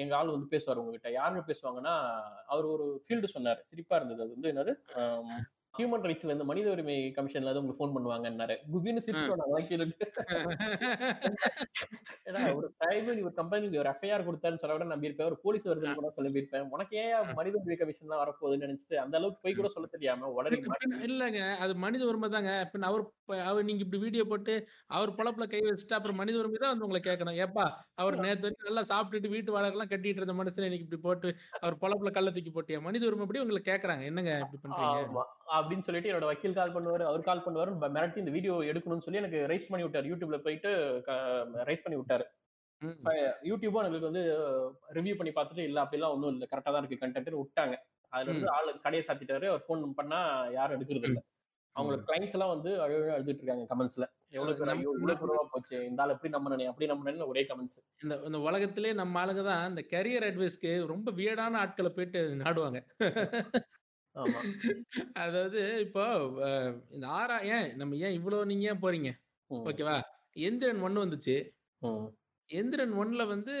எங்க 0.02 0.12
ஆள் 0.16 0.34
வந்து 0.34 0.48
பேசுவார் 0.48 0.80
உங்ககிட்ட. 0.80 1.08
யாருன்னு 1.18 1.48
பேசுவாங்கன்னா 1.50 1.94
அவர் 2.46 2.66
ஒரு 2.74 2.86
ஃபீல்டு 3.04 3.28
சொன்னாரு. 3.36 3.60
சிரிப்பா 3.70 3.96
இருந்தது. 3.96 4.22
அது 4.24 4.34
வந்து 4.36 4.50
என்னது? 4.52 4.72
ஹியூமன் 5.74 6.04
ரைட்ஸ்ல 6.08 6.30
இருந்து 6.30 6.46
மனித 6.50 6.66
உரிமை 6.74 6.94
கமிஷன்ல 7.16 7.48
இருந்து 7.48 7.60
உங்களுக்கு 7.60 7.80
ஃபோன் 7.80 7.92
பண்ணுவாங்கன்னாரு. 7.96 8.54
கேட்டுட்டு 9.68 10.06
ஏன்னா 12.28 12.40
ஒரு 12.58 12.68
ட்ரைபல் 12.80 13.20
ஒரு 13.26 13.34
கம்பெனிக்கு 13.40 13.80
ஒரு 13.82 13.90
எஃப்ஐஆர் 13.92 14.26
கொடுத்தாருன்னு 14.28 14.62
சொல்ல 14.62 14.74
விட 14.76 14.86
நம்பியிருப்பேன். 14.92 15.28
ஒரு 15.30 15.38
போலீஸ் 15.44 15.68
வருதுன்னு 15.70 15.98
கூட 16.00 16.10
சொல்லியிருப்பேன். 16.16 16.66
உனக்கு 16.76 16.96
ஏன் 17.02 17.34
மனித 17.40 17.54
உரிமை 17.60 17.76
கமிஷன் 17.82 18.12
தான் 18.12 18.22
வரப்போகுதுன்னு 18.22 18.66
நினைச்சிட்டு 18.66 18.98
அந்த 19.04 19.16
அளவுக்கு 19.20 19.42
போய் 19.44 19.58
கூட 19.60 19.70
சொல்ல 19.74 19.88
தெரியாம 19.94 20.30
உடனே 20.38 20.58
இல்லங்க. 21.08 21.42
அது 21.64 21.74
மனித 21.86 22.02
உரிமை 22.10 22.30
தாங்க. 22.36 22.52
அவர் 22.90 23.04
அவர் 23.50 23.68
நீங்க 23.68 23.82
இப்படி 23.86 24.02
வீடியோ 24.06 24.24
போட்டு 24.32 24.56
அவர் 24.96 25.16
பொழப்புல 25.20 25.46
கை 25.54 25.62
வச்சுட்டு 25.68 25.98
அப்புறம் 25.98 26.20
மனித 26.22 26.36
உரிமை 26.42 26.58
தான் 26.64 26.74
வந்து 26.74 26.86
உங்களை 26.88 27.02
கேட்கணும். 27.08 27.38
ஏப்பா 27.46 27.66
அவர் 28.02 28.20
நேத்து 28.24 28.46
வரைக்கும் 28.46 28.68
நல்லா 28.70 28.84
சாப்பிட்டுட்டு 28.92 29.34
வீட்டு 29.36 29.54
வாடகைலாம் 29.56 29.92
கட்டிட்டு 29.92 30.20
இருந்த 30.22 30.36
மனுஷன் 30.40 30.68
இன்னைக்கு 30.68 30.86
இப்படி 30.88 31.02
போட்டு 31.08 31.28
அவர் 31.62 31.80
பொழப்புல 31.84 32.12
கள்ள 32.18 32.30
தூக்கி 32.36 32.52
போட்டியா? 32.56 32.80
மனித 32.88 33.06
உரிமை 33.10 33.26
படி 33.28 33.42
உங்களை 33.44 33.62
கேக்குறாங்க 33.70 34.04
என்னங்க 34.12 34.34
இப்படி 34.44 34.60
பண்றீங்க? 34.64 35.24
அப்படின்னு 35.56 35.86
சொல்லிட்டு 35.86 36.10
என்னோட 36.10 36.26
வக்கீல் 36.30 36.58
கால் 36.58 36.74
பண்ணுவாரு 36.76 37.04
அவர் 37.10 37.28
கால் 37.28 37.44
பண்ணுவாரு. 37.46 37.70
மிரட்டி 37.96 38.22
இந்த 38.22 38.32
வீடியோ 38.36 38.54
எடுக்கணும்னு 38.70 39.06
சொல்லி 39.06 39.22
எனக்கு 39.22 39.40
ரைஸ் 39.52 39.70
பண்ணி 39.70 39.86
விட்டாரு. 39.86 40.10
யூடியூப்ல 40.12 40.38
போயிட்டு 40.46 40.70
ரைஸ் 41.70 41.84
பண்ணி 41.86 41.98
விட்டாரு. 42.00 42.26
யூடியூபும் 43.50 43.86
எங்களுக்கு 43.86 44.10
வந்து 44.10 44.24
ரிவ்யூ 44.98 45.14
பண்ணி 45.20 45.32
பார்த்துட்டு 45.38 45.64
இல்ல 45.68 45.78
அப்படிலாம் 45.84 46.14
ஒண்ணும் 46.16 46.34
இல்ல. 46.34 46.44
கரெக்டா 46.52 46.72
தான் 46.72 46.82
இருக்கு 46.82 47.02
கண்டென்ட் 47.04 47.40
விட்டாங்க. 47.40 47.76
அதுல 48.12 48.30
இருந்து 48.32 48.52
ஆளு 48.56 48.70
கடையை 48.84 49.02
சாத்திட்டாரு. 49.06 49.46
அவர் 49.52 49.64
ஃபோன் 49.66 49.82
பண்ணா 50.00 50.20
யாரும் 50.58 50.76
எடுக்கிறது 50.76 51.08
இல்ல. 51.10 51.20
அவங்களோட 51.76 52.02
கிளைண்ட்ஸ் 52.06 52.34
எல்லாம் 52.36 52.52
வந்து 52.52 52.70
அழுது 52.84 53.10
அழுதுட்டு 53.16 53.42
இருக்காங்க 53.42 53.64
கமெண்ட்ஸ் 53.72 53.98
எவ்வளவு 54.36 54.70
ஐயோ 54.72 54.92
இவ்வளவு 54.98 55.18
பேருவா 55.20 55.42
போச்சு. 55.52 55.76
இந்த 55.88 56.02
ஆள் 56.02 56.14
எப்படி 56.14 56.30
நம்பினே 56.36 56.68
அப்படி 56.70 56.88
நம்பினேன்னு 56.92 57.28
ஒரே 57.32 57.42
கமெண்ட்ஸ் 57.50 57.78
இந்த 58.04 58.14
இந்த 58.28 58.38
உலகத்திலே 58.48 58.92
நம்ம 59.00 59.20
ஆளுங்க 59.22 59.42
தான் 59.50 59.68
இந்த 59.72 59.82
கரியர் 59.92 60.26
அட்வைஸ்க்கு 60.28 60.72
ரொம்ப 60.92 61.12
வியடான 61.20 61.58
ஆட்களை 61.64 61.92
போயிட்டு 61.98 62.22
நாடுவாங்க. 62.44 62.80
ஆமா. 64.18 64.40
அதாவது 65.22 65.60
இப்போ 65.86 66.04
இந்த 66.92 67.06
ஆறா 67.18 67.36
ஏன் 67.50 67.68
நம்ம 67.76 67.96
ஏன் 67.98 68.16
இவ்வளவு 68.18 68.48
நீங்க 68.50 68.64
ஏன் 68.70 68.82
போறீங்க? 68.82 69.10
ஓகேவா? 69.50 69.96
எந்திரன் 70.46 70.84
ஒண்ணு 70.86 71.04
வந்துச்சு. 71.04 71.36
எந்திரன் 72.50 72.92
ஒன்ல 72.98 73.22
வந்து 73.26 73.54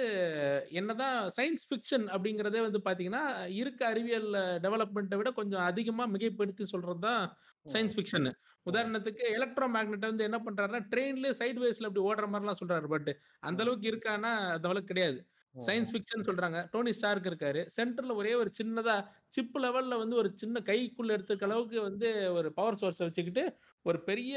என்னதான் 0.72 1.16
சயின்ஸ் 1.36 1.64
ஃபிக்ஷன் 1.68 2.06
அப்படிங்கறதே 2.08 2.60
வந்து 2.60 2.80
பாத்தீங்கன்னா 2.86 3.22
இருக்க 3.60 3.80
அறிவியல் 3.86 4.28
டெவலப்மெண்ட்டை 4.64 5.16
விட 5.16 5.30
கொஞ்சம் 5.32 5.64
அதிகமா 5.66 6.04
மிகைப்படுத்தி 6.14 6.64
சொல்றது 6.66 7.00
தான் 7.00 7.22
சயின்ஸ் 7.66 7.96
ஃபிக்ஷன் 7.96 8.28
உதாரணத்துக்கு 8.66 9.24
எலக்ட்ரோ 9.36 9.66
மேக்னெட் 9.74 10.08
வந்து 10.08 10.26
என்ன 10.28 10.38
பண்றாருன்னா 10.46 10.80
ட்ரெயின்ல 10.92 11.28
சைட் 11.40 11.60
வேஸ்ல 11.62 11.88
அப்படி 11.88 12.06
ஓடுற 12.08 12.26
மாதிரிலாம் 12.28 12.60
சொல்றாரு 12.62 12.88
பட் 12.88 13.10
அந்த 13.42 13.60
அளவுக்கு 13.64 13.86
இருக்கான்னா 13.92 14.32
அந்த 14.54 14.66
அளவுக்கு 14.68 14.92
கிடையாது. 14.92 15.18
சயின்ஸ் 15.66 15.92
ஃபிக்ஷன் 15.92 16.26
சொல்றாங்க. 16.26 16.58
டோனி 16.70 16.92
ஸ்டார்க் 16.92 17.28
இருக்காரு. 17.30 17.60
சென்டர்ல 17.76 18.14
ஒரே 18.14 18.32
ஒரு 18.34 18.50
சின்னதா 18.58 18.96
சிப் 19.28 19.56
லெவல்ல 19.58 19.98
வந்து 19.98 20.16
ஒரு 20.16 20.30
சின்ன 20.34 20.62
கைக்குள்ள 20.66 21.16
எடுத்துக்க 21.16 21.44
அளவுக்கு 21.44 21.78
வந்து 21.82 22.08
ஒரு 22.32 22.50
பவர் 22.52 22.74
சோர்ஸ் 22.74 23.02
வச்சுக்கிட்டு 23.04 23.44
ஒரு 23.86 23.98
பெரிய 24.02 24.36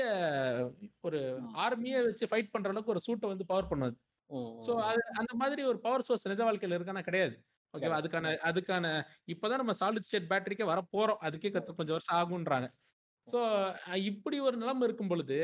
ஒரு 1.01 1.19
ஆர்மியே 1.65 1.99
வச்சு 2.05 2.25
ஃபைட் 2.27 2.51
பண்ற 2.51 2.69
அளவுக்கு 2.69 2.93
ஒரு 2.95 3.03
சூட்டை 3.07 3.29
வந்து 3.29 3.45
பவர் 3.45 3.69
பண்ணுது. 3.71 3.95
ம், 4.29 4.51
சோ 4.65 4.73
அது 4.89 5.01
அந்த 5.19 5.33
மாதிரி 5.35 5.63
ஒரு 5.63 5.79
பவர் 5.79 6.01
சோர்ஸ் 6.01 6.27
நிஜ 6.27 6.41
வாழ்க்கையில 6.43 6.77
இருக்கானா 6.79 7.03
கிடையாது. 7.03 7.35
ஓகேவா. 7.73 7.97
அதுக்கான 7.99 8.31
அதுக்கான 8.43 8.85
இப்பதான் 9.27 9.61
நம்ம 9.63 9.73
சாலிட் 9.79 10.07
ஸ்டேட் 10.07 10.29
பேட்டரிக்கே 10.31 10.65
வர 10.65 10.79
போறோம் 10.95 11.21
அதுக்கே 11.23 11.49
கொஞ்சம் 11.71 11.95
வருஷம் 11.97 12.17
ஆகுன்றாங்க 12.19 12.67
சோ 13.27 13.39
இப்படி 14.05 14.37
ஒரு 14.41 14.57
நிலைமை 14.57 14.85
இருக்கும் 14.87 15.07
பொழுது 15.07 15.37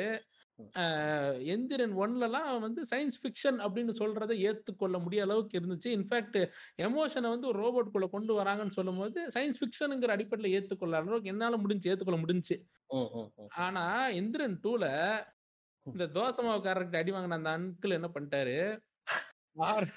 எந்திரன் 1.44 1.98
ஒன்லலாம் 1.98 2.60
வந்து 2.60 2.82
சயின்ஸ் 2.96 3.20
ஃபிக்ஷன் 3.24 3.58
அப்படின்னு 3.58 3.92
சொல்றதை 4.00 4.38
ஏத்துக்கொள்ள 4.38 5.02
முடிய 5.02 5.24
அளவுக்கு 5.24 5.60
இருந்துச்சு. 5.60 5.88
இன்ஃபேக்ட் 5.88 6.52
எமோஷனை 6.82 7.30
வந்து 7.30 7.48
ஒரு 7.48 7.62
ரோபோட் 7.64 7.92
குள்ள 7.92 8.08
கொண்டு 8.08 8.40
வராங்கன்னு 8.40 8.70
சொல்லும்போது 8.70 9.28
சயின்ஸ் 9.28 9.56
ஃபிக்ஷனுங்கிற 9.60 10.08
அடிப்படையில் 10.08 10.66
ஏத்துக்கொள்ள 10.66 10.92
அளவுக்கு 10.92 11.30
என்னால 11.30 11.58
முடிஞ்சு 11.58 11.96
ஏத்துக்கொள்ள 11.96 12.20
முடிஞ்சு. 12.20 12.64
ஆனா 13.50 14.10
எந்திரன் 14.10 14.58
டூல 14.64 15.26
இந்த 15.84 16.06
தோசை 16.06 16.46
மாவுக்காரர்கிட்ட 16.46 16.96
அடி 16.96 17.12
வாங்கின 17.12 17.44
அந்த 17.44 17.58
அங்கிள் 17.58 17.90
என்ன 17.90 18.10
பண்ணிட்டாரு? 18.14 18.80
ஆர்- 19.60 19.92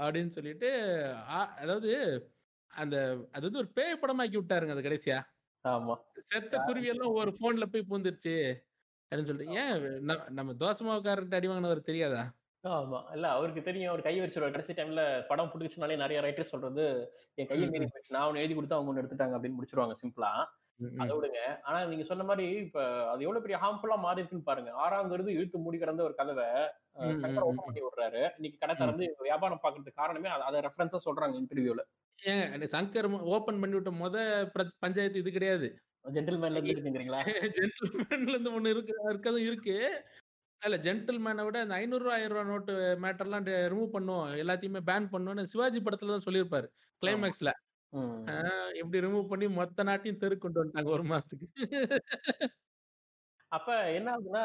அப்படின்னு 0.00 0.26
சொல்லிட்டு 0.26 1.04
அதாவது 1.32 2.22
அந்த 2.66 3.26
அது 3.32 3.50
வந்து 3.50 3.58
ஒரு 3.58 3.68
பேய் 3.68 3.98
படமாக்கி 4.02 4.36
விட்டாருங்க 4.36 4.70
அது 4.70 4.80
கடைசியா. 4.80 5.22
ஆமா. 5.66 5.94
செத்த 6.30 6.58
குருவி 6.66 6.88
எல்லாம் 6.92 7.16
ஒரு 7.20 7.30
போன்ல 7.40 7.64
போய் 7.66 7.88
பூந்துருச்சு 7.90 8.34
அப்படின்னு 9.12 9.28
சொல்லிட்டு 9.28 9.56
ஏன் 9.60 9.84
நம்ம 10.38 10.54
தோசை 10.60 10.84
மாவுக்காரர்கிட்ட 10.86 11.38
அடி 11.38 11.48
வாங்கினவர் 11.50 11.88
தெரியாதா? 11.88 12.22
ஆமா. 12.64 13.00
இல்ல 13.14 13.26
அவருக்கு 13.30 13.60
தெரியும். 13.62 13.90
அவர் 13.90 14.06
கை 14.06 14.14
வச்சிருவார் 14.20 14.54
கடைசி 14.54 14.74
டைம்ல 14.74 15.02
படம் 15.28 15.50
பிடிச்சுனாலே 15.52 15.96
நிறைய 15.96 16.20
ரைட்டர் 16.20 16.52
சொல்றது 16.52 16.84
என் 17.38 17.50
கையை 17.50 17.66
மீறி 17.66 17.86
போயிடுச்சு 17.86 18.14
நான் 18.16 18.26
அவனை 18.26 18.40
எழுதி 18.42 18.54
கொடுத்து 18.54 18.76
அவங்க 18.76 18.90
ஒண்ணு 18.92 19.02
எடுத்துட்டாங்க 19.02 19.36
அப்படின்னு 19.36 19.58
முடிச்சிருவாங்க 19.58 19.96
சிம்பிளா 20.02 20.30
அதை 21.00 21.12
விடுங்க. 21.16 21.38
ஆனா 21.66 21.76
நீங்க 21.90 22.04
சொன்ன 22.08 22.24
மாதிரி 22.30 22.46
இப்ப 22.64 22.80
அது 23.12 23.24
எவ்வளவு 23.26 23.44
பெரிய 23.44 23.58
ஹார்ம்ஃபுல்லா 23.62 23.96
மாறி 23.98 24.20
இருக்குன்னு 24.20 24.48
பாருங்க. 24.48 24.70
ஆறாங்கிறது 24.82 25.36
இழுத்து 25.36 25.58
மூடி 25.58 25.78
கிடந்த 25.78 26.02
ஒரு 26.02 26.14
கதவை 26.18 26.48
சங்கர் 27.22 27.46
ஓப்பன் 27.46 27.66
பண்ணி 27.68 27.82
விடுறாரு. 27.84 28.22
இன்னைக்கு 28.38 28.58
கடை 28.58 28.74
திறந்து 28.76 29.06
வியாபாரம் 29.28 29.62
பாக்குறதுக்கு 29.62 30.00
காரணமே 30.02 30.28
அதை 30.48 30.60
ரெஃபரன்ஸா 30.66 31.00
சொல்றாங்க 31.06 31.36
இன்டர்வியூல 31.42 31.84
ஏங்க 32.18 32.66
சங்கர் 32.72 33.06
ஓபன் 33.30 33.60
பண்ணி 33.62 33.76
விட்ட 33.76 33.90
முத 33.96 34.16
பஞ்சாயத்து 34.82 35.20
இது 35.22 35.30
கிடையாது. 35.32 35.68
ஜென்டில்மேன்ல 36.16 36.58
இருந்து 36.58 36.74
இருக்குங்கிறீங்களா? 36.74 37.20
ஜென்டில்மேன்ல 37.58 38.34
இருந்து 38.34 38.52
ஒண்ணு 38.56 38.72
இருக்கு 38.74 38.92
இருக்கதும் 39.06 39.46
இருக்கு. 39.46 39.76
இல்ல 40.62 40.76
ஜென்டில்மேனை 40.84 41.44
விட 41.46 41.58
இந்த 41.64 41.74
ஐநூறு 41.78 42.04
ரூபா 42.04 42.14
ஆயிரம் 42.16 42.34
ரூபா 42.34 42.44
நோட்டு 42.50 42.74
மேட்டர்லாம் 43.04 43.44
ரிமூவ் 43.72 43.94
பண்ணுவோம். 43.96 44.28
எல்லாத்தையுமே 44.42 44.82
பேன் 44.88 45.10
பண்ணுவோம்னு 45.12 45.52
சிவாஜி 45.52 45.80
படத்துல 45.80 46.14
தான் 46.14 46.26
சொல்லியிருப்பாரு 46.28 46.68
கிளைமேக்ஸ்ல 47.02 47.50
ம். 47.92 48.22
எப்படி 48.80 49.02
ரிமூவ் 49.04 49.30
பண்ணி 49.30 49.46
மொத்த 49.58 49.84
நாட்டையும் 49.88 50.22
தெரு 50.22 50.36
கொண்டு 50.38 50.60
வந்துட்டாங்க 50.60 50.90
ஒரு 50.96 51.04
மாசத்துக்கு. 51.10 51.46
அப்ப 53.56 53.68
என்ன 53.92 54.08
ஆகுதுன்னா 54.12 54.42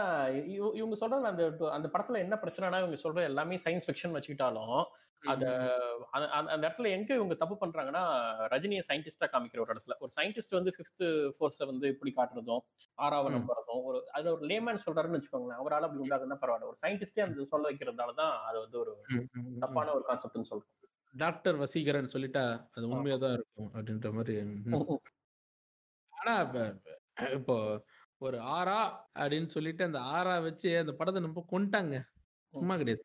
இவ- 0.53 0.73
இவங்க 0.75 0.95
சொல்ற 0.99 1.17
அந்த 1.29 1.43
அந்த 1.71 1.87
படத்துல 1.93 2.17
என்ன 2.17 2.35
பிரச்சனைனா 2.41 2.79
இவங்க 2.79 2.97
சொல்ற 3.01 3.21
எல்லாமே 3.25 3.55
சயின்ஸ் 3.63 3.87
ஃபிக்ஷன் 3.87 4.15
வச்சுக்கிட்டாலும் 4.15 4.75
அத 5.23 5.45
அந்த 6.11 6.27
அந்த- 6.51 6.59
இடத்துல 6.59 6.89
எங்க 6.91 7.09
இவங்க 7.15 7.35
தப்பு 7.35 7.55
பண்றாங்கன்னா 7.55 8.03
ரஜினியை 8.53 8.83
சயின்டிஸ்டா 8.87 9.27
காமிக்கிற 9.29 9.63
ஒரு 9.63 9.73
இடத்துல. 9.73 9.95
ஒரு 9.99 10.11
சயின்டிஸ்ட் 10.15 10.57
வந்து 10.57 10.73
ஃபிஃப்த் 10.75 11.03
ஃபோர்ஸை 11.35 11.65
வந்து 11.65 11.87
இப்படி 11.87 12.13
காட்டுறதும் 12.15 12.63
ஆறாவது. 12.97 13.35
நம்புறதும் 13.35 13.83
ஒரு 13.83 13.99
அது 14.11 14.33
ஒரு 14.33 14.45
லேமேன் 14.47 14.83
சொல்றாருன்னு 14.85 15.19
வச்சுக்கோங்களேன் 15.19 15.61
அவரால் 15.61 15.87
அப்படி 15.87 16.03
உண்டாகுதுன்னா 16.03 16.39
பரவாயில்ல. 16.41 16.69
ஒரு 16.71 16.81
சயின்டிஸ்டே 16.83 17.23
அந்த 17.23 17.45
சொல்ல 17.45 17.65
வைக்கிறதால 17.69 18.15
தான் 18.15 18.33
அது 18.43 18.59
வந்து 18.59 18.79
ஒரு. 18.79 18.93
தப்பான 19.59 19.93
ஒரு 19.93 20.05
கான்செப்ட்னு 20.07 20.49
சொல்றோம். 20.51 20.71
டாக்டர் 21.13 21.57
வசீகரன் 21.57 22.13
சொல்லிட்டா 22.13 22.45
அது 22.73 22.85
உண்மையா 22.91 23.17
தான் 23.17 23.33
இருக்கும் 23.33 23.71
அப்படின்ற 23.73 24.11
மாதிரி. 24.13 24.35
ஆனா 26.13 26.33
இப்போ 27.33 27.55
ஒரு 28.21 28.37
ஆறா 28.55 28.79
அப்படின்னு 29.19 29.45
சொல்லிட்டு 29.45 29.83
அந்த 29.83 29.99
ஆறா 30.15 30.43
வச்சு 30.43 30.71
அந்த 30.77 30.91
படத்தை 30.91 31.21
நம்ம 31.21 31.45
கொண்டாங்க 31.51 31.95
சும்மா 32.53 32.75
கிடையாது. 32.77 33.03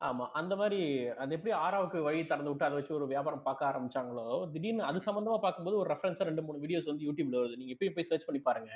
ஆமா. 0.00 0.24
அந்த 0.32 0.56
மாதிரி 0.56 0.80
அது 1.22 1.34
எப்படி 1.34 1.52
ஆறாவுக்கு 1.56 1.98
வழி 2.02 2.20
திறந்து 2.26 2.50
விட்டு 2.50 2.66
அதை 2.66 2.76
வச்சு 2.76 2.94
ஒரு 2.94 3.06
வியாபாரம் 3.06 3.42
பார்க்க 3.42 3.70
ஆரம்பிச்சாங்களோ 3.70 4.26
திடீர்னு 4.52 4.82
அது 4.82 4.98
சம்பந்தமா 4.98 5.38
பார்க்கும்போது 5.38 5.76
ஒரு 5.76 5.90
ரெஃபரன்ஸா 5.94 6.28
ரெண்டு 6.30 6.42
மூணு 6.42 6.62
வீடியோஸ் 6.64 6.90
வந்து 6.90 7.06
யூடியூப்ல 7.08 7.38
வருது. 7.40 7.56
நீங்க 7.56 7.72
எப்பயும் 7.74 7.96
போய் 7.96 8.08
சர்ச் 8.10 8.26
பண்ணி 8.26 8.40
பாருங்க. 8.40 8.70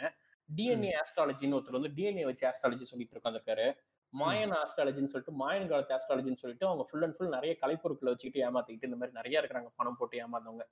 டிஎன்ஏ 0.49 0.93
ஆஸ்ட்ராலஜின்னு 1.03 1.57
ஒருத்தர் 1.59 1.79
வந்து 1.79 1.93
டிஎன்ஏ 1.97 2.25
வச்சு 2.25 2.45
ஆஸ்ட்ராலஜி 2.51 2.87
சொல்லிட்டு 2.93 3.19
உட்காந்துருக்காரு 3.21 3.67
மாயன் 4.13 4.55
ஆஸ்ட்ராலஜின்னு 4.63 5.13
சொல்லிட்டு 5.13 5.35
மாயன் 5.43 5.69
காலத்து 5.69 5.95
ஆஸ்ட்ராலஜின்னு 5.99 6.43
சொல்லிட்டு 6.43 6.67
அவங்க 6.67 6.85
ஃபுல் 6.89 7.03
அண்ட் 7.03 7.17
ஃபுல் 7.19 7.29
நிறைய 7.29 7.53
கலைப்பொருட்களை 7.61 8.11
வச்சுக்கிட்டு 8.15 8.43
ஏமாத்திக்கிட்டு 8.47 8.89
இந்த 8.91 8.97
மாதிரி 8.97 9.19
நிறைய 9.21 9.41
இருக்கிறாங்க. 9.43 9.71
பணம் 9.77 9.97
போட்டு 9.99 10.19
ஏமாந்தவங்க. 10.25 10.65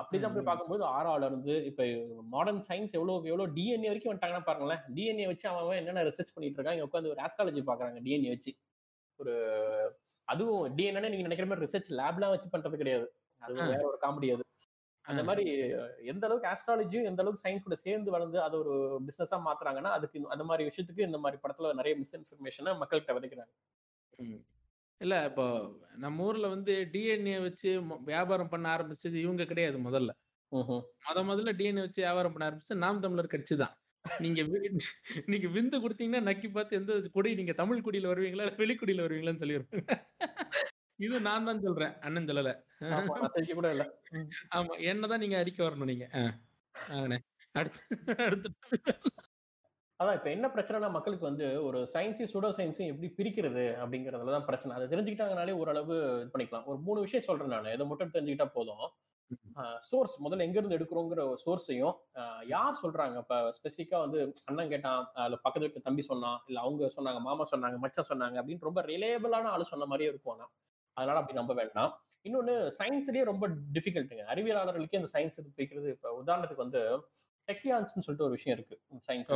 அப்படிதான் 0.00 0.34
போய். 0.34 0.44
பார்க்கும்போது 0.44 0.84
ஆறால 0.90 1.26
இருந்து 1.26 1.64
இப்ப 1.64 1.84
மாடர்ன் 2.28 2.62
சயின்ஸ் 2.68 2.92
எவ்வளவு 2.92 3.28
எவ்வளவு 3.28 3.54
டிஎன்ஏ 3.54 3.88
வரைக்கும் 3.88 4.12
வந்துட்டாங்கன்னா 4.12 4.44
பாருங்களேன் 4.44 4.82
டிஎன்ஏ 4.94 5.26
வச்சு 5.26 5.48
அவன் 5.52 5.76
என்னென்ன 5.76 6.02
ரிசர்ச் 6.02 6.34
பண்ணிட்டு 6.34 6.58
இருக்கான் 6.58 6.72
இங்க 6.72 6.88
உட்காந்து 6.88 7.12
ஒரு 7.14 7.22
ஆஸ்ட்ராலஜி 7.26 7.62
பாக்குறாங்க 7.66 8.00
டிஎன்ஏ 8.00 8.28
வச்சு 8.28 8.52
ஒரு 9.20 9.34
அதுவும் 10.28 10.76
டிஎன்ஏ 10.76 11.08
நீங்க 11.08 11.26
நினைக்கிற 11.28 11.48
மாதிரி 11.48 11.66
ரிசர்ச் 11.66 11.90
லேப்லாம் 11.98 12.30
வச்சு 12.30 12.48
பண்றது 12.52 12.76
கிடையாது 12.76 13.06
அது. 13.42 13.54
வேற 13.72 13.82
ஒரு 13.86 13.98
காமெடி 14.02 14.30
அது 14.34 14.44
அந்த. 15.04 15.22
மாதிரி 15.24 15.44
எந்த 16.06 16.24
அளவுக்கு 16.26 16.48
ஆஸ்ட்ராலஜியும் 16.48 17.04
எந்த 17.04 17.22
அளவுக்கு 17.22 17.44
சயின்ஸ் 17.44 17.62
கூட 17.62 17.74
சேர்ந்து 17.76 18.10
வளர்ந்து 18.10 18.38
அது 18.42 18.56
ஒரு 18.58 18.72
பிசினஸா 19.06 19.38
மாத்துறாங்கன்னா 19.46 19.90
அதுக்கு 19.90 20.26
அந்த 20.28 20.44
மாதிரி 20.44 20.68
விஷயத்துக்கு 20.68 21.06
இந்த 21.06 21.18
மாதிரி 21.18 21.40
படத்துல 21.42 21.72
நிறைய 21.74 21.94
மிஸ்இன்ஃபர்மேஷனை 21.96 22.72
மக்கள்கிட்ட 22.80 23.14
விதைக்கிறாங்க. 23.16 23.52
இல்ல 25.00 25.14
இப்போ 25.28 25.44
நம்ம 25.96 26.24
ஊர்ல 26.24 26.46
வந்து 26.48 26.72
டிஎன்ஏ 26.94 27.36
வச்சு 27.44 27.70
வியாபாரம் 28.08 28.50
பண்ண 28.50 28.66
ஆரம்பிச்சது 28.74 29.16
இவங்க 29.20 29.44
கிடையாது 29.44 29.78
முதல்ல. 29.86 30.10
முத 31.06 31.20
முதல்ல 31.28 31.52
டிஎன்ஏ 31.58 31.84
வச்சு 31.84 32.00
வியாபாரம் 32.02 32.34
பண்ண 32.34 32.48
ஆரம்பிச்சது 32.48 32.82
நாம் 32.84 33.02
தமிழர் 33.04 33.34
கட்சி 33.34 33.54
தான். 33.56 33.74
நீங்க 34.20 34.40
நீங்க 35.32 35.46
விந்து 35.56 35.76
கொடுத்தீங்கன்னா 35.82 36.22
நக்கி 36.28 36.48
பார்த்து 36.50 36.78
எந்த 36.80 36.92
குடி 37.16 37.30
நீங்க 37.34 37.54
தமிழ் 37.54 37.84
குடியில 37.86 38.10
வருவீங்களா? 38.12 38.46
இல்ல 38.46 38.60
வெளிக்குடியில 38.62 39.04
வருவீங்களான்னு 39.06 39.42
சொல்லிடுவாங்க 39.42 39.96
இது 40.98 41.18
நான் 41.26 41.46
தான் 41.48 41.62
சொல்றேன் 41.62 41.94
அண்ணன் 42.00 42.28
சொல்லல. 42.30 42.50
கூட 43.52 43.68
இல்ல. 43.74 43.84
ஆமா 44.56 44.74
என்னதான் 44.90 45.22
நீங்க 45.24 45.38
அடிக்க 45.42 45.60
வரணும் 45.66 45.90
நீங்க. 45.92 46.06
அடுத்து 47.54 47.84
அடுத்து. 48.26 48.50
அதான் 50.00 50.16
இப்ப 50.18 50.28
என்ன 50.30 50.46
பிரச்சனைனா 50.54 50.88
மக்களுக்கு 50.94 51.24
வந்து 51.28 51.46
ஒரு 51.62 51.78
சயின்ஸையும் 51.94 52.30
சுடோ 52.32 52.48
சயின்ஸையும் 52.58 52.90
எப்படி 52.92 53.08
பிரிக்கிறது 53.18 53.64
அப்படிங்கறதுல 53.82 54.34
தான் 54.36 54.46
பிரச்சனை. 54.46 54.72
அதை 54.76 54.84
தெரிஞ்சுக்கிட்டாங்கனாலே 54.92 55.54
ஓரளவு 55.62 55.94
இது 56.22 56.30
பண்ணிக்கலாம். 56.34 56.66
ஒரு 56.70 56.78
மூணு 56.86 56.98
விஷயம் 57.00 57.26
சொல்றேன் 57.26 57.52
நான். 57.54 57.68
இதை 57.76 57.86
மட்டும் 57.90 58.12
தெரிஞ்சுக்கிட்டா 58.14 58.48
போதும். 58.54 58.84
சோர்ஸ் 59.88 60.14
முதல்ல 60.24 60.46
எங்க 60.46 60.56
இருந்து 60.58 60.76
எடுக்கிறோங்கிற 60.78 61.24
சோர்ஸையும் 61.44 61.96
யார் 62.54 62.80
சொல்றாங்க? 62.82 63.16
இப்ப 63.24 63.36
ஸ்பெசிஃபிக்கா 63.58 63.98
வந்து 64.00 64.18
அண்ணன் 64.50 64.72
கேட்டான் 64.72 65.02
அதுல 65.18 65.38
பக்கத்து 65.44 65.66
வீட்டு 65.66 65.86
தம்பி 65.88 66.04
சொன்னான் 66.10 66.38
இல்ல 66.48 66.60
அவங்க 66.60 66.90
சொன்னாங்க 66.96 67.20
மாமா 67.28 67.46
சொன்னாங்க 67.52 67.78
மச்சான் 67.84 68.10
சொன்னாங்க 68.12 68.38
அப்படின்னு 68.42 68.68
ரொம்ப 68.70 68.82
ரிலேபிளான 68.90 69.50
ஆளு 69.54 69.70
சொன்ன 69.72 69.88
மாதிரியே 69.92 70.10
இருக்கும் 70.12 70.34
ஆனா. 70.34 70.46
அதனால 70.96 71.18
அப்படி 71.22 71.38
நம்ப 71.40 71.54
வேண்டாம். 71.54 71.92
இன்னொன்னு 72.24 72.54
சயின்ஸ்லயே 72.80 73.24
ரொம்ப 73.24 73.44
டிஃபிகல்ட்டுங்க 73.76 74.24
அறிவியலாளர்களுக்கே 74.34 75.00
இந்த 75.02 75.10
சயின்ஸ் 75.14 75.38
இது 75.42 75.50
பிரிக்கிறது 75.58 75.90
இப்ப 75.96 76.14
உதாரணத்துக்கு 76.22 76.66
வந்து 76.66 76.82
டெக்கியான்ஸ்னு 77.48 78.04
சொல்லிட்டு 78.06 78.28
ஒரு 78.28 78.36
விஷயம் 78.38 78.56
இருக்கு. 78.58 78.76
சயின்ஸ் 79.08 79.32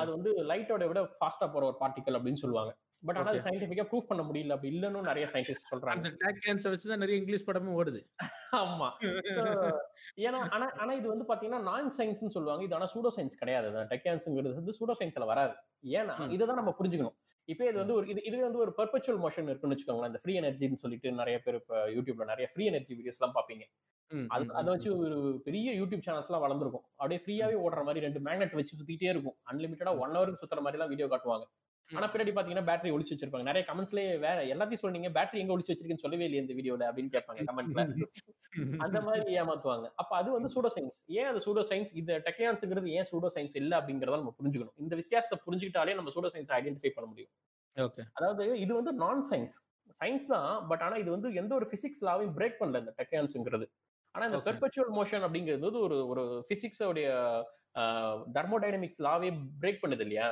அது 0.00 0.10
வந்து 0.10 0.30
லைட்டோட 0.50 0.84
விட 0.88 1.00
ஃபாஸ்டா 1.18 1.46
போற 1.52 1.64
ஒரு 1.66 1.76
பார்ட்டிகல் 1.80 2.16
அப்படின்னு 2.18 2.42
சொல்லுவாங்க. 2.42 2.72
பட் 3.02 3.18
ஆனா 3.18 3.30
அது. 3.30 3.38
சயின்டிபிக்கா 3.38 3.84
ப்ரூவ் 3.90 4.08
பண்ண 4.08 4.22
முடியல 4.22 4.50
அப்படி 4.50 4.70
இல்லன்னு 4.72 5.00
நிறைய 5.02 5.26
சயின்டிஸ்ட் 5.26 5.70
சொல்றாங்க. 5.70 5.96
அந்த 5.96 6.10
டேக் 6.22 6.40
கேன்சர் 6.46 6.70
வச்சு 6.70 6.88
தான் 6.88 6.98
நிறைய 6.98 7.16
இங்கிலீஷ் 7.18 7.46
படமும் 7.46 7.76
ஓடுது. 7.76 8.00
ஆமா. 8.62 8.88
ஏன்னா 10.26 10.40
ஆனா 10.50 10.66
ஆனா 10.76 10.92
இது 10.92 11.08
வந்து 11.08 11.26
பாத்தீங்கன்னா 11.28 11.62
நான் 11.62 11.90
சயின்ஸ்னு 11.98 12.34
சொல்லுவாங்க. 12.36 12.64
இது 12.64 12.74
ஆனா 12.74 12.88
சூடோ 12.94 13.12
சயின்ஸ் 13.16 13.40
கிடையாது 13.42 13.70
டெக்கியான்ஸ்ங்கிறது 13.92 14.54
வந்து 14.54 14.76
சூடோ 14.80 14.96
சயின்ஸ்ல 15.00 15.26
வராது. 15.26 15.54
ஏன்னா. 16.00 16.16
இதை 16.36 16.46
தான் 16.46 16.60
நம்ம 16.62 16.74
புரிஞ்சுக்கணும். 16.78 17.16
இப்போ 17.52 17.64
இது 17.68 17.78
வந்து 17.82 17.94
ஒரு 17.98 18.06
இது 18.12 18.20
இதுவே 18.28 18.42
வந்து 18.46 18.60
ஒரு 18.64 18.72
பெர்பச்சுவல் 18.78 19.20
மோஷன் 19.24 19.48
இருக்குன்னு 19.50 19.74
வச்சுக்கோங்களேன். 19.74 20.10
இந்த 20.12 20.20
ஃப்ரீ 20.22 20.34
எனர்ஜின்னு 20.40 20.82
சொல்லிட்டு 20.82 21.08
நிறைய 21.20 21.36
பேர் 21.44 21.56
இப்போ 21.60 21.76
யூடியூப்ல 21.96 22.26
நிறைய 22.32 22.46
ஃப்ரீ 22.52 22.64
எனர்ஜி 22.72 22.92
வீடியோஸ் 22.98 23.18
எல்லாம் 23.20 23.36
பாப்பீங்க 23.38 23.64
அது 24.34 24.44
அதை 24.60 24.68
வச்சு 24.74 24.90
ஒரு 25.02 25.16
பெரிய 25.46 25.68
யூடியூப் 25.80 26.04
சேனல்ஸ் 26.06 26.28
எல்லாம் 26.30 26.44
வளர்ந்துருக்கும். 26.44 26.84
அப்படியே 27.00 27.20
ஃப்ரீயாவே 27.24 27.56
ஓடுற 27.64 27.82
மாதிரி 27.88 28.04
ரெண்டு 28.06 28.20
மேக்னெட் 28.26 28.56
வச்சு 28.58 28.78
சுத்திட்டே 28.80 29.10
இருக்கும். 29.14 29.36
அன்லிமிட்டடா 29.50 29.92
ஒன் 30.04 30.14
ஹவருக்கு 30.16 30.42
சுத்துற 30.42 30.62
மாதிரி 30.66 30.78
எல்லாம் 30.78 30.92
வீடியோ 30.94 31.08
காட்டுவாங்க. 31.12 31.46
ஆனா 31.90 32.06
பின்னாடி 32.10 32.32
பாத்தீங்கன்னா 32.34 32.66
பேட்டரி 32.68 32.90
ஒளிச்சு 32.94 33.12
வச்சிருப்பாங்க. 33.14 33.46
நிறைய 33.48 33.62
கமெண்ட்ஸ்லயே 33.68 34.10
வேற 34.24 34.38
எல்லாத்தையும் 34.52 34.82
சொன்னீங்க 34.84 35.08
பேட்டரி 35.16 35.40
எங்க 35.42 35.54
ஒளிச்சு 35.54 35.72
வச்சிருக்கேன்னு 35.72 36.04
சொல்லவே 36.04 36.26
இல்லையே 36.26 36.42
இந்த 36.44 36.54
வீடியோல 36.58 36.88
அப்படின்னு 36.90 37.12
கேட்பாங்க 37.16 37.46
கமெண்ட்ல. 37.50 37.84
அந்த 38.84 38.98
மாதிரி 39.06 39.32
ஏமாத்துவாங்க. 39.40 39.86
அப்ப 40.02 40.12
அது 40.16 40.28
வந்து 40.36 40.50
சூடோ 40.54 40.70
சயின்ஸ் 40.76 40.98
ஏன் 41.16 41.28
அது 41.30 41.40
சூடோ 41.46 41.62
சயின்ஸ் 41.70 41.92
இந்த 42.00 42.12
டெக்னான்ஸுங்கிறது 42.26 42.94
ஏன் 42.98 43.08
சூடோ 43.10 43.30
சயின்ஸ் 43.36 43.56
இல்ல 43.62 43.72
அப்படிங்கறத 43.80 44.20
நம்ம 44.22 44.34
புரிஞ்சுக்கணும். 44.38 44.76
இந்த 44.84 44.94
வித்தியாசத்தை 45.00 45.38
புரிஞ்சுக்கிட்டாலே 45.46 45.94
நம்ம 45.98 46.12
சூடோ 46.16 46.30
சயின்ஸ் 46.34 46.52
ஐடென்டிஃபை 46.58 46.92
பண்ண 46.96 47.08
முடியும். 47.12 47.32
அதாவது 48.18 48.44
இது 48.64 48.72
வந்து 48.78 48.92
நான் 49.02 49.22
சயின்ஸ் 49.30 49.56
சயின்ஸ் 50.00 50.26
தான் 50.28 50.50
பட் 50.68 50.82
ஆனா 50.82 50.96
இது 50.96 51.10
வந்து 51.10 51.28
எந்த 51.40 51.52
ஒரு 51.54 51.66
பிசிக்ஸ் 51.72 52.04
லாவையும் 52.08 52.34
பிரேக் 52.36 52.60
பண்ணல 52.60 52.82
இந்த 52.84 52.92
டெக்னான்ஸுங்கிறது 53.00 53.66
ஆனா 54.14 54.24
இந்த. 54.28 54.38
பெர்பச்சுவல் 54.46 54.92
மோஷன் 54.96 55.24
அப்படிங்கிறது 55.26 55.80
ஒரு 55.86 55.96
ஒரு 56.12 56.22
பிசிக்ஸோடைய 56.50 57.08
டர்மோடைனமிக்ஸ் 58.36 59.02
லாவே 59.06 59.28
பிரேக் 59.60 59.82
பண்ணுது 59.82 60.04
இல்லையா? 60.06 60.28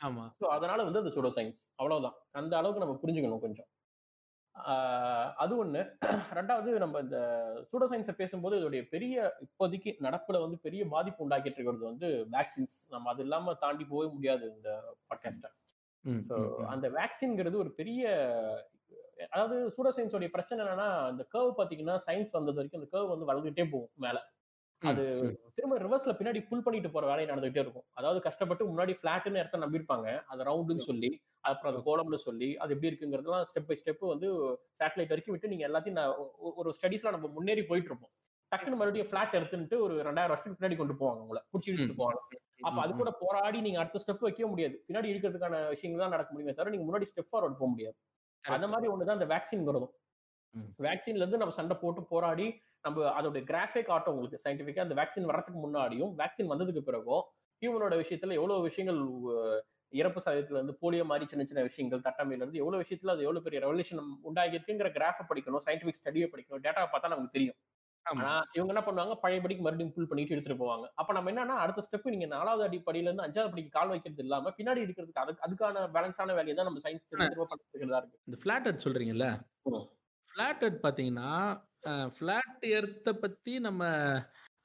ஆமா. 0.00 0.24
ஸோ 0.40 0.44
அதனால 0.54 0.82
வந்து 0.84 1.00
அது 1.00 1.14
சூடோ 1.14 1.30
சயின்ஸ் 1.36 1.60
அவ்வளவுதான். 1.78 2.16
அந்த 2.34 2.52
அளவுக்கு 2.58 2.82
நம்ம 2.82 2.96
புரிஞ்சுக்கணும் 3.02 3.44
கொஞ்சம். 3.44 3.68
அது 5.38 5.54
ஒண்ணு. 5.56 5.80
ரெண்டாவது 6.38 6.70
நம்ம 6.78 7.00
இந்த 7.00 7.18
சூடோ 7.70 7.86
சயின்ஸை 7.90 8.14
பேசும்போது 8.18 8.58
இதோடைய 8.58 8.82
பெரிய 8.88 9.14
இப்போதைக்கு 9.46 9.90
நடப்புல 10.00 10.40
வந்து 10.42 10.58
பெரிய 10.58 10.82
பாதிப்பு 10.92 11.24
உண்டாக்கிட்டு 11.24 11.58
இருக்கிறது 11.58 11.90
வந்து 11.90 12.08
வேக்சின்ஸ் 12.34 12.76
நம்ம 12.90 13.10
அது 13.10 13.22
இல்லாம 13.24 13.54
தாண்டி 13.62 13.86
போக 13.86 14.04
முடியாது 14.12 14.44
இந்த 14.52 14.70
பாட்காஸ்ட 15.10 15.48
ம், 16.04 16.22
ஸோ. 16.28 16.36
அந்த 16.72 16.86
வேக்சின்ங்கிறது 16.96 17.56
ஒரு 17.56 17.72
பெரிய 17.74 18.02
அதாவது 19.26 19.56
சூடோ 19.74 19.90
சயின்ஸோடைய 19.96 20.30
பிரச்சனை 20.30 20.60
என்னன்னா 20.64 20.88
இந்த 21.10 21.24
கர்வ் 21.34 21.58
பாத்தீங்கன்னா 21.58 21.96
சயின்ஸ் 22.06 22.36
வந்தது 22.36 22.58
வரைக்கும் 22.58 22.80
அந்த 22.80 22.90
கர்வ் 22.94 23.12
வந்து 23.12 23.28
வளர்ந்துட்டே 23.30 23.66
போகும் 23.70 23.92
மேல. 23.98 24.18
அது 24.82 25.02
திரும்ப 25.54 25.76
ரிவர்ஸ்ல 25.78 26.12
பின்னாடி 26.18 26.40
புல் 26.48 26.62
பண்ணிட்டு 26.62 26.90
போற 26.90 27.04
வேலை 27.06 27.24
நடந்துகிட்டே 27.26 27.62
இருக்கும். 27.62 27.86
அதாவது 27.92 28.18
கஷ்டப்பட்டு 28.20 28.64
முன்னாடி 28.64 28.92
ஃபிளாட்னு 28.98 29.40
இடத்த 29.40 29.58
நம்பியிருப்பாங்க. 29.58 30.08
அது 30.26 30.44
ரவுண்டுன்னு 30.44 30.86
சொல்லி 30.88 31.10
அப்புறம் 31.44 31.70
அது 31.72 31.80
கோலம்னு 31.84 32.20
சொல்லி 32.24 32.48
அது 32.56 32.72
எப்படி 32.74 32.90
இருக்குங்கிறதுலாம் 32.90 33.46
ஸ்டெப் 33.50 33.68
பை 33.68 33.76
ஸ்டெப் 33.80 34.04
வந்து 34.06 34.28
சேட்டலைட் 34.80 35.12
வரைக்கும் 35.14 35.34
விட்டு 35.34 35.52
நீங்க 35.52 35.64
எல்லாத்தையும் 35.68 36.00
ஒரு 36.56 36.70
ஸ்டடிஸ்ல 36.78 37.10
நம்ம 37.10 37.28
முன்னேறி 37.28 37.62
போயிட்டு 37.62 37.90
இருப்போம் 37.90 38.12
டக்குன்னு 38.52 38.78
மறுபடியும் 38.80 39.08
ஃபிளாட் 39.10 39.36
எடுத்துட்டு 39.38 39.76
ஒரு 39.82 39.94
ரெண்டாயிரம் 40.08 40.32
வருஷத்துக்கு 40.32 40.58
பின்னாடி 40.58 40.76
கொண்டு 40.76 40.94
போவாங்க 41.00 41.20
உங்களை. 41.24 41.40
பிடிச்சி 41.52 41.70
இழுத்துட்டு 41.70 42.00
போவாங்க. 42.00 42.20
அப்ப 42.62 42.78
அது 42.82 42.92
கூட 42.94 43.10
போராடி 43.22 43.58
நீங்க 43.60 43.78
அடுத்த 43.78 44.00
ஸ்டெப் 44.04 44.24
வைக்க 44.26 44.46
முடியாது. 44.46 44.76
பின்னாடி 44.86 45.08
இருக்கிறதுக்கான 45.12 45.56
விஷயங்கள் 45.68 46.04
தான் 46.04 46.14
நடக்க 46.16 46.30
முடியுமே 46.32 46.52
தவிர 46.52 46.72
நீங்க 46.74 46.86
முன்னாடி 46.88 47.08
ஸ்டெப் 47.12 47.30
ஃபார்வர்ட் 47.32 47.58
போக 47.58 47.70
முடியாது. 47.70 47.96
அந்த 48.44 48.66
மாதிரி 48.68 48.88
ஒண்ணுதான் 48.92 49.18
அந்த 49.18 49.28
வேக்சின்ங்கிறதும் 49.32 49.92
ம். 50.54 50.70
வேக்சின்ல 50.78 51.22
இருந்து 51.22 51.40
நம்ம 51.42 51.56
சண்டை 51.58 51.76
போட்டு 51.76 52.02
போராடி 52.10 52.46
நம்ம 52.84 53.04
அதோட 53.18 53.40
கிராஃபே 53.50 53.82
காட்டும் 53.82 54.14
உங்களுக்கு 54.14 54.42
சயின்டிபிக்கா 54.44 54.86
அந்த 54.86 54.94
வேக்சின் 54.94 55.30
வர்றதுக்கு 55.30 55.60
முன்னாடியும் 55.64 56.12
வேக்சின் 56.20 56.50
வந்ததுக்கு 56.52 56.82
பிறகும் 56.82 57.22
ஹியூமனோட 57.62 57.94
விஷயத்துல 58.02 58.36
எவ்வளவு 58.40 58.66
விஷயங்கள் 58.68 59.00
இறப்பு 59.92 60.20
சதவீதத்துல 60.20 60.58
இருந்து 60.58 60.80
போலியோ 60.82 61.04
மாதிரி 61.04 61.24
சின்ன 61.30 61.44
சின்ன 61.44 61.62
விஷயங்கள் 61.62 62.04
தட்டமையில 62.06 62.42
இருந்து 62.42 62.60
எவ்வளவு 62.62 62.82
விஷயத்துல 62.82 63.12
அது 63.14 63.24
எவ்வளவு 63.26 63.44
பெரிய 63.46 63.58
ரெவல்யூஷன் 63.64 64.00
உண்டாகி 64.22 64.56
இருக்குங்கிற 64.56 64.88
கிராஃபை 64.96 65.24
படிக்கணும் 65.30 65.64
சயின்டிபிக் 65.66 66.00
ஸ்டடியை 66.00 66.28
படிக்கணும் 66.32 66.64
டேட்டா 66.66 66.82
பார்த்தா 66.92 67.12
நமக்கு 67.12 67.36
தெரியும். 67.36 67.58
ஆனா 68.06 68.30
இவங்க 68.52 68.70
என்ன 68.72 68.82
பண்ணுவாங்க? 68.86 69.14
பழையபடிக்கு 69.22 69.62
மறுபடியும் 69.64 69.92
புல் 69.94 70.08
பண்ணிட்டு 70.08 70.34
எடுத்துட்டு 70.34 70.58
போவாங்க. 70.62 70.86
அப்ப 70.94 71.10
நம்ம 71.12 71.30
என்னன்னா 71.32 71.54
அடுத்த 71.64 71.84
ஸ்டெப் 71.86 72.10
நீங்க 72.14 72.26
நாலாவது 72.34 72.64
அடிப்படையில 72.66 73.08
இருந்து 73.08 73.26
அஞ்சாவது 73.26 73.52
படிக்கு 73.52 73.70
கால் 73.76 73.92
வைக்கிறது 73.92 74.24
இல்லாம 74.24 74.52
பின்னாடி 74.58 74.82
இருக்கிறதுக்கு 74.86 75.22
அதுக்கு 75.22 75.44
அதுக்கான 75.46 75.84
பேலன்ஸான 75.94 76.34
வேலையை 76.38 76.56
தான் 76.56 76.68
நம்ம 76.70 76.82
சயின்ஸ் 76.86 77.06
திரும்ப 77.12 77.46
பண்ணிட்டு 77.50 77.72
இருக்கிறதா 77.72 78.00
இருக்கு. 78.02 78.18
இந்த 78.28 78.38
ஃபிளாட் 78.42 78.84
சொல்றீங்கல்ல. 78.86 79.28
ஃபிளாட் 80.30 80.66
பாத்தீங்கன்னா 80.84 81.30
ஃபிளாட் 81.84 82.64
எர்த்தை 82.70 83.12
பத்தி 83.14 83.58
நம்ம 83.58 83.82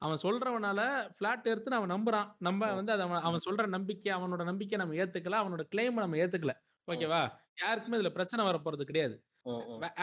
அவன் 0.02 0.20
சொல்றவனால 0.22 0.80
ஃபிளாட் 1.16 1.46
எர்த்னு 1.52 1.78
அவன் 1.78 1.92
நம்புறான். 1.92 2.28
நம்ம. 2.38 2.72
வந்து 2.74 2.92
அதை 2.92 3.04
அவன் 3.06 3.22
அவன் 3.22 3.44
சொல்ற 3.46 3.66
நம்பிக்கை 3.68 4.14
அவனோட 4.14 4.44
நம்பிக்கை 4.44 4.78
நம்ம 4.78 4.94
ஏத்துக்கல 4.94 5.40
அவனோட 5.42 5.62
கிளைம் 5.74 6.00
நம்ம 6.04 6.16
ஏத்துக்கல. 6.16 6.52
ஓகேவா? 6.88 7.22
யாருக்குமே 7.56 7.96
இதுல 7.96 8.10
பிரச்சனை 8.10 8.44
வர 8.44 8.58
போறது 8.58 8.84
கிடையாது. 8.84 9.16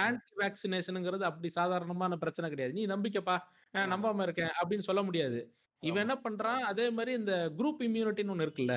ஆன்டி 0.03 0.31
வேக்சினேஷனுங்கிறது 0.37 1.21
அப்படி 1.21 1.49
சாதாரணமான 1.49 2.17
பிரச்சனை 2.17 2.49
கிடையாது. 2.49 2.73
நீ 2.73 2.85
நம்பிக்கைப்பா. 2.85 3.37
நம்பாம 3.93 4.21
இருக்கேன் 4.21 4.53
அப்படின்னு 4.59 4.87
சொல்ல 4.89 5.01
முடியாது. 5.03 5.39
இவன். 5.83 6.01
என்ன 6.01 6.15
பண்றான்? 6.23 6.61
அதே 6.69 6.89
மாதிரி 6.89 7.11
இந்த 7.13 7.33
குரூப் 7.57 7.81
இம்யூனிட்டின்னு 7.81 8.33
ஒண்ணு 8.35 8.47
இருக்குல்ல. 8.47 8.75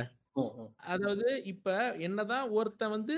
அதாவது 0.87 1.43
இப்ப 1.45 1.69
என்னதான் 1.99 2.49
ஒருத்தன் 2.51 2.91
வந்து 2.91 3.17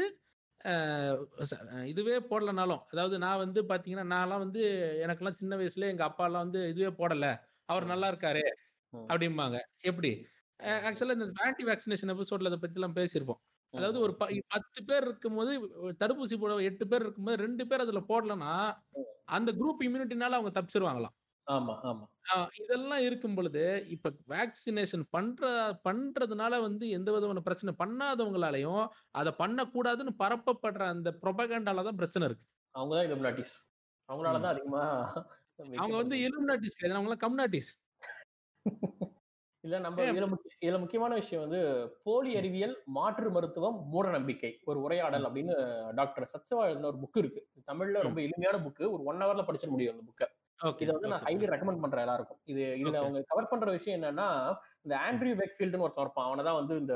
இதுவே 1.91 2.17
போடலனாலும் 2.31 2.83
அதாவது 2.93 3.17
நான் 3.19 3.43
வந்து 3.45 3.61
பாத்தீங்கன்னா 3.71 4.07
நான்லாம் 4.13 4.43
வந்து 4.45 4.63
எனக்கெல்லாம் 5.05 5.39
சின்ன 5.41 5.57
வயசுல 5.57 5.89
எங்க 5.91 6.05
அப்பா 6.05 6.25
எல்லாம் 6.25 6.45
வந்து 6.47 6.61
இதுவே 6.69 6.91
போடல 6.99 7.27
அவர். 7.69 7.87
நல்லா 7.87 8.09
இருக்காரு. 8.13 8.45
அப்படிம்பாங்க 8.93 9.59
எப்படி. 9.85 10.11
ஆக்சுவலா 10.85 11.17
இந்த 11.19 11.29
ஆன்டி 11.45 11.65
வேக்சினேஷன் 11.65 12.13
எபிசோட்ல 12.15 12.51
அதை 12.51 12.61
பத்தி 12.61 12.79
எல்லாம் 12.81 12.99
பேசியிருப்போம் 12.99 13.41
அதாவது. 13.75 13.99
ஒரு 14.01 14.13
பத்து 14.53 14.81
பேர் 14.89 15.07
இருக்கும்போது 15.09 15.53
தடுப்பூசி 16.03 16.37
போட 16.39 16.55
எட்டு 16.71 16.87
பேர் 16.89 17.05
இருக்கும்போது 17.05 17.43
ரெண்டு 17.45 17.65
பேர் 17.71 17.85
அதுல 17.87 18.03
போடலன்னா. 18.11 18.53
அந்த 19.33 19.51
குரூப் 19.61 19.85
இம்யூனிட்டினால 19.87 20.39
அவங்க 20.39 20.53
தப்பிச்சிருவாங்களாம் 20.57 21.17
ஆமா 21.47 21.75
ஆமா 21.85 22.05
இதெல்லாம் 22.59 23.03
இருக்கும் 23.07 23.35
பொழுது 23.35 23.63
இப்ப 23.95 24.11
வேக்சினேஷன் 24.29 25.05
பண்ற 25.15 25.43
பண்றதுனால 25.87 26.61
வந்து 26.65 26.85
எந்த 26.97 27.09
விதமான 27.15 27.41
பிரச்சனை 27.47 27.73
பண்ணாதவங்களாலையும் 27.81 28.83
அதை 29.15 29.33
பண்ணக்கூடாதுன்னு 29.41 30.13
பரப்பப்படுற 30.21 30.85
அந்த 30.95 31.11
ப்ரொபகண்டால 31.23 31.85
தான் 31.89 32.01
பிரச்சனை 32.01 32.27
இருக்கு 32.29 32.47
அவங்க 32.75 32.93
தான் 32.95 33.07
illuminatis. 33.07 33.51
அவங்களால 34.09 34.37
ம். 34.37 34.45
தான் 34.45 34.55
அதிகமா 34.55 34.83
அவங்க 35.79 35.97
வந்து. 35.99 36.17
இலுமினாட்டிஸ் 36.25 36.77
கிடையாது 36.77 37.01
அவங்க 37.01 37.17
கம்னாட்டிஸ் 37.25 37.73
இல்ல 39.65 39.77
நம்ம 39.81 40.05
இதுல 40.09 40.27
இதுல 40.63 40.79
முக்கியமான 40.83 41.13
விஷயம் 41.21 41.43
வந்து 41.45 41.59
போலி 42.07 42.31
அறிவியல் 42.39 42.75
மாற்று 42.97 43.29
மருத்துவம் 43.35 43.77
மூட 43.91 44.07
நம்பிக்கை 44.15 44.51
ஒரு 44.69 44.79
உரையாடல் 44.85 45.27
அப்படின்னு 45.29 45.55
டாக்டர் 45.99 46.31
சத்சவா 46.33 46.65
எழுதின 46.69 46.89
ஒரு 46.91 47.01
புக் 47.03 47.19
இருக்கு 47.23 47.41
தமிழ்ல. 47.69 48.01
ரொம்ப 48.07 48.21
எளிமையான 48.27 48.59
புக் 48.65 48.83
ஒரு 48.95 49.03
ஒன் 49.11 49.23
ஹவர்ல 49.23 49.45
படிச்சிட 49.49 49.73
முடியும் 49.73 49.95
அந்த 49.95 50.05
புக்கை 50.09 50.29
இதை 50.63 50.93
வந்து 50.93 51.09
நான் 51.09 51.23
ஹைலி 51.23 51.47
ரெக்கமெண்ட் 51.53 51.81
பண்றேன் 51.81 52.05
எல்லாருக்கும். 52.07 52.41
இது 52.45 52.63
இதுல. 52.79 52.95
அவங்க 52.97 53.23
கவர் 53.27 53.49
பண்ற 53.49 53.71
விஷயம் 53.71 54.03
என்னன்னா 54.03 54.29
இந்த 54.83 54.95
ஆண்ட்ரியூ 55.07 55.35
வெக்ஃபீல்டுன்னு 55.41 55.79
ஒருத்தன் 55.79 56.05
இருப்பான். 56.05 56.27
அவனை 56.27 56.45
தான் 56.45 56.55
வந்து 56.55 56.77
இந்த 56.77 56.95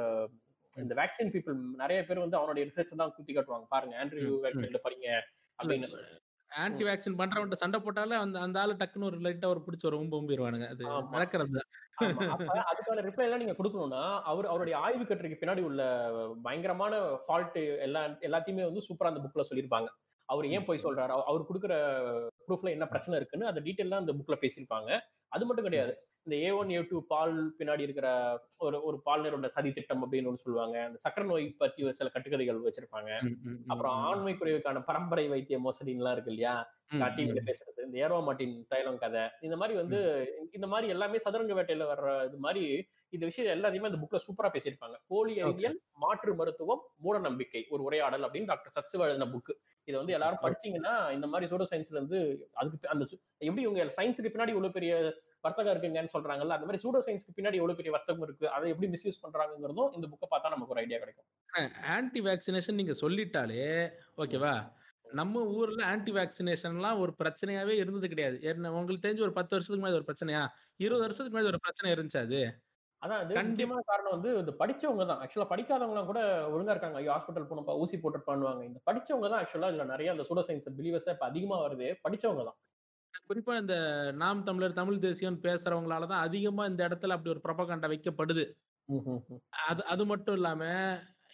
இந்த 0.76 0.94
வேக்சின் 0.94 1.32
பீப்புள் 1.34 1.58
நிறைய 1.74 2.04
பேர் 2.04 2.18
வந்து 2.18 2.36
அவனுடைய 2.36 2.64
ரிசர்ச் 2.68 2.96
தான் 2.96 3.12
குத்தி 3.16 3.34
காட்டுவாங்க. 3.34 3.66
பாருங்க 3.68 4.04
ஆண்ட்ரியூ. 4.04 4.32
வெக்ஃபீல்டு 4.42 4.80
படிங்க 4.84 5.08
அப்படின்னு. 5.58 5.88
ஆன்டி 6.50 6.84
வேக்சின் 6.84 7.18
பண்றவன்ட்ட 7.18 7.52
சண்டை 7.52 7.80
போட்டாலே 7.80 8.14
அந்த 8.16 8.40
அந்த 8.40 8.60
ஆளு 8.60 8.74
டக்குன்னு 8.74 9.04
ஒரு 9.04 9.18
லைட்டா 9.18 9.46
ஒரு 9.46 9.60
பிடிச்ச 9.60 9.86
ஒரு 9.86 9.98
உம்பு 9.98 10.18
உம்பிடுவானுங்க 10.20 10.66
அது. 10.68 10.84
நடக்கிறது 11.10 11.60
அதுக்கான 12.70 13.02
ரிப்ளை 13.06 13.22
எல்லாம் 13.22 13.38
நீங்க 13.38 13.52
கொடுக்கணும்னா 13.52 14.20
அவர் 14.22 14.46
அவருடைய 14.46 14.78
ஆய்வு 14.78 15.04
கட்டுரைக்கு 15.04 15.38
பின்னாடி 15.40 15.60
உள்ள 15.60 15.82
பயங்கரமான 16.42 16.94
ஃபால்ட் 17.26 17.78
எல்லா 17.78 18.02
எல்லாத்தையுமே 18.20 18.64
வந்து 18.64 18.86
சூப்பரா 18.88 19.06
அந்த 19.06 19.20
புக்ல 19.24 19.44
சொல்லியிருப்பாங்க. 19.50 19.88
அவர் 20.28 20.46
ஏன் 20.46 20.64
போய் 20.64 20.82
சொல்றாரு? 20.82 21.08
அவ- 21.08 21.24
அவர் 21.24 21.42
கொடுக்குற 21.42 21.74
ப்ரூஃப்ல 22.49 22.70
என்ன 22.70 22.86
பிரச்சனை 22.86 23.18
இருக்குன்னு 23.18 23.47
அந்த 23.47 23.61
டீட்டெயிலாம் 23.61 24.03
அந்த 24.03 24.12
புக்ல 24.12 24.34
பேசியிருப்பாங்க. 24.40 25.01
அது 25.28 25.47
மட்டும் 25.47 25.64
கிடையாது. 25.64 26.09
இந்த 26.22 26.47
ஏ 26.47 26.51
ஒன் 26.51 26.70
ஏ 26.70 26.86
டூ 26.90 27.07
பால் 27.07 27.55
பின்னாடி 27.59 27.80
இருக்கிற 27.80 28.09
ஒரு 28.59 28.82
ஒரு 28.82 29.03
பால்நரோட 29.07 29.47
சதி 29.47 29.72
திட்டம் 29.72 30.12
அப்படின்னு 30.12 30.26
ஒன்று 30.26 30.38
சொல்லுவாங்க. 30.38 30.84
அந்த 30.84 30.99
சக்கரை 31.09 31.24
நோய் 31.26 31.55
பத்தி 31.59 31.82
ஒரு 31.82 31.94
சில 31.94 32.11
கட்டுக்கதைகள் 32.14 32.61
வச்சிருப்பாங்க. 32.62 33.11
அப்புறம். 33.66 33.94
ஆண்மை 33.94 34.34
குறைவுக்கான 34.34 34.84
பரம்பரை 34.84 35.28
வைத்திய 35.28 35.59
மோசடின்லாம் 35.59 36.12
இருக்கு 36.12 36.32
இல்லையா? 36.32 36.75
டிவில 36.91 37.41
பேசுறது 37.47 37.80
இந்த 37.87 37.97
ஏரோ 37.99 38.16
மாட்டின் 38.20 38.55
தைலம் 38.68 38.99
கதை 38.99 39.22
இந்த 39.43 39.57
மாதிரி 39.57 39.74
வந்து 39.78 39.99
இந்த 40.53 40.66
மாதிரி 40.66 40.87
எல்லாமே 40.89 41.18
சதுரங்க 41.18 41.55
வேட்டையில 41.55 41.87
வர்ற 41.91 42.11
இது 42.28 42.39
மாதிரி 42.39 42.62
இந்த 43.12 43.24
விஷயம் 43.26 43.53
எல்லாத்தையுமே 43.55 43.89
அந்த 43.91 44.01
புக்ல 44.03 44.18
சூப்பரா 44.24 44.49
பேசியிருப்பாங்க. 44.55 44.97
போலி 45.07 45.34
அறிவியல் 45.43 45.76
மாற்று 45.97 46.32
மருத்துவம் 46.34 46.82
மூட 47.05 47.16
நம்பிக்கை 47.18 47.62
ஒரு 47.70 47.82
உரையாடல் 47.82 48.24
அப்படின்னு 48.26 48.51
டாக்டர் 48.53 48.74
சத்சிவா 48.76 49.07
எழுதின 49.09 49.28
புக். 49.32 49.53
இதை 49.89 49.97
வந்து 49.99 50.14
எல்லாரும் 50.16 50.43
படிச்சீங்கன்னா 50.45 50.95
இந்த 51.16 51.26
மாதிரி 51.26 51.51
சோடோ 51.51 51.66
சயின்ஸ்ல 51.72 51.99
இருந்து 51.99 52.20
அதுக்கு 52.55 52.89
அந்த 52.89 53.05
எப்படி 53.41 53.64
இவங்க 53.66 53.87
சயின்ஸுக்கு 53.99 54.32
பின்னாடி 54.34 54.55
இவ்வளவு 54.55 54.76
பெரிய 54.78 54.93
வர்த்தகம் 55.45 55.72
இருக்குங்கன்னு 55.72 56.14
சொல்றாங்கல்ல 56.14 56.57
அந்த 56.57 56.66
மாதிரி 56.68 56.82
சூடோ 56.84 57.01
சயின்ஸ்க்கு 57.07 57.37
பின்னாடி 57.37 57.61
எவ்வளவு 57.61 57.78
பெரிய 57.80 57.93
வர்த்தகம் 57.97 58.24
இருக்கு 58.26 58.47
அதை 58.51 58.70
எப்படி 58.72 58.89
மிஸ்யூஸ் 58.95 59.22
பண்றாங்கிறதும் 59.24 59.93
இந்த 59.97 60.07
புக்கை 60.12 60.28
பார்த்தா 60.28 60.55
நமக்கு 60.55 60.74
ஒரு 60.74 60.82
ஐடியா 60.84 60.99
கிடைக்கும். 60.99 61.28
ஆன்டி 61.95 62.20
வேக்சினேஷன் 62.20 62.78
நீங்க 62.80 62.97
சொல்லிட்டாலே 63.03 63.62
ஓகேவா? 64.18 64.55
நம்ம 65.16 65.42
ஊர்ல 65.56 65.80
ஆன்டி 65.90 66.12
வேக்சினேஷன்லாம் 66.14 67.00
ஒரு 67.02 67.12
பிரச்சனையாவே 67.20 67.74
இருந்தது 67.82 68.06
கிடையாது. 68.12 68.36
உங்களுக்கு 68.74 69.04
தெரிஞ்சு 69.04 69.26
ஒரு 69.26 69.34
பத்து 69.38 69.54
வருஷத்துக்கு 69.54 69.82
முன்னாடி 69.82 70.00
ஒரு 70.00 70.08
பிரச்சனையா? 70.08 70.42
இருபது 70.80 71.04
வருஷத்துக்கு 71.04 71.34
முன்னாடி 71.34 71.52
ஒரு 71.52 71.62
பிரச்சனை 71.64 71.90
இருந்துச்சு 71.94 72.20
அது? 72.24 72.40
அதான் 73.02 73.22
அது 73.22 73.32
கண்டிப்பா. 73.36 73.76
காரணம் 73.90 74.14
வந்து 74.14 74.30
இந்த 74.40 74.52
படிச்சவங்க 74.60 75.04
தான். 75.10 75.20
ஆக்சுவலா 75.22 75.48
படிக்காதவங்க 75.50 76.02
கூட 76.10 76.20
ஒழுங்கா 76.52 76.74
இருக்காங்க. 76.74 76.98
ஐயோ 77.00 77.12
ஹாஸ்பிட்டல் 77.14 77.48
போனப்பா 77.50 77.74
ஊசி 77.82 77.96
போட்டு 77.98 78.20
பண்ணுவாங்க. 78.28 78.62
இந்த 78.68 78.80
படிச்சவங்க 78.88 79.28
தான் 79.28 79.42
ஆக்சுவலா 79.42 79.70
இதுல 79.72 79.86
நிறைய 79.92 80.14
அந்த 80.14 80.26
சூடோ 80.28 80.44
சயின்ஸ் 80.48 80.68
பிலீவர்ஸ் 80.78 81.10
இப்ப 81.14 81.26
அதிகமா 81.30 81.58
வருது 81.64 81.88
படிச்சவங்க 82.06 82.44
தான். 82.48 82.58
குறிப்பா 83.28 83.54
இந்த 83.60 83.74
நாம் 84.20 84.46
தமிழர் 84.48 84.78
தமிழ் 84.78 85.04
தேசியம் 85.04 85.38
பேசுறவங்களால 85.44 86.08
தான் 86.12 86.24
அதிகமா 86.26 86.64
இந்த 86.70 86.80
இடத்துல 86.88 87.16
அப்படி 87.16 87.32
ஒரு 87.34 87.44
ப்ரொபகண்டா 87.46 87.88
வைக்கப்படுது. 87.92 88.44
அது 89.66 89.82
அது 89.92 90.04
மட்டும் 90.06 90.36
இல்லாம 90.38 90.62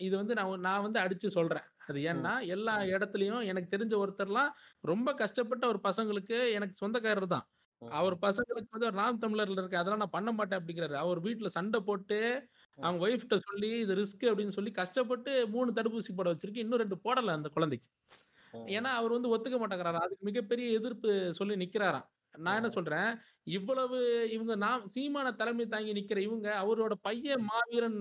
இது 0.00 0.14
வந்து 0.20 0.34
நான் 0.38 0.64
நான் 0.66 0.84
வந்து 0.86 1.00
அடிச்சு 1.04 1.28
சொல்றேன். 1.36 1.66
அது 1.88 1.98
ஏன்னா 2.10 2.32
எல்லா 2.54 2.74
இடத்துலயும் 2.92 3.42
எனக்கு 3.50 3.72
தெரிஞ்ச 3.74 3.94
ஒருத்தர்லாம் 4.02 4.50
ரொம்ப 4.84 5.08
கஷ்டப்பட்ட 5.14 5.64
ஒரு 5.72 5.80
பசங்களுக்கு 5.88 6.36
எனக்கு 6.56 6.74
சொந்தக்காரர் 6.82 7.34
தான். 7.34 7.46
அவர் 7.82 8.16
பசங்களுக்கு 8.24 8.74
வந்து 8.74 8.88
ஒரு 8.88 8.96
நாம் 9.00 9.22
தமிழர்ல 9.22 9.60
இருக்கு 9.60 9.80
அதெல்லாம் 9.80 10.02
நான் 10.02 10.16
பண்ண 10.16 10.30
மாட்டேன் 10.32 10.58
அப்படிங்கிறாரு. 10.60 10.96
அவர் 11.04 11.18
வீட்டுல 11.26 11.48
சண்டை 11.56 11.78
போட்டு 11.88 12.18
அவங்க 12.78 13.00
ஒய்ஃப்ட்ட 13.06 13.36
சொல்லி 13.46 13.70
இது 13.84 13.94
ரிஸ்க் 14.00 14.24
அப்படின்னு 14.30 14.56
சொல்லி 14.58 14.72
கஷ்டப்பட்டு 14.80 15.32
மூணு 15.54 15.70
தடுப்பூசி 15.78 16.12
போட 16.12 16.28
வச்சிருக்கு 16.32 16.64
இன்னும் 16.64 16.82
ரெண்டு 16.84 16.98
போடல 17.06 17.34
அந்த 17.38 17.50
குழந்தைக்கு. 17.56 17.88
ஏன்னா 18.72 18.90
அவர் 19.00 19.14
வந்து 19.16 19.32
ஒத்துக்க 19.34 19.58
மாட்டேங்கிறாரா? 19.60 20.02
அதுக்கு 20.06 20.24
மிகப்பெரிய 20.30 20.66
எதிர்ப்பு 20.78 21.10
சொல்லி 21.38 21.54
நிக்கிறாராம். 21.62 22.06
நான் 22.38 22.58
என்ன 22.60 22.70
சொல்றேன்? 22.76 23.08
இவ்வளவு 23.56 23.98
இவங்க 24.36 24.54
நாம் 24.64 24.84
சீமான 24.94 25.28
தலைமை 25.40 25.66
தாங்கி 25.68 25.92
நிக்கிற 25.98 26.18
இவங்க 26.28 26.48
அவரோட 26.62 26.94
பையன் 27.06 27.44
மாவீரன் 27.50 27.98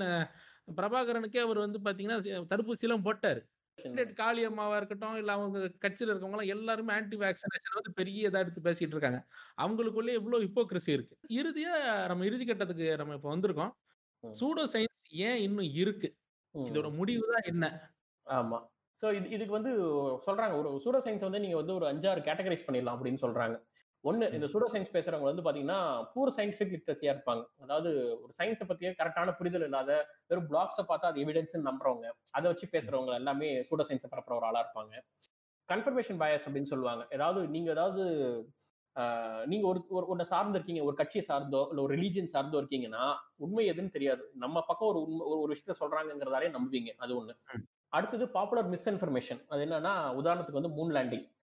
பிரபாகரனுக்கே 0.78 1.42
அவர் 1.46 1.60
வந்து 1.66 1.80
பாத்தீங்கன்னா 1.86 2.20
தடுப்பூசி 2.52 2.86
எல்லாம் 2.88 3.06
போட்டாரு. 3.08 3.42
கேண்டிடேட் 3.78 4.14
காளி 4.14 4.42
அம்மாவா 4.46 4.76
இருக்கட்டும் 4.78 5.18
இல்ல 5.20 5.32
அவங்க 5.38 5.60
கட்சியில 5.84 6.12
இருக்கவங்க 6.12 6.38
எல்லாம் 6.38 6.54
எல்லாருமே 6.56 6.92
ஆன்டி 6.94 7.18
வேக்சினேஷன் 7.18 7.78
வந்து 7.80 7.92
பெரிய 8.00 8.30
இதா 8.30 8.42
எடுத்து 8.44 8.66
பேசிட்டு 8.68 8.96
இருக்காங்க. 8.96 9.20
அவங்களுக்குள்ளே 9.58 10.16
இவ்வளவு 10.20 10.46
ஹிப்போக்ரசி 10.46 10.92
இருக்கு. 10.94 11.16
இறுதியா 11.40 11.74
நம்ம 12.12 12.26
இறுதி 12.26 12.46
கட்டத்துக்கு 12.46 12.88
நம்ம 12.98 13.16
இப்ப 13.20 13.30
வந்திருக்கோம். 13.36 13.74
சூடோ 14.24 14.64
சயின்ஸ் 14.74 14.90
ஏன் 15.28 15.40
இன்னும் 15.42 15.72
இருக்கு? 15.84 16.10
இதோட 16.56 16.88
முடிவு 16.96 17.26
தான் 17.34 17.48
என்ன? 17.52 17.66
ஆமா. 18.28 18.60
சோ 19.00 19.08
இது 19.18 19.28
இதுக்கு 19.30 19.54
வந்து 19.60 19.72
சொல்றாங்க 20.28 20.54
ஒரு 20.62 20.72
சூடோ 20.84 21.00
சயின்ஸ் 21.06 21.28
வந்து 21.28 21.40
நீங்க 21.40 21.58
வந்து 21.58 21.74
ஒரு 21.74 21.86
அஞ்சாறு 21.92 22.22
கேட்டகரைஸ் 22.22 22.68
பண்ணிடலாம் 22.68 22.98
அப்படின்னு 22.98 23.24
சொல்றாங்க. 23.24 23.56
ஒண்ணு 24.04 24.34
இந்த 24.34 24.46
சூடோ 24.46 24.64
சயின்ஸ் 24.72 24.94
பேசுறவங்க 24.94 25.22
வந்து 25.22 25.42
பாத்தீங்கன்னா 25.42 26.06
பூர் 26.16 26.40
சயின்டிபிக் 26.40 26.78
லிட்ரஸியா 26.78 27.20
இருப்பாங்க. 27.20 27.46
அதாவது 27.60 28.20
ஒரு 28.22 28.34
சயின்ஸை 28.44 28.62
பத்தியே 28.68 28.94
கரெக்டான 28.98 29.36
புரிதல் 29.36 29.62
இல்லாத 29.62 30.08
வெறும் 30.28 30.50
பிளாக்ஸை 30.50 30.82
பார்த்தா 30.88 31.08
அது 31.08 31.22
எவிடன்ஸ் 31.22 31.60
நம்புறவங்க 31.64 32.12
அதை 32.32 32.52
வச்சு 32.52 32.68
பேசுறவங்க 32.72 33.14
எல்லாமே 33.14 33.60
சூடோ 33.60 33.82
சயின்ஸை 33.88 34.04
பரப்புற 34.12 34.36
ஒரு 34.36 34.46
ஆளா 34.46 34.66
இருப்பாங்க. 34.66 35.02
கன்ஃபர்மேஷன் 35.74 36.20
பயஸ் 36.20 36.40
அப்படின்னு 36.50 36.62
சொல்லுவாங்க. 36.62 37.08
ஏதாவது 37.10 37.48
நீங்க 37.48 37.72
ஏதாவது 37.72 38.04
நீங்க 39.46 39.68
ஒரு 39.68 39.86
ஒரு 39.90 40.08
ஒன்றை 40.08 40.26
சார்ந்து 40.26 40.54
இருக்கீங்க 40.54 40.84
ஒரு 40.84 40.96
கட்சியை 40.96 41.26
சார்ந்தோ 41.28 41.68
இல்ல 41.70 41.82
ஒரு 41.82 41.96
ரிலீஜன் 41.96 42.28
சார்ந்தோ 42.34 42.62
இருக்கீங்கன்னா 42.62 43.16
உண்மை 43.36 43.70
எதுன்னு 43.70 43.90
தெரியாது. 43.90 44.32
நம்ம 44.34 44.64
பக்கம் 44.68 44.90
ஒரு 44.90 45.02
உண்மை 45.02 45.28
ஒரு- 45.28 45.40
ஒரு 45.40 45.54
விஷயத்த 45.54 45.84
சொல்றாங்கிறதாலே 45.84 46.56
நம்புவீங்க. 46.56 46.90
அது 46.98 47.26
ஒண்ணு. 47.26 47.36
அடுத்தது 47.88 48.30
பாப்புலர் 48.30 48.70
மிஸ்இன்ஃபர்மேஷன் 48.70 49.46
அது 49.48 49.66
என்னன்னா 49.66 50.24
உதாரணத்துக்கு 50.24 50.62
வந்து 50.62 50.70
மூன் 50.70 50.94
லேண்டிங் 50.94 51.40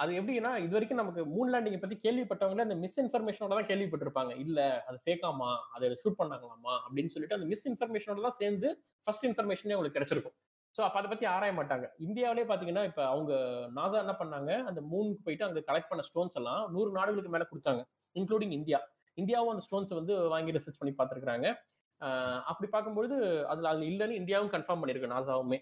அது 0.00 0.10
எப்படின்னா 0.18 0.50
இது 0.64 0.74
வரைக்கும் 0.76 1.00
நமக்கு 1.00 1.22
மூன் 1.32 1.50
லேண்டிங்கை 1.52 1.80
பத்தி 1.80 1.96
கேள்விப்பட்டவங்களே 2.04 2.64
அந்த 2.66 2.76
மிஸ் 2.84 2.98
இன்ஃபர்மேஷனோட 3.02 3.52
தான் 3.58 3.68
கேள்விப்பட்டிருப்பாங்க. 3.70 4.32
இல்ல 4.44 4.58
அது 4.88 4.98
ஃபேக்காமா 5.04 5.50
அதை 5.74 5.88
ஷூட் 6.02 6.18
பண்ணாங்களாமா? 6.20 6.74
அப்படின்னு 6.86 7.12
சொல்லிட்டு 7.14 7.36
அந்த 7.38 7.48
மிஸ்இன்ஃபர்மேஷனோட 7.52 8.22
தான் 8.26 8.38
சேர்ந்து 8.42 8.68
ஃபர்ஸ்ட் 9.06 9.26
இன்ஃபர்மேஷனே 9.28 9.76
உங்களுக்கு 9.76 9.98
கிடைச்சிருக்கும். 9.98 10.36
ஸோ 10.76 10.80
அப்போ 10.86 10.98
அதை 11.00 11.08
பத்தி 11.12 11.26
ஆராய 11.34 11.52
மாட்டாங்க. 11.58 11.86
இந்தியாவிலே 12.06 12.44
பாத்தீங்கன்னா 12.50 12.84
இப்ப 12.90 13.00
அவங்க 13.14 13.32
நாசா 13.78 13.98
என்ன 14.04 14.14
பண்ணாங்க? 14.20 14.50
அந்த 14.70 14.80
மூனுக்கு 14.92 15.24
போயிட்டு 15.26 15.46
அங்க 15.48 15.60
கலெக்ட் 15.70 15.90
பண்ண 15.92 16.02
ஸ்டோன்ஸ் 16.08 16.36
எல்லாம் 16.40 16.62
நூறு 16.74 16.90
நாடுகளுக்கு 16.98 17.32
மேல 17.34 17.46
கொடுத்தாங்க 17.52 17.82
இன்க்ளூடிங் 18.16 18.54
இந்தியா. 18.58 18.80
இந்தியாவும் 19.18 19.52
அந்த 19.54 19.64
ஸ்டோன்ஸ் 19.66 19.92
வந்து 20.00 20.14
வாங்கி 20.34 20.54
ரிசர்ச் 20.56 20.80
பண்ணி 20.80 20.94
பார்த்துருக்காங்க 21.00 21.46
அப்படி 22.50 22.68
பார்க்கும்பொழுது 22.74 23.16
அதுல 23.52 23.70
அது 23.72 23.82
இல்லைன்னு 23.92 24.18
இந்தியாவும் 24.20 24.52
கன்ஃபார்ம் 24.54 24.80
பண்ணியிருக்கு 24.82 25.14
நாசாவுமே 25.14 25.58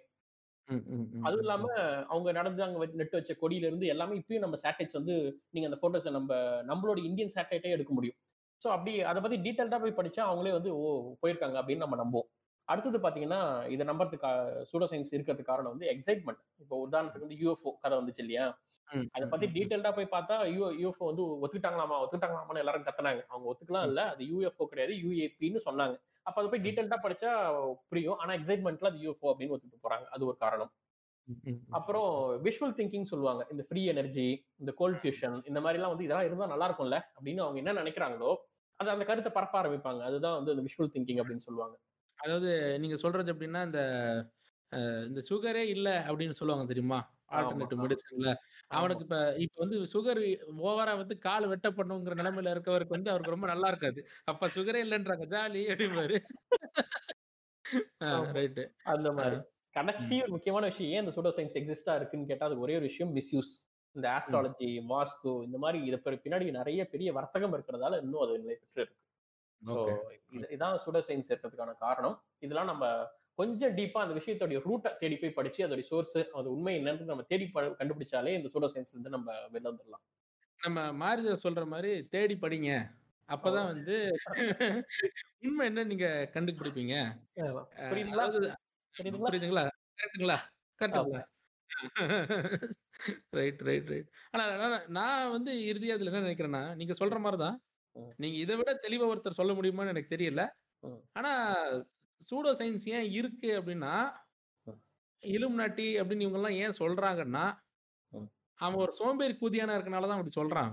அதுவும் 1.26 1.44
இல்லாம 1.44 1.66
அவங்க 2.12 2.30
நடந்து 2.32 2.62
அங்க 2.64 2.86
நெட்டு 3.00 3.18
வச்ச 3.18 3.32
கொடியில 3.42 3.68
இருந்து 3.68 3.86
எல்லாமே 3.86 4.18
இப்பயும் 4.20 4.44
நம்ம 4.44 4.56
சேட்டலைட்ஸ் 4.64 4.98
வந்து 5.00 5.14
நீங்க 5.54 5.66
அந்த 5.70 5.78
போட்டோஸ் 5.82 6.08
நம்ம 6.18 6.32
நம்மளோட 6.70 6.98
இந்தியன் 7.08 7.34
சேட்டலைட்டே 7.36 7.74
எடுக்க 7.76 7.92
முடியும். 7.94 8.18
ஸோ 8.62 8.68
அப்படி 8.76 8.92
அதை 9.10 9.20
பத்தி 9.24 9.36
டீட்டெயில்டா 9.46 9.78
போய் 9.82 9.98
படிச்சா 9.98 10.22
அவங்களே 10.28 10.54
வந்து 10.58 10.70
ஓ 10.78 10.86
போயிருக்காங்க 11.22 11.56
அப்படின்னு 11.60 11.84
நம்ம 11.84 11.98
நம்புவோம். 12.02 12.28
அடுத்தது 12.68 12.98
பாத்தீங்கன்னா 13.04 13.40
இதை 13.74 13.84
நம்புறதுக்கு 13.90 14.30
சூடோ 14.70 14.86
சயின்ஸ் 14.90 15.12
இருக்கிறதுக்கு 15.16 15.52
காரணம் 15.52 15.72
வந்து 15.74 15.86
எக்ஸைட்மெண்ட் 15.94 16.42
இப்போ 16.62 16.76
உதாரணத்துக்கு 16.86 17.26
வந்து 17.26 17.40
யூஎஃப்ஓ 17.42 17.70
கதை 17.84 17.94
வந்துச்சு 18.00 18.22
இல்லையா? 18.24 18.46
அதை 18.88 19.26
பத்தி 19.28 19.46
டீட்டெயில்டா 19.46 19.90
போய் 19.94 20.12
பார்த்தா 20.12 20.36
யூ 20.56 20.66
யூஎஃப்ஓ 20.82 21.06
வந்து 21.10 21.24
ஒத்துக்கிட்டாங்களாமா? 21.42 21.96
ஒத்துக்கிட்டாங்களாமான்னு 22.02 22.62
எல்லாரும் 22.64 22.82
கத்துனாங்க. 22.82 23.22
அவங்க 23.28 23.46
ஒத்துக்கலாம் 23.52 23.86
இல்ல. 23.86 24.02
அது 24.10 24.24
யூஎஃப்ஓ 24.24 24.66
கிடையாது. 24.66 24.94
யூஏபின்னு 25.04 25.60
சொன்னாங்க. 25.64 25.96
அப்ப 26.22 26.36
அதை 26.40 26.48
போய் 26.50 26.64
டீட்டெயில்டா 26.66 26.98
படிச்சா 27.06 27.30
புரியும். 27.88 28.18
ஆனா 28.18 28.32
எக்ஸைட்மெண்ட்ல 28.34 28.90
அது 28.92 29.04
யூஎஃப்ஓ 29.06 29.30
அப்படின்னு 29.32 29.56
ஒத்துட்டு 29.56 29.84
போறாங்க. 29.86 30.06
அது 30.08 30.26
ஒரு 30.26 30.36
காரணம். 30.36 30.72
அப்புறம் 31.70 32.10
விஷுவல் 32.44 32.76
திங்கிங் 32.78 33.10
சொல்லுவாங்க. 33.12 33.46
இந்த 33.50 33.62
ஃப்ரீ 33.68 33.84
எனர்ஜி 33.84 34.28
இந்த 34.56 34.72
கோல்ட் 34.72 35.00
ஃபியூஷன் 35.02 35.36
இந்த 35.44 35.60
மாதிரி 35.60 35.78
எல்லாம் 35.78 35.92
வந்து 35.92 36.04
இதெல்லாம் 36.04 36.26
இருந்தா 36.26 36.46
நல்லா 36.46 36.68
இருக்கும்ல 36.68 36.98
அப்படின்னு 37.16 37.40
அவங்க 37.40 37.58
என்ன 37.62 37.74
நினைக்கிறாங்களோ 37.82 38.30
அந்த 38.80 38.90
அந்த 38.92 39.04
கருத்தை 39.04 39.32
பரப்ப 39.32 39.62
ஆரம்பிப்பாங்க. 39.62 40.00
அதுதான் 40.00 40.36
வந்து 40.36 40.50
அந்த 40.50 40.62
விஷுவல் 40.62 40.92
திங்கிங் 40.94 41.20
அப்படின்னு 41.22 41.46
சொல்லுவாங்க. 41.46 41.76
அதாவது 42.18 42.50
நீங்க 42.78 42.96
சொல்றது 42.96 43.32
எப்படின்னா 43.34 43.60
இந்த 43.64 43.80
இந்த 45.06 45.20
சுகரே 45.30 45.62
இல்ல 45.66 45.88
அப்படின்னு 46.08 46.30
சொல்லுவாங்க 46.30 46.66
தெரியுமா? 46.66 46.98
ஆல்டர்னேட்டிவ். 47.30 47.80
மெடிசன்ல. 47.84 48.30
அவனுக்கு 48.70 49.04
இப்ப 49.04 49.18
இப்ப 49.38 49.56
வந்து 49.58 49.76
சுகர் 49.92 50.20
ஓவரா 50.62 50.94
வந்து 50.96 51.14
கால் 51.18 51.46
வெட்டப்படணுங்கிற 51.48 52.16
நிலைமையில 52.20 52.52
இருக்கவருக்கு 52.54 52.96
வந்து 52.96 53.10
அவருக்கு 53.10 53.34
ரொம்ப 53.34 53.46
நல்லா 53.46 53.68
இருக்காது. 53.68 54.00
அப்ப 54.24 54.48
சுகரே 54.48 54.80
இல்லைன்றாங்க 54.84 55.26
ஜாலி 55.30 55.62
அப்படிம்பாரு. 55.72 56.16
ரைட்டு. 58.36 58.64
அந்த 58.92 59.08
மாதிரி. 59.12 59.38
கடைசி 59.76 60.16
ஒரு 60.22 60.32
முக்கியமான 60.32 60.66
விஷயம் 60.66 60.92
ஏன் 60.92 61.02
இந்த 61.02 61.12
சூடோ 61.16 61.32
சயின்ஸ் 61.36 61.58
எக்ஸிஸ்டா 61.60 61.94
இருக்குன்னு 61.96 62.30
கேட்டா 62.30 62.46
அதுக்கு 62.46 62.64
ஒரே 62.64 62.76
ஒரு 62.76 62.86
விஷயம் 62.86 63.12
மிஸ்யூஸ். 63.14 63.52
இந்த 63.96 64.06
ஆஸ்ட்ராலஜி 64.10 64.68
வாஸ்து 64.90 65.30
இந்த 65.44 65.58
மாதிரி 65.58 65.78
இதை 65.88 65.98
பின்னாடி 66.18 66.48
நிறைய 66.52 66.80
பெரிய 66.88 67.08
வர்த்தகம் 67.12 67.54
இருக்கிறதால 67.54 68.00
இன்னும் 68.02 68.24
அது 68.24 68.38
நிலை 68.38 68.56
பெற்று 68.56 68.82
இருக்கு 68.82 68.96
இதான் 70.56 70.76
சூடோ 70.84 71.00
சயின்ஸ் 71.08 71.30
இருக்கிறதுக்கான 71.32 71.72
காரணம். 71.78 72.16
இதெல்லாம் 72.38 72.70
நம்ம 72.72 72.84
கொஞ்சம் 73.38 73.74
டீப்பா 73.76 74.00
அந்த 74.02 74.14
விஷயத்தோடைய 74.14 74.58
ரூட்டை 74.64 74.90
தேடி 74.98 75.16
போய் 75.16 75.36
படிச்சு 75.36 75.60
அதோட 75.66 75.82
சோர்ஸ் 75.88 76.18
அது 76.34 76.48
உண்மை 76.50 76.72
என்னன்னு 76.78 77.10
நம்ம 77.10 77.24
தேடி 77.28 77.44
கண்டுபிடிச்சாலே 77.80 78.36
இந்த 78.38 78.50
சூடோ 78.54 78.70
சயின்ஸ்ல 78.72 78.96
இருந்து 78.96 79.16
நம்ம 79.16 79.34
வெளில 79.52 79.70
வந்துடலாம் 79.70 80.04
நம்ம 80.60 80.78
மாரிஜா 81.00 81.34
சொல்ற 81.42 81.62
மாதிரி 81.66 81.90
தேடி 82.08 82.34
படிங்க. 82.36 82.70
அப்பதான் 83.28 83.68
வந்து 83.72 83.96
உண்மை 85.44 85.64
என்ன 85.66 85.84
நீங்க 85.84 86.06
கண்டுபிடிப்பீங்க? 86.34 86.94
புரியுதுங்களா? 87.90 88.26
கரெக்ட்டுங்களா? 88.94 90.38
கரெக்ட்டுங்களா? 90.80 91.22
ரைட் 93.32 93.60
ரைட் 93.62 93.90
ரைட் 93.92 94.08
ஆனா 94.34 94.44
நான் 94.96 95.32
வந்து 95.36 95.52
இறுதியா 95.70 95.96
இதுல 95.96 96.10
என்ன 96.12 96.24
நினைக்கிறேன்னா 96.26 96.62
நீங்க 96.74 96.94
சொல்ற 97.00 97.18
மாதிரிதான். 97.18 97.56
நீங்க 98.18 98.36
இதை 98.38 98.56
விட 98.56 98.72
தெளிவா 98.84 99.06
ஒருத்தர் 99.12 99.38
சொல்ல 99.40 99.52
முடியுமான்னு 99.52 99.94
எனக்கு 99.94 100.14
தெரியல. 100.16 100.42
ஆனா 101.18 101.32
சூடோ 102.22 102.50
சயின்ஸ் 102.58 102.86
ஏன் 102.90 103.08
இருக்கு 103.12 103.50
அப்படின்னா 103.58 103.92
ம். 104.66 104.78
இலுமினாட்டி 105.22 105.88
அப்படின்னு 106.00 106.24
இவங்க 106.24 106.40
எல்லாம் 106.40 106.58
ஏன் 106.62 106.78
சொல்றாங்கன்னா. 106.80 107.44
அவன் 108.60 108.82
ஒரு 108.84 108.92
சோம்பேறி 108.96 109.34
கூதியானா 109.34 109.76
இருக்கனாலதான் 109.76 110.18
அப்படி 110.18 110.34
சொல்றான். 110.36 110.72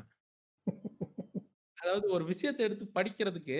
அதாவது 1.78 2.08
ஒரு 2.12 2.24
விஷயத்தை 2.32 2.62
எடுத்து 2.68 2.86
படிக்கிறதுக்கு. 2.96 3.60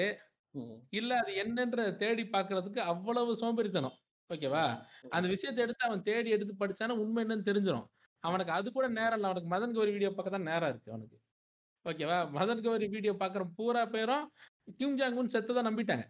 இல்ல 0.94 1.12
அது 1.22 1.32
என்னன்ற 1.42 1.82
தேடி 2.00 2.24
பார்க்கிறதுக்கு 2.28 2.82
அவ்வளவு 2.92 3.32
சோம்பேறித்தனம் 3.42 3.96
ஓகேவா 4.30 4.64
அந்த 5.12 5.26
விஷயத்தை 5.34 5.62
எடுத்து 5.64 5.88
அவன் 5.88 6.06
தேடி 6.06 6.30
எடுத்து 6.36 6.54
படிச்சானா 6.62 6.94
உண்மை 7.02 7.22
என்னன்னு 7.24 7.48
தெரிஞ்சிடும் 7.50 7.88
அவனுக்கு 8.24 8.54
அது 8.54 8.68
கூட 8.72 8.86
நேரம் 8.96 9.18
இல்லை 9.18 9.28
அவனுக்கு 9.30 9.52
மதன் 9.52 9.76
கௌரி 9.76 9.92
வீடியோ 9.92 10.10
பார்க்க 10.12 10.36
தான் 10.36 10.48
நேரம் 10.50 10.72
இருக்கு 10.72 10.94
அவனுக்கு 10.94 11.18
ஓகேவா 11.86 12.18
மதன் 12.36 12.64
கௌரி 12.66 12.88
வீடியோ 12.94 13.14
பார்க்குற 13.20 13.44
பூரா 13.58 13.84
பேரும் 13.92 14.24
கிம் 14.80 14.96
ஜாங் 15.00 15.20
உன் 15.22 15.34
செத்ததை 15.36 15.64
நம்பிட்டாங்க 15.68 16.06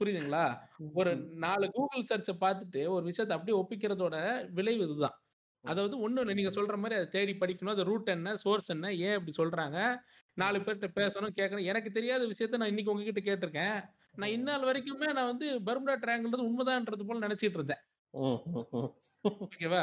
புரியுதுங்களா? 0.00 0.44
ஒரு 0.94 1.12
நாலு 1.44 1.66
கூகுள் 1.70 2.08
சர்ச்சை 2.10 2.34
பார்த்துட்டு 2.40 2.82
ஒரு 2.88 3.04
விஷயத்தை 3.04 3.34
அப்படியே 3.36 3.56
ஒப்பிக்கிறதோட 3.60 4.16
விளைவு 4.50 4.84
இதுதான். 4.84 5.16
அதாவது 5.64 5.94
ஒண்ணு 5.98 6.20
இல்லை 6.22 6.34
நீங்க 6.34 6.52
சொல்ற 6.56 6.74
மாதிரி 6.76 6.96
அதை 6.98 7.08
தேடி 7.08 7.32
படிக்கணும். 7.40 7.74
அது 7.74 7.84
ரூட் 7.84 8.08
என்ன 8.08 8.36
சோர்ஸ் 8.36 8.70
என்ன 8.70 8.92
ஏன் 9.06 9.16
இப்படி 9.18 9.34
சொல்றாங்க? 9.38 9.78
நாலு 10.36 10.58
பேர்கிட்ட 10.58 10.88
பேசணும் 10.98 11.36
கேட்கணும். 11.38 11.68
எனக்கு 11.70 11.90
தெரியாத 11.90 12.24
விஷயத்த 12.24 12.60
நான் 12.60 12.72
இன்னைக்கு 12.72 12.92
உங்ககிட்ட 12.92 13.22
கேட்டிருக்கேன். 13.28 13.78
நான் 14.14 14.34
இந்நாள் 14.36 14.66
வரைக்குமே 14.68 15.08
நான் 15.12 15.30
வந்து 15.32 15.48
பர்முடா 15.60 15.96
ட்ரையாங்கிள் 16.04 16.46
உண்மைதான்றது 16.48 17.06
போல 17.08 17.24
நினைச்சிட்டு 17.26 17.58
இருந்தேன். 17.60 17.82
ஓகேவா. 19.24 19.82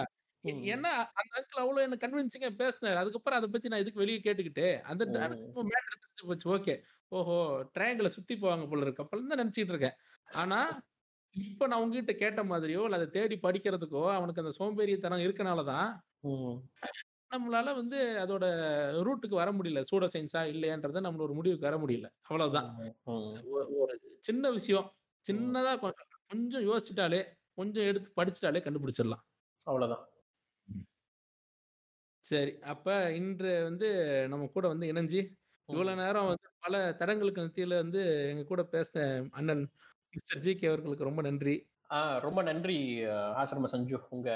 ஏன்னா 0.67 0.91
அந்த 1.11 1.31
அங்கிள் 1.33 1.61
அவ்வளவு 1.61 1.85
என்ன 1.85 1.97
கன்வின்சிங்கா 2.01 2.49
பேசினாரு. 2.61 2.97
அதுக்கப்புறம் 3.01 3.39
அதை 3.39 3.47
பத்தி 3.49 3.71
நான் 3.71 3.83
இதுக்கு 3.83 4.03
வெளியே 4.03 4.19
கேட்டுக்கிட்டு 4.25 4.67
அந்த. 4.91 5.03
மேட்டர் 5.71 6.01
தெரிஞ்சு 6.03 6.27
போச்சு. 6.29 6.47
ஓகே. 6.55 6.75
ஓஹோ 7.15 7.37
ட்ரையாங்கிள 7.75 8.05
சுத்தி 8.07 8.35
போவாங்க 8.35 8.67
போல 8.67 8.81
இருக்கு 8.81 9.03
அப்பல 9.03 9.27
தான் 9.27 9.41
நினைச்சிட்டு 9.43 9.73
இருக்கேன். 9.73 9.97
ஆனா 10.29 10.59
இப்ப 11.35 11.67
நான் 11.67 11.81
உங்ககிட்ட 11.81 12.13
கேட்ட 12.13 12.43
மாதிரியோ 12.43 12.81
இல்ல 12.83 12.95
அதை 12.95 13.07
தேடி 13.07 13.35
படிக்கிறதுக்கோ 13.35 14.03
அவனுக்கு 14.13 14.43
அந்த 14.43 14.53
சோம்பேறித்தனம் 14.59 15.23
இருக்கனாலதான். 15.25 15.89
நம்மளால 17.31 17.73
வந்து 17.75 17.97
அதோட 18.19 18.45
ரூட்டுக்கு 19.01 19.35
வர 19.35 19.51
முடியல. 19.51 19.81
சூட 19.81 20.05
சயின்ஸா 20.05 20.41
இல்லையான்றத 20.45 21.01
நம்மள 21.01 21.21
ஒரு 21.21 21.33
முடிவுக்கு 21.33 21.69
வர 21.69 21.77
முடியல. 21.77 22.07
அவ்வளவுதான். 22.21 22.69
ஒரு 23.77 23.95
சின்ன 24.19 24.51
விஷயம். 24.51 24.87
சின்னதா 25.25 25.73
கொஞ்சம் 25.79 26.09
கொஞ்சம் 26.27 26.65
யோசிச்சுட்டாலே 26.69 27.21
கொஞ்சம் 27.53 27.83
எடுத்து 27.83 28.09
படிச்சுட்டாலே 28.15 28.61
கண்டுபிடிச்சிடலாம். 28.65 29.23
அவ்வளவுதான். 29.67 30.05
சரி 32.25 32.59
அப்ப 32.65 33.11
இன்று 33.11 33.63
வந்து 33.63 33.87
நம்ம 34.27 34.47
கூட 34.47 34.67
வந்து 34.67 34.85
இணைஞ்சு 34.93 35.19
இவ்வளவு 35.69 35.99
நேரம் 36.01 36.27
வந்து 36.27 36.47
பல 36.59 36.75
தடங்களுக்கு 36.93 37.41
மத்தியில 37.41 37.75
வந்து 37.75 38.01
எங்க 38.31 38.43
கூட 38.43 38.61
பேசின 38.73 39.05
அண்ணன் 39.31 39.63
மிஸ்டர் 40.13 40.39
ஜி 40.39 40.51
கே 40.55 40.67
அவர்களுக்கு 40.67 41.07
ரொம்ப 41.09 41.21
நன்றி. 41.21 41.55
ரொம்ப 42.19 42.39
நன்றி 42.41 42.77
ஆசிரம 43.41 43.69
சஞ்சு. 43.73 43.97
உங்க 44.09 44.29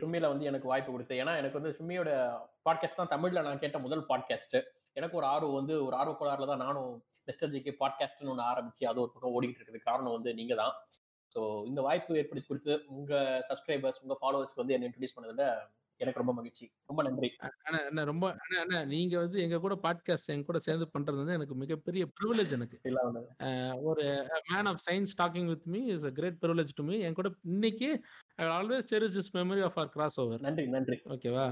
ஷும்மில 0.00 0.28
வந்து 0.28 0.44
எனக்கு 0.44 0.70
வாய்ப்பு 0.72 0.90
கொடுத்து 0.92 1.14
ஏன்னா 1.14 1.34
எனக்கு 1.36 1.58
வந்து 1.60 1.74
ஷும்மியோட 1.78 2.10
பாட்காஸ்ட் 2.64 3.00
தான் 3.00 3.12
தமிழ்ல 3.14 3.42
நான் 3.42 3.62
கேட்ட 3.64 3.78
முதல் 3.78 4.04
பாட்காஸ்ட் 4.08 4.56
எனக்கு 4.92 5.16
ஒரு 5.16 5.26
ஆர்வம் 5.26 5.58
வந்து 5.60 5.74
ஒரு 5.86 5.94
ஆர்வ 5.96 6.14
கோளாறுல 6.20 6.46
தான் 6.46 6.64
நானும் 6.66 6.90
மிஸ்டர் 7.28 7.52
ஜிக்கு 7.52 7.72
பாட்காஸ்ட்னு 7.82 8.32
ஒன்று 8.32 8.44
ஆரம்பிச்சு 8.52 8.84
அது 8.90 9.00
ஒரு 9.00 9.12
பக்கம் 9.12 9.34
ஓடிட்டு 9.36 9.60
இருக்குது. 9.60 9.80
காரணம் 9.80 10.16
வந்து 10.16 10.30
நீங்க 10.34 10.54
தான். 10.54 10.74
ஸோ 11.34 11.40
இந்த 11.66 11.80
வாய்ப்பு 11.80 12.16
ஏற்படுத்தி 12.20 12.48
கொடுத்து 12.48 12.72
உங்க 12.88 13.12
சப்ஸ்கிரைபர்ஸ் 13.48 14.00
உங்க 14.04 14.14
ஃபாலோவர்ஸ்க்கு 14.20 14.62
வந்து 14.62 14.74
என்ன 14.74 14.86
இன்ட்ரடியூஸ் 14.88 15.16
பண்ணதுல 15.16 15.44
எனக்கு 16.00 16.18
ரொம்ப 16.18 16.32
மகிழ்ச்சி. 16.32 16.66
ரொம்ப 16.86 17.02
நன்றி. 17.02 17.28
அண்ணா 17.62 18.02
ரொம்ப 18.02 18.26
அண்ணா 18.36 18.60
அண்ணா 18.60 18.84
நீங்க 18.84 19.18
வந்து 19.18 19.38
எங்க 19.40 19.58
கூட 19.58 19.74
பாட்காஸ்ட் 19.82 20.26
எங்க 20.26 20.44
கூட 20.44 20.58
சேர்ந்து 20.58 20.86
பண்றது 20.98 21.20
வந்து 21.22 21.32
எனக்கு 21.32 21.54
மிகப்பெரிய 21.54 22.04
ப்ரிவிலேஜ் 22.18 22.52
எனக்கு. 22.52 22.78
ஒரு 23.82 24.04
man 24.48 24.66
of 24.66 24.82
science 24.90 25.14
talking 25.18 25.46
with 25.46 25.66
me 25.66 25.82
is 25.86 26.06
a 26.06 26.10
great 26.10 26.38
privilege 26.40 26.74
to 26.74 26.84
me 26.84 26.98
என் 26.98 27.14
கூட 27.14 27.30
இன்னைக்கு 27.44 27.90
always 28.52 28.90
cherish 28.90 29.18
this 29.18 29.32
memory 29.32 29.64
of 29.64 29.78
our 29.78 29.88
cross 29.88 30.20
over 30.20 30.40
நன்றி 30.40 30.66
நன்றி. 30.68 30.98
ஓகேவா 31.08 31.46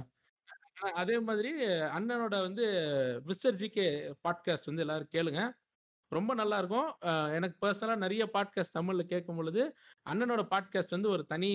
அதே 0.95 1.21
மாதிரி 1.21 1.51
அண்ணனோட 1.91 2.41
வந்து 2.41 2.67
மிஸ்டர் 3.25 3.55
ஜிகே 3.55 3.87
பாட்காஸ்ட் 4.25 4.69
வந்து 4.71 4.81
எல்லாரும் 4.81 5.13
கேளுங்க. 5.13 5.41
ரொம்ப 6.17 6.33
நல்லா 6.41 6.57
இருக்கும் 6.61 6.89
எனக்கு 7.37 7.57
பர்சனலாக 7.65 8.03
நிறைய 8.05 8.23
பாட்காஸ்ட் 8.35 8.77
தமிழில் 8.77 9.11
கேட்கும் 9.11 9.39
பொழுது 9.39 9.63
அண்ணனோட 10.11 10.43
பாட்காஸ்ட் 10.53 10.95
வந்து 10.97 11.11
ஒரு 11.15 11.23
தனி 11.33 11.51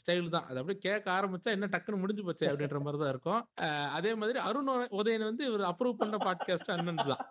ஸ்டைல் 0.00 0.32
தான். 0.34 0.46
அது 0.48 0.60
அப்படியே 0.60 0.80
கேட்க 0.86 1.06
ஆரம்பிச்சா 1.18 1.54
என்ன 1.56 1.68
டக்குன்னு 1.74 2.02
முடிஞ்சு 2.02 2.24
போச்சு 2.26 2.46
அப்படின்ற 2.50 2.80
மாதிரி 2.86 3.00
தான் 3.02 3.12
இருக்கும். 3.14 3.42
அதே 3.98 4.12
மாதிரி 4.22 4.40
அருண் 4.48 4.72
உதயன் 5.00 5.28
வந்து 5.30 5.46
இவர் 5.50 5.70
அப்ரூவ் 5.70 6.00
பண்ண 6.02 6.18
பாட்காஸ்ட் 6.26 6.74
அண்ணன் 6.74 7.08
தான். 7.12 7.24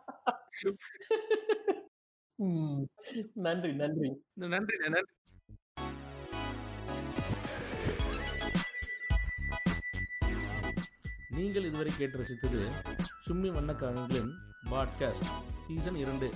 நன்றி 3.47 3.71
நன்றி. 3.81 4.09
நன்றி 4.55 4.77
நன்றி. 4.85 5.13
நீங்கள் 11.37 11.65
இதுவரை 11.69 11.91
கேட்டு 11.93 12.19
ரசித்தது 12.19 12.59
சும்மி 13.27 13.49
வண்ணக்காரங்களின் 13.55 14.33
பாட்காஸ்ட் 14.71 15.29
சீசன் 15.65 15.97
இரண்டு. 16.03 16.27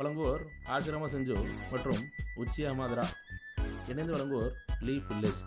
வழங்குவோர் 0.00 0.42
ஆசிரம 0.74 1.08
செஞ்சு 1.14 1.34
மற்றும் 1.72 2.02
உச்சியா 2.42 2.70
மாதிரா 2.80 3.04
இணைந்து 3.92 4.12
வழங்குவோர் 4.16 4.52
லீ 4.86 4.94
வில்லேஜ். 5.08 5.40